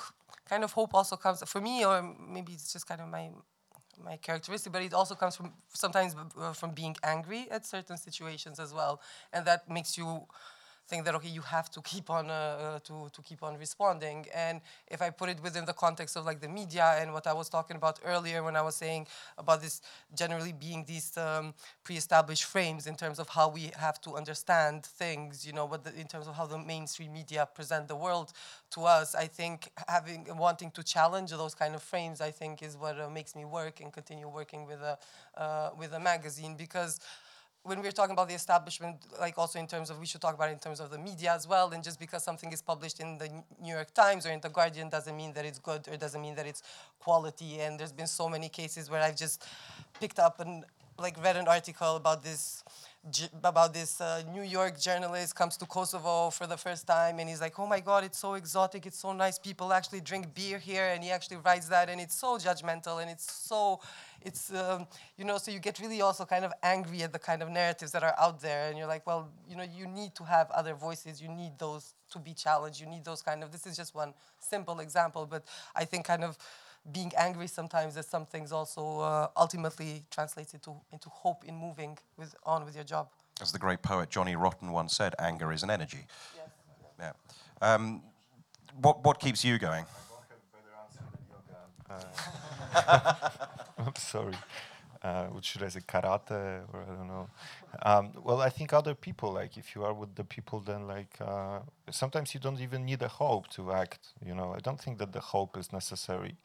kind 0.53 0.63
of 0.67 0.71
hope 0.81 0.93
also 0.99 1.17
comes 1.25 1.39
for 1.55 1.61
me 1.69 1.75
or 1.89 1.97
maybe 2.37 2.51
it's 2.57 2.73
just 2.75 2.87
kind 2.91 3.01
of 3.05 3.09
my 3.19 3.27
my 4.03 4.17
characteristic 4.17 4.73
but 4.73 4.83
it 4.83 4.95
also 4.95 5.15
comes 5.15 5.37
from 5.37 5.53
sometimes 5.75 6.15
uh, 6.39 6.53
from 6.53 6.71
being 6.71 6.97
angry 7.03 7.43
at 7.51 7.67
certain 7.67 7.97
situations 7.99 8.59
as 8.59 8.73
well. 8.73 9.01
And 9.33 9.45
that 9.47 9.69
makes 9.69 9.99
you 9.99 10.27
think 10.91 11.05
that 11.07 11.15
okay, 11.15 11.29
you 11.29 11.43
have 11.43 11.71
to 11.71 11.81
keep 11.93 12.11
on 12.11 12.25
uh, 12.31 12.35
uh, 12.35 12.79
to 12.89 12.95
to 13.17 13.23
keep 13.23 13.43
on 13.43 13.53
responding. 13.59 14.27
And 14.35 14.61
if 14.89 15.01
I 15.07 15.11
put 15.21 15.29
it 15.35 15.39
within 15.47 15.65
the 15.65 15.77
context 15.85 16.17
of 16.17 16.23
like 16.31 16.41
the 16.41 16.49
media 16.61 16.87
and 17.01 17.13
what 17.17 17.27
I 17.27 17.35
was 17.41 17.49
talking 17.57 17.77
about 17.77 17.97
earlier 18.05 18.43
when 18.43 18.57
I 18.57 18.63
was 18.63 18.77
saying 18.85 19.07
about 19.39 19.61
this 19.65 19.81
generally 20.23 20.53
being 20.53 20.85
these 20.93 21.17
um, 21.17 21.55
pre-established 21.85 22.45
frames 22.45 22.87
in 22.87 22.97
terms 22.97 23.19
of 23.19 23.29
how 23.29 23.49
we 23.49 23.71
have 23.87 24.01
to 24.03 24.11
understand 24.21 24.85
things, 25.03 25.47
you 25.47 25.53
know, 25.53 25.67
what 25.67 25.85
the, 25.85 25.93
in 26.03 26.07
terms 26.13 26.27
of 26.27 26.35
how 26.35 26.47
the 26.47 26.59
mainstream 26.59 27.13
media 27.13 27.49
present 27.55 27.89
the 27.89 27.97
world 27.97 28.33
to 28.73 28.85
us, 28.85 29.15
I 29.15 29.27
think 29.27 29.71
having 29.89 30.27
wanting 30.37 30.71
to 30.73 30.83
challenge 30.83 31.31
those 31.31 31.55
kind 31.55 31.75
of 31.75 31.83
frames, 31.83 32.21
I 32.21 32.31
think, 32.31 32.63
is 32.63 32.77
what 32.77 33.01
uh, 33.01 33.09
makes 33.09 33.35
me 33.35 33.45
work 33.45 33.81
and 33.81 33.93
continue 33.93 34.29
working 34.29 34.67
with 34.67 34.81
a 34.93 34.99
uh, 35.37 35.71
with 35.79 35.93
a 35.93 36.01
magazine 36.01 36.57
because 36.57 37.01
when 37.63 37.83
we're 37.83 37.93
talking 37.93 38.13
about 38.13 38.29
the 38.29 38.35
establishment, 38.35 38.97
like 39.21 39.37
also 39.37 39.59
in 39.59 39.67
terms 39.67 39.91
of, 39.91 39.99
we 39.99 40.07
should 40.07 40.21
talk 40.21 40.35
about 40.35 40.49
it 40.49 40.53
in 40.53 40.59
terms 40.59 40.81
of 40.81 40.91
the 40.91 40.99
media 40.99 41.35
as 41.35 41.47
well. 41.47 41.71
And 41.73 41.85
just 41.85 42.01
because 42.01 42.25
something 42.25 42.51
is 42.53 42.63
published 42.63 43.01
in 43.01 43.19
the 43.19 43.29
New 43.61 43.75
York 43.75 43.93
Times 43.93 44.25
or 44.27 44.31
in 44.31 44.41
the 44.41 44.49
Guardian 44.49 44.89
doesn't 44.89 45.17
mean 45.17 45.33
that 45.35 45.45
it's 45.45 45.59
good 45.59 45.87
or 45.89 45.97
doesn't 45.97 46.21
mean 46.23 46.35
that 46.37 46.47
it's 46.47 46.63
quality. 46.99 47.61
And 47.61 47.79
there's 47.79 47.93
been 47.93 48.07
so 48.07 48.29
many 48.29 48.49
cases 48.49 48.91
where 48.91 49.03
I've 49.03 49.17
just 49.17 49.45
picked 50.01 50.19
up 50.19 50.41
and 50.41 50.65
like 50.99 51.23
read 51.23 51.37
an 51.37 51.49
article 51.49 51.97
about 51.97 52.23
this 52.23 52.63
about 53.43 53.73
this 53.73 53.99
uh, 54.01 54.23
New 54.31 54.43
York 54.43 54.79
journalist 54.79 55.35
comes 55.35 55.57
to 55.57 55.65
Kosovo 55.65 56.29
for 56.29 56.47
the 56.47 56.57
first 56.59 56.87
time 56.87 57.19
and 57.19 57.31
he's 57.31 57.41
like, 57.41 57.59
oh 57.59 57.67
my 57.67 57.81
God, 57.81 58.05
it's 58.05 58.19
so 58.19 58.35
exotic, 58.35 58.85
it's 58.85 58.99
so 58.99 59.15
nice. 59.15 59.39
People 59.39 59.73
actually 59.73 60.03
drink 60.03 60.35
beer 60.35 60.59
here, 60.59 60.91
and 60.93 61.03
he 61.03 61.11
actually 61.11 61.39
writes 61.39 61.69
that, 61.69 61.89
and 61.89 61.99
it's 61.99 62.15
so 62.15 62.37
judgmental 62.37 63.01
and 63.01 63.11
it's 63.11 63.33
so 63.33 63.81
it's 64.23 64.53
um, 64.53 64.87
you 65.17 65.25
know 65.25 65.39
so 65.39 65.51
you 65.51 65.59
get 65.59 65.79
really 65.79 66.01
also 66.01 66.25
kind 66.25 66.45
of 66.45 66.53
angry 66.63 67.03
at 67.03 67.13
the 67.13 67.19
kind 67.19 67.43
of 67.43 67.49
narratives 67.49 67.93
that 67.93 68.03
are 68.03 68.15
out 68.19 68.41
there 68.41 68.69
and 68.69 68.77
you're 68.77 68.87
like 68.87 69.07
well 69.07 69.29
you 69.49 69.57
know 69.57 69.63
you 69.63 69.87
need 69.87 70.15
to 70.15 70.25
have 70.25 70.51
other 70.51 70.75
voices. 70.75 71.21
You 71.21 71.29
need 71.29 71.59
those 71.59 71.95
to 72.13 72.19
be 72.19 72.35
challenged. 72.35 72.81
You 72.81 72.87
need 72.87 73.05
those 73.05 73.23
kind 73.23 73.43
of 73.43 73.53
this 73.53 73.67
is 73.67 73.77
just 73.77 73.95
one 73.95 74.15
simple 74.39 74.81
example 74.81 75.27
but 75.27 75.45
i 75.77 75.85
think 75.85 76.05
kind 76.07 76.25
of 76.25 76.39
being 76.93 77.13
angry 77.17 77.47
sometimes 77.47 77.97
at 77.97 78.07
some 78.07 78.25
things 78.25 78.53
also 78.53 79.01
uh, 79.01 79.29
ultimately 79.37 80.03
translates 80.11 80.55
into 80.55 80.75
into 80.93 81.09
hope 81.11 81.45
in 81.45 81.55
moving 81.55 81.99
with 82.17 82.35
on 82.45 82.65
with 82.65 82.75
your 82.75 82.85
job. 82.85 83.09
As 83.43 83.53
the 83.53 83.59
great 83.59 83.83
poet 83.83 84.11
johnny 84.11 84.35
rotten 84.37 84.73
once 84.73 84.95
said 84.95 85.15
anger 85.19 85.53
is 85.53 85.63
an 85.63 85.71
energy. 85.71 86.07
Yes. 86.37 86.49
yeah. 86.99 87.13
Um, 87.75 88.03
what, 88.81 89.05
what 89.05 89.19
keeps 89.19 89.45
you 89.45 89.59
going 89.59 89.85
I'm 93.87 93.95
sorry. 93.97 94.35
Uh, 95.03 95.27
what 95.29 95.45
should 95.45 95.63
I 95.63 95.69
say, 95.69 95.81
karate 95.81 96.63
or 96.73 96.83
I 96.83 96.95
don't 96.95 97.09
know. 97.09 97.29
Um, 97.83 98.13
well, 98.23 98.41
I 98.43 98.51
think 98.51 98.73
other 98.75 98.95
people, 98.95 99.33
like 99.33 99.57
if 99.57 99.75
you 99.75 99.85
are 99.85 99.95
with 99.95 100.15
the 100.17 100.25
people, 100.25 100.61
then 100.61 100.87
like 100.87 101.15
uh, 101.21 101.61
sometimes 101.91 102.35
you 102.35 102.41
don't 102.41 102.61
even 102.61 102.85
need 102.85 103.03
a 103.03 103.09
hope 103.09 103.49
to 103.51 103.73
act. 103.73 104.09
You 104.27 104.35
know, 104.35 104.55
I 104.55 104.61
don't 104.61 104.81
think 104.81 104.99
that 104.99 105.13
the 105.13 105.21
hope 105.21 105.57
is 105.57 105.73
necessary. 105.73 106.37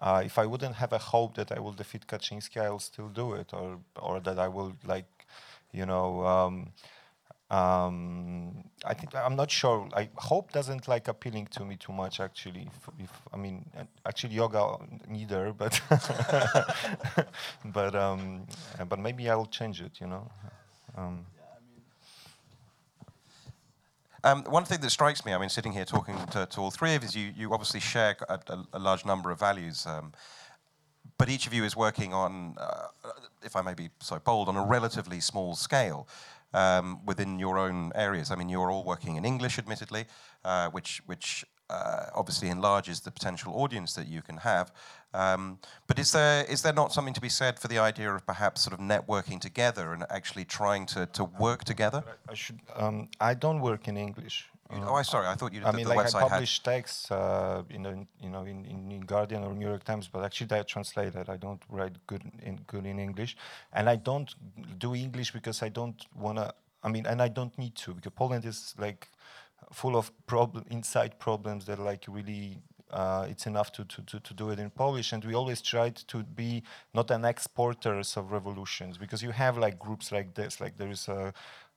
Uh, 0.00 0.22
if 0.24 0.38
I 0.38 0.46
wouldn't 0.46 0.76
have 0.76 0.92
a 0.92 0.98
hope 0.98 1.34
that 1.36 1.52
I 1.52 1.60
will 1.60 1.72
defeat 1.72 2.06
Kaczynski, 2.08 2.60
I 2.62 2.70
will 2.70 2.80
still 2.80 3.08
do 3.08 3.34
it, 3.34 3.52
or 3.54 3.78
or 4.00 4.20
that 4.20 4.38
I 4.38 4.48
will 4.48 4.74
like, 4.86 5.26
you 5.72 5.86
know. 5.86 6.26
Um, 6.26 6.72
um, 7.52 8.64
I 8.84 8.94
think 8.94 9.14
I'm 9.14 9.36
not 9.36 9.50
sure. 9.50 9.86
I 9.94 10.08
hope 10.16 10.52
doesn't 10.52 10.88
like 10.88 11.06
appealing 11.08 11.48
to 11.48 11.64
me 11.66 11.76
too 11.76 11.92
much. 11.92 12.18
Actually, 12.18 12.62
if, 12.62 12.88
if 12.98 13.22
I 13.32 13.36
mean, 13.36 13.66
actually 14.06 14.34
yoga 14.34 14.78
neither, 15.06 15.52
but 15.52 15.78
but 17.66 17.94
um, 17.94 18.46
but 18.88 18.98
maybe 18.98 19.28
I 19.28 19.34
will 19.34 19.46
change 19.46 19.82
it. 19.82 20.00
You 20.00 20.06
know. 20.06 20.30
Um, 20.96 21.26
um, 24.24 24.44
one 24.44 24.64
thing 24.64 24.80
that 24.80 24.90
strikes 24.90 25.24
me, 25.24 25.34
I 25.34 25.38
mean, 25.38 25.48
sitting 25.48 25.72
here 25.72 25.84
talking 25.84 26.16
to, 26.30 26.46
to 26.46 26.60
all 26.60 26.70
three 26.70 26.94
of 26.94 27.02
you, 27.14 27.32
you 27.36 27.52
obviously 27.52 27.80
share 27.80 28.16
a, 28.28 28.38
a, 28.48 28.64
a 28.74 28.78
large 28.78 29.04
number 29.04 29.32
of 29.32 29.40
values, 29.40 29.84
um, 29.84 30.12
but 31.18 31.28
each 31.28 31.48
of 31.48 31.52
you 31.52 31.64
is 31.64 31.76
working 31.76 32.14
on, 32.14 32.54
uh, 32.56 32.86
if 33.42 33.56
I 33.56 33.62
may 33.62 33.74
be 33.74 33.90
so 34.00 34.20
bold, 34.20 34.48
on 34.48 34.56
a 34.56 34.64
relatively 34.64 35.18
small 35.18 35.56
scale 35.56 36.06
um, 36.54 37.00
within 37.06 37.38
your 37.38 37.58
own 37.58 37.92
areas. 37.94 38.30
I 38.30 38.36
mean, 38.36 38.48
you're 38.48 38.70
all 38.70 38.84
working 38.84 39.16
in 39.16 39.24
English, 39.24 39.58
admittedly, 39.58 40.06
uh, 40.44 40.68
which 40.70 41.02
which 41.06 41.44
uh, 41.70 42.06
obviously 42.14 42.48
enlarges 42.48 43.00
the 43.00 43.10
potential 43.10 43.54
audience 43.54 43.94
that 43.94 44.06
you 44.06 44.22
can 44.22 44.36
have. 44.38 44.72
Um, 45.14 45.58
but 45.86 45.98
is 45.98 46.12
there 46.12 46.44
is 46.44 46.62
there 46.62 46.72
not 46.72 46.92
something 46.92 47.14
to 47.14 47.20
be 47.20 47.28
said 47.28 47.58
for 47.58 47.68
the 47.68 47.78
idea 47.78 48.12
of 48.14 48.26
perhaps 48.26 48.62
sort 48.62 48.74
of 48.74 48.80
networking 48.80 49.40
together 49.40 49.92
and 49.92 50.04
actually 50.10 50.44
trying 50.44 50.86
to, 50.86 51.06
to 51.06 51.24
work 51.24 51.64
together? 51.64 52.02
I 52.28 52.34
should. 52.34 52.60
Um, 52.76 53.08
I 53.20 53.34
don't 53.34 53.60
work 53.60 53.88
in 53.88 53.96
English. 53.96 54.48
Uh, 54.72 54.86
oh, 54.88 54.94
I 54.94 55.02
sorry. 55.02 55.26
I 55.26 55.34
thought 55.34 55.52
you. 55.52 55.62
I 55.64 55.72
mean, 55.72 55.86
like 55.86 56.14
I 56.14 56.28
publish 56.28 56.62
texts, 56.62 57.10
uh, 57.10 57.62
in, 57.68 57.82
the, 57.82 58.06
you 58.20 58.30
know, 58.30 58.44
in, 58.44 58.64
in, 58.90 59.00
Guardian 59.00 59.44
or 59.44 59.52
New 59.54 59.68
York 59.68 59.84
Times, 59.84 60.08
but 60.08 60.24
actually 60.24 60.58
I 60.58 60.62
translate 60.62 61.14
it. 61.14 61.28
I 61.28 61.36
don't 61.36 61.62
write 61.68 61.94
good 62.06 62.22
in 62.42 62.56
good 62.66 62.86
in 62.86 62.98
English, 62.98 63.36
and 63.72 63.88
I 63.88 63.96
don't 63.96 64.34
do 64.78 64.94
English 64.94 65.32
because 65.32 65.62
I 65.62 65.68
don't 65.68 66.00
wanna. 66.14 66.54
I 66.82 66.88
mean, 66.88 67.06
and 67.06 67.20
I 67.20 67.28
don't 67.28 67.56
need 67.58 67.74
to 67.76 67.94
because 67.94 68.12
Poland 68.12 68.44
is 68.44 68.74
like 68.78 69.08
full 69.72 69.96
of 69.96 70.10
problem 70.26 70.64
inside 70.70 71.18
problems 71.18 71.64
that 71.66 71.78
like 71.78 72.04
really 72.08 72.58
uh, 72.92 73.26
it's 73.28 73.46
enough 73.46 73.72
to, 73.72 73.84
to, 73.84 74.02
to, 74.02 74.20
to, 74.20 74.34
do 74.34 74.50
it 74.50 74.58
in 74.58 74.70
Polish. 74.70 75.12
And 75.12 75.24
we 75.24 75.34
always 75.34 75.62
tried 75.62 75.96
to 76.08 76.22
be 76.22 76.62
not 76.92 77.10
an 77.10 77.24
exporters 77.24 78.16
of 78.16 78.32
revolutions 78.32 78.98
because 78.98 79.22
you 79.22 79.30
have 79.30 79.56
like 79.56 79.78
groups 79.78 80.12
like 80.12 80.34
this, 80.34 80.60
like 80.60 80.76
there 80.76 80.90
is 80.90 81.08
a 81.08 81.32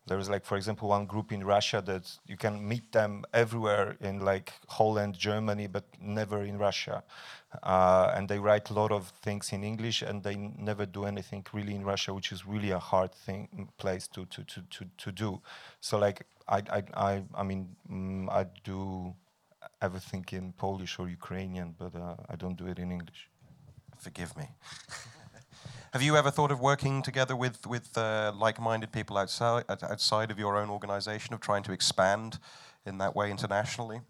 there 0.07 0.19
is 0.19 0.29
like 0.29 0.45
for 0.45 0.55
example 0.55 0.89
one 0.89 1.05
group 1.05 1.31
in 1.31 1.43
russia 1.43 1.81
that 1.85 2.17
you 2.27 2.37
can 2.37 2.67
meet 2.67 2.91
them 2.91 3.23
everywhere 3.33 3.97
in 4.01 4.19
like 4.19 4.53
holland 4.67 5.17
germany 5.17 5.67
but 5.67 5.85
never 5.99 6.43
in 6.43 6.57
russia. 6.57 7.03
Uh, 7.63 8.11
and 8.13 8.27
they 8.27 8.37
write 8.37 8.69
a 8.69 8.73
lot 8.73 8.91
of 8.91 9.07
things 9.23 9.53
in 9.53 9.63
english 9.63 10.01
and 10.01 10.23
they 10.23 10.35
never 10.35 10.85
do 10.85 11.05
anything 11.05 11.45
really 11.53 11.73
in 11.73 11.85
russia 11.85 12.13
which 12.13 12.31
is 12.31 12.45
really 12.45 12.71
a 12.71 12.79
hard 12.79 13.13
thing 13.13 13.69
place 13.77 14.07
to 14.07 14.25
to 14.25 14.43
to 14.43 14.61
to, 14.69 14.85
to 14.97 15.11
do. 15.11 15.41
So 15.79 15.97
like 15.97 16.25
i 16.47 16.61
i 16.69 16.83
i, 16.93 17.23
I 17.33 17.43
mean 17.43 17.75
mm, 17.89 18.29
i 18.29 18.45
do 18.63 19.13
everything 19.81 20.25
in 20.31 20.53
polish 20.53 20.99
or 20.99 21.07
ukrainian 21.07 21.75
but 21.79 21.95
uh, 21.95 22.15
i 22.29 22.35
don't 22.35 22.57
do 22.57 22.67
it 22.67 22.77
in 22.77 22.91
english. 22.91 23.29
Forgive 23.97 24.35
me 24.35 24.47
Have 25.95 26.03
you 26.03 26.17
ever 26.17 26.29
thought 26.29 26.51
of 26.51 26.59
working 26.59 27.01
together 27.01 27.37
with 27.37 27.65
with 27.65 27.97
uh, 27.97 28.33
like-minded 28.35 28.91
people 28.91 29.15
outside 29.17 29.63
outside 29.69 30.29
of 30.29 30.37
your 30.37 30.57
own 30.57 30.69
organization, 30.69 31.33
of 31.33 31.39
trying 31.39 31.63
to 31.63 31.71
expand 31.71 32.37
in 32.85 32.97
that 32.97 33.15
way 33.15 33.31
internationally? 33.31 34.01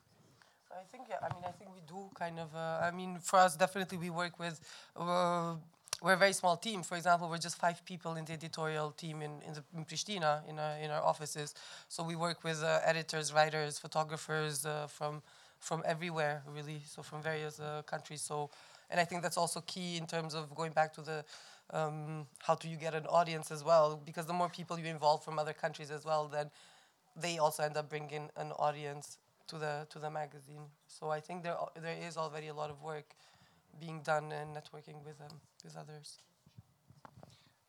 I 0.72 0.84
think 0.92 1.04
yeah. 1.08 1.18
I 1.22 1.32
mean, 1.32 1.44
I 1.48 1.52
think 1.52 1.70
we 1.76 1.82
do 1.88 2.10
kind 2.16 2.40
of. 2.40 2.56
Uh, 2.56 2.88
I 2.88 2.90
mean, 2.90 3.20
for 3.20 3.38
us, 3.38 3.56
definitely 3.56 4.00
we 4.00 4.10
work 4.10 4.40
with. 4.40 4.60
Uh, 4.96 5.58
we're 6.02 6.14
a 6.14 6.18
very 6.18 6.34
small 6.34 6.58
team. 6.58 6.82
For 6.82 6.98
example, 6.98 7.30
we're 7.30 7.46
just 7.50 7.58
five 7.58 7.86
people 7.86 8.16
in 8.16 8.26
the 8.26 8.34
editorial 8.34 8.90
team 8.90 9.22
in 9.22 9.34
in, 9.48 9.54
the, 9.54 9.64
in 9.78 9.86
Pristina 9.86 10.42
in 10.50 10.58
our 10.58 10.78
in 10.84 10.90
our 10.90 11.04
offices. 11.04 11.54
So 11.88 12.02
we 12.04 12.16
work 12.16 12.44
with 12.44 12.64
uh, 12.64 12.80
editors, 12.84 13.32
writers, 13.32 13.78
photographers 13.78 14.66
uh, 14.66 14.88
from 14.88 15.22
from 15.60 15.84
everywhere, 15.86 16.42
really. 16.48 16.82
So 16.88 17.04
from 17.04 17.22
various 17.22 17.60
uh, 17.60 17.84
countries. 17.86 18.22
So, 18.24 18.50
and 18.90 19.00
I 19.00 19.06
think 19.06 19.22
that's 19.22 19.38
also 19.38 19.62
key 19.62 19.98
in 19.98 20.08
terms 20.08 20.34
of 20.34 20.56
going 20.56 20.72
back 20.74 20.92
to 20.94 21.02
the 21.02 21.24
um, 21.72 22.28
how 22.40 22.56
do 22.56 22.70
you 22.70 22.78
get 22.78 22.94
an 22.94 23.06
audience 23.08 23.52
as 23.52 23.64
well? 23.64 24.02
Because 24.06 24.26
the 24.26 24.34
more 24.34 24.50
people 24.50 24.78
you 24.80 24.86
involve 24.86 25.24
from 25.24 25.40
other 25.40 25.54
countries 25.54 25.92
as 25.92 26.06
well, 26.06 26.28
then 26.28 26.52
they 27.16 27.38
also 27.38 27.64
end 27.64 27.78
up 27.78 27.90
bringing 27.90 28.30
an 28.38 28.52
audience 28.54 29.18
to 29.48 29.58
the 29.58 29.88
to 29.90 30.00
the 30.00 30.10
magazine. 30.10 30.64
So 30.88 31.10
I 31.10 31.20
think 31.20 31.44
there 31.44 31.56
there 31.82 31.98
is 32.08 32.18
already 32.18 32.48
a 32.48 32.54
lot 32.54 32.70
of 32.70 32.82
work 32.82 33.16
being 33.80 34.02
done 34.02 34.32
and 34.32 34.56
networking 34.56 35.04
with 35.04 35.20
um, 35.22 35.40
with 35.64 35.76
others. 35.76 36.18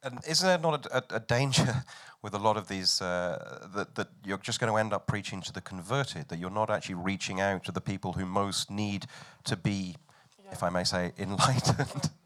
And 0.03 0.21
isn't 0.29 0.47
there 0.47 0.59
not 0.59 0.87
a, 0.87 0.99
a, 0.99 1.17
a 1.17 1.21
danger 1.21 1.83
with 2.23 2.35
a 2.35 2.39
lot 2.39 2.57
of 2.57 2.69
these 2.69 3.01
uh, 3.01 3.67
that, 3.75 3.95
that 3.97 4.09
you're 4.25 4.39
just 4.39 4.61
going 4.61 4.73
to 4.73 4.79
end 4.79 4.93
up 4.93 5.07
preaching 5.07 5.41
to 5.43 5.53
the 5.53 5.61
converted, 5.61 6.29
that 6.29 6.39
you're 6.39 6.51
not 6.51 6.71
actually 6.71 6.95
reaching 6.97 7.41
out 7.41 7.65
to 7.65 7.73
the 7.73 7.81
people 7.81 8.13
who 8.13 8.25
most 8.25 8.71
need 8.71 9.07
to 9.45 9.57
be, 9.57 9.97
yeah. 10.45 10.53
if 10.53 10.63
I 10.63 10.69
may 10.69 10.85
say, 10.85 11.13
enlightened? 11.19 12.11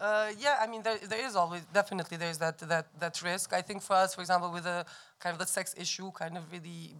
Uh, 0.00 0.30
yeah, 0.38 0.58
I 0.60 0.66
mean, 0.66 0.82
there, 0.82 0.98
there 0.98 1.24
is 1.26 1.36
always 1.36 1.62
definitely 1.72 2.16
there's 2.16 2.38
that 2.38 2.58
that 2.58 2.86
that 2.98 3.22
risk. 3.22 3.52
I 3.52 3.62
think 3.62 3.82
for 3.82 3.94
us, 3.94 4.14
for 4.14 4.20
example, 4.20 4.50
with 4.50 4.64
the 4.64 4.84
kind 5.18 5.32
of 5.32 5.38
the 5.38 5.46
sex 5.46 5.74
issue, 5.76 6.10
kind 6.12 6.36
of 6.36 6.50
really 6.52 6.94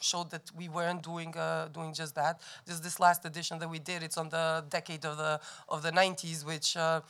showed 0.00 0.30
that 0.30 0.42
we 0.56 0.68
weren't 0.68 1.02
doing 1.02 1.36
uh, 1.36 1.68
doing 1.72 1.92
just 1.94 2.14
that. 2.14 2.40
Just 2.66 2.82
this 2.82 3.00
last 3.00 3.24
edition 3.24 3.58
that 3.58 3.68
we 3.70 3.78
did, 3.78 4.02
it's 4.02 4.18
on 4.18 4.28
the 4.28 4.64
decade 4.68 5.04
of 5.04 5.16
the 5.16 5.40
of 5.68 5.82
the 5.82 5.92
90s, 5.92 6.44
which 6.44 6.76
uh, 6.76 7.00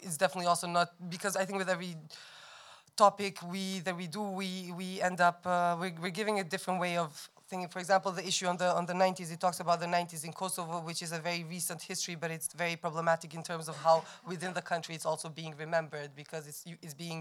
is 0.00 0.16
definitely 0.16 0.46
also 0.46 0.66
not 0.66 0.88
because 1.10 1.36
I 1.36 1.44
think 1.44 1.58
with 1.58 1.68
every 1.68 1.96
topic 2.96 3.38
we 3.50 3.80
that 3.80 3.96
we 3.96 4.06
do, 4.06 4.22
we 4.22 4.72
we 4.76 5.00
end 5.00 5.20
up 5.20 5.46
uh, 5.46 5.76
we're, 5.78 5.94
we're 6.00 6.10
giving 6.10 6.40
a 6.40 6.44
different 6.44 6.80
way 6.80 6.96
of 6.96 7.28
thinking. 7.52 7.68
For 7.68 7.80
example, 7.80 8.10
the 8.12 8.26
issue 8.26 8.46
on 8.52 8.56
the 8.56 8.70
on 8.80 8.86
the 8.86 8.94
90s, 9.04 9.30
it 9.36 9.40
talks 9.46 9.60
about 9.60 9.78
the 9.84 9.90
90s 9.98 10.24
in 10.24 10.32
Kosovo, 10.32 10.76
which 10.88 11.00
is 11.06 11.12
a 11.12 11.20
very 11.28 11.44
recent 11.56 11.80
history, 11.82 12.14
but 12.22 12.30
it's 12.36 12.48
very 12.64 12.76
problematic 12.76 13.30
in 13.38 13.42
terms 13.50 13.66
of 13.68 13.76
how 13.86 13.96
within 14.32 14.52
the 14.58 14.64
country 14.72 14.94
it's 14.94 15.08
also 15.12 15.28
being 15.40 15.54
remembered 15.64 16.10
because 16.22 16.42
it's 16.50 16.62
it's 16.84 16.96
being 17.04 17.20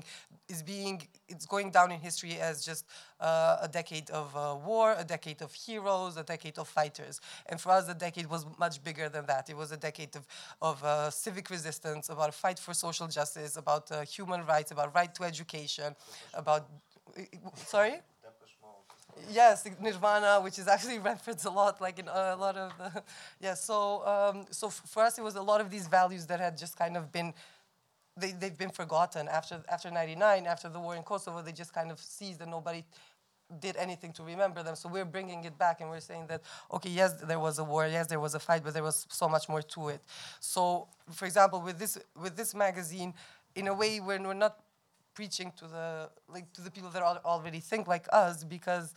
it's 0.52 0.64
being 0.74 0.95
it's 1.34 1.45
going 1.53 1.70
down 1.78 1.90
in 1.95 1.99
history 2.10 2.34
as 2.49 2.56
just 2.70 2.84
uh, 3.20 3.68
a 3.68 3.70
decade 3.80 4.10
of 4.22 4.28
uh, 4.36 4.41
war, 4.70 4.88
a 5.06 5.08
decade 5.16 5.41
of 5.48 5.52
heroes, 5.66 6.14
a 6.24 6.26
decade 6.34 6.58
of 6.64 6.68
fighters. 6.80 7.16
And 7.49 7.60
for 7.64 7.72
us, 7.78 7.84
the 7.91 7.98
decade 8.08 8.28
was 8.36 8.45
much 8.66 8.76
bigger 8.88 9.08
than 9.16 9.26
that. 9.32 9.44
It 9.53 9.58
was 9.64 9.70
a 9.78 9.82
decade 9.90 10.14
of 10.20 10.24
of 10.70 10.76
uh, 10.84 11.10
civic 11.26 11.45
resistance, 11.58 12.03
about 12.16 12.30
a 12.36 12.38
fight 12.44 12.60
for 12.66 12.74
social 12.88 13.08
justice, 13.20 13.53
about 13.66 13.86
uh, 13.91 13.95
human 14.16 14.41
rights, 14.53 14.70
about 14.72 14.90
right 14.99 15.14
to 15.18 15.24
education, 15.32 15.90
about 16.34 16.64
sorry 17.76 17.98
yes, 19.30 19.68
Nirvana, 19.80 20.41
which 20.41 20.57
is 20.60 20.68
actually 20.68 20.99
referenced 21.11 21.45
a 21.45 21.49
lot, 21.49 21.81
like 21.81 21.99
in 21.99 22.07
a 22.07 22.35
lot 22.35 22.57
of 22.57 22.72
the, 22.77 23.03
yeah. 23.41 23.53
So, 23.53 24.06
um, 24.06 24.45
so 24.52 24.69
for 24.69 25.03
us, 25.03 25.18
it 25.18 25.23
was 25.23 25.35
a 25.35 25.41
lot 25.41 25.61
of 25.61 25.69
these 25.69 25.88
values 25.88 26.26
that 26.27 26.39
had 26.39 26.57
just 26.57 26.77
kind 26.77 26.98
of 26.98 27.11
been, 27.11 27.34
they 28.18 28.31
they've 28.31 28.57
been 28.57 28.69
forgotten 28.72 29.27
after 29.27 29.64
after 29.69 29.91
'99, 29.91 30.45
after 30.48 30.69
the 30.69 30.80
war 30.80 30.95
in 30.95 31.03
Kosovo. 31.03 31.41
They 31.41 31.52
just 31.52 31.73
kind 31.73 31.91
of 31.91 31.99
seized, 31.99 32.41
and 32.41 32.52
nobody 32.52 32.84
did 33.60 33.76
anything 33.76 34.14
to 34.14 34.23
remember 34.23 34.64
them. 34.64 34.76
So 34.76 34.88
we're 34.88 35.06
bringing 35.06 35.43
it 35.43 35.57
back, 35.57 35.81
and 35.81 35.89
we're 35.89 35.99
saying 35.99 36.27
that 36.27 36.41
okay, 36.72 36.89
yes, 36.89 37.14
there 37.22 37.39
was 37.39 37.60
a 37.60 37.64
war, 37.64 37.88
yes, 37.88 38.07
there 38.07 38.19
was 38.19 38.35
a 38.35 38.39
fight, 38.39 38.64
but 38.64 38.73
there 38.73 38.84
was 38.84 39.06
so 39.10 39.27
much 39.27 39.49
more 39.49 39.61
to 39.61 39.89
it. 39.89 40.02
So, 40.39 40.88
for 41.11 41.26
example, 41.26 41.61
with 41.61 41.80
this 41.80 41.98
with 42.22 42.35
this 42.35 42.53
magazine, 42.53 43.14
in 43.56 43.68
a 43.68 43.73
way, 43.73 43.99
when 43.99 44.23
we're 44.23 44.34
not 44.34 44.57
preaching 45.14 45.52
to 45.57 45.68
the 45.68 46.10
like 46.27 46.52
to 46.53 46.61
the 46.61 46.72
people 46.72 46.89
that 46.89 47.03
already 47.03 47.60
think 47.60 47.88
like 47.88 48.07
us 48.11 48.43
because 48.43 48.93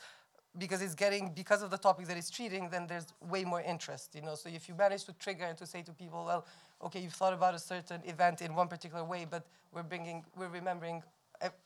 because 0.58 0.82
it's 0.82 0.94
getting 0.94 1.32
because 1.34 1.62
of 1.62 1.70
the 1.70 1.78
topic 1.78 2.06
that 2.06 2.16
it's 2.16 2.30
treating 2.30 2.68
then 2.70 2.86
there's 2.86 3.06
way 3.28 3.44
more 3.44 3.62
interest 3.62 4.14
you 4.14 4.22
know? 4.22 4.34
So 4.34 4.48
if 4.48 4.68
you 4.68 4.74
manage 4.74 5.04
to 5.04 5.12
trigger 5.14 5.44
and 5.44 5.58
to 5.58 5.66
say 5.66 5.82
to 5.82 5.92
people 5.92 6.24
well 6.24 6.46
okay 6.82 7.00
you've 7.00 7.12
thought 7.12 7.32
about 7.32 7.54
a 7.54 7.58
certain 7.58 8.00
event 8.04 8.42
in 8.42 8.54
one 8.54 8.68
particular 8.68 9.04
way 9.04 9.26
but 9.28 9.46
we're 9.72 9.82
bringing 9.82 10.24
we're 10.36 10.48
remembering 10.48 11.02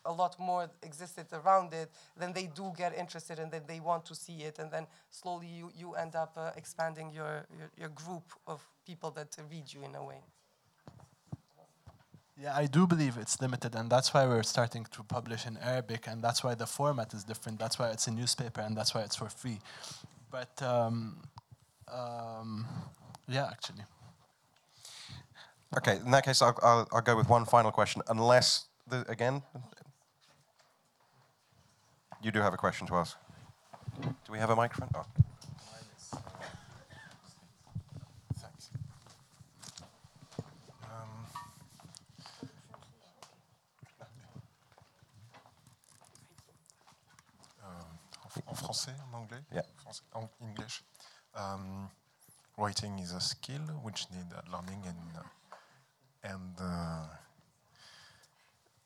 a, 0.04 0.12
lot 0.12 0.38
more 0.38 0.70
existed 0.82 1.26
around 1.32 1.72
it 1.72 1.90
then 2.16 2.32
they 2.32 2.46
do 2.46 2.72
get 2.76 2.96
interested 2.96 3.38
and 3.38 3.50
then 3.50 3.62
they 3.66 3.80
want 3.80 4.04
to 4.06 4.14
see 4.14 4.38
it. 4.42 4.58
And 4.58 4.70
then 4.70 4.86
slowly 5.10 5.46
you, 5.46 5.70
you 5.76 5.94
end 5.94 6.16
up 6.16 6.32
uh, 6.36 6.50
expanding 6.56 7.10
your, 7.12 7.46
your, 7.56 7.70
your 7.76 7.88
group 7.90 8.32
of 8.46 8.66
people 8.86 9.10
that 9.12 9.36
read 9.50 9.72
you 9.72 9.84
in 9.84 9.94
a 9.94 10.02
way 10.04 10.22
yeah, 12.40 12.56
I 12.56 12.66
do 12.66 12.86
believe 12.86 13.16
it's 13.16 13.40
limited, 13.40 13.74
and 13.74 13.90
that's 13.90 14.14
why 14.14 14.26
we're 14.26 14.44
starting 14.44 14.86
to 14.92 15.02
publish 15.02 15.46
in 15.46 15.56
Arabic, 15.58 16.06
and 16.06 16.22
that's 16.22 16.44
why 16.44 16.54
the 16.54 16.66
format 16.66 17.12
is 17.12 17.24
different. 17.24 17.58
That's 17.58 17.78
why 17.78 17.88
it's 17.90 18.06
a 18.06 18.12
newspaper, 18.12 18.60
and 18.60 18.76
that's 18.76 18.94
why 18.94 19.00
it's 19.02 19.16
for 19.16 19.28
free. 19.28 19.58
But 20.30 20.62
um, 20.62 21.16
um, 21.92 22.64
yeah, 23.26 23.48
actually. 23.50 23.84
Okay, 25.76 25.96
in 25.96 26.10
that 26.12 26.24
case, 26.24 26.40
I'll, 26.40 26.58
I'll, 26.62 26.88
I'll 26.92 27.02
go 27.02 27.16
with 27.16 27.28
one 27.28 27.44
final 27.44 27.72
question. 27.72 28.02
Unless, 28.08 28.66
the, 28.86 29.04
again, 29.10 29.42
you 32.22 32.30
do 32.30 32.40
have 32.40 32.54
a 32.54 32.56
question 32.56 32.86
to 32.86 32.94
ask. 32.94 33.16
Do 34.00 34.32
we 34.32 34.38
have 34.38 34.50
a 34.50 34.56
microphone? 34.56 34.90
Oh. 34.94 35.04
français, 48.58 48.94
en 49.14 49.62
English. 50.40 50.82
Um, 51.34 51.90
writing 52.56 52.98
is 52.98 53.12
a 53.12 53.20
skill 53.20 53.60
which 53.82 54.06
need 54.10 54.26
learning 54.52 54.82
and 54.86 55.16
uh, 55.16 56.32
and 56.34 56.56
uh, 56.60 57.06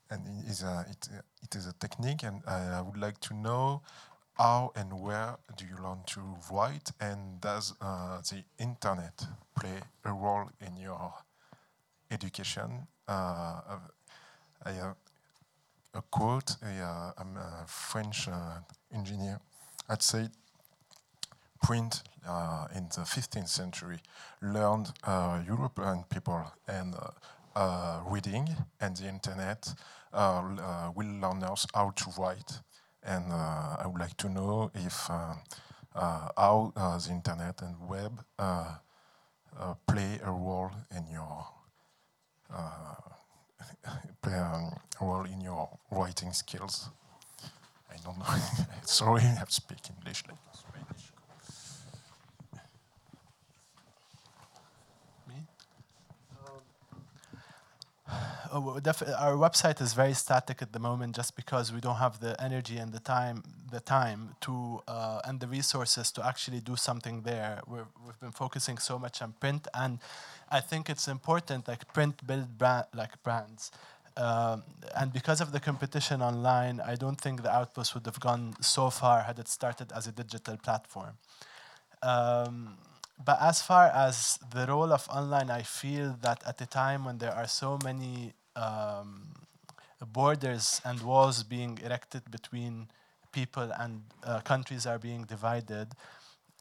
and 0.09 0.27
it 0.27 0.49
is 0.49 0.63
a 0.63 0.85
it, 0.89 1.09
it 1.41 1.55
is 1.55 1.67
a 1.67 1.73
technique 1.73 2.23
and 2.23 2.41
I 2.47 2.81
would 2.81 2.97
like 2.97 3.19
to 3.21 3.33
know 3.33 3.81
how 4.37 4.71
and 4.75 4.99
where 4.99 5.37
do 5.57 5.65
you 5.65 5.75
learn 5.83 5.99
to 6.07 6.21
write 6.51 6.91
and 6.99 7.39
does 7.39 7.73
uh, 7.81 8.19
the 8.21 8.43
internet 8.57 9.25
play 9.59 9.79
a 10.05 10.11
role 10.11 10.49
in 10.59 10.77
your 10.77 11.13
education? 12.11 12.87
Uh, 13.07 13.61
I 14.65 14.71
have 14.71 14.95
a 15.93 16.01
quote. 16.09 16.55
I, 16.63 17.11
am 17.19 17.37
a 17.37 17.65
French 17.67 18.27
uh, 18.27 18.59
engineer 18.91 19.39
I'd 19.89 20.01
say 20.01 20.29
print 21.63 22.03
uh, 22.27 22.67
in 22.75 22.83
the 22.89 23.01
15th 23.01 23.47
century 23.47 23.97
learned 24.41 24.91
uh, 25.05 25.39
European 25.47 26.03
people 26.09 26.43
and 26.67 26.93
uh, 26.95 27.09
uh 27.55 28.01
reading 28.07 28.47
and 28.81 28.97
the 28.97 29.07
internet 29.07 29.73
uh, 30.13 30.41
uh, 30.59 30.91
will 30.95 31.07
learn 31.19 31.43
us 31.43 31.65
how 31.73 31.91
to 31.91 32.05
write. 32.19 32.59
And 33.03 33.31
uh, 33.31 33.77
I 33.79 33.87
would 33.87 33.99
like 33.99 34.15
to 34.17 34.29
know 34.29 34.71
if 34.75 35.07
how 35.07 36.71
the 36.75 37.11
internet 37.11 37.61
and 37.61 37.75
web 37.87 38.23
play 39.87 40.19
a 40.23 40.31
role 40.31 40.71
in 40.95 41.07
your 41.11 41.47
play 44.21 44.35
um, 44.35 44.75
a 45.01 45.05
role 45.05 45.25
in 45.25 45.41
your 45.41 45.69
writing 45.91 46.31
skills. 46.33 46.89
I 47.91 47.97
don't 48.03 48.17
know. 48.17 48.25
Sorry, 48.85 49.23
I 49.23 49.43
speak 49.49 49.79
English 49.89 50.23
like. 50.27 50.37
Our 58.53 59.35
website 59.35 59.81
is 59.81 59.93
very 59.93 60.13
static 60.13 60.61
at 60.61 60.73
the 60.73 60.79
moment, 60.79 61.15
just 61.15 61.35
because 61.35 61.73
we 61.73 61.79
don't 61.79 61.95
have 61.95 62.19
the 62.19 62.39
energy 62.41 62.77
and 62.77 62.91
the 62.91 62.99
time, 62.99 63.43
the 63.71 63.79
time 63.79 64.35
to 64.41 64.81
uh, 64.87 65.21
and 65.25 65.39
the 65.39 65.47
resources 65.47 66.11
to 66.11 66.25
actually 66.25 66.59
do 66.59 66.75
something 66.75 67.21
there. 67.21 67.61
we 67.67 67.77
have 67.77 68.19
been 68.19 68.31
focusing 68.31 68.77
so 68.77 68.99
much 68.99 69.21
on 69.21 69.33
print, 69.39 69.67
and 69.73 69.99
I 70.51 70.59
think 70.59 70.89
it's 70.89 71.07
important, 71.07 71.67
like 71.67 71.91
print 71.93 72.25
build 72.27 72.57
brand, 72.57 72.85
like 72.93 73.21
brands. 73.23 73.71
Um, 74.15 74.63
and 74.95 75.11
because 75.11 75.41
of 75.41 75.51
the 75.51 75.59
competition 75.59 76.21
online, 76.21 76.79
I 76.79 76.95
don't 76.95 77.19
think 77.19 77.41
the 77.41 77.51
Outpost 77.51 77.95
would 77.95 78.05
have 78.05 78.19
gone 78.19 78.53
so 78.61 78.89
far 78.91 79.23
had 79.23 79.39
it 79.39 79.47
started 79.47 79.91
as 79.91 80.05
a 80.05 80.11
digital 80.11 80.57
platform. 80.57 81.17
Um, 82.03 82.77
but 83.23 83.41
as 83.41 83.61
far 83.61 83.87
as 83.87 84.39
the 84.53 84.65
role 84.67 84.91
of 84.91 85.07
online, 85.09 85.49
I 85.49 85.61
feel 85.61 86.17
that 86.21 86.43
at 86.45 86.61
a 86.61 86.65
time 86.65 87.05
when 87.05 87.17
there 87.17 87.33
are 87.33 87.47
so 87.47 87.77
many 87.83 88.33
um, 88.55 89.27
borders 90.07 90.81
and 90.83 91.01
walls 91.01 91.43
being 91.43 91.79
erected 91.83 92.29
between 92.29 92.87
people 93.31 93.71
and 93.79 94.03
uh, 94.23 94.41
countries 94.41 94.85
are 94.85 94.99
being 94.99 95.23
divided, 95.23 95.87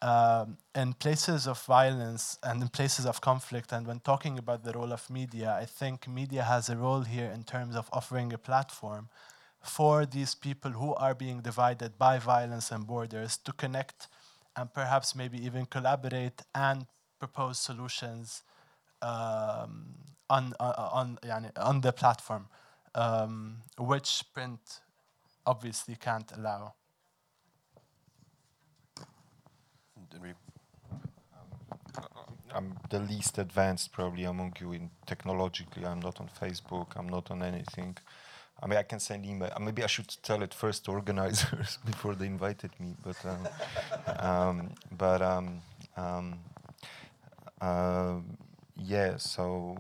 um, 0.03 0.57
in 0.75 0.95
places 0.95 1.47
of 1.47 1.63
violence 1.63 2.39
and 2.43 2.61
in 2.61 2.69
places 2.69 3.07
of 3.07 3.21
conflict, 3.21 3.71
and 3.73 3.87
when 3.87 4.01
talking 4.01 4.39
about 4.39 4.65
the 4.65 4.73
role 4.73 4.93
of 4.93 5.09
media, 5.09 5.57
I 5.61 5.65
think 5.65 6.09
media 6.09 6.43
has 6.43 6.69
a 6.69 6.77
role 6.77 7.03
here 7.03 7.31
in 7.31 7.45
terms 7.45 7.77
of 7.77 7.89
offering 7.93 8.33
a 8.33 8.39
platform 8.39 9.09
for 9.63 10.05
these 10.05 10.35
people 10.35 10.73
who 10.73 10.95
are 10.95 11.15
being 11.15 11.41
divided 11.41 11.99
by 11.99 12.19
violence 12.19 12.73
and 12.73 12.85
borders 12.85 13.37
to 13.39 13.53
connect 13.53 14.09
and 14.57 14.73
perhaps 14.73 15.15
maybe 15.15 15.45
even 15.45 15.67
collaborate 15.67 16.43
and 16.55 16.87
propose 17.19 17.59
solutions 17.59 18.43
um, 19.01 19.95
on, 20.29 20.55
uh, 20.61 20.89
on, 20.93 21.19
on 21.57 21.81
the 21.81 21.93
platform, 21.93 22.47
um, 22.95 23.59
which 23.79 24.23
print 24.35 24.81
obviously 25.47 25.97
can't 25.97 26.31
allow. 26.37 26.75
I'm 32.55 32.77
the 32.91 33.01
least 33.01 33.39
advanced 33.39 33.93
probably 33.93 34.25
among 34.25 34.55
you 34.61 34.73
in 34.73 34.91
technologically. 35.07 35.87
I'm 35.87 36.01
not 36.01 36.21
on 36.21 36.29
Facebook. 36.41 36.89
I'm 36.97 37.09
not 37.09 37.31
on 37.31 37.43
anything. 37.43 37.97
I 38.63 38.67
mean, 38.69 38.79
I 38.79 38.85
can 38.85 39.01
send 39.01 39.27
email. 39.27 39.51
uh, 39.55 39.59
Maybe 39.59 39.83
I 39.83 39.89
should 39.89 40.09
tell 40.23 40.43
it 40.43 40.55
first 40.55 40.85
to 40.85 40.93
organizers 40.93 41.79
before 41.85 42.15
they 42.15 42.27
invited 42.27 42.71
me. 42.79 42.95
But 43.03 43.17
um, 43.27 43.49
um, 44.21 44.71
but 44.97 45.21
uh, 47.61 48.21
yeah. 48.77 49.17
So 49.17 49.77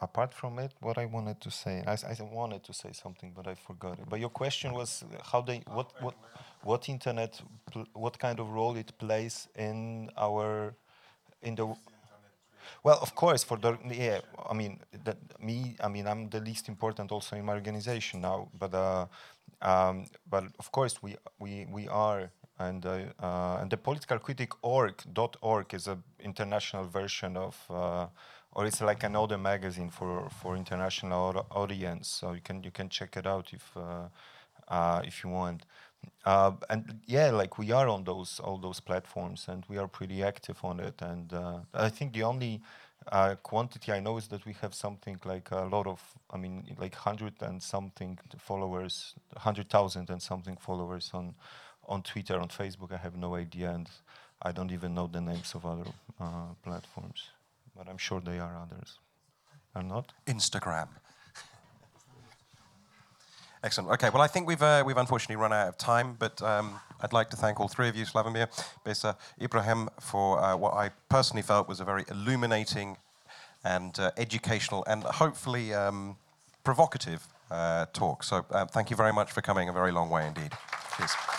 apart 0.00 0.32
from 0.32 0.58
it, 0.58 0.72
what 0.80 0.96
I 0.96 1.04
wanted 1.04 1.40
to 1.42 1.50
say, 1.50 1.84
I, 1.86 1.92
I, 1.92 2.22
wanted 2.22 2.64
to 2.64 2.72
say 2.72 2.92
something, 2.92 3.32
but 3.36 3.46
I 3.46 3.54
forgot 3.54 3.98
it. 3.98 4.08
But 4.08 4.20
your 4.20 4.30
question 4.30 4.72
was 4.72 5.04
how 5.22 5.42
they 5.42 5.62
what 5.72 5.92
what 6.00 6.14
what 6.62 6.88
internet 6.88 7.40
what 7.92 8.18
kind 8.18 8.40
of 8.40 8.48
role 8.48 8.76
it 8.76 8.96
plays 8.98 9.48
in 9.54 10.10
our 10.16 10.74
in 11.42 11.54
the 11.54 11.74
well, 12.84 12.98
of 13.00 13.14
course, 13.14 13.44
for 13.44 13.56
the 13.58 13.78
yeah, 13.90 14.20
I 14.48 14.54
mean, 14.54 14.80
that 15.04 15.18
me, 15.40 15.76
I 15.80 15.88
mean, 15.88 16.06
I'm 16.06 16.28
the 16.28 16.40
least 16.40 16.68
important 16.68 17.12
also 17.12 17.36
in 17.36 17.44
my 17.44 17.54
organization 17.54 18.20
now, 18.20 18.48
but 18.58 18.74
uh, 18.74 19.06
um, 19.62 20.06
but 20.28 20.44
of 20.58 20.70
course 20.72 21.02
we 21.02 21.16
we 21.38 21.66
we 21.70 21.88
are, 21.88 22.30
and 22.58 22.84
uh, 22.86 23.00
uh, 23.22 23.58
and 23.60 23.70
the 23.70 23.76
Political 23.76 24.18
Critique 24.18 24.54
org 24.62 24.94
dot 25.12 25.36
org 25.40 25.74
is 25.74 25.88
a 25.88 25.98
international 26.20 26.86
version 26.86 27.36
of. 27.36 27.56
Uh, 27.70 28.06
or 28.52 28.66
it's 28.66 28.80
like 28.80 29.04
another 29.04 29.38
magazine 29.38 29.90
for, 29.90 30.28
for 30.30 30.56
international 30.56 31.46
audience, 31.50 32.08
so 32.08 32.32
you 32.32 32.40
can 32.40 32.62
you 32.64 32.70
can 32.70 32.88
check 32.88 33.16
it 33.16 33.26
out 33.26 33.52
if 33.52 33.70
uh, 33.76 34.08
uh, 34.68 35.02
if 35.04 35.22
you 35.22 35.30
want. 35.30 35.64
Uh, 36.24 36.52
and 36.68 37.00
yeah, 37.06 37.30
like 37.30 37.58
we 37.58 37.72
are 37.72 37.88
on 37.88 38.04
those 38.04 38.40
all 38.40 38.58
those 38.58 38.80
platforms, 38.80 39.48
and 39.48 39.64
we 39.68 39.78
are 39.78 39.88
pretty 39.88 40.22
active 40.22 40.58
on 40.62 40.80
it. 40.80 41.00
And 41.00 41.32
uh, 41.32 41.60
I 41.72 41.88
think 41.88 42.12
the 42.12 42.24
only 42.24 42.60
uh, 43.12 43.36
quantity 43.42 43.92
I 43.92 44.00
know 44.00 44.18
is 44.18 44.28
that 44.28 44.44
we 44.44 44.52
have 44.60 44.74
something 44.74 45.18
like 45.24 45.50
a 45.50 45.64
lot 45.64 45.86
of, 45.86 46.00
I 46.30 46.36
mean, 46.36 46.76
like 46.78 46.94
hundred 46.94 47.34
and 47.40 47.62
something 47.62 48.18
followers, 48.38 49.14
hundred 49.36 49.68
thousand 49.70 50.10
and 50.10 50.20
something 50.20 50.56
followers 50.56 51.10
on 51.14 51.34
on 51.86 52.02
Twitter, 52.02 52.38
on 52.38 52.48
Facebook. 52.48 52.92
I 52.92 52.98
have 52.98 53.16
no 53.16 53.34
idea, 53.34 53.70
and 53.70 53.88
I 54.42 54.52
don't 54.52 54.72
even 54.72 54.94
know 54.94 55.06
the 55.06 55.20
names 55.20 55.54
of 55.54 55.64
other 55.64 55.90
uh, 56.20 56.54
platforms, 56.62 57.30
but 57.76 57.88
I'm 57.88 57.98
sure 57.98 58.20
they 58.20 58.38
are 58.38 58.56
others. 58.56 58.98
Are 59.74 59.82
not? 59.82 60.12
Instagram. 60.26 60.88
Excellent. 63.62 63.90
Okay, 63.90 64.10
well, 64.10 64.22
I 64.22 64.28
think 64.28 64.46
we've, 64.46 64.62
uh, 64.62 64.84
we've 64.86 64.96
unfortunately 64.96 65.36
run 65.36 65.52
out 65.52 65.68
of 65.68 65.76
time, 65.76 66.16
but 66.18 66.40
um, 66.42 66.78
I'd 67.00 67.12
like 67.12 67.28
to 67.30 67.36
thank 67.36 67.58
all 67.58 67.68
three 67.68 67.88
of 67.88 67.96
you, 67.96 68.04
Sławomir, 68.04 68.48
Besa, 68.84 69.16
Ibrahim, 69.40 69.88
for 70.00 70.40
uh, 70.40 70.56
what 70.56 70.74
I 70.74 70.90
personally 71.08 71.42
felt 71.42 71.68
was 71.68 71.80
a 71.80 71.84
very 71.84 72.04
illuminating 72.08 72.96
and 73.64 73.98
uh, 73.98 74.12
educational 74.16 74.84
and 74.86 75.02
hopefully 75.02 75.74
um, 75.74 76.16
provocative 76.62 77.26
uh, 77.50 77.86
talk. 77.92 78.22
So 78.22 78.44
uh, 78.50 78.66
thank 78.66 78.90
you 78.90 78.96
very 78.96 79.12
much 79.12 79.32
for 79.32 79.40
coming 79.40 79.68
a 79.68 79.72
very 79.72 79.90
long 79.90 80.08
way 80.10 80.26
indeed. 80.26 80.52
Cheers. 80.96 81.37